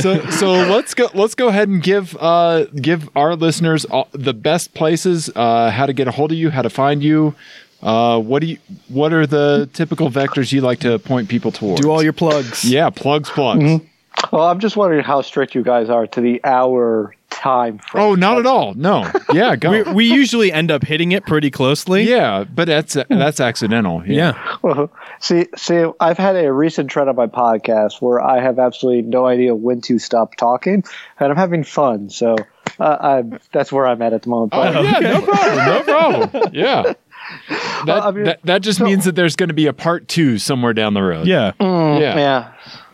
so 0.00 0.24
so 0.30 0.52
let's 0.52 0.94
go 0.94 1.08
let's 1.14 1.34
go 1.34 1.48
ahead 1.48 1.68
and 1.68 1.82
give 1.82 2.16
uh 2.20 2.64
give 2.80 3.10
our 3.16 3.34
listeners 3.36 3.84
all, 3.86 4.08
the 4.12 4.32
best 4.32 4.72
places 4.74 5.28
uh 5.34 5.70
how 5.70 5.84
to 5.86 5.92
get 5.92 6.06
a 6.08 6.12
hold 6.12 6.30
of 6.32 6.38
you 6.38 6.50
how 6.50 6.62
to 6.62 6.70
find 6.70 7.02
you 7.02 7.34
uh 7.82 8.18
what 8.18 8.40
do 8.40 8.46
you 8.46 8.58
what 8.88 9.12
are 9.12 9.26
the 9.26 9.68
typical 9.72 10.08
vectors 10.08 10.52
you 10.52 10.60
like 10.60 10.78
to 10.78 10.98
point 11.00 11.28
people 11.28 11.50
towards 11.52 11.80
Do 11.80 11.90
all 11.90 12.02
your 12.02 12.12
plugs. 12.12 12.64
yeah 12.64 12.90
plugs 12.90 13.28
plugs 13.28 13.80
well, 14.32 14.42
I'm 14.48 14.60
just 14.60 14.76
wondering 14.76 15.04
how 15.04 15.22
strict 15.22 15.54
you 15.54 15.62
guys 15.62 15.90
are 15.90 16.06
to 16.08 16.20
the 16.20 16.40
hour 16.44 17.14
time 17.28 17.78
frame. 17.78 18.02
oh 18.02 18.14
not 18.14 18.38
at 18.38 18.46
all 18.46 18.72
no 18.74 19.10
yeah 19.30 19.56
go 19.56 19.70
We, 19.70 19.82
we 19.92 20.04
usually 20.06 20.50
end 20.50 20.70
up 20.70 20.82
hitting 20.82 21.12
it 21.12 21.26
pretty 21.26 21.50
closely. 21.50 22.04
yeah 22.08 22.44
but 22.44 22.66
that's 22.66 22.96
that's 23.10 23.40
accidental 23.40 24.02
Yeah. 24.06 24.32
Well, 24.62 24.90
see, 25.20 25.46
see, 25.54 25.84
I've 26.00 26.16
had 26.16 26.34
a 26.36 26.50
recent 26.52 26.88
trend 26.90 27.10
on 27.10 27.16
my 27.16 27.26
podcast 27.26 28.00
where 28.00 28.20
I 28.20 28.40
have 28.40 28.58
absolutely 28.58 29.02
no 29.02 29.26
idea 29.26 29.54
when 29.54 29.80
to 29.82 29.98
stop 29.98 30.36
talking, 30.36 30.82
and 31.20 31.30
I'm 31.30 31.36
having 31.36 31.62
fun. 31.62 32.08
So 32.08 32.36
uh, 32.80 32.96
I'm, 33.00 33.38
that's 33.52 33.70
where 33.70 33.86
I'm 33.86 34.00
at 34.00 34.14
at 34.14 34.22
the 34.22 34.30
moment. 34.30 34.52
But 34.52 34.74
Oh, 34.76 34.80
yeah 34.80 34.98
no 35.00 35.20
problem 35.22 35.66
no 35.66 35.82
problem 35.82 36.50
yeah 36.54 36.82
that, 37.84 38.02
I 38.02 38.10
mean, 38.12 38.24
that, 38.24 38.40
that 38.44 38.62
just 38.62 38.78
so- 38.78 38.84
means 38.86 39.04
that 39.04 39.14
there's 39.14 39.36
going 39.36 39.48
to 39.48 39.54
be 39.54 39.66
a 39.66 39.72
part 39.74 40.08
two 40.08 40.38
somewhere 40.38 40.72
down 40.72 40.94
the 40.94 41.02
road 41.02 41.26
Yeah. 41.26 41.52
yeah 41.60 41.98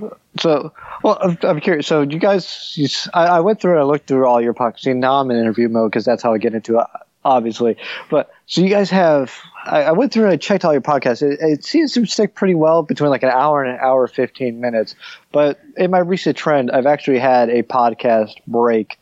yeah. 0.01 0.09
So, 0.41 0.73
well, 1.03 1.37
I'm, 1.43 1.61
curious. 1.61 1.87
So, 1.87 2.03
you 2.03 2.19
guys, 2.19 2.73
you, 2.75 2.89
I, 3.13 3.27
I 3.27 3.41
went 3.41 3.61
through 3.61 3.73
and 3.73 3.81
I 3.81 3.85
looked 3.85 4.07
through 4.07 4.27
all 4.27 4.41
your 4.41 4.55
podcasts. 4.55 4.81
See, 4.81 4.93
now 4.95 5.21
I'm 5.21 5.31
in 5.31 5.37
interview 5.37 5.69
mode 5.69 5.91
because 5.91 6.05
that's 6.05 6.23
how 6.23 6.33
I 6.33 6.39
get 6.39 6.55
into 6.55 6.79
it, 6.79 6.87
obviously. 7.25 7.77
But 8.09 8.31
so 8.47 8.63
you 8.63 8.71
guys 8.71 8.89
have, 8.91 9.33
I, 9.65 9.83
I 9.83 9.93
went 9.93 10.13
through 10.13 10.25
and 10.25 10.33
I 10.33 10.37
checked 10.37 10.65
all 10.65 10.73
your 10.73 10.81
podcasts. 10.81 11.23
It, 11.23 11.39
it 11.41 11.65
seems 11.65 11.93
to 11.95 12.07
stick 12.07 12.35
pretty 12.35 12.55
well 12.55 12.83
between 12.83 13.11
like 13.11 13.23
an 13.23 13.29
hour 13.29 13.63
and 13.63 13.75
an 13.75 13.81
hour 13.83 14.07
15 14.07 14.59
minutes. 14.59 14.95
But 15.33 15.61
in 15.77 15.91
my 15.91 15.99
recent 15.99 16.37
trend, 16.37 16.71
I've 16.71 16.87
actually 16.87 17.19
had 17.19 17.51
a 17.51 17.63
podcast 17.63 18.35
break 18.47 18.99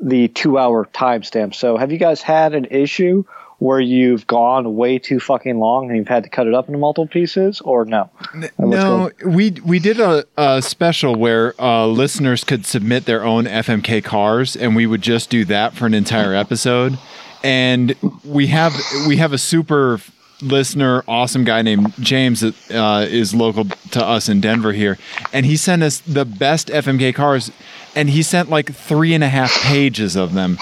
the 0.00 0.28
two 0.28 0.56
hour 0.56 0.86
timestamp. 0.86 1.54
So, 1.54 1.76
have 1.76 1.92
you 1.92 1.98
guys 1.98 2.22
had 2.22 2.54
an 2.54 2.66
issue? 2.70 3.24
Where 3.60 3.80
you've 3.80 4.26
gone 4.26 4.74
way 4.74 4.98
too 4.98 5.20
fucking 5.20 5.58
long 5.58 5.88
and 5.88 5.96
you've 5.96 6.08
had 6.08 6.24
to 6.24 6.30
cut 6.30 6.46
it 6.46 6.54
up 6.54 6.66
into 6.66 6.78
multiple 6.78 7.06
pieces, 7.06 7.60
or 7.60 7.84
no? 7.84 8.10
No, 8.58 9.10
we 9.24 9.50
we 9.64 9.78
did 9.78 10.00
a, 10.00 10.24
a 10.36 10.60
special 10.62 11.14
where 11.14 11.54
uh, 11.60 11.86
listeners 11.86 12.42
could 12.42 12.66
submit 12.66 13.04
their 13.04 13.22
own 13.24 13.44
FMK 13.44 14.02
cars, 14.02 14.56
and 14.56 14.74
we 14.74 14.86
would 14.86 15.02
just 15.02 15.30
do 15.30 15.44
that 15.44 15.74
for 15.74 15.86
an 15.86 15.94
entire 15.94 16.34
episode. 16.34 16.98
And 17.44 17.94
we 18.24 18.48
have 18.48 18.74
we 19.06 19.18
have 19.18 19.32
a 19.32 19.38
super 19.38 20.00
listener, 20.42 21.04
awesome 21.06 21.44
guy 21.44 21.62
named 21.62 21.92
James 22.00 22.40
that 22.40 22.54
uh, 22.70 23.06
is 23.08 23.34
local 23.34 23.66
to 23.90 24.04
us 24.04 24.28
in 24.28 24.40
Denver 24.40 24.72
here, 24.72 24.98
and 25.32 25.44
he 25.46 25.56
sent 25.56 25.82
us 25.82 26.00
the 26.00 26.24
best 26.24 26.68
FMK 26.68 27.14
cars. 27.14 27.50
And 27.96 28.08
he 28.10 28.22
sent 28.22 28.48
like 28.50 28.72
three 28.72 29.14
and 29.14 29.24
a 29.24 29.28
half 29.28 29.52
pages 29.62 30.14
of 30.14 30.32
them, 30.32 30.58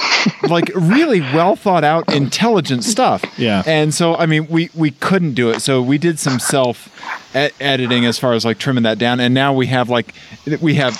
like 0.49 0.70
really 0.74 1.20
well 1.20 1.57
thought 1.57 1.85
out, 1.85 2.11
intelligent 2.12 2.85
stuff. 2.85 3.22
Yeah. 3.37 3.62
And 3.66 3.93
so, 3.93 4.14
I 4.16 4.26
mean, 4.26 4.47
we 4.49 4.70
we 4.74 4.93
couldn't 4.93 5.35
do 5.35 5.51
it, 5.51 5.61
so 5.61 5.83
we 5.83 5.99
did 5.99 6.18
some 6.18 6.39
self 6.39 6.89
e- 7.37 7.51
editing 7.61 8.07
as 8.07 8.18
far 8.18 8.33
as 8.33 8.45
like 8.45 8.59
trimming 8.59 8.85
that 8.85 8.99
down, 8.99 9.20
and 9.20 9.35
now 9.35 9.53
we 9.53 9.66
have 9.66 9.91
like 9.91 10.14
we 10.61 10.74
have. 10.76 10.97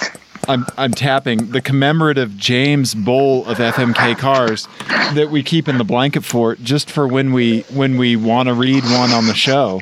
I'm 0.49 0.65
I'm 0.79 0.93
tapping 0.93 1.51
the 1.51 1.61
commemorative 1.61 2.37
James 2.39 2.95
Bowl 2.95 3.45
of 3.47 3.59
FMK 3.59 4.17
cars 4.17 4.67
that 5.15 5.29
we 5.31 5.43
keep 5.43 5.69
in 5.69 5.77
the 5.77 5.85
blanket 5.85 6.25
fort 6.25 6.63
just 6.63 6.91
for 6.91 7.07
when 7.07 7.33
we 7.35 7.63
when 7.75 7.99
we 7.99 8.17
want 8.17 8.49
to 8.49 8.55
read 8.55 8.83
one 8.85 9.11
on 9.11 9.27
the 9.27 9.35
show, 9.35 9.79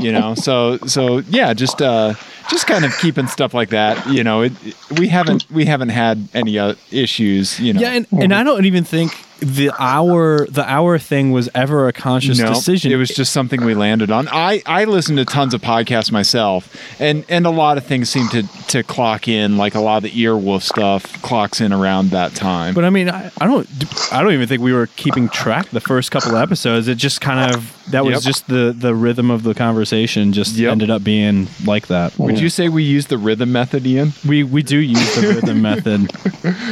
you 0.00 0.12
know. 0.12 0.34
So 0.40 0.78
so 0.86 1.18
yeah, 1.28 1.52
just 1.54 1.82
uh 1.82 2.14
just 2.48 2.66
kind 2.66 2.84
of 2.84 2.96
keeping 2.98 3.26
stuff 3.26 3.54
like 3.54 3.70
that, 3.70 4.06
you 4.08 4.24
know. 4.24 4.42
It, 4.42 4.52
we 4.98 5.08
haven't 5.08 5.48
we 5.50 5.64
haven't 5.66 5.90
had 5.90 6.28
any 6.34 6.58
uh, 6.58 6.74
issues, 6.90 7.60
you 7.60 7.72
know. 7.72 7.80
Yeah, 7.80 7.92
and, 7.92 8.06
and 8.12 8.34
I 8.34 8.42
don't 8.42 8.64
even 8.64 8.84
think 8.84 9.12
the 9.40 9.70
hour 9.78 10.46
the 10.46 10.64
hour 10.70 10.98
thing 10.98 11.32
was 11.32 11.48
ever 11.54 11.88
a 11.88 11.92
conscious 11.92 12.38
No, 12.38 12.48
decision. 12.48 12.92
It 12.92 12.96
was 12.96 13.08
just 13.08 13.32
something 13.32 13.64
we 13.64 13.74
landed 13.74 14.10
on. 14.10 14.28
I, 14.28 14.62
I 14.66 14.84
listen 14.84 15.16
to 15.16 15.24
tons 15.24 15.54
of 15.54 15.60
podcasts 15.62 16.12
myself, 16.12 16.74
and, 17.00 17.24
and 17.28 17.46
a 17.46 17.50
lot 17.50 17.78
of 17.78 17.84
things 17.86 18.10
seem 18.10 18.28
to, 18.28 18.42
to 18.68 18.82
clock 18.82 19.28
in, 19.28 19.56
like 19.56 19.74
a 19.74 19.80
lot 19.80 19.98
of 19.98 20.02
the 20.04 20.10
earwolf 20.10 20.62
stuff 20.62 21.20
clocks 21.22 21.60
in 21.60 21.72
around 21.72 22.10
that 22.10 22.34
time. 22.34 22.74
But 22.74 22.84
I 22.84 22.90
mean, 22.90 23.08
I, 23.08 23.30
I 23.40 23.46
don't, 23.46 23.66
I 24.12 24.22
don't 24.22 24.32
even 24.32 24.46
think 24.48 24.60
we 24.62 24.72
were 24.72 24.86
keeping 24.96 25.28
track 25.28 25.68
the 25.70 25.80
first 25.80 26.10
couple 26.10 26.36
of 26.36 26.42
episodes. 26.42 26.86
It 26.88 26.96
just 26.96 27.20
kind 27.20 27.54
of 27.54 27.76
that 27.90 28.04
was 28.04 28.14
Yep. 28.14 28.22
just 28.22 28.46
the 28.46 28.72
the 28.76 28.94
rhythm 28.94 29.30
of 29.30 29.42
the 29.42 29.54
conversation. 29.54 30.32
Just 30.32 30.54
Yep. 30.56 30.70
ended 30.72 30.90
up 30.90 31.02
being 31.02 31.48
like 31.64 31.86
that. 31.88 32.16
Would 32.18 32.38
you 32.40 32.48
say 32.48 32.68
we 32.68 32.82
use 32.84 33.06
the 33.06 33.18
rhythm 33.18 33.52
method, 33.52 33.86
Ian? 33.86 34.12
We 34.26 34.44
we 34.44 34.62
do 34.62 34.78
use 34.78 35.14
the 35.16 35.22
rhythm 35.34 35.62
method. 35.62 36.10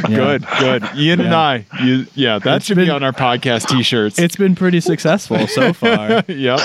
Yeah. 0.09 0.17
Good, 0.17 0.47
good. 0.61 0.85
Ian 0.97 1.21
and 1.21 1.35
I, 1.35 1.67
you, 1.83 2.07
yeah, 2.15 2.39
that 2.39 2.58
It's 2.59 2.67
should 2.67 2.77
be 2.77 2.85
been- 2.87 2.95
on 2.95 3.03
our 3.03 3.13
podcast 3.13 3.69
T-shirts. 3.69 4.19
It's 4.19 4.37
been 4.37 4.55
pretty 4.55 4.81
successful 4.81 5.47
so 5.49 5.73
far. 5.73 6.23
yep, 6.29 6.61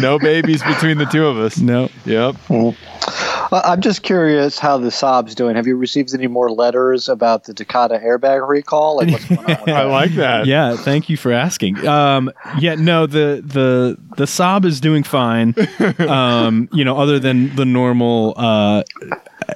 no 0.00 0.18
babies 0.18 0.62
between 0.62 0.98
the 0.98 1.06
two 1.06 1.26
of 1.26 1.38
us. 1.38 1.58
no. 1.58 1.88
Yep. 2.06 2.36
Uh, 2.50 3.60
I'm 3.64 3.80
just 3.82 4.02
curious 4.02 4.58
how 4.58 4.78
the 4.78 4.88
Saab's 4.88 5.34
doing. 5.34 5.56
Have 5.56 5.66
you 5.66 5.76
received 5.76 6.14
any 6.14 6.26
more 6.26 6.50
letters 6.50 7.08
about 7.08 7.44
the 7.44 7.52
Takata 7.52 7.98
airbag 8.02 8.46
recall? 8.48 8.96
Like 8.96 9.10
what's 9.10 9.24
going 9.26 9.40
on 9.44 9.68
I 9.70 9.82
like 9.84 10.12
that. 10.12 10.46
Yeah, 10.46 10.76
thank 10.76 11.08
you 11.10 11.16
for 11.18 11.32
asking. 11.32 11.86
Um, 11.86 12.30
yeah, 12.58 12.76
no, 12.76 13.06
the 13.06 13.42
the 13.44 13.98
the 14.16 14.24
Saab 14.24 14.64
is 14.64 14.80
doing 14.80 15.02
fine. 15.02 15.54
Um, 15.98 16.68
you 16.72 16.84
know, 16.84 16.96
other 16.98 17.18
than 17.18 17.54
the 17.56 17.64
normal 17.64 18.34
uh, 18.36 18.82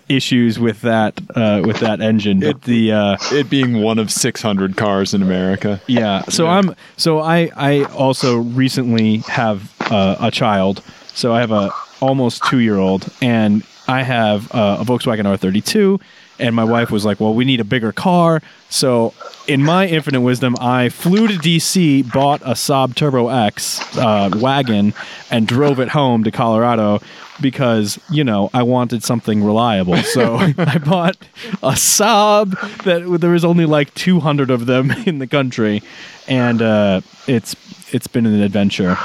issues 0.09 0.59
with 0.59 0.81
that 0.83 1.21
uh, 1.35 1.63
with 1.65 1.79
that 1.81 2.01
engine, 2.01 2.41
but 2.41 2.63
the 2.63 2.93
uh, 2.93 3.17
It 3.33 3.49
being 3.51 3.83
one 3.83 3.99
of 3.99 4.11
600 4.11 4.77
cars 4.77 5.15
in 5.15 5.23
America. 5.23 5.81
yeah. 5.87 6.23
So 6.29 6.45
Yeah. 6.45 6.51
I'm 6.53 6.75
so 6.97 7.21
I 7.21 7.51
I 7.57 7.85
also 7.93 8.37
recently 8.37 9.19
have 9.29 9.73
uh, 9.91 10.17
a 10.21 10.31
child. 10.31 10.83
So 11.15 11.33
I 11.35 11.41
have 11.41 11.51
a 11.53 11.71
almost 12.01 12.45
two 12.45 12.59
year 12.59 12.77
old, 12.77 13.09
and 13.23 13.63
I 13.89 14.03
have 14.03 14.55
uh, 14.55 14.79
a 14.81 14.85
Volkswagen 14.85 15.25
R32. 15.25 16.01
And 16.39 16.55
my 16.55 16.65
wife 16.65 16.91
was 16.91 17.05
like, 17.05 17.21
"Well, 17.21 17.35
we 17.35 17.45
need 17.45 17.61
a 17.61 17.65
bigger 17.65 17.93
car." 17.93 18.43
So, 18.69 19.15
in 19.47 19.63
my 19.63 19.87
infinite 19.87 20.21
wisdom, 20.21 20.57
I 20.61 20.89
flew 20.89 21.29
to 21.29 21.35
DC, 21.35 22.13
bought 22.13 22.43
a 22.43 22.53
Saab 22.53 22.95
Turbo 22.95 23.29
X 23.29 23.81
uh, 23.97 24.31
wagon, 24.37 24.93
and 25.31 25.47
drove 25.47 25.81
it 25.81 25.89
home 25.89 26.25
to 26.25 26.31
Colorado 26.31 27.01
because 27.41 27.99
you 28.11 28.25
know 28.25 28.51
I 28.53 28.63
wanted 28.63 29.03
something 29.03 29.43
reliable. 29.43 29.97
So 29.99 30.37
I 30.59 30.79
bought 30.79 31.17
a 31.63 31.73
Saab 31.73 32.53
that 32.85 33.21
there 33.21 33.31
was 33.31 33.45
only 33.45 33.67
like 33.67 33.95
200 33.95 34.51
of 34.51 34.67
them 34.67 34.91
in 35.07 35.19
the 35.19 35.27
country, 35.27 35.83
and 36.29 36.63
uh, 36.63 37.01
it's 37.27 37.57
it's 37.93 38.07
been 38.07 38.27
an 38.27 38.43
adventure. 38.43 38.97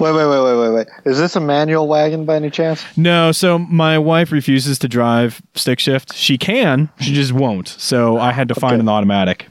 Wait, 0.00 0.12
wait, 0.12 0.26
wait, 0.26 0.42
wait, 0.44 0.56
wait, 0.60 0.74
wait. 0.74 0.86
Is 1.04 1.18
this 1.18 1.34
a 1.36 1.40
manual 1.40 1.88
wagon 1.88 2.24
by 2.24 2.36
any 2.36 2.50
chance? 2.50 2.84
No, 2.96 3.32
so 3.32 3.58
my 3.58 3.98
wife 3.98 4.30
refuses 4.32 4.78
to 4.80 4.88
drive 4.88 5.42
stick 5.54 5.80
shift. 5.80 6.14
She 6.14 6.38
can, 6.38 6.88
she 7.00 7.12
just 7.14 7.32
won't. 7.32 7.68
So 7.68 8.18
I 8.18 8.32
had 8.32 8.48
to 8.48 8.54
find 8.54 8.74
Okay. 8.74 8.80
an 8.80 8.88
automatic. 8.88 9.46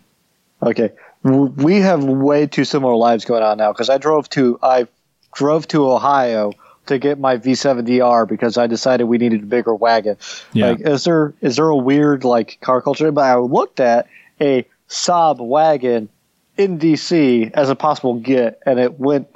Okay, 0.64 0.92
we 1.24 1.78
have 1.82 2.04
way 2.04 2.48
too 2.48 2.64
similar 2.66 2.96
lives 2.96 3.26
going 3.26 3.44
on 3.44 3.58
now 3.58 3.72
because 3.74 3.90
I 3.90 3.98
drove 3.98 4.30
to 4.30 4.58
I 4.64 4.88
drove 5.36 5.68
to 5.70 5.90
Ohio 5.92 6.54
to 6.88 6.98
get 6.98 7.20
my 7.20 7.38
V70R 7.38 8.28
because 8.28 8.58
I 8.58 8.66
decided 8.66 9.04
we 9.06 9.18
needed 9.18 9.44
a 9.44 9.46
bigger 9.46 9.76
wagon. 9.76 10.18
Yeah. 10.54 10.70
Like, 10.70 10.80
is 10.82 11.04
there 11.04 11.34
is 11.42 11.58
there 11.58 11.68
a 11.68 11.76
weird 11.76 12.24
like 12.24 12.58
car 12.62 12.82
culture? 12.82 13.12
But 13.12 13.26
I 13.26 13.36
looked 13.36 13.80
at 13.80 14.08
a 14.40 14.66
Saab 14.90 15.40
wagon 15.40 16.08
in 16.56 16.80
DC 16.80 17.52
as 17.54 17.70
a 17.70 17.76
possible 17.76 18.16
get, 18.16 18.60
and 18.66 18.80
it 18.80 19.00
went 19.00 19.28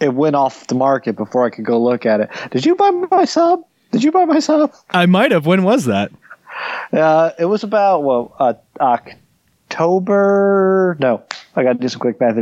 it 0.00 0.14
went 0.14 0.36
off 0.36 0.66
the 0.66 0.74
market 0.74 1.16
before 1.16 1.44
I 1.44 1.50
could 1.50 1.64
go 1.64 1.80
look 1.80 2.06
at 2.06 2.20
it. 2.20 2.30
Did 2.50 2.64
you 2.64 2.74
buy 2.74 2.90
my 2.90 3.24
Saab? 3.24 3.64
Did 3.92 4.02
you 4.02 4.12
buy 4.12 4.24
my 4.24 4.38
Saab? 4.38 4.74
I 4.90 5.06
might 5.06 5.30
have. 5.32 5.46
When 5.46 5.62
was 5.62 5.84
that? 5.84 6.10
Uh, 6.92 7.30
it 7.38 7.44
was 7.44 7.62
about 7.62 8.02
well, 8.02 8.34
uh, 8.38 8.54
October. 9.70 10.96
No, 10.98 11.22
I 11.54 11.62
got 11.62 11.74
to 11.74 11.78
do 11.78 11.88
some 11.88 12.00
quick 12.00 12.20
math. 12.20 12.36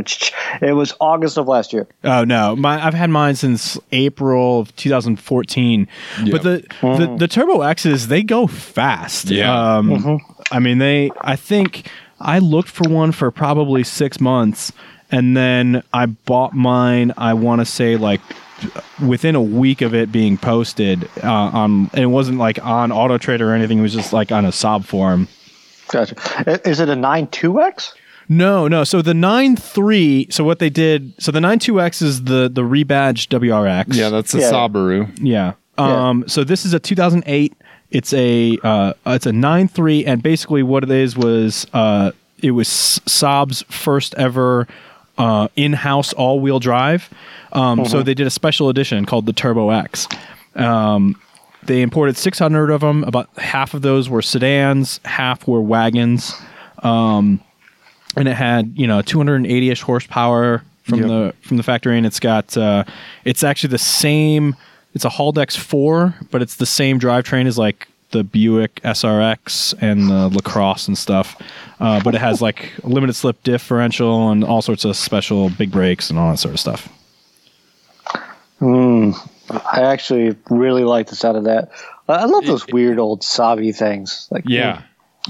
It 0.61 0.73
was 0.73 0.93
August 0.99 1.37
of 1.37 1.47
last 1.47 1.73
year. 1.73 1.87
Oh 2.03 2.23
no, 2.23 2.55
my 2.55 2.83
I've 2.83 2.93
had 2.93 3.09
mine 3.09 3.35
since 3.35 3.77
April 3.91 4.59
of 4.59 4.75
2014. 4.75 5.87
Yeah. 6.23 6.31
But 6.31 6.43
the, 6.43 6.65
the 6.81 7.15
the 7.19 7.27
Turbo 7.27 7.61
X's 7.61 8.07
they 8.07 8.23
go 8.23 8.47
fast. 8.47 9.29
Yeah. 9.29 9.77
Um, 9.77 10.21
I 10.51 10.59
mean 10.59 10.79
they. 10.79 11.11
I 11.21 11.35
think 11.35 11.89
I 12.19 12.39
looked 12.39 12.69
for 12.69 12.89
one 12.89 13.11
for 13.11 13.31
probably 13.31 13.83
six 13.83 14.19
months, 14.19 14.73
and 15.11 15.35
then 15.35 15.83
I 15.93 16.05
bought 16.07 16.53
mine. 16.53 17.13
I 17.17 17.33
want 17.33 17.61
to 17.61 17.65
say 17.65 17.95
like 17.97 18.21
within 19.05 19.35
a 19.35 19.41
week 19.41 19.81
of 19.81 19.93
it 19.95 20.11
being 20.11 20.37
posted 20.37 21.09
uh, 21.23 21.27
on. 21.31 21.89
And 21.93 22.03
it 22.03 22.07
wasn't 22.07 22.37
like 22.37 22.63
on 22.65 22.91
Auto 22.91 23.17
Trader 23.17 23.51
or 23.51 23.53
anything. 23.53 23.79
It 23.79 23.81
was 23.81 23.93
just 23.93 24.13
like 24.13 24.31
on 24.31 24.45
a 24.45 24.49
Saab 24.49 24.85
forum. 24.85 25.27
Gotcha. 25.89 26.15
Is 26.69 26.79
it 26.79 26.89
a 26.89 26.95
nine 26.95 27.27
two 27.27 27.61
X? 27.61 27.93
No, 28.31 28.67
no. 28.67 28.83
So 28.83 29.01
the 29.01 29.15
nine 29.15 29.55
three. 29.55 30.27
so 30.29 30.43
what 30.43 30.59
they 30.59 30.69
did, 30.69 31.13
so 31.19 31.31
the 31.31 31.41
nine 31.41 31.57
two 31.57 31.81
x 31.81 32.01
is 32.01 32.25
the 32.25 32.47
the 32.47 32.61
rebadged 32.61 33.29
WRX. 33.29 33.95
Yeah, 33.95 34.09
that's 34.09 34.33
a 34.35 34.39
Yeah. 34.39 34.51
Subaru. 34.51 35.17
Yeah. 35.19 35.53
Yeah. 35.79 36.09
Um, 36.09 36.25
so 36.27 36.43
this 36.43 36.65
is 36.65 36.73
a 36.73 36.79
2008. 36.79 37.53
It's 37.89 38.13
a 38.13 38.57
uh, 38.61 38.93
it's 39.07 39.25
a 39.25 39.31
nine 39.31 39.67
three, 39.67 40.05
and 40.05 40.21
basically 40.21 40.61
what 40.61 40.83
it 40.83 40.91
is 40.91 41.17
was 41.17 41.65
uh, 41.73 42.11
it 42.43 42.51
was 42.51 42.67
Saab's 42.67 43.63
first 43.63 44.13
ever 44.15 44.67
uh, 45.19 45.47
in-house 45.55 46.13
all-wheel 46.13 46.59
drive. 46.59 47.09
Um, 47.53 47.85
So 47.85 48.01
they 48.01 48.13
did 48.15 48.25
a 48.25 48.31
special 48.31 48.69
edition 48.69 49.05
called 49.05 49.25
the 49.27 49.33
Turbo 49.33 49.69
X. 49.69 50.07
Um, 50.55 51.15
they 51.63 51.81
imported 51.83 52.17
600 52.17 52.71
of 52.71 52.81
them. 52.81 53.03
About 53.03 53.29
half 53.37 53.73
of 53.75 53.81
those 53.83 54.09
were 54.09 54.21
sedans, 54.23 54.99
half 55.05 55.47
were 55.47 55.61
wagons, 55.61 56.33
um, 56.83 57.41
and 58.15 58.27
it 58.27 58.33
had 58.35 58.71
you 58.75 58.87
know 58.87 59.01
280ish 59.01 59.81
horsepower 59.81 60.63
from 60.83 60.99
Yep. 60.99 61.07
the 61.07 61.33
from 61.41 61.57
the 61.57 61.63
factory, 61.63 61.97
and 61.97 62.05
it's 62.07 62.19
got 62.19 62.55
uh, 62.57 62.85
it's 63.25 63.43
actually 63.43 63.69
the 63.71 63.77
same. 63.77 64.55
It's 64.95 65.05
a 65.05 65.09
Haldex 65.09 65.55
four, 65.57 66.15
but 66.31 66.41
it's 66.41 66.55
the 66.55 66.65
same 66.65 66.99
drivetrain 66.99 67.45
as 67.45 67.57
like 67.59 67.87
the 68.11 68.23
Buick 68.23 68.81
SRX 68.83 69.73
and 69.81 70.09
the 70.09 70.29
LaCrosse 70.29 70.87
and 70.87 70.97
stuff. 70.97 71.41
Uh, 71.79 72.01
but 72.03 72.15
it 72.15 72.21
has 72.21 72.41
like 72.47 72.71
a 72.83 72.87
limited 72.87 73.13
slip 73.13 73.41
differential 73.43 74.29
and 74.29 74.43
all 74.43 74.61
sorts 74.61 74.85
of 74.85 74.95
special 74.95 75.49
big 75.49 75.71
brakes 75.71 76.09
and 76.09 76.19
all 76.19 76.31
that 76.31 76.37
sort 76.37 76.53
of 76.53 76.59
stuff. 76.59 76.89
I 79.49 79.81
actually 79.83 80.35
really 80.49 80.83
like 80.83 81.07
the 81.07 81.15
sound 81.15 81.37
of 81.37 81.43
that. 81.45 81.71
I 82.07 82.13
I 82.13 82.25
love 82.25 82.45
those 82.45 82.67
weird 82.67 82.99
old 82.99 83.23
Sabi 83.23 83.71
things. 83.71 84.27
Like 84.31 84.43
Yeah. 84.47 84.81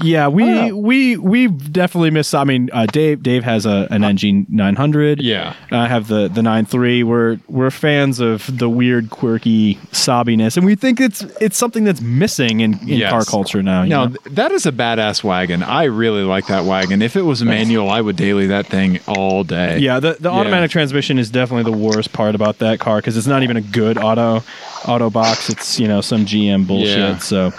Yeah, 0.02 0.28
we 0.28 0.44
Oh. 0.44 0.76
we 0.76 1.16
we 1.16 1.48
definitely 1.48 2.10
miss. 2.10 2.32
I 2.34 2.44
mean, 2.44 2.70
uh, 2.72 2.86
Dave 2.86 3.22
Dave 3.22 3.44
has 3.44 3.66
a 3.66 3.86
an 3.90 4.02
NG 4.04 4.46
900. 4.48 5.20
Yeah. 5.20 5.54
I 5.70 5.88
have 5.88 6.08
the 6.08 6.28
the 6.28 6.42
93. 6.42 7.02
We're 7.02 7.38
we're 7.48 7.70
fans 7.70 8.20
of 8.20 8.46
the 8.58 8.68
weird, 8.68 9.10
quirky 9.10 9.74
sobbiness, 9.92 10.56
and 10.56 10.64
we 10.64 10.74
think 10.74 11.00
it's 11.00 11.22
it's 11.40 11.56
something 11.56 11.84
that's 11.84 12.00
missing 12.00 12.60
in, 12.60 12.74
in 12.80 12.88
Yes. 12.88 13.10
car 13.10 13.24
culture 13.24 13.62
now. 13.62 13.82
you 13.82 13.90
No, 13.90 14.06
know? 14.06 14.16
that 14.30 14.52
is 14.52 14.66
a 14.66 14.72
badass 14.72 15.22
wagon. 15.24 15.62
I 15.62 15.84
really 15.84 16.22
like 16.22 16.46
that 16.46 16.64
wagon. 16.64 17.02
If 17.02 17.16
it 17.16 17.22
was 17.22 17.42
manual, 17.44 17.90
I 17.90 18.00
would 18.00 18.16
daily 18.16 18.46
that 18.48 18.66
thing 18.66 19.00
all 19.06 19.44
day. 19.44 19.78
Yeah, 19.78 20.00
the, 20.00 20.16
the 20.18 20.30
Yeah. 20.30 20.36
automatic 20.36 20.70
transmission 20.70 21.18
is 21.18 21.30
definitely 21.30 21.70
the 21.70 21.76
worst 21.78 22.12
part 22.12 22.34
about 22.34 22.58
that 22.58 22.80
car 22.80 22.96
because 22.98 23.16
it's 23.16 23.26
not 23.26 23.42
even 23.42 23.56
a 23.56 23.60
good 23.62 23.98
auto 23.98 24.42
auto 24.86 25.10
box. 25.10 25.50
It's 25.50 25.78
you 25.78 25.88
know 25.88 26.00
some 26.00 26.24
GM 26.24 26.66
bullshit. 26.66 26.98
Yeah. 26.98 27.18
So 27.18 27.52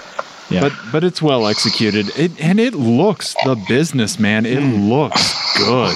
yeah, 0.52 0.62
But 0.62 0.74
but 0.92 1.04
it's 1.04 1.22
well 1.22 1.48
executed. 1.48 2.18
It 2.18 2.40
and 2.40 2.60
it 2.60 2.74
looks 2.74 3.36
the 3.46 3.56
business, 3.68 4.20
man. 4.20 4.46
It 4.46 4.60
mm. 4.60 4.90
looks 4.90 5.58
good. 5.58 5.96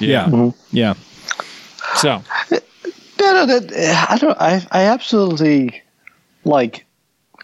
yeah, 0.00 0.08
Yeah. 0.08 0.24
Mm-hmm. 0.26 0.76
yeah. 0.76 0.94
So 1.96 2.22
No, 3.22 3.32
no, 3.34 3.46
that, 3.46 4.06
I 4.10 4.18
don't. 4.18 4.40
I, 4.40 4.66
I 4.72 4.84
absolutely 4.86 5.82
like. 6.44 6.84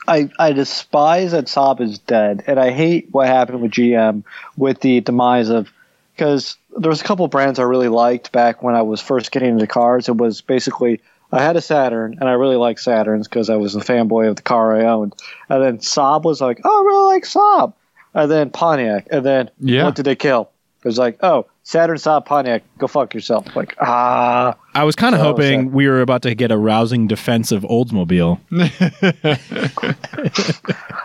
I 0.09 0.29
I 0.39 0.53
despise 0.53 1.33
that 1.33 1.45
Saab 1.45 1.81
is 1.81 1.99
dead, 1.99 2.43
and 2.47 2.59
I 2.59 2.71
hate 2.73 3.09
what 3.13 3.27
happened 3.27 3.61
with 3.61 3.73
GM 3.73 4.25
with 4.57 4.81
the 4.81 5.01
demise 5.01 5.51
of 5.51 5.71
because 6.17 6.57
there 6.77 6.89
was 6.89 7.01
a 7.01 7.05
couple 7.05 7.29
brands 7.29 7.61
I 7.61 7.63
really 7.63 7.89
liked 7.89 8.33
back 8.33 8.63
when 8.63 8.75
I 8.75 8.83
was 8.83 9.01
first 9.01 9.31
getting 9.31 9.51
into 9.51 9.67
cars. 9.69 10.09
It 10.09 10.17
was 10.17 10.41
basically 10.41 11.01
I 11.31 11.43
had 11.43 11.57
a 11.57 11.61
Saturn, 11.61 12.17
and 12.21 12.29
I 12.29 12.33
really 12.33 12.57
liked 12.57 12.81
Saturns 12.81 13.25
because 13.25 13.51
I 13.51 13.57
was 13.57 13.75
a 13.77 13.81
fanboy 13.81 14.29
of 14.29 14.37
the 14.37 14.43
car 14.43 14.75
I 14.81 14.85
owned. 14.87 15.15
And 15.49 15.63
then 15.63 15.79
Saab 15.79 16.23
was 16.25 16.41
like, 16.41 16.61
oh, 16.65 16.83
I 16.83 16.87
really 16.87 17.15
like 17.15 17.25
Saab. 17.25 17.75
And 18.15 18.31
then 18.31 18.51
Pontiac, 18.51 19.07
and 19.11 19.25
then 19.27 19.51
Yeah. 19.61 19.85
what 19.85 19.95
did 19.95 20.07
they 20.07 20.17
kill? 20.17 20.51
It 20.83 20.89
was 20.89 20.97
like, 20.99 21.19
oh, 21.23 21.47
Saturn, 21.65 21.97
Saab, 21.99 22.25
Pontiac, 22.25 22.63
go 22.79 22.87
fuck 22.87 23.13
yourself. 23.13 23.55
Like 23.55 23.77
ah. 23.81 24.57
I 24.75 24.85
was 24.85 24.97
kind 24.97 25.15
of 25.15 25.21
So 25.21 25.25
hoping 25.25 25.65
sad. 25.65 25.73
we 25.75 25.87
were 25.87 26.01
about 26.01 26.23
to 26.23 26.35
get 26.35 26.51
a 26.51 26.57
rousing 26.57 27.07
defense 27.09 27.53
of 27.53 27.63
Oldsmobile. 27.65 28.39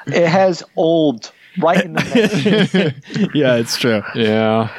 It 0.08 0.28
has 0.28 0.64
old 0.76 1.32
right 1.60 1.84
in 1.84 1.94
the 1.94 2.94
name. 3.16 3.30
yeah, 3.34 3.56
it's 3.56 3.78
true. 3.78 4.02
yeah. 4.16 4.70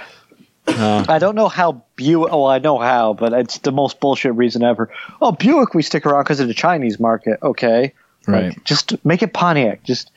I 0.67 1.19
don't 1.19 1.35
know 1.35 1.49
how 1.49 1.83
Buick. 1.97 2.31
Oh, 2.33 2.47
I 2.47 2.59
know 2.59 2.79
how, 2.79 3.15
but 3.15 3.33
it's 3.33 3.59
the 3.59 3.73
most 3.73 4.01
bullshit 4.01 4.35
reason 4.35 4.63
ever. 4.63 4.91
Oh, 5.21 5.33
Buick, 5.33 5.75
we 5.75 5.83
stick 5.83 6.07
around 6.07 6.25
because 6.25 6.41
of 6.41 6.49
the 6.49 6.55
Chinese 6.55 6.99
market. 6.99 7.39
Okay, 7.43 7.93
Right. 8.27 8.49
Like, 8.49 8.65
just 8.65 9.05
make 9.05 9.23
it 9.23 9.33
Pontiac. 9.33 9.83
Just 9.83 10.11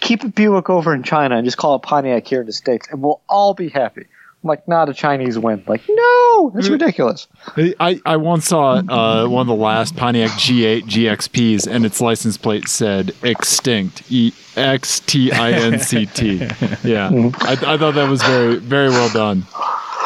keep 0.00 0.24
it 0.24 0.34
Buick 0.34 0.70
over 0.70 0.94
in 0.94 1.02
China 1.02 1.36
and 1.36 1.44
just 1.44 1.56
call 1.56 1.76
it 1.76 1.82
Pontiac 1.82 2.26
here 2.26 2.40
in 2.40 2.46
the 2.46 2.52
states, 2.52 2.88
and 2.90 3.02
we'll 3.02 3.20
all 3.28 3.54
be 3.54 3.68
happy. 3.68 4.02
I'm 4.42 4.48
like, 4.48 4.68
not 4.68 4.88
a 4.88 4.94
Chinese 4.94 5.38
win. 5.38 5.62
Like, 5.66 5.82
no, 5.88 6.50
that's 6.54 6.68
ridiculous. 6.68 7.26
I, 7.56 8.00
I 8.04 8.16
once 8.16 8.46
saw 8.46 8.74
uh, 8.74 9.26
one 9.26 9.42
of 9.42 9.46
the 9.46 9.54
last 9.54 9.96
Pontiac 9.96 10.30
G8 10.32 10.82
GXPs, 10.82 11.66
and 11.66 11.86
its 11.86 12.00
license 12.00 12.36
plate 12.36 12.68
said 12.68 13.14
"extinct." 13.22 14.02
E 14.10 14.32
X 14.56 15.00
T 15.00 15.32
I 15.32 15.50
N 15.52 15.78
C 15.80 16.06
T. 16.06 16.38
Yeah, 16.84 17.08
I, 17.40 17.52
I 17.52 17.76
thought 17.78 17.94
that 17.94 18.08
was 18.08 18.22
very 18.22 18.56
very 18.56 18.88
well 18.90 19.08
done. 19.10 19.44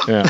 Yeah, 0.07 0.29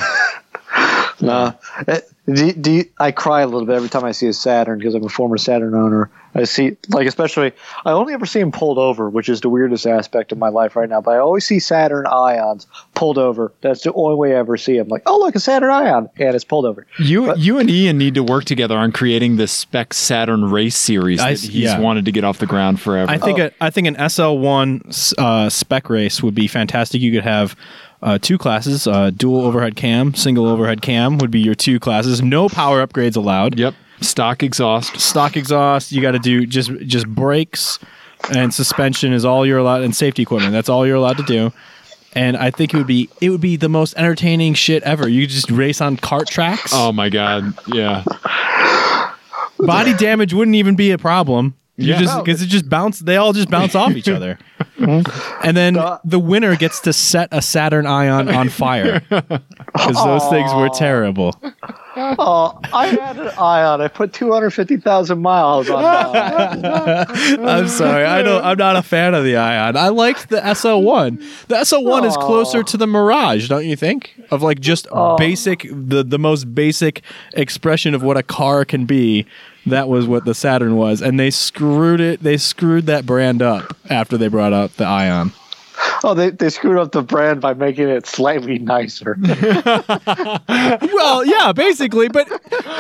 Nah. 1.21 1.53
Uh, 1.87 1.99
Do, 2.27 2.53
do 2.53 2.71
you, 2.73 2.85
I 2.99 3.11
cry 3.11 3.41
a 3.41 3.47
little 3.47 3.65
bit 3.65 3.75
every 3.77 3.89
time 3.89 4.05
I 4.05 4.13
see 4.13 4.27
a 4.27 4.35
Saturn 4.35 4.79
because 4.79 4.95
I'm 4.95 5.03
a 5.03 5.09
former 5.09 5.39
Saturn 5.39 5.75
owner. 5.75 6.11
I 6.35 6.45
see, 6.45 6.77
like, 6.91 7.07
especially, 7.07 7.53
I 7.87 7.93
only 7.93 8.13
ever 8.13 8.27
see 8.27 8.39
them 8.39 8.53
pulled 8.53 8.77
over, 8.77 9.09
which 9.09 9.31
is 9.31 9.41
the 9.41 9.49
weirdest 9.49 9.87
aspect 9.87 10.31
of 10.31 10.37
my 10.37 10.51
life 10.51 10.77
right 10.77 10.91
now. 10.91 11.01
But 11.01 11.13
I 11.13 11.19
always 11.21 11.47
see 11.47 11.59
Saturn 11.59 12.05
ions 12.07 12.67
pulled 12.95 13.17
over. 13.17 13.51
That's 13.63 13.83
the 13.83 13.95
only 13.95 14.17
way 14.17 14.37
I 14.37 14.41
ever 14.41 14.59
see 14.59 14.77
them. 14.77 14.89
Like, 14.89 15.05
oh, 15.07 15.19
look, 15.19 15.37
a 15.37 15.41
Saturn 15.41 15.71
ion, 15.71 16.11
and 16.19 16.35
it's 16.37 16.45
pulled 16.45 16.67
over. 16.67 16.87
you 16.99 17.35
you 17.37 17.59
and 17.59 17.71
Ian 17.71 17.97
need 17.97 18.15
to 18.17 18.23
work 18.23 18.45
together 18.45 18.77
on 18.77 18.93
creating 18.93 19.37
this 19.37 19.51
Spec 19.51 19.95
Saturn 19.95 20.51
race 20.51 20.77
series 20.77 21.21
that 21.21 21.33
s- 21.33 21.43
he's 21.45 21.65
yeah. 21.65 21.81
wanted 21.81 22.05
to 22.05 22.13
get 22.13 22.25
off 22.25 22.39
the 22.39 22.47
ground 22.47 22.79
forever. 22.79 23.11
I 23.11 23.17
think 23.17 23.39
a, 23.39 23.53
I 23.59 23.71
think 23.71 23.87
an 23.87 23.97
SL1 23.97 25.15
uh, 25.17 25.49
spec 25.49 25.89
race 25.89 26.23
would 26.23 26.35
be 26.35 26.47
fantastic. 26.47 27.01
You 27.01 27.11
could 27.13 27.25
have 27.25 27.57
uh, 28.03 28.19
two 28.21 28.39
classes: 28.39 28.87
uh, 28.87 29.11
dual 29.11 29.41
overhead 29.45 29.77
cam, 29.77 30.15
single 30.15 30.47
overhead 30.47 30.83
cam 30.83 31.19
would 31.19 31.31
be 31.31 31.41
your 31.41 31.55
two 31.55 31.79
classes. 31.81 32.23
No 32.23 32.49
power 32.49 32.87
upgrades 32.87 33.17
allowed. 33.17 33.59
yep, 33.59 33.75
stock 34.01 34.43
exhaust. 34.43 34.99
Stock 35.01 35.37
exhaust. 35.37 35.93
You 35.93 36.01
got 36.03 36.13
to 36.13 36.19
do 36.19 36.47
just 36.47 36.71
just 36.81 37.07
brakes 37.09 37.79
and 38.35 38.53
suspension 38.53 39.13
is 39.13 39.25
all 39.25 39.47
you're 39.47 39.59
allowed, 39.59 39.83
and 39.83 39.95
safety 39.95 40.23
equipment. 40.23 40.53
That's 40.53 40.69
all 40.69 40.87
you're 40.87 40.97
allowed 40.97 41.19
to 41.19 41.23
do. 41.25 41.53
And 42.15 42.37
I 42.37 42.51
think 42.51 42.73
it 42.75 42.79
would 42.79 42.87
be 42.87 43.09
it 43.21 43.31
would 43.31 43.41
be 43.41 43.57
the 43.57 43.69
most 43.69 43.95
entertaining 43.97 44.55
shit 44.55 44.83
ever. 44.83 45.09
You 45.09 45.27
just 45.27 45.51
race 45.51 45.81
on 45.81 45.97
cart 45.99 46.27
tracks. 46.29 46.73
Oh 46.75 46.91
my 46.91 47.09
god, 47.11 47.53
yeah. 47.69 48.03
Body 49.59 49.93
damage 49.95 50.33
wouldn't 50.33 50.55
even 50.55 50.75
be 50.77 50.91
a 50.93 50.99
problem. 50.99 51.55
You 51.77 51.93
Yeah. 51.93 52.01
just 52.01 52.19
because 52.25 52.43
it 52.43 52.47
just 52.47 52.69
bounce. 52.69 53.01
They 53.01 53.17
all 53.17 53.33
just 53.33 53.51
bounce 53.51 53.75
off 53.75 53.93
each 53.93 54.09
other, 54.09 54.39
Mm-hmm. 54.79 55.41
and 55.43 55.57
then 55.57 55.75
the 56.05 56.19
winner 56.21 56.55
gets 56.55 56.81
to 56.81 56.93
set 56.93 57.29
a 57.33 57.43
Saturn 57.43 57.85
Ion 57.87 58.29
on 58.29 58.49
fire 58.49 59.01
because 59.09 60.05
those 60.05 60.29
things 60.29 60.53
were 60.55 60.69
terrible. 60.69 61.35
Oh, 62.01 62.61
I 62.73 62.87
had 62.87 63.19
an 63.19 63.31
ion. 63.39 63.81
I 63.81 63.89
put 63.89 64.13
250,000 64.13 65.21
miles 65.21 65.69
on 65.69 65.83
mine. 65.83 66.65
I'm 67.45 67.67
sorry, 67.67 68.05
I 68.05 68.23
don't. 68.23 68.45
I'm 68.45 68.57
not 68.57 68.77
a 68.77 68.83
fan 68.83 69.15
of 69.15 69.25
the 69.25 69.37
Ion. 69.37 69.77
I 69.77 69.89
liked 69.89 70.29
the 70.29 70.37
SL1. 70.37 71.19
The 71.49 71.57
SL1 71.57 72.07
is 72.07 72.17
closer 72.17 72.63
to 72.63 72.77
the 72.77 72.87
Mirage, 72.87 73.49
don't 73.49 73.67
you 73.67 73.75
think? 73.75 74.15
Of 74.31 74.43
like 74.43 74.61
just 74.61 74.87
basic, 75.19 75.67
the 75.73 76.05
the 76.05 76.19
most 76.19 76.55
basic 76.55 77.03
expression 77.35 77.95
of 77.95 78.03
what 78.05 78.17
a 78.17 78.23
car 78.23 78.65
can 78.65 78.85
be. 78.85 79.27
That 79.67 79.89
was 79.89 80.07
what 80.07 80.25
the 80.25 80.35
Saturn 80.35 80.77
was, 80.77 81.03
and 81.03 81.19
they 81.19 81.31
screwed 81.31 82.01
it. 82.01 82.23
They 82.23 82.37
screwed 82.37 82.87
that 82.87 83.05
brand 83.05 83.43
up 83.43 83.77
after 83.91 84.17
they 84.17 84.29
brought 84.29 84.53
out 84.53 84.77
the 84.77 84.85
Ion. 84.85 85.33
Oh, 86.05 86.15
they, 86.15 86.31
they 86.31 86.49
screwed 86.51 86.79
up 86.79 86.93
the 86.93 87.03
brand 87.03 87.41
by 87.41 87.55
making 87.55 87.89
it 87.89 88.07
slightly 88.07 88.59
nicer. 88.59 89.17
Well, 90.49 91.25
yeah, 91.25 91.53
basically, 91.53 92.09
but 92.09 92.29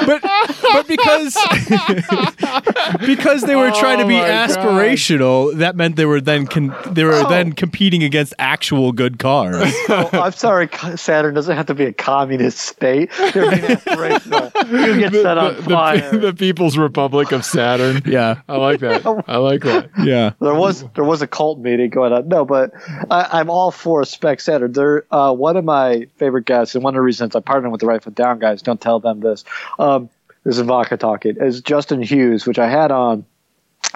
but 0.06 0.22
but 0.22 0.86
because 0.88 1.36
because 3.06 3.42
they 3.42 3.54
were 3.56 3.70
trying 3.72 3.98
to 3.98 4.06
be 4.06 4.16
Oh 4.18 4.22
my 4.22 4.28
God. 4.28 4.50
aspirational, 4.50 5.54
that 5.58 5.76
meant 5.76 5.96
they 5.96 6.04
were 6.06 6.20
then 6.20 6.46
con- 6.46 6.74
they 6.86 7.04
were 7.04 7.12
oh. 7.24 7.28
then 7.28 7.52
competing 7.52 8.02
against 8.02 8.34
actual 8.38 8.92
good 8.92 9.18
cars. 9.18 9.72
oh, 9.88 10.10
I'm 10.12 10.32
sorry, 10.32 10.68
Saturn 10.96 11.34
doesn't 11.34 11.56
have 11.56 11.66
to 11.66 11.74
be 11.74 11.84
a 11.84 11.92
communist 11.92 12.58
state. 12.58 13.10
They're 13.32 13.50
being 13.50 13.62
aspirational. 13.62 14.52
You 14.94 15.00
get 15.00 15.12
set 15.12 15.38
on 15.38 15.56
The, 15.56 15.62
fire. 15.62 16.10
the 16.18 16.34
People's 16.34 16.76
Republic 16.76 17.32
of 17.32 17.44
Saturn. 17.44 18.02
Yeah, 18.06 18.40
I 18.48 18.56
like 18.56 18.80
that. 18.80 19.06
I 19.26 19.36
like 19.36 19.62
that. 19.62 19.90
yeah. 20.02 20.32
There 20.40 20.54
was 20.54 20.84
there 20.94 21.04
was 21.04 21.22
a 21.22 21.26
cult 21.26 21.58
meeting 21.60 21.90
going 21.90 22.12
on. 22.12 22.28
No, 22.28 22.44
but 22.44 22.72
I, 23.10 23.40
I'm 23.40 23.50
all 23.50 23.70
for 23.70 24.04
Spec 24.04 24.40
Saturn. 24.40 24.72
They're 24.72 25.04
uh, 25.12 25.32
one 25.32 25.56
of 25.56 25.64
my 25.64 26.06
favorite 26.16 26.44
guests, 26.44 26.74
and 26.74 26.84
one 26.84 26.94
of 26.94 26.98
the 26.98 27.02
reasons 27.02 27.34
I 27.34 27.40
partnered 27.40 27.72
with 27.72 27.80
the 27.80 27.86
Right 27.86 28.02
Foot 28.02 28.14
Down 28.14 28.38
guys. 28.38 28.62
Don't 28.62 28.80
tell 28.80 29.00
them 29.00 29.20
this. 29.20 29.44
Um, 29.78 30.10
this 30.44 30.56
is 30.56 30.60
Vodka 30.62 30.96
talking. 30.96 31.36
Is 31.38 31.60
Justin 31.60 32.02
Hughes, 32.02 32.46
which 32.46 32.58
I 32.58 32.68
had 32.68 32.90
on, 32.90 33.24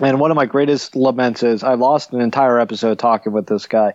and 0.01 0.21
one 0.21 0.31
of 0.31 0.37
my 0.37 0.47
greatest 0.47 0.97
laments 0.97 1.43
is 1.43 1.63
I 1.63 1.75
lost 1.75 2.13
an 2.13 2.21
entire 2.21 2.59
episode 2.59 2.99
talking 2.99 3.33
with 3.33 3.47
this 3.47 3.67
guy. 3.67 3.95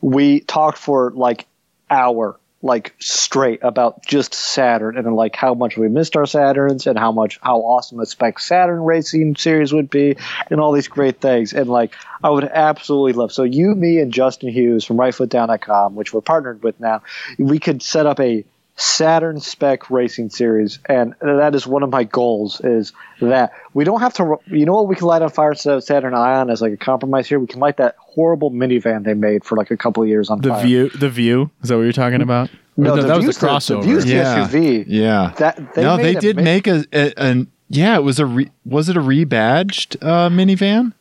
We 0.00 0.40
talked 0.40 0.78
for 0.78 1.12
like 1.12 1.46
hour 1.90 2.38
like 2.64 2.94
straight 2.98 3.60
about 3.62 4.04
just 4.06 4.32
Saturn 4.32 4.96
and 4.96 5.14
like 5.14 5.36
how 5.36 5.52
much 5.52 5.76
we 5.76 5.86
missed 5.88 6.16
our 6.16 6.24
Saturns 6.24 6.86
and 6.86 6.98
how 6.98 7.12
much 7.12 7.38
how 7.42 7.58
awesome 7.58 8.00
a 8.00 8.06
spec 8.06 8.38
Saturn 8.38 8.82
racing 8.82 9.36
series 9.36 9.74
would 9.74 9.90
be 9.90 10.16
and 10.50 10.60
all 10.60 10.72
these 10.72 10.88
great 10.88 11.20
things. 11.20 11.52
And 11.52 11.68
like 11.68 11.94
I 12.22 12.30
would 12.30 12.44
absolutely 12.44 13.12
love 13.12 13.32
so 13.32 13.42
you 13.42 13.74
me 13.74 13.98
and 13.98 14.10
Justin 14.12 14.48
Hughes 14.48 14.82
from 14.84 14.96
rightfootdown.com 14.96 15.94
which 15.94 16.14
we're 16.14 16.22
partnered 16.22 16.62
with 16.62 16.80
now 16.80 17.02
we 17.38 17.58
could 17.58 17.82
set 17.82 18.06
up 18.06 18.18
a 18.18 18.44
Saturn 18.76 19.38
spec 19.40 19.88
racing 19.88 20.30
series 20.30 20.80
and 20.88 21.14
that 21.20 21.54
is 21.54 21.64
one 21.64 21.84
of 21.84 21.90
my 21.90 22.02
goals 22.02 22.60
is 22.64 22.92
that 23.20 23.52
we 23.72 23.84
don't 23.84 24.00
have 24.00 24.12
to 24.14 24.36
you 24.46 24.66
know 24.66 24.72
what 24.74 24.88
we 24.88 24.96
can 24.96 25.06
light 25.06 25.22
on 25.22 25.30
fire 25.30 25.52
instead 25.52 25.74
of 25.74 25.84
Saturn 25.84 26.12
Ion 26.12 26.50
as 26.50 26.60
like 26.60 26.72
a 26.72 26.76
compromise 26.76 27.28
here 27.28 27.38
we 27.38 27.46
can 27.46 27.60
light 27.60 27.76
that 27.76 27.94
horrible 28.00 28.50
minivan 28.50 29.04
they 29.04 29.14
made 29.14 29.44
for 29.44 29.56
like 29.56 29.70
a 29.70 29.76
couple 29.76 30.02
of 30.02 30.08
years 30.08 30.28
on 30.28 30.40
The 30.40 30.48
fire 30.48 30.62
Vue, 30.66 30.88
the 30.88 31.08
Vue. 31.08 31.50
Is 31.62 31.68
that 31.68 31.76
what 31.76 31.82
you're 31.84 31.92
talking 31.92 32.20
about? 32.20 32.50
no, 32.76 32.94
Or 32.94 32.96
the 32.96 33.02
that 33.06 33.16
was 33.16 33.24
Vue's 33.26 33.38
the 33.38 33.46
the- 33.46 33.52
crossover. 33.52 33.82
The 33.82 33.86
Vue's 33.88 34.04
the 34.06 34.10
Yeah. 34.14 34.48
SUV. 34.48 34.84
Yeah. 34.88 35.32
That 35.38 35.74
they 35.74 35.82
no, 35.84 35.96
made 35.96 36.04
they 36.06 36.14
did 36.20 36.36
mi- 36.36 36.42
make 36.42 36.66
a, 36.66 36.84
a 36.92 37.12
an 37.16 37.52
yeah. 37.68 37.96
It 37.96 38.02
was 38.02 38.18
a 38.18 38.26
re, 38.26 38.50
was 38.64 38.88
it 38.88 38.96
a 38.96 39.00
rebadged 39.00 39.96
uh, 40.02 40.28
minivan? 40.30 40.92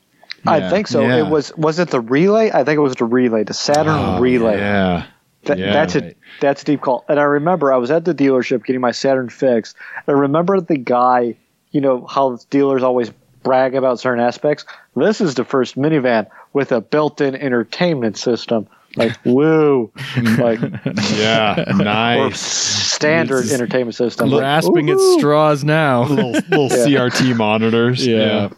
I 0.45 0.69
think 0.69 0.87
so. 0.87 1.01
Yeah. 1.01 1.17
It 1.25 1.27
was 1.27 1.55
was 1.57 1.79
it 1.79 1.89
the 1.89 2.01
relay? 2.01 2.51
I 2.51 2.63
think 2.63 2.77
it 2.77 2.81
was 2.81 2.95
the 2.95 3.05
relay, 3.05 3.43
the 3.45 3.53
Saturn 3.55 3.87
Oh, 3.97 4.19
relay. 4.19 4.57
Yeah. 4.57 5.05
That, 5.45 5.57
Yeah. 5.59 5.73
that's 5.73 5.95
a 5.95 6.13
that's 6.39 6.61
a 6.61 6.65
deep 6.65 6.81
call. 6.81 7.03
And 7.09 7.19
I 7.19 7.23
remember 7.23 7.73
I 7.73 7.77
was 7.77 7.91
at 7.91 8.05
the 8.05 8.13
dealership 8.15 8.63
getting 8.65 8.81
my 8.81 8.91
Saturn 8.91 9.29
fixed. 9.29 9.75
I 10.07 10.11
remember 10.11 10.59
the 10.61 10.77
guy. 10.77 11.35
You 11.71 11.81
know 11.81 12.05
how 12.05 12.37
dealers 12.49 12.83
always 12.83 13.11
brag 13.43 13.75
about 13.75 13.99
certain 13.99 14.23
aspects. 14.23 14.63
This 14.95 15.19
is 15.21 15.35
the 15.35 15.43
first 15.43 15.75
minivan 15.77 16.27
with 16.53 16.71
a 16.71 16.79
built-in 16.81 17.35
entertainment 17.35 18.15
system. 18.17 18.67
Like 18.95 19.17
woo, 19.25 19.91
like 20.37 20.59
Yeah. 21.15 21.65
Nice. 21.75 22.39
standard 22.39 23.43
This 23.45 23.53
entertainment 23.53 23.95
system. 23.95 24.29
Grasping 24.29 24.89
at 24.91 24.99
straws 25.17 25.63
now. 25.63 26.03
little 26.03 26.31
little 26.31 26.69
CRT 26.69 27.35
monitors. 27.35 28.05
Yeah. 28.05 28.17
Yeah. 28.17 28.49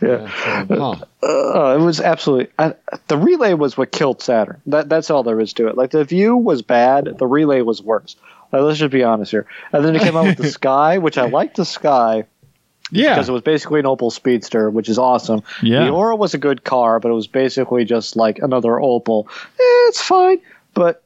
Huh. 0.68 0.96
Uh, 1.22 1.76
it 1.78 1.82
was 1.82 2.00
absolutely 2.00 2.52
I, 2.58 2.74
the 3.08 3.16
relay 3.16 3.52
was 3.54 3.76
what 3.76 3.90
killed 3.92 4.22
Saturn. 4.22 4.60
That 4.66 4.88
that's 4.88 5.10
all 5.10 5.22
there 5.22 5.40
is 5.40 5.52
to 5.54 5.68
it. 5.68 5.76
Like 5.76 5.90
the 5.90 6.04
Vue 6.04 6.36
was 6.36 6.62
bad, 6.62 7.16
the 7.18 7.26
relay 7.26 7.60
was 7.62 7.82
worse. 7.82 8.16
Like, 8.52 8.62
let's 8.62 8.78
just 8.78 8.92
be 8.92 9.02
honest 9.04 9.30
here. 9.30 9.46
And 9.72 9.84
then 9.84 9.94
it 9.96 10.00
came 10.02 10.16
out 10.16 10.24
with 10.26 10.38
the 10.38 10.50
Sky, 10.50 10.98
which 10.98 11.18
I 11.18 11.26
liked 11.26 11.56
the 11.56 11.64
Sky 11.64 12.24
Yeah. 12.90 13.14
because 13.14 13.28
it 13.28 13.32
was 13.32 13.42
basically 13.42 13.80
an 13.80 13.86
Opel 13.86 14.10
Speedster, 14.10 14.70
which 14.70 14.88
is 14.88 14.98
awesome. 14.98 15.42
Yeah. 15.62 15.84
The 15.84 15.90
Aura 15.90 16.16
was 16.16 16.32
a 16.34 16.38
good 16.38 16.64
car, 16.64 16.98
but 17.00 17.10
it 17.10 17.14
was 17.14 17.26
basically 17.26 17.84
just 17.84 18.16
like 18.16 18.38
another 18.38 18.70
Opel. 18.70 19.26
Eh, 19.28 19.88
it's 19.88 20.00
fine, 20.00 20.40
but 20.74 21.02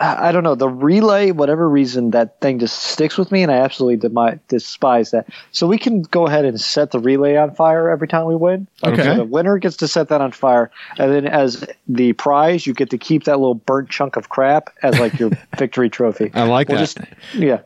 I 0.00 0.32
don't 0.32 0.42
know. 0.42 0.56
The 0.56 0.68
relay, 0.68 1.30
whatever 1.30 1.68
reason, 1.68 2.10
that 2.10 2.40
thing 2.40 2.58
just 2.58 2.76
sticks 2.82 3.16
with 3.16 3.30
me, 3.30 3.44
and 3.44 3.52
I 3.52 3.58
absolutely 3.58 3.96
demi- 4.08 4.40
despise 4.48 5.12
that. 5.12 5.28
So 5.52 5.68
we 5.68 5.78
can 5.78 6.02
go 6.02 6.26
ahead 6.26 6.44
and 6.44 6.60
set 6.60 6.90
the 6.90 6.98
relay 6.98 7.36
on 7.36 7.54
fire 7.54 7.88
every 7.90 8.08
time 8.08 8.26
we 8.26 8.34
win. 8.34 8.66
Okay. 8.82 9.04
so 9.04 9.14
the 9.14 9.24
winner 9.24 9.56
gets 9.58 9.76
to 9.76 9.86
set 9.88 10.08
that 10.08 10.20
on 10.20 10.32
fire, 10.32 10.72
and 10.98 11.12
then 11.12 11.26
as 11.28 11.64
the 11.86 12.12
prize, 12.14 12.66
you 12.66 12.74
get 12.74 12.90
to 12.90 12.98
keep 12.98 13.22
that 13.24 13.38
little 13.38 13.54
burnt 13.54 13.88
chunk 13.88 14.16
of 14.16 14.30
crap 14.30 14.68
as 14.82 14.98
like 14.98 15.16
your 15.20 15.30
victory 15.58 15.88
trophy. 15.88 16.32
I 16.34 16.42
like 16.42 16.68
We'll 16.68 16.78
that. 16.78 16.82
just- 16.84 16.98
yeah. 17.34 17.60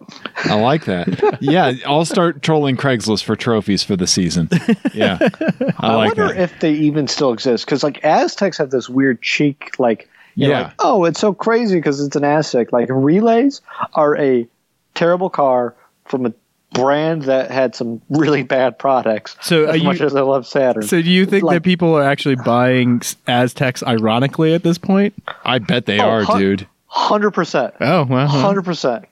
I 0.44 0.60
like 0.60 0.84
that. 0.84 1.38
Yeah, 1.40 1.72
I'll 1.86 2.04
start 2.04 2.42
trolling 2.42 2.76
Craigslist 2.76 3.22
for 3.24 3.36
trophies 3.36 3.82
for 3.82 3.96
the 3.96 4.06
season. 4.06 4.48
Yeah, 4.92 5.18
I, 5.20 5.72
I, 5.78 5.94
like 5.94 6.16
wonder 6.16 6.34
that. 6.34 6.42
if 6.42 6.60
they 6.60 6.72
even 6.72 7.06
still 7.08 7.32
exist 7.32 7.64
because 7.64 7.82
like 7.82 8.00
Azteks 8.02 8.58
have 8.58 8.70
this 8.70 8.88
weird 8.88 9.22
cheek 9.22 9.78
like 9.78 10.08
you 10.38 10.48
Yeah. 10.50 10.60
like, 10.62 10.72
oh 10.78 11.04
it's 11.04 11.20
so 11.20 11.32
crazy 11.34 11.76
because 11.76 12.00
it's 12.00 12.16
an 12.16 12.22
Aztek 12.22 12.72
like 12.72 12.88
relays 12.90 13.60
are 13.94 14.16
a 14.16 14.46
terrible 14.94 15.30
car 15.30 15.74
from 16.06 16.26
a 16.26 16.32
brand 16.72 17.22
that 17.22 17.50
had 17.50 17.74
some 17.74 18.00
really 18.10 18.42
bad 18.42 18.78
products 18.78 19.34
So 19.40 19.64
as 19.64 19.80
are 19.80 19.84
much 19.84 20.00
as 20.02 20.14
I 20.14 20.20
love 20.20 20.46
Saturn 20.46 20.82
So 20.82 21.00
do 21.00 21.10
you 21.10 21.24
think 21.26 21.44
Like- 21.44 21.56
that 21.56 21.62
people 21.62 21.94
are 21.96 22.04
actually 22.04 22.36
buying 22.36 23.00
Azteks 23.26 23.82
ironically 23.86 24.52
at 24.54 24.62
this 24.62 24.76
point? 24.78 25.14
I 25.44 25.58
bet 25.58 25.86
they 25.86 25.98
Oh, 25.98 26.08
are, 26.08 26.22
hun- 26.24 26.38
dude. 26.40 26.66
hundred 26.86 27.30
percent. 27.32 27.74
Oh, 27.80 28.04
well. 28.04 28.26
Hundred 28.28 28.64
percent. 28.66 29.06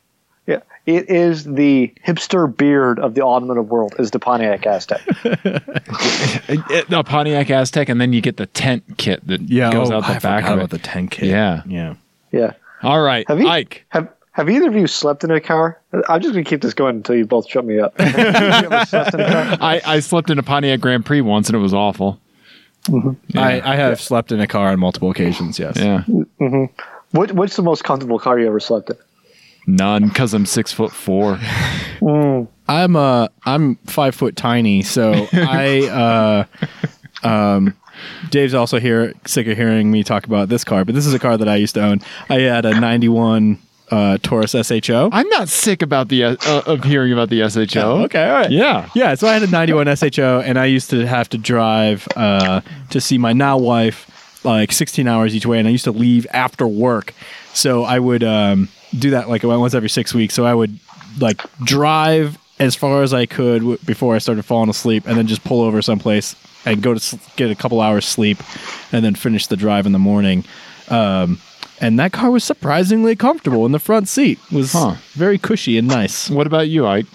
Yeah, 0.86 0.94
it 1.00 1.10
is 1.10 1.44
the 1.44 1.92
hipster 2.06 2.54
beard 2.56 2.98
of 2.98 3.14
the 3.14 3.22
automotive 3.22 3.68
world. 3.68 3.94
Is 3.98 4.10
the 4.12 4.18
Pontiac 4.18 4.62
Aztek? 4.62 5.02
It- 6.70 6.92
a 6.92 7.02
Pontiac 7.04 7.48
Aztek, 7.48 7.88
and 7.88 8.00
then 8.00 8.12
you 8.12 8.20
get 8.20 8.36
the 8.36 8.46
tent 8.46 8.84
kit 8.96 9.26
that 9.26 9.40
Yeah. 9.42 9.72
goes 9.72 9.90
oh, 9.90 9.96
out 9.96 10.02
the 10.04 10.10
I 10.14 10.18
back 10.18 10.44
forgot 10.44 10.52
of 10.52 10.54
about 10.58 10.64
it. 10.64 10.70
the 10.70 10.78
10 10.78 11.08
kit. 11.08 11.24
Yeah. 11.28 11.62
Yeah. 11.66 11.94
Yeah. 12.32 12.52
All 12.82 13.00
right, 13.02 13.26
Have 13.28 13.40
you- 13.40 13.48
Ike. 13.48 13.84
Have 13.88 14.08
Have 14.32 14.50
either 14.50 14.68
of 14.68 14.74
you 14.76 14.86
slept 14.86 15.24
in 15.24 15.30
a 15.30 15.40
car? 15.40 15.80
I'm 16.08 16.20
just 16.20 16.32
gonna 16.34 16.44
keep 16.44 16.60
this 16.62 16.74
going 16.74 16.96
until 16.96 17.16
you 17.16 17.26
both 17.26 17.48
shut 17.48 17.64
me 17.64 17.80
up. 17.80 17.98
Have 18.00 18.16
you 18.62 18.68
ever 18.70 18.84
slept 18.86 19.14
in 19.14 19.20
a 19.20 19.30
car? 19.32 19.58
I, 19.60 19.80
I 19.86 20.00
slept 20.00 20.30
in 20.30 20.38
a 20.38 20.42
Pontiac 20.42 20.80
Grand 20.80 21.04
Prix 21.06 21.20
once, 21.22 21.48
and 21.48 21.56
it 21.56 21.60
was 21.60 21.72
awful. 21.74 22.20
I, 23.34 23.60
I 23.64 23.74
have 23.76 24.00
slept 24.00 24.30
in 24.30 24.38
a 24.40 24.46
car 24.46 24.68
on 24.68 24.78
multiple 24.78 25.10
occasions, 25.10 25.58
yes. 25.58 25.76
Yeah, 25.76 26.04
Mhm. 26.40 26.70
What, 27.12 27.32
what's 27.32 27.56
the 27.56 27.62
most 27.62 27.82
comfortable 27.82 28.18
car 28.20 28.38
you 28.38 28.46
ever 28.46 28.60
slept 28.60 28.90
in? 28.90 28.96
None 29.66 30.08
because 30.08 30.34
I'm 30.34 30.46
six 30.46 30.72
foot 30.72 30.92
four. 30.92 31.38
I'm 32.68 32.96
uh 32.96 33.28
I'm 33.44 33.76
five 33.86 34.14
foot 34.14 34.36
tiny, 34.36 34.82
so 34.82 35.26
I 35.32 36.46
uh 37.22 37.26
um 37.26 37.74
Dave's 38.30 38.54
also 38.54 38.78
here 38.78 39.14
sick 39.26 39.46
of 39.46 39.56
hearing 39.56 39.90
me 39.90 40.04
talk 40.04 40.26
about 40.26 40.48
this 40.48 40.64
car, 40.64 40.84
but 40.84 40.94
this 40.94 41.06
is 41.06 41.14
a 41.14 41.18
car 41.18 41.36
that 41.36 41.48
I 41.48 41.56
used 41.56 41.74
to 41.74 41.82
own. 41.82 42.00
I 42.28 42.40
had 42.40 42.66
a 42.66 42.78
ninety 42.78 43.08
one 43.08 43.58
uh 43.90 44.18
Taurus 44.22 44.52
SHO. 44.52 45.10
I'm 45.12 45.28
not 45.30 45.48
sick 45.48 45.80
about 45.80 46.08
the 46.08 46.24
uh, 46.24 46.36
uh, 46.46 46.62
of 46.66 46.84
hearing 46.84 47.12
about 47.12 47.30
the 47.30 47.48
SHO. 47.48 48.04
okay, 48.04 48.28
all 48.28 48.34
right. 48.34 48.50
Yeah. 48.50 48.88
Yeah, 48.94 49.14
so 49.14 49.28
I 49.28 49.32
had 49.32 49.42
a 49.42 49.46
91 49.46 49.94
SHO, 49.96 50.42
and 50.44 50.58
I 50.58 50.66
used 50.66 50.90
to 50.90 51.06
have 51.06 51.28
to 51.30 51.38
drive 51.38 52.08
uh, 52.16 52.62
to 52.90 53.00
see 53.00 53.16
my 53.16 53.32
now 53.32 53.56
wife 53.58 54.10
like 54.44 54.72
16 54.72 55.06
hours 55.06 55.34
each 55.34 55.46
way, 55.46 55.58
and 55.58 55.68
I 55.68 55.70
used 55.70 55.84
to 55.84 55.92
leave 55.92 56.26
after 56.32 56.66
work. 56.66 57.14
So 57.52 57.84
I 57.84 57.98
would 57.98 58.22
um, 58.24 58.68
do 58.98 59.10
that 59.10 59.28
like 59.28 59.42
once 59.42 59.74
every 59.74 59.88
six 59.88 60.14
weeks. 60.14 60.34
So 60.34 60.44
I 60.44 60.54
would 60.54 60.78
like 61.18 61.42
drive 61.64 62.38
as 62.58 62.74
far 62.74 63.02
as 63.02 63.12
I 63.12 63.26
could 63.26 63.58
w- 63.60 63.78
before 63.84 64.14
I 64.14 64.18
started 64.18 64.42
falling 64.44 64.70
asleep, 64.70 65.06
and 65.06 65.16
then 65.18 65.26
just 65.26 65.44
pull 65.44 65.62
over 65.62 65.82
someplace 65.82 66.34
and 66.64 66.82
go 66.82 66.92
to 66.94 66.98
s- 66.98 67.16
get 67.36 67.50
a 67.50 67.54
couple 67.54 67.80
hours 67.80 68.04
sleep, 68.06 68.38
and 68.92 69.04
then 69.04 69.14
finish 69.14 69.46
the 69.46 69.56
drive 69.56 69.86
in 69.86 69.92
the 69.92 69.98
morning. 69.98 70.44
Um, 70.88 71.40
and 71.80 71.98
that 71.98 72.12
car 72.12 72.30
was 72.30 72.42
surprisingly 72.44 73.14
comfortable 73.16 73.66
in 73.66 73.72
the 73.72 73.78
front 73.78 74.08
seat. 74.08 74.38
It 74.50 74.54
was 74.56 74.72
Huh. 74.72 74.94
very 75.12 75.36
cushy 75.38 75.76
and 75.76 75.86
nice. 75.86 76.30
What 76.30 76.46
about 76.46 76.68
you, 76.68 76.86
Ike? 76.86 77.06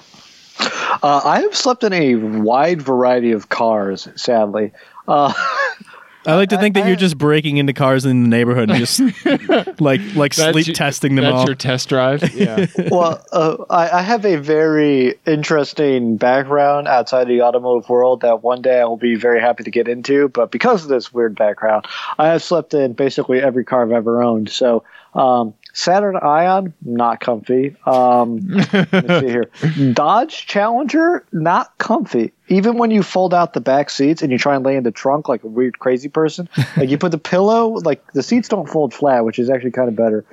Uh, 1.02 1.22
I 1.26 1.42
have 1.42 1.56
slept 1.56 1.84
in 1.84 1.94
a 1.94 2.16
wide 2.16 2.82
variety 2.82 3.32
of 3.32 3.50
cars. 3.50 4.08
Sadly, 4.16 4.72
uh, 5.08 5.34
I 6.26 6.36
like 6.36 6.50
to 6.50 6.58
think 6.58 6.76
that 6.76 6.84
I- 6.84 6.88
you're 6.88 6.96
just 6.96 7.18
breaking 7.18 7.58
into 7.58 7.74
cars 7.74 8.06
in 8.06 8.24
the 8.24 8.30
neighborhood 8.30 8.70
and 8.70 8.80
just 8.80 9.00
like 9.82 10.02
like 10.16 10.36
That's 10.36 10.52
sleep 10.52 10.68
your- 10.68 10.76
testing 10.76 11.16
them 11.16 11.26
That's 11.26 11.36
all. 11.36 11.46
your 11.46 11.56
test 11.56 11.90
drive. 11.90 12.34
Yeah. 12.36 12.68
well, 12.92 13.24
uh, 13.32 13.58
I, 13.70 13.90
I 14.00 14.02
have 14.02 14.26
a 14.26 14.36
very 14.38 15.16
interesting 15.26 16.18
background 16.18 16.88
outside 16.88 17.24
of 17.24 17.28
the 17.28 17.42
automotive 17.42 17.90
world 17.90 18.22
that 18.22 18.44
one 18.44 18.62
day 18.62 18.80
I 18.80 18.86
will 18.86 18.98
be 18.98 19.16
very 19.16 19.42
happy 19.42 19.64
to 19.64 19.72
get 19.72 19.88
into. 19.88 20.30
But 20.30 20.52
because 20.52 20.84
of 20.84 20.90
this 20.90 21.12
weird 21.14 21.36
background, 21.36 21.86
I 22.20 22.28
have 22.28 22.44
slept 22.44 22.74
in 22.74 22.94
basically 22.94 23.42
every 23.42 23.64
car 23.66 23.84
I've 23.84 23.92
ever 23.92 24.22
owned. 24.22 24.50
So, 24.50 24.84
um, 25.14 25.54
Saturn 25.74 26.18
Ion, 26.18 26.74
not 26.82 27.20
comfy. 27.20 27.76
Um, 27.86 28.40
let 28.48 28.92
me 28.92 29.20
see 29.20 29.28
here. 29.28 29.50
Dodge 29.94 30.46
Challenger, 30.46 31.26
not 31.32 31.78
comfy. 31.78 32.34
Even 32.48 32.78
when 32.78 32.92
you 32.92 33.04
fold 33.04 33.34
out 33.34 33.54
the 33.54 33.62
back 33.62 33.90
seats 33.90 34.22
and 34.22 34.32
you 34.32 34.38
try 34.38 34.56
and 34.56 34.66
lay 34.66 34.76
in 34.76 34.84
the 34.84 34.92
trunk 34.92 35.30
like 35.30 35.44
a 35.44 35.48
weird 35.48 35.80
crazy 35.80 36.10
person, 36.10 36.50
like 36.78 36.90
you 36.90 36.98
put 36.98 37.12
the 37.12 37.18
pillow, 37.18 37.70
like 37.70 38.12
the 38.14 38.24
seats 38.24 38.50
don't 38.50 38.68
fold 38.68 38.94
flat, 38.94 39.24
which 39.24 39.40
is 39.40 39.50
actually 39.50 39.72
kind 39.72 39.90
of 39.90 39.96
better 39.96 40.26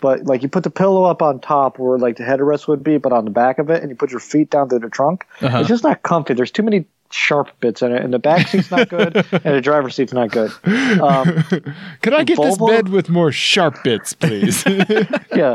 but 0.00 0.24
like 0.24 0.42
you 0.42 0.48
put 0.48 0.62
the 0.62 0.70
pillow 0.70 1.04
up 1.04 1.22
on 1.22 1.40
top 1.40 1.78
where 1.78 1.98
like 1.98 2.16
the 2.16 2.22
headrest 2.22 2.68
would 2.68 2.84
be, 2.84 2.98
but 2.98 3.12
on 3.12 3.24
the 3.24 3.30
back 3.30 3.58
of 3.58 3.70
it, 3.70 3.82
and 3.82 3.90
you 3.90 3.96
put 3.96 4.10
your 4.10 4.20
feet 4.20 4.50
down 4.50 4.68
to 4.68 4.78
the 4.78 4.88
trunk. 4.88 5.26
Uh-huh. 5.40 5.58
It's 5.58 5.68
just 5.68 5.82
not 5.82 6.02
comfy. 6.02 6.34
There's 6.34 6.50
too 6.50 6.62
many 6.62 6.84
sharp 7.10 7.48
bits 7.60 7.82
in 7.82 7.92
it, 7.92 8.02
and 8.02 8.12
the 8.12 8.18
back 8.18 8.48
seat's 8.48 8.70
not 8.70 8.88
good, 8.88 9.16
and 9.16 9.42
the 9.56 9.60
driver's 9.60 9.94
seat's 9.96 10.12
not 10.12 10.30
good. 10.30 10.50
Um, 10.64 11.42
Could 12.02 12.14
I 12.14 12.24
get 12.24 12.38
this 12.40 12.58
bed 12.58 12.88
with 12.88 13.08
more 13.08 13.32
sharp 13.32 13.82
bits, 13.82 14.12
please? 14.12 14.64
yeah, 15.34 15.54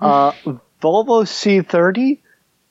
uh, 0.00 0.32
Volvo 0.80 1.24
C30, 1.24 2.18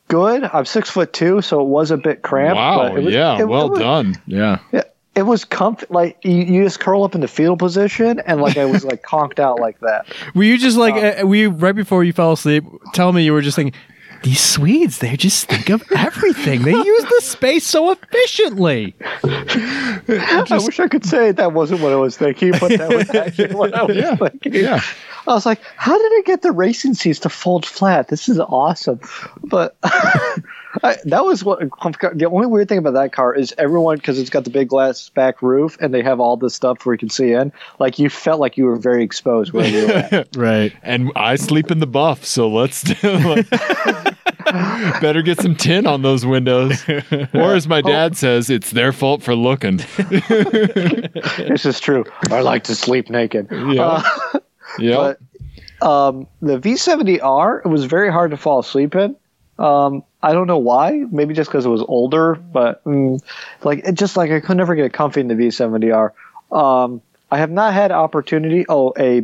good. 0.07 0.43
I'm 0.43 0.65
six 0.65 0.89
foot 0.89 1.13
two, 1.13 1.41
so 1.41 1.61
it 1.61 1.67
was 1.67 1.91
a 1.91 1.97
bit 1.97 2.21
cramped. 2.21 2.55
wow. 2.57 2.89
but 2.89 2.97
it 2.97 3.03
was, 3.03 3.13
yeah. 3.13 3.39
it- 3.39 3.47
well 3.47 3.67
it 3.67 3.71
was- 3.71 3.79
done. 3.79 4.15
yeah. 4.25 4.59
Yeah, 4.71 4.83
it 5.15 5.23
was 5.23 5.45
comfy. 5.45 5.85
Like 5.89 6.17
you, 6.23 6.35
you 6.35 6.63
just 6.63 6.79
curl 6.79 7.03
up 7.03 7.15
in 7.15 7.21
the 7.21 7.27
fetal 7.27 7.57
position, 7.57 8.19
and 8.25 8.39
like 8.41 8.55
I 8.57 8.65
was 8.65 8.85
like 8.85 9.01
conked 9.01 9.39
out 9.39 9.59
like 9.59 9.79
that. 9.79 10.05
Were 10.35 10.43
you 10.43 10.57
just 10.57 10.77
like 10.77 10.93
uh, 10.93 11.25
were 11.25 11.35
you 11.35 11.49
right 11.49 11.75
before 11.75 12.03
you 12.03 12.13
fell 12.13 12.33
asleep? 12.33 12.63
Tell 12.93 13.11
me 13.11 13.23
you 13.23 13.33
were 13.33 13.41
just 13.41 13.55
thinking 13.55 13.79
these 14.23 14.41
Swedes, 14.41 14.99
they 14.99 15.15
just 15.15 15.47
think 15.47 15.69
of 15.69 15.83
everything. 15.95 16.63
They 16.63 16.71
use 16.73 17.03
the 17.05 17.21
space 17.21 17.65
so 17.65 17.91
efficiently. 17.91 18.95
I 19.23 20.59
wish 20.65 20.79
I 20.79 20.87
could 20.87 21.05
say 21.05 21.31
that 21.31 21.53
wasn't 21.53 21.81
what 21.81 21.91
I 21.93 21.97
was 21.97 22.17
thinking, 22.17 22.51
but 22.51 22.69
that 22.77 22.89
was 22.93 23.09
actually 23.09 23.53
what 23.55 23.73
I 23.73 23.83
was 23.83 23.95
Yeah, 23.97 24.15
thinking. 24.15 24.53
yeah. 24.55 24.81
I 25.27 25.33
was 25.33 25.45
like, 25.45 25.59
how 25.75 25.97
did 25.97 26.05
I 26.19 26.21
get 26.25 26.41
the 26.41 26.51
racing 26.51 26.93
seats 26.93 27.19
to 27.19 27.29
fold 27.29 27.65
flat? 27.65 28.07
This 28.07 28.29
is 28.29 28.39
awesome. 28.39 29.01
But 29.43 29.75
I, 30.83 30.97
that 31.05 31.25
was 31.25 31.43
what 31.43 31.59
the 31.59 32.29
only 32.31 32.47
weird 32.47 32.69
thing 32.69 32.77
about 32.77 32.93
that 32.93 33.11
car 33.11 33.33
is 33.33 33.53
everyone, 33.57 33.97
because 33.97 34.19
it's 34.19 34.29
got 34.29 34.43
the 34.43 34.49
big 34.49 34.67
glass 34.69 35.09
back 35.09 35.41
roof 35.41 35.77
and 35.79 35.93
they 35.93 36.01
have 36.03 36.19
all 36.19 36.37
this 36.37 36.55
stuff 36.55 36.85
where 36.85 36.93
you 36.93 36.99
can 36.99 37.09
see 37.09 37.31
in, 37.31 37.51
like 37.79 37.99
you 37.99 38.09
felt 38.09 38.39
like 38.39 38.57
you 38.57 38.65
were 38.65 38.75
very 38.75 39.03
exposed 39.03 39.53
where 39.53 39.67
you 39.67 39.87
were 39.87 39.93
at. 39.93 40.27
Right. 40.37 40.73
And 40.83 41.11
I 41.15 41.35
sleep 41.35 41.71
in 41.71 41.79
the 41.79 41.87
buff, 41.87 42.25
so 42.25 42.49
let's 42.49 42.83
do 42.83 43.43
better 45.01 45.21
get 45.21 45.39
some 45.39 45.55
tin 45.55 45.87
on 45.87 46.01
those 46.01 46.25
windows. 46.25 46.83
Or 47.33 47.55
as 47.55 47.67
my 47.67 47.81
dad 47.81 48.17
says, 48.17 48.49
it's 48.49 48.71
their 48.71 48.91
fault 48.91 49.21
for 49.23 49.35
looking. 49.35 49.77
this 49.97 51.65
is 51.65 51.79
true. 51.79 52.05
I 52.29 52.41
like 52.41 52.63
to 52.65 52.75
sleep 52.75 53.09
naked. 53.09 53.47
Yeah. 53.51 53.81
Uh, 53.83 54.39
yeah. 54.79 55.15
But 55.79 55.87
um, 55.87 56.27
the 56.41 56.59
V70R, 56.59 57.65
it 57.65 57.67
was 57.67 57.85
very 57.85 58.11
hard 58.11 58.31
to 58.31 58.37
fall 58.37 58.59
asleep 58.59 58.95
in. 58.95 59.15
Um, 59.59 60.03
I 60.21 60.33
don't 60.33 60.47
know 60.47 60.57
why. 60.57 61.05
Maybe 61.11 61.33
just 61.33 61.49
because 61.49 61.65
it 61.65 61.69
was 61.69 61.83
older, 61.87 62.35
but 62.35 62.83
mm, 62.83 63.21
like 63.63 63.79
it 63.79 63.93
just 63.93 64.17
like 64.17 64.31
I 64.31 64.39
could 64.39 64.57
never 64.57 64.75
get 64.75 64.93
comfy 64.93 65.21
in 65.21 65.27
the 65.27 65.35
V70R. 65.35 66.11
Um, 66.51 67.01
I 67.29 67.37
have 67.37 67.51
not 67.51 67.73
had 67.73 67.91
opportunity. 67.91 68.65
Oh, 68.67 68.93
a 68.97 69.23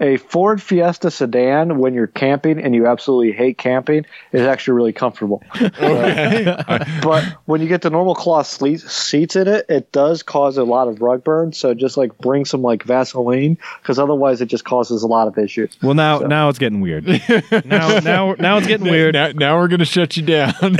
a 0.00 0.16
Ford 0.16 0.62
Fiesta 0.62 1.10
sedan 1.10 1.78
when 1.78 1.94
you're 1.94 2.06
camping 2.06 2.62
and 2.62 2.74
you 2.74 2.86
absolutely 2.86 3.32
hate 3.32 3.58
camping 3.58 4.06
is 4.32 4.42
actually 4.42 4.74
really 4.74 4.92
comfortable. 4.92 5.42
but 5.60 7.24
when 7.46 7.60
you 7.60 7.68
get 7.68 7.82
the 7.82 7.90
normal 7.90 8.14
cloth 8.14 8.46
sle- 8.46 8.80
seats 8.88 9.36
in 9.36 9.48
it, 9.48 9.66
it 9.68 9.90
does 9.92 10.22
cause 10.22 10.56
a 10.56 10.64
lot 10.64 10.88
of 10.88 11.00
rug 11.00 11.24
burn. 11.24 11.52
So 11.52 11.74
just 11.74 11.96
like 11.96 12.16
bring 12.18 12.44
some 12.44 12.62
like 12.62 12.84
Vaseline 12.84 13.58
because 13.82 13.98
otherwise 13.98 14.40
it 14.40 14.46
just 14.46 14.64
causes 14.64 15.02
a 15.02 15.06
lot 15.06 15.26
of 15.26 15.36
issues. 15.36 15.76
Well 15.82 15.94
now 15.94 16.18
now 16.20 16.48
it's 16.48 16.58
getting 16.58 16.80
weird. 16.80 17.06
now 17.64 17.98
now 17.98 18.34
now 18.38 18.58
it's 18.58 18.66
getting 18.66 18.90
weird. 18.90 19.14
Now, 19.14 19.32
now 19.32 19.58
we're 19.58 19.68
gonna 19.68 19.84
shut 19.84 20.16
you 20.16 20.22
down. 20.22 20.54
I 20.60 20.74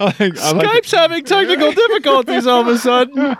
like, 0.00 0.38
I 0.38 0.52
like, 0.52 0.66
Skype's 0.66 0.92
having 0.92 1.24
technical 1.24 1.72
difficulties 1.72 2.46
all 2.46 2.60
of 2.62 2.68
a 2.68 2.78
sudden. 2.78 3.36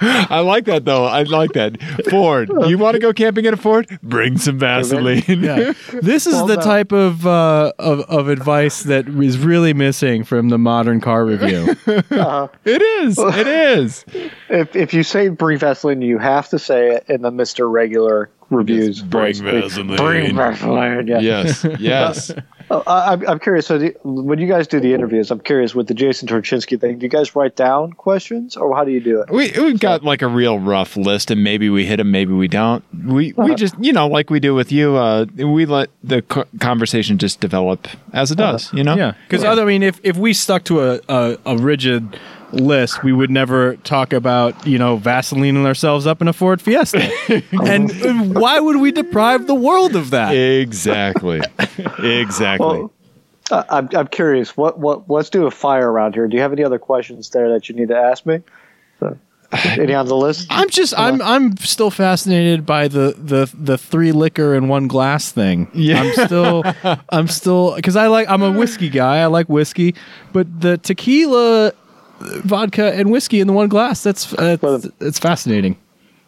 I 0.00 0.40
like 0.40 0.66
that 0.66 0.84
though. 0.84 1.04
I 1.04 1.22
like 1.24 1.52
that. 1.52 1.80
Ford, 2.08 2.50
you 2.66 2.78
want 2.78 2.94
to 2.94 3.00
go 3.00 3.12
camping 3.12 3.39
in 3.44 3.54
a 3.54 3.56
Ford? 3.56 3.86
Bring 4.02 4.38
some 4.38 4.58
Vaseline. 4.58 5.22
Yeah. 5.26 5.72
This 6.02 6.26
is 6.26 6.34
Well, 6.34 6.46
the 6.46 6.56
no. 6.56 6.62
type 6.62 6.92
of, 6.92 7.26
uh, 7.26 7.72
of 7.78 8.00
of 8.00 8.28
advice 8.28 8.84
that 8.84 9.06
is 9.08 9.38
really 9.38 9.74
missing 9.74 10.24
from 10.24 10.48
the 10.48 10.58
modern 10.58 11.00
car 11.00 11.24
review. 11.24 11.76
It 12.64 12.82
is. 12.82 13.18
It 13.18 13.46
is. 13.46 14.04
If 14.50 14.74
if 14.74 14.92
you 14.92 15.02
say 15.04 15.28
bring 15.28 15.58
Vaseline, 15.58 16.02
you 16.02 16.18
have 16.18 16.48
to 16.48 16.58
say 16.58 16.88
it 16.90 17.04
in 17.08 17.22
the 17.22 17.30
Mister 17.30 17.68
Regular 17.70 18.28
reviews. 18.50 18.98
Yes, 18.98 19.08
bring 19.08 19.34
voice. 19.34 19.40
Vaseline. 19.40 19.96
Bring 19.96 20.34
Vaseline. 20.36 21.06
Yeah. 21.06 21.20
Yes. 21.20 21.64
Yes. 21.78 22.32
Oh, 22.70 22.82
I, 22.86 23.10
I'm- 23.10 23.24
I'm 23.28 23.38
curious. 23.40 23.66
So 23.66 23.78
the, 23.78 23.96
when 24.04 24.38
you 24.38 24.46
guys 24.46 24.66
do 24.66 24.78
the 24.80 24.94
interviews, 24.94 25.30
I'm 25.30 25.40
curious 25.40 25.74
with 25.74 25.88
the 25.88 25.94
Jason 25.94 26.28
Torchinsky 26.28 26.80
thing. 26.80 26.98
Do 26.98 27.04
you 27.04 27.10
guys 27.10 27.34
write 27.34 27.56
down 27.56 27.92
questions, 27.94 28.56
or 28.56 28.74
how 28.76 28.84
do 28.84 28.92
you 28.92 29.00
do 29.00 29.20
it? 29.22 29.30
We 29.30 29.50
we've 29.58 29.80
got 29.80 30.04
like 30.04 30.22
a 30.22 30.28
real 30.28 30.58
rough 30.58 30.96
list, 30.96 31.30
and 31.30 31.42
maybe 31.42 31.68
we 31.68 31.84
hit 31.86 31.96
them, 31.96 32.10
maybe 32.10 32.32
we 32.32 32.46
don't. 32.48 32.84
We 33.06 33.32
we 33.36 33.54
just 33.56 33.74
you 33.80 33.92
know 33.92 34.06
like 34.06 34.30
we 34.30 34.38
do 34.40 34.54
with 34.54 34.70
you. 34.70 34.96
Uh, 34.96 35.26
we 35.36 35.66
let 35.66 35.90
the 36.04 36.22
co- 36.22 36.44
conversation 36.60 37.18
just 37.18 37.40
develop 37.40 37.88
as 38.12 38.30
it 38.30 38.36
does. 38.36 38.72
You 38.72 38.84
know. 38.84 38.94
yeah, 38.94 39.14
because 39.28 39.44
I 39.44 39.64
mean, 39.64 39.82
if 39.82 40.00
if 40.04 40.16
we 40.16 40.32
stuck 40.32 40.64
to 40.64 40.80
a, 40.80 41.00
a 41.08 41.38
a 41.46 41.56
rigid 41.56 42.18
list, 42.52 43.02
we 43.02 43.12
would 43.12 43.30
never 43.30 43.76
talk 43.76 44.12
about 44.12 44.66
you 44.66 44.78
know 44.78 44.98
Vaselining 44.98 45.64
ourselves 45.66 46.06
up 46.06 46.20
in 46.20 46.28
a 46.28 46.32
Ford 46.32 46.60
Fiesta. 46.60 47.10
and 47.52 47.90
and 48.02 48.34
why 48.34 48.60
would 48.60 48.76
we 48.76 48.92
deprive 48.92 49.46
the 49.46 49.54
world 49.54 49.96
of 49.96 50.10
that? 50.10 50.32
Exactly. 50.32 51.40
exactly. 51.98 52.66
Well, 52.66 52.92
uh, 53.50 53.64
I'm 53.68 53.88
I'm 53.94 54.08
curious. 54.08 54.56
What 54.56 54.78
what 54.78 55.08
let's 55.10 55.30
do 55.30 55.46
a 55.46 55.50
fire 55.50 55.90
around 55.90 56.14
here. 56.14 56.28
Do 56.28 56.36
you 56.36 56.42
have 56.42 56.52
any 56.52 56.64
other 56.64 56.78
questions 56.78 57.30
there 57.30 57.52
that 57.52 57.68
you 57.68 57.74
need 57.74 57.88
to 57.88 57.96
ask 57.96 58.26
me? 58.26 58.40
Any 59.52 59.94
on 59.94 60.06
the 60.06 60.16
list? 60.16 60.46
I'm 60.48 60.70
just 60.70 60.96
I'm 60.96 61.20
I'm 61.22 61.56
still 61.56 61.90
fascinated 61.90 62.64
by 62.64 62.86
the 62.86 63.14
the 63.18 63.50
the 63.52 63.76
three 63.76 64.12
liquor 64.12 64.54
in 64.54 64.68
one 64.68 64.86
glass 64.86 65.32
thing. 65.32 65.68
Yeah. 65.74 66.02
I'm 66.02 66.26
still 66.26 66.62
I'm 67.08 67.26
still 67.26 67.74
because 67.74 67.96
I 67.96 68.06
like 68.06 68.28
I'm 68.28 68.42
a 68.42 68.52
whiskey 68.52 68.88
guy. 68.88 69.18
I 69.18 69.26
like 69.26 69.48
whiskey, 69.48 69.96
but 70.32 70.60
the 70.60 70.78
tequila, 70.78 71.72
vodka, 72.20 72.92
and 72.94 73.10
whiskey 73.10 73.40
in 73.40 73.46
the 73.46 73.52
one 73.52 73.68
glass 73.68 74.02
that's 74.02 74.32
uh, 74.34 74.56
it's, 74.60 74.88
it's 75.00 75.18
fascinating. 75.18 75.76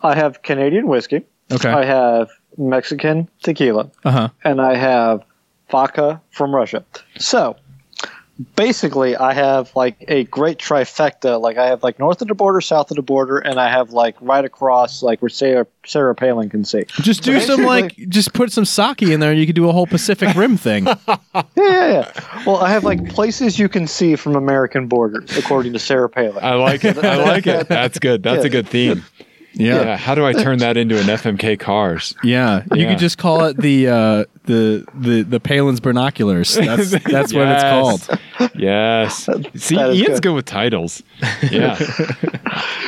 I 0.02 0.14
have 0.14 0.42
Canadian 0.42 0.88
whiskey. 0.88 1.22
Okay. 1.50 1.68
I 1.68 1.84
have 1.84 2.30
Mexican 2.58 3.28
tequila. 3.42 3.90
Uh 4.04 4.10
huh. 4.10 4.28
and 4.44 4.60
I 4.60 4.74
have 4.74 5.22
vodka 5.70 6.20
from 6.30 6.54
Russia. 6.54 6.84
So 7.18 7.56
basically, 8.56 9.16
I 9.16 9.32
have 9.32 9.74
like 9.76 9.96
a 10.08 10.24
great 10.24 10.58
trifecta. 10.58 11.40
Like 11.40 11.58
I 11.58 11.66
have 11.66 11.82
like 11.82 11.98
north 11.98 12.22
of 12.22 12.28
the 12.28 12.34
border, 12.34 12.60
south 12.60 12.90
of 12.90 12.96
the 12.96 13.02
border, 13.02 13.38
and 13.38 13.60
I 13.60 13.70
have 13.70 13.90
like 13.92 14.16
right 14.20 14.44
across, 14.44 15.02
like 15.02 15.20
where 15.22 15.28
Sarah 15.28 15.66
Sarah 15.84 16.14
Palin 16.14 16.48
can 16.50 16.64
see. 16.64 16.84
Just 17.00 17.22
do 17.22 17.40
some 17.40 17.62
like 17.62 17.96
just 18.08 18.32
put 18.32 18.52
some 18.52 18.64
sake 18.64 19.02
in 19.02 19.20
there, 19.20 19.30
and 19.32 19.40
you 19.40 19.46
could 19.46 19.56
do 19.56 19.68
a 19.68 19.72
whole 19.72 19.86
Pacific 19.86 20.34
Rim 20.34 20.56
thing. 20.56 20.86
Yeah, 21.34 21.42
yeah, 21.56 21.88
yeah. 21.92 22.42
Well, 22.44 22.56
I 22.56 22.70
have 22.70 22.84
like 22.84 23.08
places 23.10 23.58
you 23.58 23.68
can 23.68 23.86
see 23.86 24.16
from 24.16 24.36
American 24.36 24.86
borders, 24.86 25.36
according 25.36 25.72
to 25.72 25.78
Sarah 25.78 26.08
Palin. 26.08 26.42
I 26.44 26.54
like 26.54 26.84
it. 26.84 26.98
I 26.98 27.16
like 27.16 27.46
it. 27.46 27.68
That's 27.68 27.98
good. 27.98 28.22
That's 28.22 28.44
a 28.44 28.50
good 28.50 28.68
theme. 28.68 29.04
Yeah. 29.54 29.82
Yeah. 29.82 29.96
How 29.96 30.14
do 30.14 30.24
I 30.24 30.32
turn 30.32 30.58
that 30.58 30.76
into 30.76 30.96
an 30.98 31.04
FMK 31.06 31.58
cars? 31.58 32.14
Yeah, 32.24 32.62
you 32.72 32.82
Yeah. 32.82 32.90
could 32.90 32.98
just 32.98 33.18
call 33.18 33.44
it 33.44 33.56
the 33.58 33.88
uh, 33.88 34.24
the 34.44 34.86
the 34.98 35.22
the 35.22 35.40
Palin's 35.40 35.80
binoculars. 35.80 36.54
That's 36.54 36.90
that's 37.10 37.32
what 37.34 37.48
it's 37.48 37.62
called. 37.62 38.08
Yes. 38.56 39.24
See, 39.54 39.76
that 39.76 39.90
is 39.90 39.98
Ian's 40.00 40.08
good. 40.20 40.22
good 40.22 40.34
with 40.34 40.44
titles. 40.46 41.02
Yeah. 41.50 41.78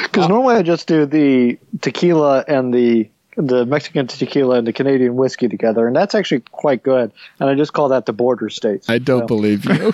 Because 0.05 0.28
normally 0.28 0.55
I 0.55 0.62
just 0.62 0.86
do 0.86 1.07
the 1.07 1.59
tequila 1.81 2.45
and 2.47 2.73
the 2.73 3.09
the 3.36 3.66
Mexican 3.66 4.06
tequila 4.06 4.59
and 4.59 4.66
the 4.66 4.73
Canadian 4.73 5.16
whiskey 5.16 5.48
together, 5.48 5.86
and 5.86 5.97
that's 5.97 6.15
actually 6.15 6.40
quite 6.40 6.82
good. 6.82 7.12
And 7.40 7.48
I 7.51 7.55
just 7.55 7.73
call 7.73 7.89
that 7.89 8.06
the 8.06 8.12
border 8.12 8.48
states. 8.51 8.89
I 8.89 8.98
don't 8.98 9.20
So- 9.23 9.27
believe 9.27 9.65
you. 9.65 9.73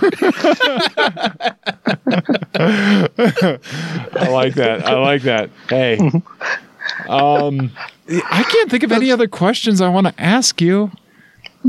I 2.54 4.28
like 4.30 4.54
that. 4.54 4.82
I 4.84 4.98
like 4.98 5.22
that. 5.22 5.50
Hey. 5.68 5.98
Um, 7.08 7.70
I 8.08 8.42
can't 8.42 8.70
think 8.70 8.82
of 8.82 8.90
any 8.90 9.12
other 9.12 9.28
questions 9.28 9.80
I 9.80 9.88
want 9.88 10.08
to 10.08 10.20
ask 10.20 10.60
you. 10.60 10.90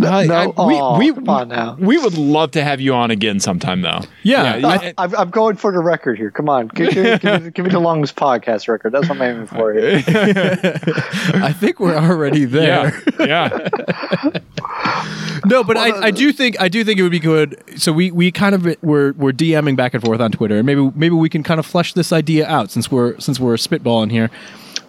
I- 0.03 0.25
no? 0.25 0.33
I- 0.35 0.45
Aw, 0.45 0.97
we, 0.97 1.11
we, 1.11 1.15
come 1.15 1.29
on 1.29 1.49
now. 1.49 1.75
we 1.77 1.97
would 1.97 2.17
love 2.17 2.51
to 2.51 2.63
have 2.63 2.79
you 2.79 2.93
on 2.93 3.11
again 3.11 3.39
sometime, 3.39 3.81
though. 3.81 4.01
Yeah, 4.23 4.55
Yeah, 4.55 4.67
I, 4.67 4.93
I'm, 4.97 5.15
I'm 5.15 5.29
going 5.29 5.57
for 5.57 5.71
the 5.71 5.79
record 5.79 6.17
here. 6.17 6.31
Come 6.31 6.47
on, 6.47 6.67
give, 6.69 6.91
give, 6.93 7.19
give, 7.21 7.43
me, 7.43 7.49
give 7.51 7.65
me 7.65 7.71
the 7.71 7.79
longest 7.79 8.15
podcast 8.15 8.67
record. 8.69 8.91
That's 8.93 9.09
what 9.09 9.17
I'm 9.17 9.21
aiming 9.21 9.47
for 9.47 9.73
here. 9.73 10.01
I 10.07 11.53
think 11.53 11.79
we're 11.79 11.95
already 11.97 12.45
there. 12.45 13.01
yeah. 13.19 13.25
Yeah. 13.31 14.39
No, 15.45 15.63
but 15.63 15.75
I, 15.77 16.07
I 16.07 16.11
do 16.11 16.31
think 16.31 16.59
I 16.61 16.69
do 16.69 16.83
think 16.83 16.99
it 16.99 17.03
would 17.03 17.11
be 17.11 17.19
good. 17.19 17.61
So 17.79 17.91
we, 17.91 18.11
we 18.11 18.31
kind 18.31 18.53
of 18.55 18.63
we're 18.81 19.13
we're 19.13 19.31
DMing 19.31 19.75
back 19.75 19.93
and 19.93 20.03
forth 20.03 20.21
on 20.21 20.31
Twitter, 20.31 20.57
and 20.57 20.65
maybe 20.65 20.91
maybe 20.95 21.15
we 21.15 21.29
can 21.29 21.43
kind 21.43 21.59
of 21.59 21.65
flesh 21.65 21.93
this 21.93 22.11
idea 22.13 22.47
out 22.47 22.69
since 22.71 22.91
we're 22.91 23.19
since 23.19 23.39
we're 23.39 23.55
spitballing 23.55 24.11
here. 24.11 24.29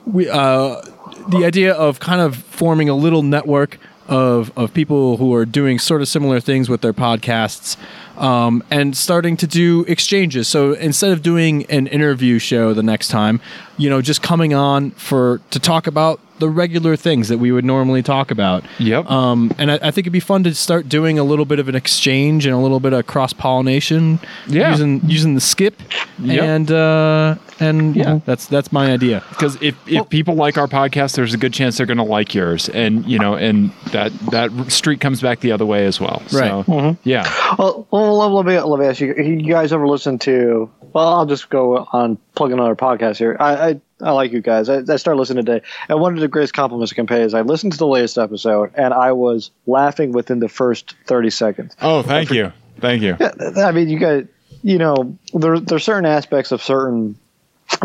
We 0.05 0.29
uh, 0.29 0.83
the 1.29 1.45
idea 1.45 1.73
of 1.73 2.01
kind 2.01 2.21
of 2.21 2.37
forming 2.37 2.89
a 2.89 2.95
little 2.95 3.23
network 3.23 3.79
of 4.13 4.53
of 4.59 4.75
people 4.75 5.17
who 5.17 5.35
are 5.35 5.47
doing 5.47 5.79
sort 5.79 6.03
of 6.03 6.09
similar 6.09 6.39
things 6.39 6.69
with 6.69 6.83
their 6.83 6.93
podcasts. 6.93 7.77
Um, 8.19 8.63
and 8.71 8.95
starting 8.95 9.39
to 9.39 9.47
do 9.47 9.85
exchanges. 9.89 10.47
So 10.47 10.75
instead 10.75 11.13
of 11.13 11.23
doing 11.23 11.65
an 11.67 11.87
interview 11.87 12.39
show 12.39 12.75
the 12.75 12.83
next 12.83 13.09
time, 13.09 13.41
you 13.79 13.89
know, 13.89 14.03
just 14.03 14.23
coming 14.23 14.53
on 14.53 14.91
for 14.93 15.41
to 15.51 15.59
talk 15.59 15.87
about 15.87 16.21
the 16.43 16.49
regular 16.49 16.97
things 16.97 17.29
that 17.29 17.39
we 17.39 17.53
would 17.53 17.65
normally 17.65 18.03
talk 18.03 18.33
about. 18.33 18.65
Yep. 18.81 19.09
Um, 19.09 19.55
and 19.59 19.71
I, 19.71 19.75
I 19.77 19.91
think 19.93 19.99
it'd 19.99 20.13
be 20.13 20.19
fun 20.19 20.43
to 20.43 20.55
start 20.57 20.89
doing 20.89 21.17
a 21.17 21.23
little 21.23 21.45
bit 21.45 21.61
of 21.61 21.69
an 21.69 21.77
exchange 21.77 22.47
and 22.47 22.55
a 22.55 22.59
little 22.59 22.81
bit 22.81 22.93
of 22.93 23.07
cross 23.07 23.33
pollination. 23.33 24.19
Yeah. 24.49 24.73
Using 24.73 25.01
using 25.05 25.35
the 25.37 25.41
Skype. 25.41 25.79
Yep. 26.19 26.43
And 26.43 26.73
uh, 26.73 27.37
and 27.61 27.95
yeah, 27.95 28.19
that's 28.27 28.47
that's 28.49 28.73
my 28.73 28.93
idea. 28.93 29.23
Because 29.29 29.57
if, 29.63 29.77
if 29.87 30.09
people 30.09 30.35
like 30.35 30.59
our 30.59 30.67
podcast, 30.67 31.15
there's 31.15 31.33
a 31.33 31.39
good 31.39 31.55
chance 31.55 31.77
they're 31.77 31.87
going 31.87 31.99
to 31.99 32.03
like 32.03 32.35
yours, 32.35 32.69
and 32.69 33.07
you 33.07 33.21
know, 33.21 33.35
and 33.35 33.71
that 33.93 34.13
that 34.33 34.51
streak 34.73 35.01
comes 35.01 35.21
back 35.21 35.41
the 35.41 35.53
other 35.53 35.65
way 35.65 35.87
as 35.87 36.01
well. 36.01 36.23
Right. 36.33 36.67
So, 36.67 36.97
yeah. 37.05 37.33
Well, 37.57 37.87
well 37.93 38.19
let, 38.19 38.33
let 38.33 38.47
me 38.47 38.59
let 38.59 38.81
me 38.81 38.87
ask 38.87 39.01
you. 39.01 39.15
You 39.15 39.53
guys 39.53 39.73
ever 39.73 39.87
listen 39.87 40.19
to? 40.21 40.71
Well, 40.93 41.09
I'll 41.09 41.27
just 41.27 41.51
go 41.51 41.89
on 41.93 42.19
plug 42.35 42.51
another 42.51 42.75
podcast 42.75 43.19
here. 43.19 43.37
I 43.39 43.69
I, 43.69 43.81
I 44.03 44.11
like 44.11 44.33
you 44.33 44.41
guys. 44.41 44.69
I, 44.69 44.79
I 44.89 44.97
started 44.97 45.19
listening 45.19 45.45
today, 45.45 45.65
and 45.89 46.01
one 46.01 46.15
of 46.15 46.21
the 46.21 46.29
greatest 46.29 46.55
compliments 46.55 46.93
I 46.93 46.97
can 46.97 47.07
pay 47.07 47.23
is 47.23 47.35
I 47.35 47.43
listened 47.43 47.73
to 47.73 47.79
the 47.79 47.87
latest 47.87 48.19
episode, 48.19 48.73
and 48.75 48.93
I 48.93 49.13
was 49.13 49.51
laughing 49.67 50.13
within 50.13 50.41
the 50.41 50.49
first 50.49 50.95
thirty 51.07 51.31
seconds. 51.31 51.77
Oh, 51.81 52.03
thank 52.03 52.31
you. 52.31 52.53
Thank 52.81 53.03
you. 53.03 53.17
I 53.57 53.71
mean, 53.73 53.89
you 53.89 53.99
guys, 53.99 54.27
you 54.63 54.79
know, 54.79 55.17
there 55.33 55.61
there's 55.61 55.85
certain 55.85 56.07
aspects 56.07 56.51
of 56.53 56.63
certain 56.63 57.17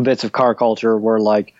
bits 0.02 0.24
of 0.24 0.32
car 0.32 0.56
culture 0.56 0.98
where 0.98 1.20
like 1.20 1.54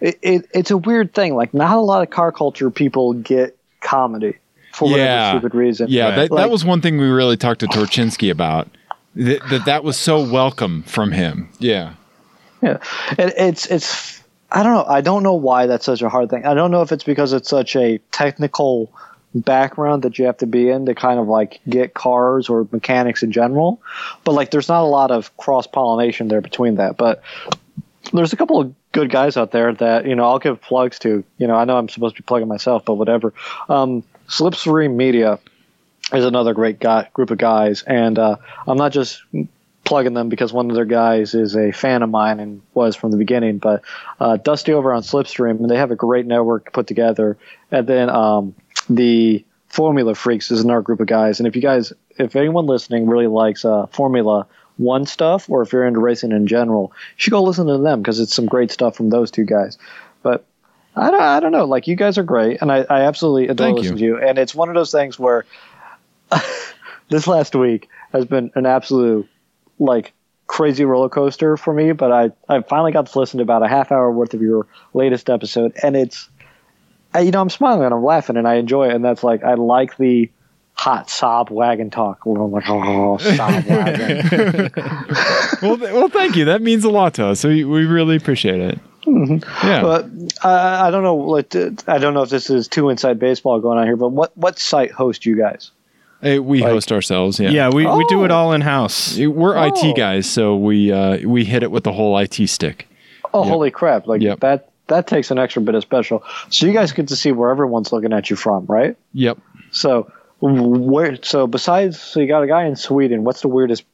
it, 0.00 0.18
it 0.22 0.48
it's 0.54 0.70
a 0.70 0.78
weird 0.78 1.12
thing. 1.12 1.34
Like 1.34 1.52
not 1.52 1.76
a 1.76 1.80
lot 1.80 2.02
of 2.02 2.10
car 2.10 2.32
culture 2.32 2.70
people 2.70 3.12
get 3.12 3.56
comedy 3.80 4.36
for 4.72 4.88
whatever 4.90 5.38
stupid 5.38 5.54
reason. 5.54 5.88
Yeah, 5.90 6.04
Right. 6.04 6.14
that, 6.16 6.30
Like- 6.30 6.44
that 6.44 6.50
was 6.50 6.64
one 6.64 6.80
thing 6.80 6.96
we 6.98 7.06
really 7.08 7.36
talked 7.36 7.60
to 7.60 7.66
Torchinsky 7.66 8.30
about. 8.30 8.68
That, 9.16 9.40
that 9.50 9.64
that 9.66 9.84
was 9.84 9.96
so 9.96 10.22
welcome 10.22 10.84
from 10.84 11.10
him. 11.12 11.48
Yeah. 11.58 11.94
Yeah, 12.62 12.78
it, 13.18 13.34
it's 13.36 13.66
it's 13.66 14.22
I 14.50 14.62
don't 14.62 14.74
know. 14.74 14.84
I 14.84 15.00
don't 15.00 15.22
know 15.22 15.34
why 15.34 15.66
that's 15.66 15.84
such 15.84 16.02
a 16.02 16.08
hard 16.08 16.30
thing. 16.30 16.44
I 16.44 16.54
don't 16.54 16.70
know 16.70 16.82
if 16.82 16.92
it's 16.92 17.04
because 17.04 17.32
it's 17.32 17.48
such 17.48 17.76
a 17.76 17.98
technical 18.10 18.92
background 19.34 20.02
that 20.02 20.18
you 20.18 20.24
have 20.26 20.38
to 20.38 20.46
be 20.46 20.68
in 20.68 20.86
to 20.86 20.94
kind 20.94 21.20
of 21.20 21.28
like 21.28 21.60
get 21.68 21.94
cars 21.94 22.48
or 22.48 22.66
mechanics 22.72 23.22
in 23.22 23.30
general. 23.30 23.80
But 24.24 24.32
like, 24.32 24.50
there's 24.50 24.68
not 24.68 24.82
a 24.82 24.86
lot 24.86 25.10
of 25.10 25.36
cross 25.36 25.66
pollination 25.66 26.28
there 26.28 26.40
between 26.40 26.76
that. 26.76 26.96
But 26.96 27.22
there's 28.12 28.32
a 28.32 28.36
couple 28.36 28.60
of 28.60 28.74
good 28.92 29.10
guys 29.10 29.36
out 29.36 29.52
there 29.52 29.72
that 29.74 30.06
you 30.06 30.16
know 30.16 30.24
I'll 30.24 30.38
give 30.38 30.60
plugs 30.60 30.98
to. 31.00 31.22
You 31.38 31.46
know, 31.46 31.54
I 31.54 31.64
know 31.64 31.76
I'm 31.76 31.88
supposed 31.88 32.16
to 32.16 32.22
be 32.22 32.26
plugging 32.26 32.48
myself, 32.48 32.84
but 32.84 32.94
whatever. 32.94 33.32
Um, 33.68 34.02
Slipstream 34.28 34.96
Media 34.96 35.38
is 36.12 36.24
another 36.24 36.54
great 36.54 36.80
guy, 36.80 37.08
group 37.12 37.30
of 37.30 37.38
guys, 37.38 37.82
and 37.82 38.18
uh, 38.18 38.36
I'm 38.66 38.76
not 38.76 38.92
just 38.92 39.22
plugging 39.90 40.14
them 40.14 40.28
because 40.28 40.52
one 40.52 40.70
of 40.70 40.76
their 40.76 40.84
guys 40.84 41.34
is 41.34 41.56
a 41.56 41.72
fan 41.72 42.04
of 42.04 42.10
mine 42.10 42.38
and 42.38 42.62
was 42.74 42.94
from 42.94 43.10
the 43.10 43.16
beginning. 43.16 43.58
But 43.58 43.82
uh, 44.20 44.36
Dusty 44.36 44.72
over 44.72 44.92
on 44.94 45.02
Slipstream, 45.02 45.58
and 45.58 45.68
they 45.68 45.76
have 45.76 45.90
a 45.90 45.96
great 45.96 46.26
network 46.26 46.72
put 46.72 46.86
together. 46.86 47.36
And 47.72 47.88
then 47.88 48.08
um, 48.08 48.54
the 48.88 49.44
Formula 49.66 50.14
Freaks 50.14 50.52
is 50.52 50.60
another 50.60 50.80
group 50.80 51.00
of 51.00 51.08
guys. 51.08 51.40
And 51.40 51.48
if 51.48 51.56
you 51.56 51.62
guys, 51.62 51.92
if 52.18 52.36
anyone 52.36 52.66
listening 52.66 53.08
really 53.08 53.26
likes 53.26 53.64
uh, 53.64 53.86
Formula 53.86 54.46
One 54.76 55.06
stuff, 55.06 55.50
or 55.50 55.60
if 55.62 55.72
you're 55.72 55.84
into 55.84 55.98
racing 55.98 56.30
in 56.30 56.46
general, 56.46 56.92
you 56.94 57.22
should 57.22 57.32
go 57.32 57.42
listen 57.42 57.66
to 57.66 57.78
them 57.78 58.00
because 58.00 58.20
it's 58.20 58.32
some 58.32 58.46
great 58.46 58.70
stuff 58.70 58.94
from 58.94 59.10
those 59.10 59.32
two 59.32 59.44
guys. 59.44 59.76
But 60.22 60.44
I 60.94 61.10
don't, 61.10 61.20
I 61.20 61.40
don't 61.40 61.50
know. 61.50 61.64
Like 61.64 61.88
you 61.88 61.96
guys 61.96 62.16
are 62.16 62.22
great, 62.22 62.62
and 62.62 62.70
I, 62.70 62.86
I 62.88 63.00
absolutely 63.00 63.48
adore 63.48 63.66
Thank 63.66 63.78
listening 63.78 63.98
you. 63.98 64.14
to 64.14 64.20
you. 64.20 64.28
And 64.28 64.38
it's 64.38 64.54
one 64.54 64.68
of 64.68 64.76
those 64.76 64.92
things 64.92 65.18
where 65.18 65.46
this 67.08 67.26
last 67.26 67.56
week 67.56 67.88
has 68.12 68.24
been 68.24 68.52
an 68.54 68.66
absolute 68.66 69.28
like 69.80 70.12
crazy 70.46 70.84
roller 70.84 71.08
coaster 71.08 71.56
for 71.56 71.72
me. 71.74 71.92
But 71.92 72.12
I 72.12 72.30
I 72.48 72.60
finally 72.62 72.92
got 72.92 73.06
to 73.06 73.18
listen 73.18 73.38
to 73.38 73.42
about 73.42 73.64
a 73.64 73.68
half 73.68 73.90
hour 73.90 74.10
worth 74.12 74.34
of 74.34 74.42
your 74.42 74.66
latest 74.94 75.28
episode, 75.28 75.72
and 75.82 75.96
it's 75.96 76.28
I, 77.12 77.20
you 77.20 77.32
know 77.32 77.40
I'm 77.40 77.50
smiling 77.50 77.84
and 77.84 77.94
I'm 77.94 78.04
laughing 78.04 78.36
and 78.36 78.46
I 78.46 78.54
enjoy 78.54 78.88
it, 78.88 78.94
and 78.94 79.04
that's 79.04 79.24
like 79.24 79.42
I 79.42 79.54
like 79.54 79.96
the 79.96 80.30
hot 80.74 81.08
Saab 81.08 81.50
wagon 81.50 81.90
talk 81.90 82.24
where 82.24 82.40
I'm 82.40 82.52
like 82.52 82.68
oh 82.68 83.18
Saab 83.20 83.66
wagon. 84.70 84.70
Well, 85.62 85.76
th- 85.76 85.92
well, 85.92 86.08
thank 86.08 86.36
you. 86.36 86.46
That 86.46 86.62
means 86.62 86.84
a 86.84 86.90
lot 86.90 87.12
to 87.14 87.26
us. 87.26 87.40
So 87.40 87.50
we, 87.50 87.64
we 87.64 87.84
really 87.84 88.16
appreciate 88.16 88.60
it. 88.60 88.78
Yeah. 89.06 89.82
But 89.82 90.06
uh, 90.42 90.80
I 90.82 90.90
don't 90.90 91.02
know. 91.02 91.16
Like, 91.16 91.54
I 91.86 91.98
don't 91.98 92.14
know 92.14 92.22
if 92.22 92.30
this 92.30 92.48
is 92.48 92.66
too 92.66 92.88
inside 92.88 93.18
baseball 93.18 93.60
going 93.60 93.78
on 93.78 93.84
here. 93.84 93.96
But 93.96 94.08
what 94.08 94.34
what 94.36 94.58
site 94.58 94.90
host 94.90 95.26
you 95.26 95.36
guys? 95.36 95.70
Hey, 96.22 96.38
we 96.38 96.60
host 96.60 96.92
ourselves. 96.92 97.40
Yeah. 97.40 97.50
Yeah, 97.50 97.68
we, 97.70 97.86
we 97.86 98.04
do 98.08 98.24
it 98.24 98.30
Oh. 98.30 98.36
all 98.36 98.52
in 98.52 98.60
house. 98.60 99.18
We're 99.18 99.56
Oh. 99.56 99.64
IT 99.74 99.96
guys, 99.96 100.28
so 100.28 100.56
we 100.56 100.92
uh, 100.92 101.26
we 101.26 101.44
hit 101.44 101.62
it 101.62 101.70
with 101.70 101.84
the 101.84 101.92
whole 101.92 102.16
IT 102.18 102.46
stick. 102.48 102.86
Oh, 103.32 103.42
Yep. 103.44 103.50
holy 103.52 103.70
crap! 103.70 104.06
Like 104.06 104.20
Yep. 104.20 104.40
that 104.40 104.68
that 104.88 105.06
takes 105.06 105.30
an 105.30 105.38
extra 105.38 105.62
bit 105.62 105.74
of 105.74 105.82
special. 105.82 106.22
So 106.50 106.66
you 106.66 106.72
guys 106.72 106.92
get 106.92 107.08
to 107.08 107.16
see 107.16 107.32
where 107.32 107.50
everyone's 107.50 107.92
looking 107.92 108.12
at 108.12 108.28
you 108.28 108.36
from, 108.36 108.66
right? 108.66 108.96
Yep. 109.14 109.38
So 109.70 110.10
where? 110.40 111.16
So 111.22 111.46
besides, 111.46 112.00
so 112.00 112.20
you 112.20 112.26
got 112.26 112.42
a 112.42 112.46
guy 112.46 112.64
in 112.64 112.76
Sweden. 112.76 113.24
What's 113.24 113.40
the 113.40 113.48
weirdest? 113.48 113.84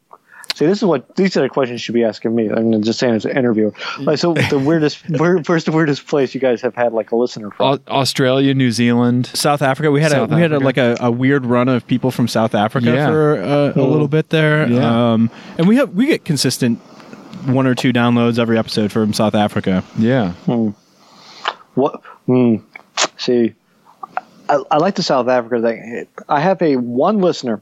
See, 0.56 0.64
this 0.64 0.78
is 0.78 0.84
what 0.84 1.14
these 1.16 1.36
are 1.36 1.42
the 1.42 1.50
questions 1.50 1.80
you 1.80 1.84
should 1.84 1.94
be 1.94 2.02
asking 2.02 2.34
me. 2.34 2.48
I'm 2.48 2.82
just 2.82 2.98
saying 2.98 3.14
as 3.16 3.26
an 3.26 3.36
interviewer. 3.36 3.74
Like, 4.00 4.16
so 4.16 4.32
the 4.50 4.58
weirdest, 4.58 5.06
where, 5.10 5.36
where's 5.36 5.64
the 5.64 5.70
weirdest 5.72 6.06
place 6.06 6.34
you 6.34 6.40
guys 6.40 6.62
have 6.62 6.74
had 6.74 6.94
like 6.94 7.12
a 7.12 7.16
listener 7.16 7.50
from? 7.50 7.78
Australia, 7.88 8.54
New 8.54 8.70
Zealand. 8.72 9.26
South 9.26 9.60
Africa. 9.60 9.90
We 9.90 10.00
had 10.00 10.12
South 10.12 10.32
a 10.32 10.34
we 10.34 10.40
had 10.40 10.52
a, 10.52 10.58
like 10.58 10.78
a, 10.78 10.96
a 10.98 11.10
weird 11.10 11.44
run 11.44 11.68
of 11.68 11.86
people 11.86 12.10
from 12.10 12.26
South 12.26 12.54
Africa 12.54 12.86
Yeah. 12.86 13.06
for 13.06 13.36
uh, 13.36 13.72
a 13.76 13.82
little 13.84 14.08
bit 14.08 14.30
there. 14.30 14.66
Yeah. 14.66 15.12
Um, 15.12 15.30
and 15.58 15.68
we 15.68 15.76
have 15.76 15.92
we 15.92 16.06
get 16.06 16.24
consistent 16.24 16.78
one 17.44 17.66
or 17.66 17.74
two 17.74 17.92
downloads 17.92 18.38
every 18.38 18.56
episode 18.56 18.90
from 18.90 19.12
South 19.12 19.34
Africa. 19.34 19.84
Yeah. 19.98 20.32
What? 21.74 22.02
Hmm. 22.24 22.56
See, 23.18 23.54
I, 24.48 24.62
I 24.70 24.78
like 24.78 24.94
the 24.94 25.02
South 25.02 25.28
Africa 25.28 25.60
thing. 25.60 26.06
I 26.30 26.40
have 26.40 26.62
a 26.62 26.76
one 26.76 27.18
listener, 27.18 27.60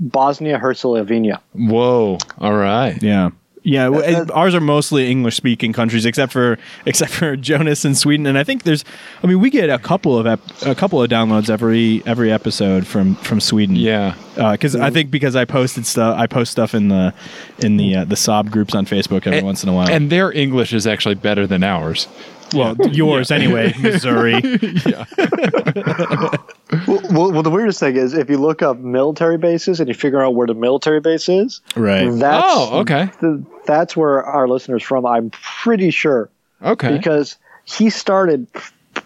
Bosnia 0.00 0.58
Herzegovina. 0.58 1.40
Whoa. 1.54 2.18
All 2.38 2.54
right. 2.54 3.00
Yeah. 3.02 3.30
Yeah, 3.68 3.86
w- 3.86 4.04
Uh, 4.04 4.26
ours 4.32 4.54
are 4.54 4.60
mostly 4.60 5.10
English-speaking 5.10 5.72
countries, 5.72 6.06
except 6.06 6.32
for 6.32 6.56
except 6.86 7.10
for 7.10 7.34
Jonas 7.34 7.84
in 7.84 7.96
Sweden. 7.96 8.24
And 8.28 8.38
I 8.38 8.44
think 8.44 8.62
there's, 8.62 8.84
I 9.24 9.26
mean, 9.26 9.40
we 9.40 9.50
get 9.50 9.70
a 9.70 9.78
couple 9.80 10.16
of 10.16 10.24
ep- 10.24 10.40
a 10.64 10.76
couple 10.76 11.02
of 11.02 11.10
downloads 11.10 11.50
every 11.50 12.00
every 12.06 12.30
episode 12.30 12.86
from 12.86 13.16
from 13.16 13.40
Sweden. 13.40 13.74
Yeah. 13.74 14.14
because 14.52 14.76
I 14.76 14.90
think 14.90 15.10
because 15.10 15.34
I 15.34 15.46
posted 15.46 15.84
stuff, 15.84 16.16
I 16.16 16.28
post 16.28 16.52
stuff 16.52 16.74
in 16.76 16.88
the 16.88 17.12
in 17.58 17.76
the 17.76 17.96
uh, 17.96 18.04
the 18.04 18.14
Saab 18.14 18.52
groups 18.52 18.72
on 18.72 18.86
Facebook 18.86 19.26
every 19.26 19.42
once 19.42 19.64
in 19.64 19.68
a 19.68 19.72
while. 19.72 19.88
And 19.90 20.10
their 20.10 20.30
English 20.30 20.72
is 20.72 20.86
actually 20.86 21.16
better 21.16 21.44
than 21.44 21.64
ours. 21.64 22.06
Well, 22.54 22.76
yours 22.92 23.30
anyway, 23.30 23.74
Missouri. 23.80 24.40
Well, 26.86 27.00
well, 27.10 27.32
well, 27.32 27.42
the 27.42 27.50
weirdest 27.50 27.80
thing 27.80 27.96
is 27.96 28.12
if 28.14 28.28
you 28.28 28.38
look 28.38 28.60
up 28.62 28.78
military 28.78 29.38
bases 29.38 29.78
and 29.80 29.88
you 29.88 29.94
figure 29.94 30.22
out 30.22 30.34
where 30.34 30.46
the 30.46 30.54
military 30.54 31.00
base 31.00 31.28
is, 31.28 31.60
Right. 31.74 32.08
That's, 32.10 32.44
Oh, 32.46 32.80
okay. 32.80 33.08
th- 33.20 33.40
that's 33.66 33.96
where 33.96 34.22
our 34.24 34.48
listeners 34.48 34.82
from. 34.82 35.06
I'm 35.06 35.30
pretty 35.30 35.90
sure 35.90 36.28
Okay. 36.62 36.96
because 36.96 37.36
he 37.64 37.88
started, 37.90 38.46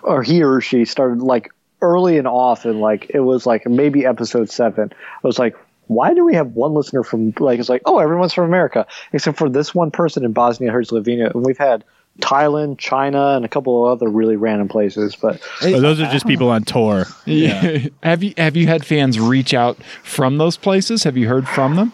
or 0.03 0.23
he 0.23 0.43
or 0.43 0.61
she 0.61 0.85
started 0.85 1.21
like 1.23 1.51
early 1.83 2.19
and 2.19 2.27
often. 2.27 2.81
Like 2.81 3.11
it 3.11 3.21
was 3.21 3.47
like 3.47 3.67
maybe 3.67 4.05
episode 4.07 4.51
seven. 4.51 4.91
I 4.93 5.27
was 5.27 5.39
like, 5.39 5.57
why 5.87 6.15
do 6.15 6.25
we 6.25 6.35
have 6.35 6.53
one 6.55 6.73
listener 6.75 7.03
from 7.03 7.33
like 7.39 7.59
it's 7.61 7.69
like 7.69 7.83
oh 7.85 7.99
everyone's 7.99 8.33
from 8.33 8.45
America 8.45 8.87
except 9.13 9.37
for 9.39 9.49
this 9.49 9.75
one 9.75 9.91
person 9.91 10.25
in 10.25 10.33
Bosnia 10.33 10.71
Herzegovina, 10.71 11.31
and 11.35 11.45
we've 11.45 11.59
had 11.59 11.85
Thailand, 12.21 12.79
China, 12.79 13.37
and 13.37 13.45
a 13.45 13.49
couple 13.49 13.87
of 13.87 13.93
other 13.93 14.11
really 14.11 14.37
random 14.37 14.69
places. 14.69 15.17
But 15.17 15.41
Oh, 15.63 15.81
those 15.81 16.01
are 16.01 16.11
just 16.11 16.27
people 16.27 16.51
on 16.51 16.65
tour. 16.65 17.07
yeah. 17.25 17.87
have 18.03 18.23
you 18.23 18.35
have 18.37 18.57
you 18.57 18.67
had 18.67 18.85
fans 18.85 19.19
reach 19.19 19.55
out 19.55 19.83
from 20.03 20.39
those 20.39 20.57
places? 20.57 21.05
Have 21.05 21.17
you 21.17 21.29
heard 21.29 21.49
from 21.49 21.77
them? 21.77 21.93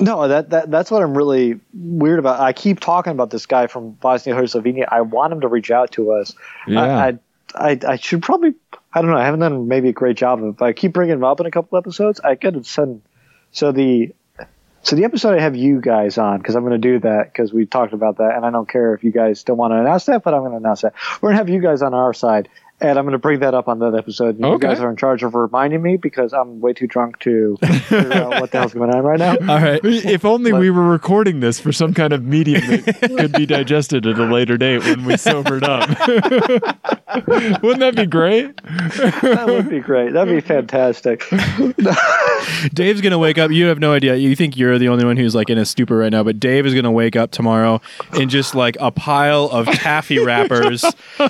No, 0.00 0.26
that, 0.26 0.50
that 0.50 0.70
that's 0.70 0.90
what 0.90 1.02
I'm 1.02 1.16
really 1.16 1.60
weird 1.72 2.18
about. 2.18 2.40
I 2.40 2.52
keep 2.52 2.80
talking 2.80 3.12
about 3.12 3.30
this 3.30 3.46
guy 3.46 3.66
from 3.66 3.92
Bosnia 3.92 4.34
Herzegovina. 4.34 4.86
I 4.90 5.00
want 5.02 5.32
him 5.32 5.40
to 5.40 5.48
reach 5.48 5.70
out 5.70 5.92
to 5.92 6.12
us. 6.12 6.34
Yeah. 6.66 6.82
I, 6.82 7.08
I, 7.08 7.70
I 7.70 7.78
I 7.88 7.96
should 7.96 8.22
probably 8.22 8.54
I 8.92 9.00
don't 9.02 9.10
know. 9.10 9.16
I 9.16 9.24
haven't 9.24 9.40
done 9.40 9.68
maybe 9.68 9.88
a 9.88 9.92
great 9.92 10.16
job 10.16 10.40
of 10.42 10.48
it, 10.50 10.56
but 10.56 10.66
I 10.66 10.72
keep 10.72 10.92
bringing 10.92 11.14
him 11.14 11.24
up 11.24 11.40
in 11.40 11.46
a 11.46 11.50
couple 11.50 11.78
episodes. 11.78 12.20
I 12.20 12.34
could 12.34 12.64
send 12.66 13.02
so 13.52 13.70
the 13.72 14.12
so 14.84 14.96
the 14.96 15.04
episode 15.04 15.38
I 15.38 15.40
have 15.40 15.56
you 15.56 15.80
guys 15.80 16.18
on 16.18 16.38
because 16.38 16.54
I'm 16.54 16.62
going 16.62 16.78
to 16.80 16.88
do 16.88 16.98
that 17.00 17.32
because 17.32 17.52
we 17.54 17.64
talked 17.64 17.94
about 17.94 18.18
that, 18.18 18.36
and 18.36 18.44
I 18.44 18.50
don't 18.50 18.68
care 18.68 18.94
if 18.94 19.02
you 19.02 19.10
guys 19.10 19.42
don't 19.42 19.56
want 19.56 19.72
to 19.72 19.80
announce 19.80 20.04
that, 20.04 20.22
but 20.22 20.34
I'm 20.34 20.40
going 20.40 20.52
to 20.52 20.58
announce 20.58 20.82
that 20.82 20.92
we're 21.20 21.30
going 21.30 21.34
to 21.34 21.38
have 21.38 21.48
you 21.48 21.60
guys 21.60 21.80
on 21.80 21.94
our 21.94 22.12
side. 22.12 22.50
And 22.90 22.98
I'm 22.98 23.04
going 23.04 23.12
to 23.12 23.18
bring 23.18 23.40
that 23.40 23.54
up 23.54 23.66
on 23.68 23.78
that 23.78 23.94
episode. 23.94 24.36
And 24.36 24.40
You 24.40 24.52
Okay. 24.54 24.66
guys 24.68 24.80
are 24.80 24.90
in 24.90 24.96
charge 24.96 25.22
of 25.22 25.34
reminding 25.34 25.80
me 25.82 25.96
because 25.96 26.32
I'm 26.32 26.60
way 26.60 26.72
too 26.74 26.86
drunk 26.86 27.18
to 27.20 27.56
figure 27.62 28.12
out 28.12 28.40
what 28.40 28.50
the 28.50 28.58
hell's 28.58 28.74
going 28.74 28.90
on 28.94 29.02
right 29.02 29.18
now. 29.18 29.32
All 29.48 29.60
right. 29.60 29.80
If 29.82 30.24
only 30.24 30.52
we 30.52 30.70
were 30.70 30.82
recording 30.88 31.40
this 31.40 31.58
for 31.58 31.72
some 31.72 31.94
kind 31.94 32.12
of 32.12 32.24
medium 32.24 32.60
that 32.66 33.00
could 33.16 33.32
be 33.32 33.46
digested 33.46 34.06
at 34.06 34.18
a 34.18 34.24
later 34.24 34.56
date 34.58 34.84
when 34.84 35.04
we 35.04 35.16
sobered 35.16 35.64
up. 35.64 35.88
Wouldn't 37.62 37.80
that 37.80 37.94
be 37.96 38.06
great? 38.06 38.56
that 38.64 39.44
would 39.46 39.68
be 39.70 39.80
great. 39.80 40.12
That'd 40.12 40.34
be 40.34 40.40
fantastic. 40.40 41.24
Dave's 42.74 43.00
gonna 43.00 43.18
wake 43.18 43.38
up. 43.38 43.50
You 43.50 43.66
have 43.66 43.78
no 43.78 43.92
idea. 43.92 44.16
You 44.16 44.34
think 44.36 44.56
you're 44.56 44.78
the 44.78 44.88
only 44.88 45.04
one 45.04 45.16
who's 45.16 45.34
like 45.34 45.48
in 45.50 45.56
a 45.58 45.64
stupor 45.64 45.96
right 45.96 46.10
now, 46.10 46.22
but 46.22 46.38
Dave 46.40 46.66
is 46.66 46.74
gonna 46.74 46.90
wake 46.92 47.16
up 47.16 47.30
tomorrow 47.30 47.80
in 48.18 48.28
just 48.28 48.54
like 48.54 48.76
a 48.80 48.90
pile 48.90 49.44
of 49.44 49.66
taffy 49.66 50.18
wrappers. 50.18 50.84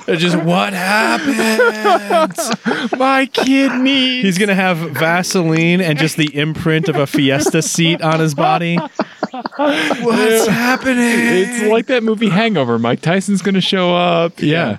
Just 0.06 0.36
what 0.42 0.72
happened? 0.72 1.36
My 2.98 3.28
kidney. 3.32 4.22
He's 4.22 4.38
gonna 4.38 4.54
have 4.54 4.78
Vaseline 4.78 5.80
and 5.80 5.98
just 5.98 6.16
the 6.16 6.34
imprint 6.34 6.88
of 6.88 6.96
a 6.96 7.06
Fiesta 7.06 7.62
seat 7.62 8.02
on 8.02 8.20
his 8.20 8.34
body. 8.34 8.78
What's 9.56 10.46
happening? 10.46 10.96
It's 10.98 11.62
like 11.70 11.86
that 11.86 12.02
movie 12.02 12.28
Hangover. 12.28 12.78
Mike 12.78 13.00
Tyson's 13.00 13.42
going 13.42 13.54
to 13.56 13.60
show 13.60 13.94
up. 13.94 14.40
Yeah. 14.40 14.78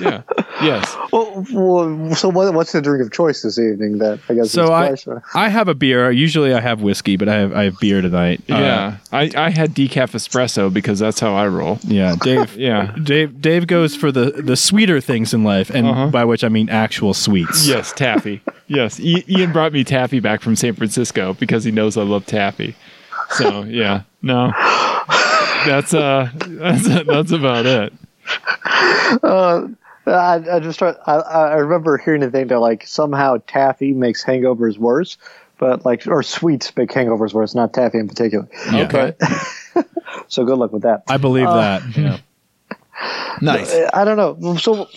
Yeah. 0.00 0.22
Yes. 0.62 0.96
Well, 1.12 1.44
well, 1.52 2.14
so 2.14 2.28
what, 2.30 2.54
what's 2.54 2.72
the 2.72 2.80
drink 2.80 3.04
of 3.04 3.12
choice 3.12 3.42
this 3.42 3.58
evening? 3.58 3.98
That 3.98 4.20
I 4.28 4.34
guess. 4.34 4.50
So 4.50 4.72
I. 4.72 4.94
I 5.34 5.48
have 5.48 5.68
a 5.68 5.74
beer. 5.74 6.10
Usually 6.10 6.54
I 6.54 6.60
have 6.60 6.80
whiskey, 6.80 7.16
but 7.16 7.28
I 7.28 7.34
have 7.34 7.52
I 7.52 7.64
have 7.64 7.78
beer 7.80 8.00
tonight. 8.00 8.40
Uh, 8.50 8.54
Yeah. 8.56 8.96
I, 9.12 9.30
I 9.36 9.50
had 9.50 9.74
decaf 9.74 10.12
espresso 10.12 10.72
because 10.72 10.98
that's 10.98 11.20
how 11.20 11.34
I 11.34 11.46
roll. 11.48 11.78
yeah. 11.82 12.16
Dave. 12.20 12.56
Yeah. 12.62 12.94
Dave 13.02 13.40
Dave 13.40 13.66
goes 13.66 13.94
for 13.96 14.10
the 14.12 14.30
the 14.30 14.56
sweeter 14.56 15.00
things 15.00 15.34
in 15.34 15.44
life, 15.44 15.68
and 15.70 15.86
Uh-huh. 15.86 16.06
by 16.08 16.24
which 16.24 16.44
I 16.44 16.48
mean 16.48 16.68
actual 16.70 17.12
sweets. 17.12 17.66
Yes, 17.66 17.92
taffy. 17.92 18.40
yes, 18.68 18.98
I- 19.00 19.24
Ian 19.28 19.52
brought 19.52 19.72
me 19.72 19.84
taffy 19.84 20.20
back 20.20 20.40
from 20.40 20.54
San 20.56 20.74
Francisco 20.74 21.34
because 21.34 21.64
he 21.64 21.70
knows 21.70 21.96
I 21.96 22.02
love 22.02 22.24
taffy. 22.26 22.74
So 23.32 23.64
yeah, 23.64 24.02
no, 24.20 24.52
that's 25.66 25.94
uh, 25.94 26.30
that's 26.34 27.04
that's 27.04 27.32
about 27.32 27.66
it. 27.66 27.92
Uh, 29.22 29.68
I, 30.06 30.42
I 30.50 30.60
just 30.60 30.78
try, 30.78 30.94
I, 31.06 31.14
I 31.16 31.54
remember 31.56 31.96
hearing 31.98 32.22
the 32.22 32.30
thing 32.30 32.48
that 32.48 32.58
like 32.58 32.86
somehow 32.86 33.36
taffy 33.46 33.92
makes 33.92 34.24
hangovers 34.24 34.78
worse, 34.78 35.16
but 35.58 35.84
like 35.84 36.06
or 36.06 36.22
sweets 36.22 36.74
make 36.76 36.90
hangovers 36.90 37.32
worse, 37.32 37.54
not 37.54 37.72
taffy 37.72 37.98
in 37.98 38.08
particular. 38.08 38.48
Yeah. 38.72 38.84
Okay, 38.84 39.14
So 40.28 40.44
good 40.44 40.58
luck 40.58 40.72
with 40.72 40.82
that. 40.82 41.04
I 41.08 41.18
believe 41.18 41.46
that. 41.46 41.82
Yeah. 41.96 42.18
nice. 43.40 43.72
Uh, 43.72 43.90
I 43.92 44.04
don't 44.04 44.16
know. 44.16 44.56
So 44.56 44.88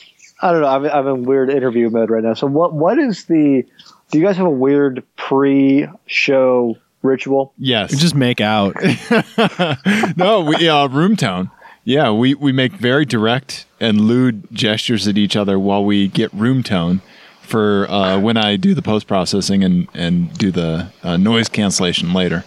I 0.42 0.52
don't 0.52 0.62
know. 0.62 0.68
I'm, 0.68 0.86
I'm 0.86 1.08
in 1.08 1.24
weird 1.24 1.50
interview 1.50 1.90
mode 1.90 2.10
right 2.10 2.24
now. 2.24 2.34
So 2.34 2.48
what 2.48 2.74
what 2.74 2.98
is 2.98 3.26
the? 3.26 3.66
Do 4.12 4.20
you 4.20 4.26
guys 4.26 4.38
have 4.38 4.46
a 4.46 4.50
weird 4.50 5.04
pre-show 5.18 6.78
ritual? 7.06 7.54
Yes. 7.58 7.96
Just 7.96 8.16
make 8.16 8.42
out. 8.42 8.76
no, 10.18 10.42
we 10.42 10.68
uh, 10.68 10.88
room 10.88 11.16
tone. 11.16 11.52
Yeah, 11.84 12.12
we 12.12 12.34
we 12.34 12.52
make 12.52 12.74
very 12.74 13.06
direct 13.06 13.68
and 13.80 14.02
lewd 14.02 14.48
gestures 14.52 15.08
at 15.08 15.18
each 15.18 15.36
other 15.36 15.60
while 15.60 15.86
we 15.86 16.08
get 16.08 16.34
room 16.34 16.64
tone 16.64 17.02
for 17.42 17.90
uh, 17.90 18.20
when 18.20 18.38
I 18.38 18.56
do 18.56 18.74
the 18.74 18.82
post 18.82 19.08
processing 19.08 19.64
and 19.64 19.88
and 19.94 20.36
do 20.38 20.52
the 20.52 20.92
uh, 21.04 21.18
noise 21.18 21.48
cancellation 21.48 22.12
later. 22.12 22.44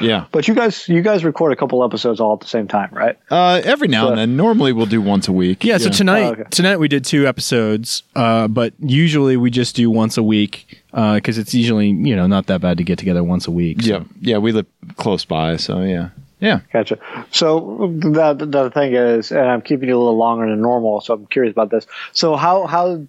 Yeah, 0.00 0.26
But 0.32 0.48
you 0.48 0.54
guys 0.54 0.88
you 0.88 1.02
guys 1.02 1.24
record 1.24 1.52
a 1.52 1.56
couple 1.56 1.84
episodes 1.84 2.20
all 2.20 2.34
at 2.34 2.40
the 2.40 2.46
same 2.46 2.66
time, 2.68 2.90
right? 2.92 3.16
uh, 3.30 3.60
every 3.64 3.88
now 3.88 4.08
and 4.08 4.18
then. 4.18 4.36
Normally, 4.36 4.72
we'll 4.72 4.86
do 4.86 5.00
once 5.00 5.28
a 5.28 5.32
week. 5.32 5.64
Yeah, 5.64 5.78
so 5.78 5.90
tonight 5.90 6.22
Oh, 6.22 6.32
okay. 6.32 6.42
tonight 6.50 6.76
we 6.78 6.88
did 6.88 7.04
two 7.04 7.26
episodes, 7.26 8.02
uh, 8.16 8.48
but 8.48 8.72
usually 8.80 9.36
we 9.36 9.50
just 9.50 9.76
do 9.76 9.90
once 9.90 10.16
a 10.16 10.22
week 10.22 10.82
because 10.92 11.38
it's 11.38 11.54
usually 11.54 11.88
you 11.88 12.16
know 12.16 12.26
not 12.26 12.46
that 12.46 12.60
bad 12.60 12.78
to 12.78 12.84
get 12.84 12.98
together 12.98 13.22
once 13.22 13.46
a 13.46 13.50
week. 13.50 13.82
so- 13.82 13.88
yeah, 13.88 14.04
yeah. 14.20 14.38
We 14.38 14.52
live 14.52 14.66
close 14.96 15.24
by, 15.24 15.56
so 15.56 15.80
yeah, 15.82 16.08
yeah. 16.40 16.60
Gotcha. 16.72 16.98
So 17.30 17.92
the 18.00 18.34
the 18.34 18.70
thing 18.70 18.94
is, 18.94 19.30
and 19.30 19.40
I'm 19.48 19.62
keeping 19.62 19.88
you 19.88 19.96
a 19.96 19.98
little 19.98 20.16
longer 20.16 20.48
than 20.48 20.60
normal, 20.60 21.00
so 21.00 21.14
I'm 21.14 21.26
curious 21.26 21.52
about 21.52 21.70
this. 21.70 21.86
So 22.12 22.36
how 22.36 22.66
how 22.66 23.02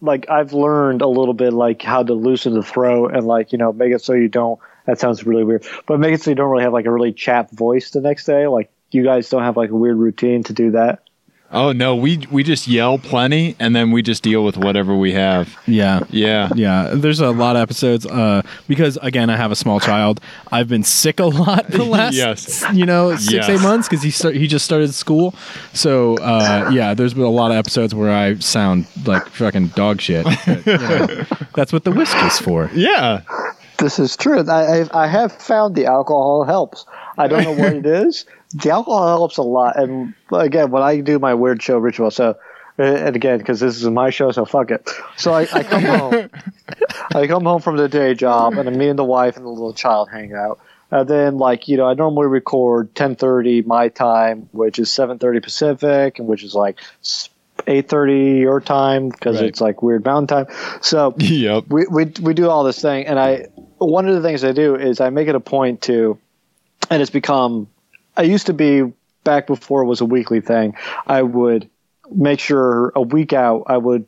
like 0.00 0.28
I've 0.30 0.52
learned 0.52 1.02
a 1.02 1.08
little 1.08 1.34
bit 1.34 1.52
like 1.52 1.82
how 1.82 2.02
to 2.04 2.14
loosen 2.14 2.54
the 2.54 2.62
throat 2.62 3.14
and 3.14 3.26
like 3.26 3.52
you 3.52 3.58
know 3.58 3.72
make 3.72 3.92
it 3.92 4.02
so 4.02 4.12
you 4.12 4.28
don't. 4.28 4.58
That 4.88 4.98
sounds 4.98 5.24
really 5.24 5.44
weird, 5.44 5.64
but 5.86 6.00
make 6.00 6.12
it 6.14 6.20
so 6.22 6.30
you 6.30 6.34
don't 6.34 6.50
really 6.50 6.64
have 6.64 6.72
like 6.72 6.86
a 6.86 6.90
really 6.90 7.12
chapped 7.12 7.52
voice 7.54 7.90
the 7.90 8.00
next 8.00 8.24
day. 8.24 8.48
Like 8.48 8.72
you 8.90 9.04
guys 9.04 9.28
don't 9.30 9.42
have 9.44 9.56
like 9.56 9.70
a 9.70 9.76
weird 9.76 9.98
routine 9.98 10.42
to 10.44 10.52
do 10.52 10.72
that. 10.72 11.02
Oh 11.50 11.72
no, 11.72 11.96
we 11.96 12.26
we 12.30 12.42
just 12.42 12.68
yell 12.68 12.98
plenty, 12.98 13.56
and 13.58 13.74
then 13.74 13.90
we 13.90 14.02
just 14.02 14.22
deal 14.22 14.44
with 14.44 14.58
whatever 14.58 14.94
we 14.94 15.12
have. 15.12 15.56
yeah. 15.66 16.00
Yeah, 16.10 16.50
Yeah, 16.54 16.90
there's 16.94 17.20
a 17.20 17.30
lot 17.30 17.56
of 17.56 17.62
episodes 17.62 18.04
uh, 18.04 18.42
because 18.66 18.98
again 19.00 19.30
I 19.30 19.36
have 19.36 19.50
a 19.50 19.56
small 19.56 19.80
child. 19.80 20.20
I've 20.52 20.68
been 20.68 20.82
sick 20.84 21.20
a 21.20 21.24
lot 21.24 21.68
the 21.68 21.84
last 21.96 22.14
Yes. 22.16 22.64
you 22.74 22.84
know 22.84 23.16
six 23.16 23.32
Yes. 23.32 23.48
eight 23.48 23.60
months 23.62 23.88
because 23.88 24.02
he 24.02 24.10
start, 24.10 24.34
he 24.36 24.46
just 24.46 24.64
started 24.66 24.92
school. 24.92 25.34
So 25.72 26.16
uh, 26.18 26.70
yeah, 26.70 26.92
there's 26.92 27.14
been 27.14 27.22
a 27.24 27.30
lot 27.30 27.50
of 27.50 27.56
episodes 27.56 27.94
where 27.94 28.10
I 28.12 28.34
sound 28.40 28.86
like 29.06 29.26
fucking 29.30 29.68
dog 29.68 30.02
shit. 30.02 30.24
But, 30.24 30.66
you 30.66 30.76
know, 30.78 31.24
that's 31.54 31.72
what 31.72 31.84
the 31.84 31.92
whiskey's 31.92 32.38
for. 32.38 32.70
yeah. 32.74 33.22
This 33.78 33.98
is 33.98 34.16
true. 34.16 34.40
I 34.48 34.80
I, 34.82 35.04
I 35.04 35.06
have 35.06 35.32
found 35.32 35.74
the 35.74 35.86
alcohol 35.86 36.44
helps. 36.44 36.84
I 37.16 37.28
don't 37.28 37.44
know 37.44 37.52
what 37.52 37.74
it 37.74 37.86
is. 38.06 38.26
The 38.54 38.70
alcohol 38.70 39.06
helps 39.06 39.36
a 39.36 39.42
lot. 39.42 39.78
And 39.78 40.14
again, 40.32 40.70
when 40.70 40.82
I 40.82 41.00
do 41.00 41.18
my 41.18 41.34
weird 41.34 41.62
show 41.62 41.78
ritual, 41.78 42.10
so 42.10 42.36
and 42.78 43.14
again 43.16 43.38
because 43.38 43.60
this 43.60 43.76
is 43.76 43.88
my 43.88 44.10
show, 44.10 44.30
so 44.32 44.44
fuck 44.44 44.70
it. 44.70 44.88
So 45.16 45.32
I, 45.32 45.46
I 45.52 45.62
come 45.62 45.84
home. 45.84 46.30
I 47.14 47.26
come 47.26 47.44
home 47.44 47.60
from 47.60 47.76
the 47.76 47.88
day 47.88 48.14
job, 48.14 48.56
and 48.58 48.76
me 48.76 48.88
and 48.88 48.98
the 48.98 49.04
wife 49.04 49.36
and 49.36 49.44
the 49.44 49.50
little 49.50 49.72
child 49.74 50.08
hang 50.10 50.32
out. 50.34 50.60
And 50.90 51.06
then, 51.08 51.36
like 51.38 51.68
you 51.68 51.76
know, 51.76 51.86
I 51.86 51.94
normally 51.94 52.26
record 52.28 52.94
10:30 52.94 53.66
my 53.66 53.88
time, 53.88 54.48
which 54.52 54.78
is 54.78 54.88
7:30 54.90 55.42
Pacific, 55.42 56.18
and 56.18 56.26
which 56.26 56.42
is 56.42 56.54
like 56.54 56.78
8:30 57.66 58.40
your 58.40 58.60
time 58.60 59.08
because 59.10 59.40
Right. 59.40 59.48
it's 59.48 59.60
like 59.60 59.82
weird 59.82 60.04
mountain 60.04 60.46
time. 60.46 60.78
So 60.80 61.14
Yep. 61.18 61.64
we, 61.68 61.86
we 61.90 62.04
we 62.22 62.34
do 62.34 62.48
all 62.48 62.64
this 62.64 62.80
thing 62.80 63.06
and 63.06 63.18
i 63.18 63.46
one 63.78 64.08
of 64.08 64.14
the 64.14 64.22
things 64.22 64.44
i 64.44 64.52
do 64.52 64.74
is 64.74 65.00
i 65.00 65.10
make 65.10 65.28
it 65.28 65.34
a 65.34 65.40
point 65.40 65.82
to 65.82 66.18
and 66.90 67.00
it's 67.00 67.10
become 67.10 67.68
i 68.16 68.22
used 68.22 68.46
to 68.46 68.52
be 68.52 68.92
back 69.28 69.46
before 69.46 69.82
it 69.82 69.86
was 69.86 70.00
a 70.00 70.06
weekly 70.06 70.40
thing, 70.40 70.74
I 71.06 71.20
would 71.20 71.68
make 72.10 72.40
sure 72.40 72.92
a 72.94 73.02
week 73.02 73.34
out 73.34 73.64
I 73.66 73.76
would 73.76 74.06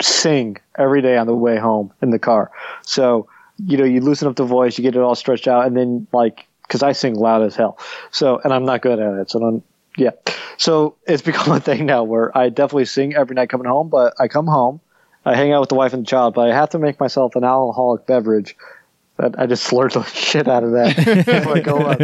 sing 0.00 0.56
every 0.76 1.02
day 1.02 1.16
on 1.16 1.28
the 1.28 1.36
way 1.36 1.56
home 1.56 1.92
in 2.02 2.10
the 2.10 2.18
car. 2.18 2.50
So, 2.82 3.28
you 3.64 3.76
know, 3.76 3.84
you 3.84 4.00
loosen 4.00 4.26
up 4.26 4.34
the 4.34 4.44
voice, 4.44 4.76
you 4.76 4.82
get 4.82 4.96
it 4.96 5.00
all 5.00 5.14
stretched 5.14 5.46
out, 5.46 5.66
and 5.66 5.76
then 5.76 6.08
like, 6.12 6.48
because 6.62 6.82
I 6.82 6.92
sing 6.92 7.14
loud 7.14 7.42
as 7.42 7.54
hell. 7.54 7.78
So, 8.10 8.40
and 8.42 8.52
I'm 8.52 8.64
not 8.64 8.82
good 8.82 8.98
at 8.98 9.14
it. 9.20 9.30
So, 9.30 9.40
I'm, 9.44 9.62
yeah. 9.96 10.10
So 10.56 10.96
it's 11.06 11.22
become 11.30 11.54
a 11.54 11.60
thing 11.60 11.86
now 11.86 12.02
where 12.02 12.36
I 12.36 12.48
definitely 12.48 12.86
sing 12.86 13.14
every 13.14 13.34
night 13.34 13.50
coming 13.50 13.68
home, 13.68 13.88
but 13.88 14.14
I 14.18 14.26
come 14.26 14.48
home, 14.48 14.80
I 15.24 15.36
hang 15.36 15.52
out 15.52 15.60
with 15.60 15.68
the 15.68 15.76
wife 15.76 15.92
and 15.92 16.04
the 16.04 16.10
child, 16.10 16.34
but 16.34 16.50
I 16.50 16.54
have 16.54 16.70
to 16.70 16.80
make 16.80 16.98
myself 16.98 17.36
an 17.36 17.44
alcoholic 17.44 18.04
beverage. 18.06 18.56
That 19.20 19.38
I 19.38 19.46
just 19.46 19.64
slurred 19.64 19.92
the 19.92 20.02
shit 20.14 20.48
out 20.48 20.64
of 20.64 20.72
that 20.72 20.96
before 20.96 21.56
I 21.56 21.60
go 21.60 21.76
up. 21.78 21.98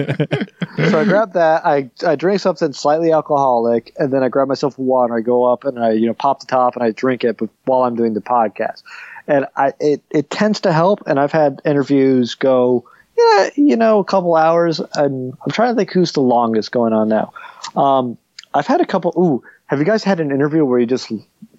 So 0.91 1.01
I 1.01 1.05
grab 1.05 1.33
that. 1.33 1.65
I, 1.65 1.91
I 2.07 2.15
drink 2.17 2.41
something 2.41 2.73
slightly 2.73 3.11
alcoholic, 3.13 3.95
and 3.99 4.13
then 4.13 4.23
I 4.23 4.29
grab 4.29 4.49
myself 4.49 4.79
water. 4.79 5.17
I 5.17 5.21
go 5.21 5.45
up 5.45 5.65
and 5.65 5.79
I 5.79 5.93
you 5.93 6.07
know 6.07 6.15
pop 6.15 6.41
the 6.41 6.47
top 6.47 6.75
and 6.77 6.85
I 6.85 6.91
drink 6.91 7.25
it 7.25 7.41
while 7.65 7.83
I'm 7.85 7.97
doing 7.97 8.15
the 8.15 8.21
podcast. 8.21 8.83
And 9.27 9.47
I 9.57 9.73
it, 9.81 10.03
it 10.11 10.31
tends 10.31 10.61
to 10.61 10.73
help. 10.73 11.03
And 11.07 11.19
I've 11.19 11.33
had 11.33 11.61
interviews 11.65 12.35
go 12.35 12.85
yeah 13.17 13.49
you 13.55 13.77
know 13.77 13.99
a 13.99 14.05
couple 14.05 14.37
hours. 14.37 14.81
And 14.95 15.33
I'm 15.45 15.51
trying 15.53 15.73
to 15.75 15.77
think 15.79 15.91
who's 15.93 16.13
the 16.13 16.21
longest 16.21 16.71
going 16.71 16.93
on 16.93 17.09
now. 17.09 17.33
Um, 17.75 18.19
I've 18.53 18.67
had 18.67 18.81
a 18.81 18.87
couple. 18.87 19.13
Ooh, 19.17 19.43
have 19.67 19.79
you 19.79 19.85
guys 19.85 20.05
had 20.05 20.21
an 20.21 20.31
interview 20.31 20.65
where 20.65 20.79
you 20.79 20.87
just 20.87 21.11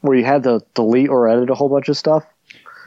where 0.02 0.18
you 0.18 0.24
had 0.26 0.44
to 0.44 0.62
delete 0.76 1.10
or 1.10 1.28
edit 1.28 1.50
a 1.50 1.56
whole 1.56 1.70
bunch 1.70 1.90
of 1.90 1.98
stuff 1.98 2.24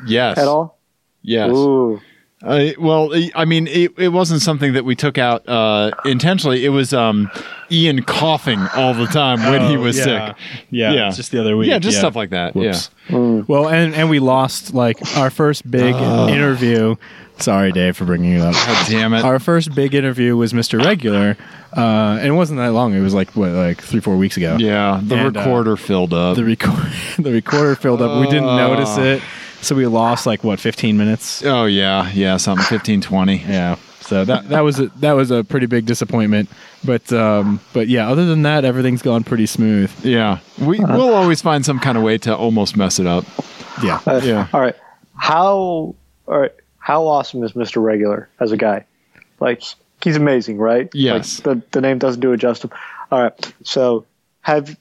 Yes. 0.06 0.38
at 0.38 0.46
all? 0.46 0.78
Yes. 1.22 1.50
Ooh. 1.50 2.00
Uh, 2.42 2.70
well, 2.78 3.10
I 3.34 3.44
mean, 3.44 3.66
it, 3.66 3.92
it 3.98 4.08
wasn't 4.08 4.40
something 4.40 4.72
that 4.72 4.84
we 4.84 4.94
took 4.96 5.18
out 5.18 5.46
uh, 5.46 5.90
intentionally. 6.06 6.64
It 6.64 6.70
was 6.70 6.94
um, 6.94 7.30
Ian 7.70 8.02
coughing 8.02 8.60
all 8.74 8.94
the 8.94 9.06
time 9.06 9.40
when 9.50 9.68
he 9.70 9.76
Oh, 9.76 9.80
was 9.80 9.98
yeah. 9.98 10.04
sick. 10.28 10.36
Yeah, 10.70 10.92
Yeah. 10.92 11.10
just 11.10 11.32
the 11.32 11.40
other 11.40 11.56
week. 11.56 11.68
Yeah, 11.68 11.78
just 11.78 11.98
stuff 11.98 12.16
like 12.16 12.30
that. 12.30 12.54
Whoops. 12.56 12.88
Mm. 13.08 13.46
Well, 13.46 13.68
and 13.68 13.94
and 13.94 14.08
we 14.08 14.20
lost 14.20 14.72
like 14.72 14.96
our 15.18 15.28
first 15.30 15.70
big 15.70 15.94
interview. 15.94 16.96
Sorry, 17.38 17.72
Dave, 17.72 17.96
for 17.96 18.04
bringing 18.04 18.32
it 18.34 18.40
up. 18.42 18.54
Yeah. 18.54 18.66
God 18.66 18.86
damn 18.90 19.14
it. 19.14 19.24
Our 19.24 19.38
first 19.38 19.74
big 19.74 19.94
interview 19.94 20.36
was 20.36 20.52
Mr. 20.52 20.82
Regular, 20.84 21.38
uh, 21.74 22.18
and 22.20 22.26
it 22.26 22.32
wasn't 22.32 22.58
that 22.58 22.72
long. 22.72 22.92
It 22.94 23.00
was 23.00 23.14
like 23.14 23.34
what, 23.34 23.50
like 23.50 23.80
three, 23.82 24.00
four 24.00 24.16
weeks 24.18 24.36
ago. 24.36 24.56
yeah, 24.58 25.00
the 25.02 25.14
And, 25.16 25.36
uh, 25.36 25.40
recorder 25.40 25.76
filled 25.78 26.12
up. 26.12 26.36
The 26.36 26.44
record, 26.44 26.92
the 27.18 27.32
recorder 27.32 27.76
filled 27.76 28.02
up. 28.02 28.20
We 28.20 28.26
didn't 28.26 28.44
notice 28.56 28.96
it, 28.98 29.22
so 29.62 29.74
we 29.74 29.86
lost 29.86 30.26
like 30.26 30.42
what, 30.44 30.60
fifteen 30.60 30.96
minutes. 30.96 31.42
oh 31.44 31.64
yeah, 31.66 32.10
yeah, 32.12 32.36
something 32.36 32.64
15, 32.66 33.00
20. 33.00 33.36
Yeah. 33.48 33.76
So 34.00 34.24
that 34.24 34.48
that 34.48 34.62
was 34.62 34.80
a, 34.80 34.86
that 34.96 35.12
was 35.12 35.30
a 35.30 35.44
pretty 35.44 35.66
big 35.66 35.86
disappointment. 35.86 36.48
But 36.84 37.12
um, 37.12 37.60
but 37.72 37.86
yeah, 37.86 38.08
other 38.10 38.26
than 38.26 38.42
that, 38.42 38.64
everything's 38.64 39.02
gone 39.02 39.22
pretty 39.22 39.46
smooth. 39.46 39.92
Yeah, 40.04 40.38
we 40.58 40.80
we'll 40.80 41.14
always 41.14 41.40
find 41.42 41.64
some 41.64 41.78
kind 41.78 41.96
of 41.96 42.02
way 42.02 42.18
to 42.18 42.34
almost 42.36 42.76
mess 42.76 42.98
it 42.98 43.06
up. 43.06 43.24
Yeah. 43.84 44.00
Uh, 44.06 44.20
Yeah. 44.24 44.48
All 44.52 44.60
right. 44.60 44.74
How 45.16 45.54
all 45.54 45.94
right? 46.26 46.52
How 46.78 47.06
awesome 47.06 47.44
is 47.44 47.52
Mr. 47.52 47.80
Regular 47.80 48.28
as 48.40 48.50
a 48.50 48.56
guy? 48.56 48.84
Like 49.38 49.62
he's 50.02 50.16
amazing, 50.16 50.58
right? 50.58 50.88
Yes. 50.92 51.44
Like, 51.44 51.60
the 51.70 51.78
the 51.78 51.80
name 51.80 51.98
doesn't 51.98 52.20
do 52.20 52.32
it 52.32 52.38
justice. 52.38 52.70
All 53.12 53.22
right. 53.22 53.54
So 53.62 54.06
have 54.40 54.76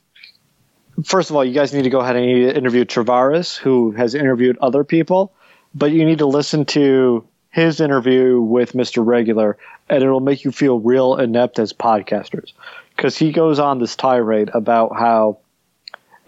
first 1.04 1.30
of 1.30 1.36
all, 1.36 1.44
you 1.44 1.54
guys 1.54 1.74
need 1.74 1.84
to 1.84 1.90
go 1.90 2.00
ahead 2.00 2.16
and 2.16 2.26
interview 2.26 2.86
Travaris, 2.86 3.58
who 3.58 3.92
has 3.92 4.16
interviewed 4.16 4.58
other 4.60 4.84
people, 4.84 5.34
but 5.74 5.92
you 5.92 6.06
need 6.06 6.20
to 6.20 6.26
listen 6.26 6.66
to 6.66 7.28
his 7.52 7.80
interview 7.80 8.40
with 8.40 8.74
Mr. 8.74 9.06
Regular, 9.06 9.58
and 9.90 10.04
it'll 10.04 10.20
make 10.20 10.44
you 10.44 10.52
feel 10.52 10.80
real 10.80 11.16
inept 11.16 11.60
as 11.60 11.74
podcasters 11.74 12.54
because 12.96 13.18
he 13.18 13.32
goes 13.32 13.60
on 13.60 13.80
this 13.80 13.96
tirade 13.96 14.50
about 14.54 14.96
how 14.98 15.40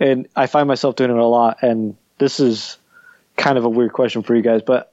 and 0.02 0.28
I 0.36 0.48
find 0.48 0.68
myself 0.68 0.96
doing 0.96 1.12
it 1.12 1.18
a 1.18 1.26
lot. 1.26 1.62
And 1.62 1.96
this 2.18 2.40
is 2.40 2.78
kind 3.38 3.58
of 3.58 3.66
a 3.66 3.70
weird 3.70 3.94
question 3.94 4.24
for 4.24 4.36
you 4.36 4.42
guys, 4.42 4.64
but 4.64 4.92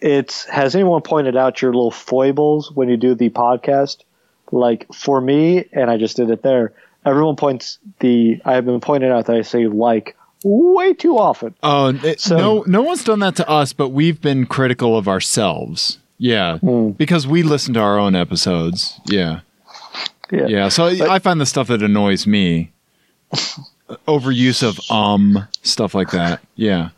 it's 0.00 0.44
has 0.44 0.74
anyone 0.74 1.00
pointed 1.00 1.34
out 1.34 1.62
your 1.62 1.72
little 1.72 1.90
foibles 1.90 2.70
when 2.70 2.90
you 2.90 2.98
do 2.98 3.14
the 3.14 3.30
podcast? 3.30 4.04
Like 4.52 4.92
for 4.92 5.18
me, 5.18 5.64
and 5.72 5.90
I 5.90 5.96
just 5.96 6.16
did 6.16 6.28
it 6.28 6.42
there. 6.42 6.74
Everyone 7.04 7.36
points 7.36 7.78
the 8.00 8.40
I 8.44 8.54
have 8.54 8.64
been 8.64 8.80
pointed 8.80 9.10
out 9.12 9.26
that 9.26 9.36
I 9.36 9.42
say 9.42 9.66
like 9.68 10.16
way 10.42 10.92
too 10.94 11.18
often. 11.18 11.54
Oh, 11.62 11.88
it- 12.02 12.20
So- 12.20 12.36
no, 12.36 12.64
no 12.66 12.82
one's 12.82 13.04
done 13.04 13.20
that 13.20 13.36
to 13.36 13.48
us, 13.48 13.72
but 13.72 13.90
we've 13.90 14.20
been 14.20 14.46
critical 14.46 14.96
of 14.96 15.08
ourselves. 15.08 15.98
Yeah, 16.18 16.58
Hmm. 16.58 16.90
because 16.90 17.26
we 17.26 17.42
listen 17.42 17.74
to 17.74 17.80
our 17.80 17.98
own 17.98 18.14
episodes. 18.14 19.00
Yeah, 19.06 19.40
Yeah. 20.30 20.46
yeah. 20.46 20.68
So 20.68 20.86
I 20.86 21.18
find 21.18 21.40
the 21.40 21.46
stuff 21.46 21.66
that 21.68 21.82
annoys 21.82 22.26
me, 22.26 22.70
overuse 24.08 24.62
of 24.62 24.78
um 24.90 25.46
stuff 25.62 25.94
like 25.94 26.10
that. 26.12 26.40
Yeah, 26.56 26.90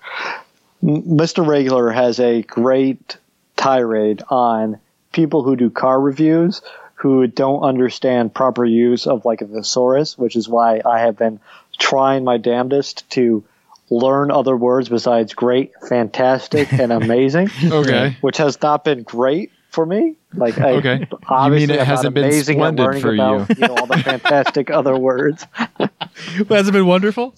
Mr. 0.85 1.47
Regular 1.47 1.91
has 1.91 2.20
a 2.20 2.43
great 2.43 3.16
tirade 3.57 4.23
on 4.28 4.78
people 5.12 5.43
who 5.43 5.57
do 5.57 5.70
car 5.70 6.01
reviews 6.01 6.61
who 6.97 7.27
don't 7.27 7.62
understand 7.62 8.35
proper 8.35 8.64
use 8.64 9.06
of 9.06 9.24
like 9.24 9.40
a 9.43 9.47
thesaurus, 9.47 10.16
which 10.18 10.35
is 10.36 10.48
why 10.48 10.81
I 10.85 11.01
have 11.01 11.16
been 11.16 11.40
trying 11.78 12.24
my 12.24 12.39
damnedest 12.39 13.09
to 13.10 13.44
learn 13.90 14.31
other 14.31 14.56
words 14.56 14.89
besides 14.89 15.35
great, 15.35 15.73
fantastic, 15.89 16.73
and 16.73 16.93
amazing. 17.02 17.51
Okay. 17.64 18.16
Which 18.20 18.39
has 18.39 18.60
not 18.62 18.82
been 18.85 19.02
great 19.02 19.52
for 19.70 19.85
me. 19.85 20.16
Like, 20.32 20.59
I, 20.59 20.70
Okay. 20.73 20.98
You 21.01 21.18
obviously, 21.28 21.66
mean 21.66 21.77
it 21.77 21.81
I'm 21.81 21.86
hasn't 21.86 22.14
been 22.14 22.24
amazing 22.24 22.60
at 22.62 22.74
learning 22.77 23.02
for 23.02 23.12
about, 23.14 23.48
you. 23.51 23.55
know, 23.66 23.74
all 23.77 23.86
the 23.86 23.98
fantastic 23.98 24.70
other 24.70 24.97
words. 24.98 25.47
Has 26.48 26.68
it 26.68 26.73
been 26.73 26.86
wonderful? 26.86 27.35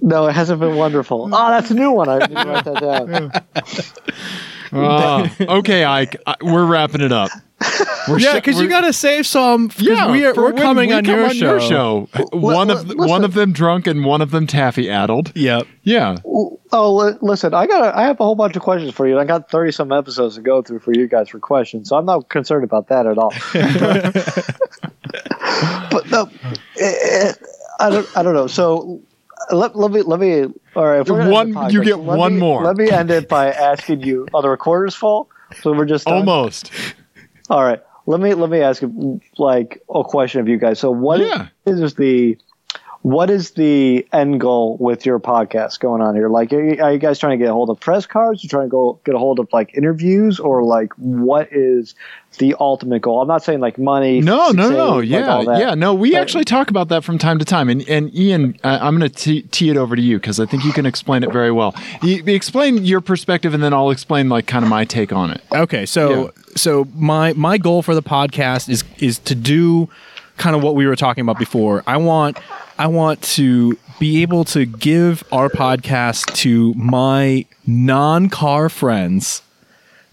No, 0.00 0.26
it 0.26 0.32
hasn't 0.32 0.60
been 0.60 0.76
wonderful. 0.76 1.28
Oh, 1.32 1.50
that's 1.50 1.70
a 1.70 1.74
new 1.74 1.90
one. 1.92 2.08
I 2.08 2.18
need 2.20 2.36
to 2.36 2.48
write 2.48 2.64
that 2.64 2.80
down. 2.80 3.32
Ah, 4.74 5.30
okay, 5.40 5.84
Ike. 5.84 6.16
I, 6.26 6.34
we're 6.42 6.66
wrapping 6.66 7.00
it 7.00 7.12
up. 7.12 7.30
We're 8.08 8.18
Yeah, 8.18 8.32
shi- 8.32 8.38
because 8.38 8.60
you 8.60 8.68
got 8.68 8.82
to 8.82 8.92
save 8.92 9.26
some. 9.26 9.70
Yeah, 9.78 10.10
we 10.10 10.26
are, 10.26 10.34
we're 10.34 10.52
coming 10.52 10.90
we 10.90 10.94
on, 10.94 11.04
come 11.04 11.30
your, 11.36 11.60
show. 11.60 12.08
One 12.32 12.68
Li- 12.68 12.74
of 12.74 12.88
li- 12.88 12.96
one 12.96 13.24
of 13.24 13.34
them 13.34 13.52
drunk 13.52 13.86
and 13.86 14.04
one 14.04 14.20
of 14.20 14.30
them 14.30 14.46
taffy 14.46 14.90
addled. 14.90 15.32
Yep. 15.34 15.66
Yeah. 15.82 16.16
Oh, 16.24 16.94
li- 16.94 17.16
listen, 17.22 17.54
I 17.54 17.66
got 17.66 17.94
I 17.94 18.02
have 18.02 18.20
a 18.20 18.24
whole 18.24 18.34
bunch 18.34 18.56
of 18.56 18.62
questions 18.62 18.92
for 18.92 19.06
you. 19.06 19.18
I 19.18 19.24
got 19.24 19.50
thirty 19.50 19.72
some 19.72 19.92
episodes 19.92 20.34
to 20.34 20.42
go 20.42 20.60
through 20.60 20.80
for 20.80 20.92
you 20.92 21.06
guys 21.06 21.28
for 21.30 21.38
questions, 21.38 21.88
so 21.88 21.96
I'm 21.96 22.04
not 22.04 22.28
concerned 22.28 22.64
about 22.64 22.88
that 22.88 23.06
at 23.06 23.16
all. 23.16 23.32
but 25.90 26.10
no, 26.10 26.28
eh, 26.78 26.94
eh, 27.02 27.32
I 27.80 27.90
don't 27.90 28.16
I 28.16 28.22
don't 28.22 28.34
know. 28.34 28.46
So 28.48 29.00
let, 29.50 29.76
let 29.76 29.90
me 29.90 30.02
let 30.02 30.20
me 30.20 30.44
all 30.76 30.84
right. 30.86 31.08
One- 31.08 31.52
the 31.52 31.68
you 31.70 31.84
get 31.84 31.98
one 31.98 32.34
me- 32.34 32.40
more. 32.40 32.62
Let 32.64 32.76
me 32.76 32.90
end 32.90 33.10
it 33.10 33.28
by 33.28 33.50
asking 33.52 34.00
you: 34.02 34.26
Are 34.34 34.42
the 34.42 34.48
recorders 34.48 34.94
full? 34.94 35.28
So 35.62 35.72
we're 35.72 35.84
just 35.86 36.06
done? 36.06 36.18
Almost. 36.18 36.70
All 37.50 37.62
right. 37.62 37.80
Let 38.06 38.20
me 38.20 38.34
let 38.34 38.50
me 38.50 38.60
ask 38.60 38.82
you 38.82 39.20
like 39.38 39.82
a 39.94 40.04
question 40.04 40.40
of 40.40 40.48
you 40.48 40.58
guys. 40.58 40.78
So 40.78 40.90
what 40.90 41.20
Yeah. 41.20 41.48
is 41.66 41.94
the 41.94 42.36
what 43.04 43.28
is 43.28 43.50
the 43.50 44.06
end 44.14 44.40
goal 44.40 44.78
with 44.80 45.04
your 45.04 45.20
podcast 45.20 45.78
going 45.78 46.00
on 46.00 46.14
here? 46.14 46.30
Like, 46.30 46.50
are 46.54 46.64
you, 46.74 46.82
are 46.82 46.90
you 46.90 46.98
guys 46.98 47.18
trying 47.18 47.38
to 47.38 47.44
get 47.44 47.50
a 47.50 47.52
hold 47.52 47.68
of 47.68 47.78
press 47.78 48.06
cards? 48.06 48.42
You 48.42 48.48
trying 48.48 48.64
to 48.64 48.70
go 48.70 48.98
get 49.04 49.14
a 49.14 49.18
hold 49.18 49.38
of 49.40 49.48
like 49.52 49.74
interviews, 49.76 50.40
or 50.40 50.64
like 50.64 50.90
what 50.94 51.48
is 51.52 51.94
the 52.38 52.56
ultimate 52.58 53.02
goal? 53.02 53.20
I'm 53.20 53.28
not 53.28 53.44
saying 53.44 53.60
like 53.60 53.76
money. 53.78 54.22
No, 54.22 54.52
no, 54.52 54.70
no. 54.70 54.96
like, 54.96 55.08
Yeah, 55.08 55.58
yeah. 55.58 55.74
No, 55.74 55.92
we 55.92 56.12
But- 56.12 56.22
actually 56.22 56.44
talk 56.44 56.70
about 56.70 56.88
that 56.88 57.04
from 57.04 57.18
time 57.18 57.38
to 57.38 57.44
time. 57.44 57.68
And 57.68 57.86
and 57.90 58.12
Ian, 58.16 58.56
uh, 58.64 58.78
I'm 58.80 58.98
going 58.98 59.10
to 59.10 59.42
tee 59.42 59.68
it 59.68 59.76
over 59.76 59.94
to 59.94 60.00
you 60.00 60.16
because 60.18 60.40
I 60.40 60.46
think 60.46 60.64
you 60.64 60.72
can 60.72 60.86
explain 60.86 61.24
it 61.24 61.30
very 61.30 61.52
well. 61.52 61.74
You, 62.02 62.22
explain 62.24 62.86
your 62.86 63.02
perspective, 63.02 63.52
and 63.52 63.62
then 63.62 63.74
I'll 63.74 63.90
explain 63.90 64.30
like 64.30 64.46
kind 64.46 64.64
of 64.64 64.70
my 64.70 64.86
take 64.86 65.12
on 65.12 65.30
it. 65.30 65.42
Okay, 65.52 65.84
so 65.84 66.08
Yeah. 66.24 66.30
so 66.56 66.88
my 66.94 67.34
my 67.34 67.58
goal 67.58 67.82
for 67.82 67.94
the 67.94 68.02
podcast 68.02 68.70
is 68.70 68.82
is 68.98 69.18
to 69.18 69.34
do 69.34 69.90
kind 70.38 70.56
of 70.56 70.62
what 70.62 70.74
we 70.74 70.86
were 70.86 70.96
talking 70.96 71.20
about 71.20 71.38
before. 71.38 71.84
I 71.86 71.98
want 71.98 72.38
I 72.78 72.86
want 72.88 73.22
to 73.22 73.78
be 74.00 74.22
able 74.22 74.44
to 74.46 74.64
give 74.66 75.22
our 75.30 75.48
podcast 75.48 76.34
to 76.36 76.74
my 76.74 77.46
non-car 77.66 78.68
friends 78.68 79.42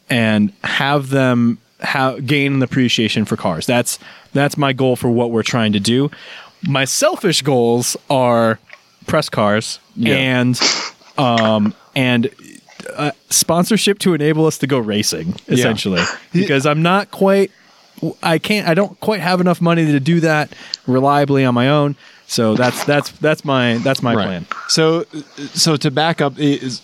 and 0.09 0.53
have 0.63 1.09
them 1.09 1.57
have 1.79 2.25
gain 2.27 2.53
an 2.53 2.61
appreciation 2.61 3.25
for 3.25 3.35
cars. 3.35 3.65
That's 3.65 3.97
that's 4.33 4.57
my 4.57 4.73
goal 4.73 4.95
for 4.95 5.09
what 5.09 5.31
we're 5.31 5.43
trying 5.43 5.73
to 5.73 5.79
do. 5.79 6.11
My 6.67 6.85
selfish 6.85 7.41
goals 7.41 7.97
are 8.09 8.59
press 9.07 9.29
cars 9.29 9.79
Yeah. 9.95 10.15
and 10.15 10.59
um 11.17 11.73
and 11.95 12.29
uh, 12.95 13.11
sponsorship 13.29 13.97
to 13.99 14.13
enable 14.13 14.45
us 14.45 14.57
to 14.59 14.67
go 14.67 14.77
racing 14.77 15.35
essentially 15.47 16.01
because 16.33 16.65
I'm 16.67 16.81
not 16.83 17.09
quite 17.09 17.51
I 18.21 18.37
can't 18.37 18.67
I 18.67 18.73
don't 18.75 18.99
quite 18.99 19.21
have 19.21 19.41
enough 19.41 19.59
money 19.61 19.85
to 19.87 19.99
do 19.99 20.19
that 20.19 20.53
reliably 20.85 21.43
on 21.45 21.55
my 21.55 21.69
own 21.69 21.95
so 22.31 22.55
that's 22.55 22.83
that's 22.85 23.11
that's 23.19 23.43
my 23.43 23.77
that's 23.79 24.01
my 24.01 24.13
plan 24.15 24.45
So, 24.69 25.03
so 25.53 25.75
to 25.75 25.91
back 25.91 26.21
up 26.21 26.39
is 26.39 26.81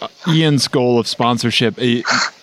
uh, 0.00 0.08
Ian's 0.28 0.66
goal 0.68 0.98
of 0.98 1.06
sponsorship. 1.06 1.78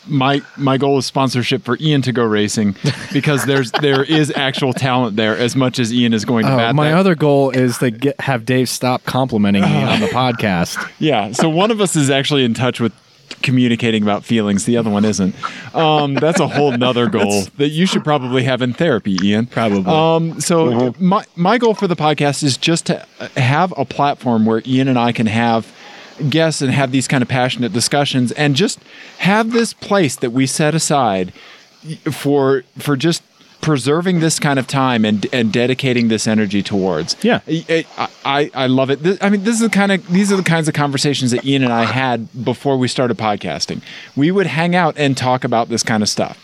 My 0.07 0.41
my 0.55 0.77
goal 0.77 0.99
is 0.99 1.05
sponsorship 1.07 1.63
for 1.63 1.77
Ian 1.79 2.03
to 2.03 2.11
go 2.11 2.23
racing 2.23 2.75
because 3.11 3.45
there's 3.45 3.71
there 3.71 4.03
is 4.03 4.31
actual 4.35 4.71
talent 4.73 5.15
there 5.15 5.35
as 5.35 5.55
much 5.55 5.79
as 5.79 5.91
Ian 5.91 6.13
is 6.13 6.25
going 6.25 6.45
to 6.45 6.53
Oh, 6.53 6.57
bat 6.57 6.75
my 6.75 6.89
that. 6.91 6.97
other 6.97 7.15
goal 7.15 7.49
is 7.49 7.79
to 7.79 7.89
get 7.89 8.19
have 8.21 8.45
Dave 8.45 8.69
stop 8.69 9.03
complimenting 9.05 9.63
me 9.63 9.83
on 9.83 9.99
the 10.01 10.07
podcast. 10.21 10.77
Yeah. 10.99 11.31
So 11.31 11.49
one 11.49 11.71
of 11.71 11.81
us 11.81 11.95
is 11.95 12.11
actually 12.11 12.43
in 12.43 12.53
touch 12.53 12.79
with 12.79 12.93
communicating 13.41 14.03
about 14.03 14.23
feelings. 14.23 14.65
The 14.65 14.77
other 14.77 14.89
one 14.89 15.05
isn't. 15.05 15.35
Um, 15.75 16.15
that's 16.15 16.39
a 16.39 16.47
whole 16.47 16.71
nother 16.77 17.07
goal 17.07 17.43
that 17.57 17.69
you 17.69 17.85
should 17.85 18.03
probably 18.03 18.43
have 18.43 18.61
in 18.61 18.73
therapy, 18.73 19.17
Ian. 19.23 19.45
Probably. 19.47 19.85
Um, 19.85 20.39
so 20.41 20.93
my 20.99 21.25
my 21.35 21.57
goal 21.57 21.73
for 21.73 21.87
the 21.87 21.95
podcast 21.95 22.43
is 22.43 22.57
just 22.57 22.85
to 22.87 23.05
have 23.37 23.73
a 23.77 23.85
platform 23.85 24.45
where 24.45 24.61
Ian 24.65 24.87
and 24.87 24.97
I 24.97 25.11
can 25.11 25.27
have 25.27 25.71
guests 26.29 26.61
and 26.61 26.71
have 26.71 26.91
these 26.91 27.07
kind 27.07 27.21
of 27.21 27.27
passionate 27.27 27.73
discussions 27.73 28.31
and 28.33 28.55
just 28.55 28.79
have 29.19 29.51
this 29.51 29.73
place 29.73 30.15
that 30.15 30.31
we 30.31 30.47
set 30.47 30.73
aside 30.73 31.33
for 32.11 32.63
for 32.77 32.95
just 32.95 33.21
preserving 33.61 34.19
this 34.19 34.39
kind 34.39 34.59
of 34.59 34.67
time 34.67 35.05
and 35.05 35.25
and 35.33 35.51
dedicating 35.51 36.07
this 36.07 36.27
energy 36.27 36.61
towards. 36.61 37.15
Yeah. 37.23 37.41
I 37.47 37.85
I, 38.23 38.51
I 38.53 38.67
love 38.67 38.89
it. 38.89 39.03
This, 39.03 39.17
I 39.21 39.29
mean, 39.29 39.43
this 39.43 39.55
is 39.55 39.61
the 39.61 39.69
kind 39.69 39.91
of 39.91 40.07
these 40.07 40.31
are 40.31 40.37
the 40.37 40.43
kinds 40.43 40.67
of 40.67 40.73
conversations 40.73 41.31
that 41.31 41.45
Ian 41.45 41.63
and 41.63 41.73
I 41.73 41.85
had 41.85 42.45
before 42.45 42.77
we 42.77 42.87
started 42.87 43.17
podcasting. 43.17 43.81
We 44.15 44.31
would 44.31 44.47
hang 44.47 44.75
out 44.75 44.97
and 44.97 45.17
talk 45.17 45.43
about 45.43 45.69
this 45.69 45.83
kind 45.83 46.03
of 46.03 46.09
stuff. 46.09 46.37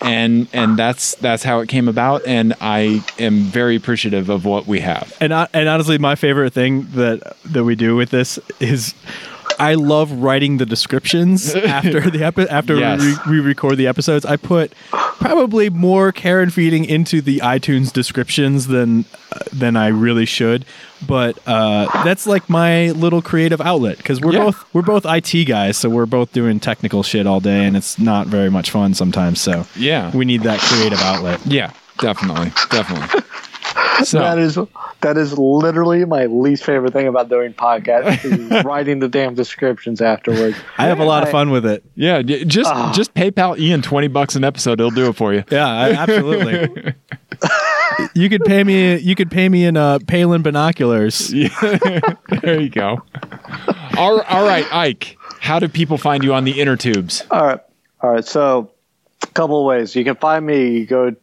And 0.00 0.48
and 0.52 0.76
that's 0.76 1.14
that's 1.16 1.44
how 1.44 1.60
it 1.60 1.68
came 1.68 1.86
about 1.86 2.26
and 2.26 2.54
I 2.60 3.04
am 3.20 3.42
very 3.44 3.76
appreciative 3.76 4.30
of 4.30 4.44
what 4.44 4.66
we 4.66 4.80
have. 4.80 5.16
and 5.20 5.32
I, 5.32 5.46
and 5.54 5.68
honestly, 5.68 5.96
my 5.98 6.16
favorite 6.16 6.52
thing 6.52 6.88
that 6.92 7.36
that 7.44 7.64
we 7.64 7.76
do 7.76 7.96
with 7.96 8.10
this 8.10 8.38
is. 8.60 8.94
I 9.62 9.74
love 9.74 10.10
writing 10.12 10.58
the 10.58 10.66
descriptions 10.66 11.54
after 11.78 12.00
the 12.10 12.24
epi- 12.24 12.48
after 12.48 12.76
Yes. 12.76 13.00
we, 13.26 13.38
re- 13.38 13.40
record 13.40 13.76
the 13.76 13.86
episodes. 13.86 14.24
I 14.26 14.36
put 14.36 14.72
probably 14.90 15.70
more 15.70 16.10
care 16.10 16.40
and 16.40 16.52
feeding 16.52 16.84
into 16.84 17.20
the 17.20 17.38
iTunes 17.38 17.92
descriptions 17.92 18.66
than 18.66 19.04
uh, 19.32 19.38
than 19.52 19.76
I 19.76 19.88
really 19.88 20.24
should, 20.26 20.64
but 21.06 21.38
uh, 21.46 21.86
that's 22.04 22.26
like 22.26 22.50
my 22.50 22.90
little 22.90 23.22
creative 23.22 23.60
outlet 23.60 23.98
because 23.98 24.20
we're 24.20 24.32
Yeah. 24.32 24.44
both 24.46 24.74
we're 24.74 24.82
both 24.82 25.06
IT 25.06 25.44
guys, 25.46 25.76
so 25.76 25.88
we're 25.88 26.06
both 26.06 26.32
doing 26.32 26.58
technical 26.60 27.02
shit 27.02 27.26
all 27.26 27.40
day, 27.40 27.64
and 27.64 27.76
it's 27.76 27.98
not 27.98 28.26
very 28.26 28.50
much 28.50 28.70
fun 28.70 28.94
sometimes. 28.94 29.40
So 29.40 29.64
Yeah. 29.76 30.10
we 30.14 30.24
need 30.24 30.42
that 30.42 30.58
creative 30.60 31.00
outlet. 31.00 31.40
Yeah, 31.46 31.70
definitely. 31.98 32.52
Definitely. 32.70 33.20
So 34.04 34.18
That 34.18 34.38
is 34.38 34.58
that 35.02 35.16
is 35.16 35.36
literally 35.38 36.04
my 36.04 36.26
least 36.26 36.64
favorite 36.64 36.92
thing 36.92 37.06
about 37.06 37.28
doing 37.28 37.52
podcasts 37.52 38.24
is 38.24 38.64
writing 38.64 38.98
the 38.98 39.08
damn 39.08 39.34
descriptions 39.34 40.00
afterwards. 40.00 40.56
I 40.78 40.86
have 40.86 40.98
a 41.00 41.04
lot 41.04 41.22
of 41.22 41.28
fun 41.30 41.50
with 41.50 41.66
it. 41.66 41.84
yeah, 41.94 42.22
just 42.22 42.70
Ah. 42.72 42.92
just 42.94 43.14
PayPal 43.14 43.58
Ian 43.58 43.82
20 43.82 44.08
bucks 44.08 44.34
an 44.36 44.44
episode, 44.44 44.78
he'll 44.80 44.90
do 44.90 45.08
it 45.08 45.16
for 45.16 45.32
you. 45.34 45.44
Yeah, 45.50 45.66
I, 45.68 45.90
absolutely. 45.92 46.94
you 48.14 48.28
could 48.30 48.44
pay 48.44 48.64
me. 48.64 48.96
You 48.98 49.14
could 49.14 49.30
pay 49.30 49.48
me 49.48 49.64
in 49.64 49.76
uh, 49.76 49.98
Palin 50.06 50.42
binoculars. 50.42 51.28
there 51.28 52.60
you 52.60 52.70
go. 52.70 53.02
All, 53.98 54.20
all 54.22 54.44
right, 54.44 54.66
Ike. 54.72 55.16
How 55.40 55.58
do 55.58 55.68
people 55.68 55.98
find 55.98 56.22
you 56.24 56.32
on 56.34 56.44
the 56.44 56.60
inner 56.60 56.76
tubes? 56.76 57.24
All 57.30 57.44
right. 57.44 57.60
All 58.00 58.10
right. 58.12 58.24
So, 58.24 58.70
a 59.22 59.26
couple 59.28 59.58
of 59.60 59.66
ways. 59.66 59.94
You 59.96 60.04
can 60.04 60.14
find 60.16 60.46
me. 60.46 60.78
You 60.78 60.86
go 60.86 61.14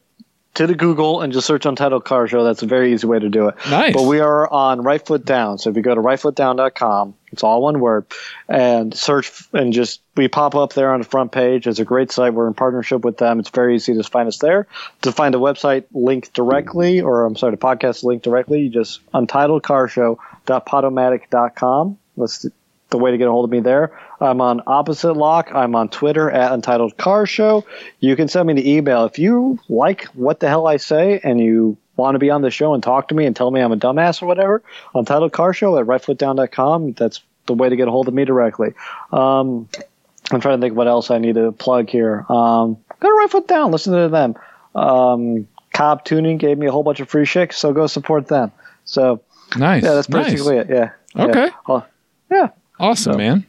to 0.60 0.68
the 0.68 0.76
Google 0.76 1.22
and 1.22 1.31
just 1.31 1.48
search 1.48 1.65
Untitled 1.65 2.03
Car 2.03 2.27
Show. 2.27 2.44
That's 2.44 2.64
a 2.64 2.65
very 2.65 2.91
easy 2.91 3.07
way 3.07 3.18
to 3.18 3.30
do 3.30 3.48
it. 3.48 3.56
Nice. 3.69 3.94
But 3.94 4.03
we 4.03 4.19
are 4.19 4.45
on 4.52 4.81
Right 4.81 5.06
Foot 5.06 5.23
Down. 5.23 5.57
So 5.57 5.69
if 5.69 5.77
you 5.77 5.81
go 5.81 5.95
to 5.95 6.02
rightfootdown.com, 6.02 7.15
it's 7.31 7.44
all 7.44 7.61
one 7.61 7.80
word, 7.80 8.07
and 8.49 8.94
search 8.94 9.48
and 9.53 9.72
just 9.72 10.02
we 10.18 10.27
pop 10.27 10.56
up 10.56 10.73
there 10.73 10.91
on 10.91 10.99
the 10.99 11.07
front 11.07 11.31
page. 11.31 11.65
It's 11.65 11.80
a 11.80 11.86
great 11.86 12.11
site. 12.11 12.34
We're 12.34 12.49
in 12.49 12.56
partnership 12.56 13.06
with 13.06 13.18
them. 13.18 13.40
It's 13.40 13.48
very 13.48 13.76
easy 13.76 13.94
to 13.94 14.03
find 14.03 14.27
us 14.27 14.40
there. 14.40 14.68
To 15.03 15.14
find 15.14 15.34
the 15.34 15.40
website 15.40 15.86
link 15.94 16.34
directly, 16.34 16.99
or 16.99 17.23
I'm 17.23 17.38
sorry, 17.38 17.52
the 17.52 17.57
podcast 17.57 18.03
link 18.03 18.22
directly, 18.22 18.64
you 18.64 18.69
just 18.69 18.99
untitledcarshow.podomatic.com. 19.14 21.98
That's 22.18 22.45
the 22.90 22.98
way 22.98 23.11
to 23.11 23.18
get 23.18 23.30
a 23.30 23.31
hold 23.31 23.45
of 23.45 23.52
me 23.52 23.61
there. 23.61 23.98
I'm 24.22 24.41
on 24.41 24.62
Opposite 24.68 25.14
Lock. 25.14 25.52
I'm 25.54 25.76
on 25.76 25.90
Twitter 25.90 26.30
at 26.30 26.52
Untitled 26.52 26.98
Car 26.98 27.26
Show. 27.26 27.66
You 28.00 28.16
can 28.16 28.28
send 28.28 28.48
me 28.48 28.54
the 28.54 28.72
email 28.76 29.06
if 29.06 29.18
you 29.20 29.60
like 29.70 30.06
what 30.14 30.40
the 30.40 30.48
hell 30.50 30.68
I 30.68 30.78
say 30.78 31.20
and 31.24 31.40
you 31.40 31.78
want 31.96 32.16
to 32.16 32.20
be 32.20 32.30
on 32.30 32.41
the 32.41 32.52
show 32.52 32.74
and 32.74 32.82
talk 32.82 33.10
to 33.10 33.16
me 33.16 33.26
and 33.26 33.36
tell 33.36 33.52
me 33.52 33.60
I'm 33.62 33.72
a 33.72 33.78
dumbass 33.78 34.22
or 34.22 34.26
whatever. 34.26 34.62
Untitled 34.94 35.32
Car 35.34 35.54
Show 35.54 35.78
at 35.78 35.86
rightfootdown.com. 35.86 36.94
That's 36.94 37.22
the 37.46 37.54
way 37.54 37.70
to 37.70 37.76
get 37.76 37.88
a 37.88 37.91
hold 37.91 38.08
of 38.08 38.14
me 38.14 38.26
directly. 38.26 38.74
Um, 39.12 39.68
I'm 40.32 40.40
trying 40.41 40.60
to 40.60 40.62
think 40.66 40.76
what 40.76 40.88
else 40.88 41.10
I 41.12 41.18
need 41.18 41.36
to 41.36 41.52
plug 41.52 41.90
here. 41.90 42.26
Um, 42.30 42.78
go 43.00 43.08
to 43.10 43.14
Right 43.14 43.30
Foot 43.30 43.48
Down. 43.48 43.72
Listen 43.72 43.94
to 43.94 44.08
them. 44.10 44.36
Um, 44.76 45.48
Cobb 45.74 46.04
Tuning 46.06 46.38
gave 46.38 46.58
me 46.58 46.68
a 46.68 46.72
whole 46.72 46.84
bunch 46.84 47.00
of 47.00 47.10
free 47.10 47.26
shit, 47.26 47.54
so 47.54 47.74
go 47.74 47.88
support 47.88 48.28
them. 48.28 48.52
So 48.86 49.22
Nice. 49.58 49.84
yeah, 49.84 49.94
that's 49.94 50.10
nice. 50.10 50.32
basically 50.32 50.58
it. 50.58 50.70
Yeah. 50.70 50.91
Okay. 51.16 51.46
Yeah. 51.46 51.52
Oh, 51.68 51.86
yeah. 52.30 52.48
Awesome, 52.80 53.18
man. 53.18 53.46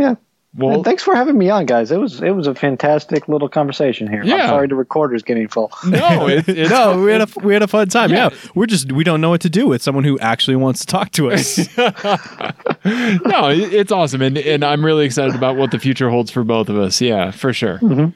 Yeah. 0.00 0.14
Well, 0.52 0.74
And 0.74 0.84
thanks 0.84 1.04
for 1.04 1.14
having 1.14 1.38
me 1.38 1.48
on, 1.48 1.64
guys. 1.66 1.92
It 1.92 1.98
was 1.98 2.20
it 2.20 2.30
was 2.30 2.48
a 2.48 2.56
fantastic 2.56 3.28
little 3.28 3.48
conversation 3.48 4.08
here. 4.08 4.24
Yeah. 4.24 4.34
I'm 4.34 4.48
sorry 4.48 4.66
the 4.66 4.74
recorder's 4.74 5.22
getting 5.22 5.46
full. 5.46 5.70
no, 5.86 6.26
it, 6.28 6.48
it's 6.48 6.70
No, 6.70 7.00
we 7.00 7.12
had 7.12 7.20
a 7.20 7.28
we 7.40 7.52
had 7.52 7.62
a 7.62 7.68
fun 7.68 7.88
time. 7.88 8.10
Yeah. 8.10 8.30
Yeah. 8.32 8.38
we're 8.56 8.66
just 8.66 8.90
we 8.90 9.04
don't 9.04 9.20
know 9.20 9.30
what 9.30 9.42
to 9.42 9.50
do 9.50 9.68
with 9.68 9.80
someone 9.80 10.02
who 10.02 10.18
actually 10.18 10.56
wants 10.56 10.80
to 10.80 10.86
talk 10.86 11.12
to 11.12 11.30
us. 11.30 11.58
no, 11.76 13.48
it's 13.50 13.92
awesome, 13.92 14.22
and 14.22 14.38
and 14.38 14.64
I'm 14.64 14.84
really 14.84 15.04
excited 15.04 15.36
about 15.36 15.56
what 15.56 15.70
the 15.70 15.78
future 15.78 16.10
holds 16.10 16.30
for 16.32 16.42
both 16.42 16.68
of 16.68 16.76
us. 16.76 17.00
Yeah, 17.00 17.30
for 17.30 17.52
sure. 17.52 17.78
Mm-hmm. 17.78 18.10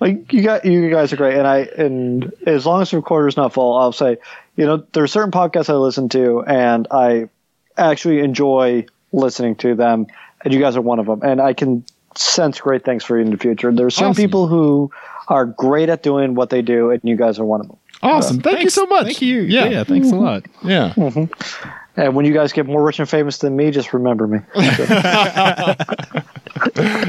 Like 0.00 0.32
you 0.32 0.42
got 0.42 0.64
you 0.64 0.90
guys 0.90 1.12
are 1.12 1.16
great, 1.16 1.36
and 1.38 1.46
I 1.46 1.60
and 1.78 2.32
as 2.46 2.66
long 2.66 2.82
as 2.82 2.90
the 2.90 2.96
recorder's 2.96 3.36
not 3.36 3.52
full, 3.52 3.76
I'll 3.76 3.92
say, 3.92 4.18
you 4.56 4.66
know, 4.66 4.84
there 4.92 5.02
are 5.02 5.08
certain 5.08 5.30
podcasts 5.30 5.70
I 5.70 5.74
listen 5.74 6.08
to, 6.10 6.42
and 6.42 6.86
I 6.90 7.28
actually 7.76 8.20
enjoy 8.20 8.86
listening 9.12 9.56
to 9.56 9.74
them, 9.74 10.06
and 10.44 10.54
you 10.54 10.60
guys 10.60 10.76
are 10.76 10.82
one 10.82 10.98
of 10.98 11.06
them, 11.06 11.20
and 11.22 11.40
I 11.40 11.52
can 11.52 11.84
sense 12.16 12.60
great 12.60 12.84
things 12.84 13.04
for 13.04 13.16
you 13.18 13.24
in 13.24 13.30
the 13.30 13.38
future. 13.38 13.72
There 13.72 13.86
are 13.86 13.90
certain 13.90 14.10
Awesome. 14.10 14.22
people 14.22 14.48
who 14.48 14.90
are 15.28 15.46
great 15.46 15.88
at 15.88 16.02
doing 16.02 16.34
what 16.34 16.50
they 16.50 16.62
do, 16.62 16.90
and 16.90 17.00
you 17.04 17.16
guys 17.16 17.38
are 17.38 17.44
one 17.44 17.60
of 17.60 17.68
them. 17.68 17.76
Awesome. 18.02 18.40
Thank 18.40 18.62
you 18.62 18.70
so 18.70 18.86
much. 18.86 19.04
Thank 19.04 19.22
you. 19.22 19.42
Yeah. 19.42 19.66
Yeah, 19.66 19.84
thanks 19.84 20.08
a 20.08 20.12
mm-hmm. 20.12 20.24
lot. 20.24 20.46
Yeah. 20.64 20.94
Mm-hmm. 20.94 21.60
And 22.00 22.14
when 22.14 22.24
you 22.24 22.32
guys 22.32 22.52
get 22.52 22.66
more 22.66 22.82
rich 22.82 22.98
and 22.98 23.08
famous 23.08 23.38
than 23.38 23.56
me, 23.56 23.70
just 23.70 23.92
remember 23.92 24.26
me. 24.26 24.38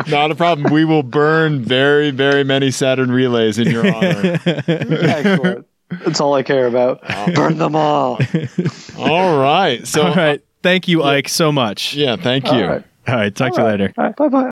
Not 0.09 0.31
a 0.31 0.35
problem. 0.35 0.73
We 0.73 0.83
will 0.85 1.03
burn 1.03 1.63
very, 1.63 2.11
very 2.11 2.43
many 2.43 2.71
Saturn 2.71 3.11
relays 3.11 3.57
in 3.57 3.69
your 3.69 3.87
honor. 3.87 4.39
Excellent. 4.45 5.67
That's 5.89 6.19
all 6.19 6.33
I 6.33 6.43
care 6.43 6.67
about. 6.67 7.01
Burn 7.35 7.57
them 7.57 7.75
all. 7.75 8.19
All 8.97 9.39
right. 9.39 9.85
So, 9.87 10.03
All 10.03 10.15
right. 10.15 10.41
Thank 10.63 10.87
you, 10.87 11.03
Ike, 11.03 11.27
so 11.27 11.51
much. 11.51 11.95
yeah, 11.95 12.15
thank 12.17 12.51
you. 12.51 12.83
All 13.07 13.15
right. 13.15 13.15
All 13.15 13.19
right. 13.21 13.35
Talk 13.35 13.53
to 13.53 13.61
you 13.61 13.67
later. 13.67 13.93
All 13.97 14.03
right. 14.05 14.15
Bye 14.15 14.29
bye. 14.29 14.50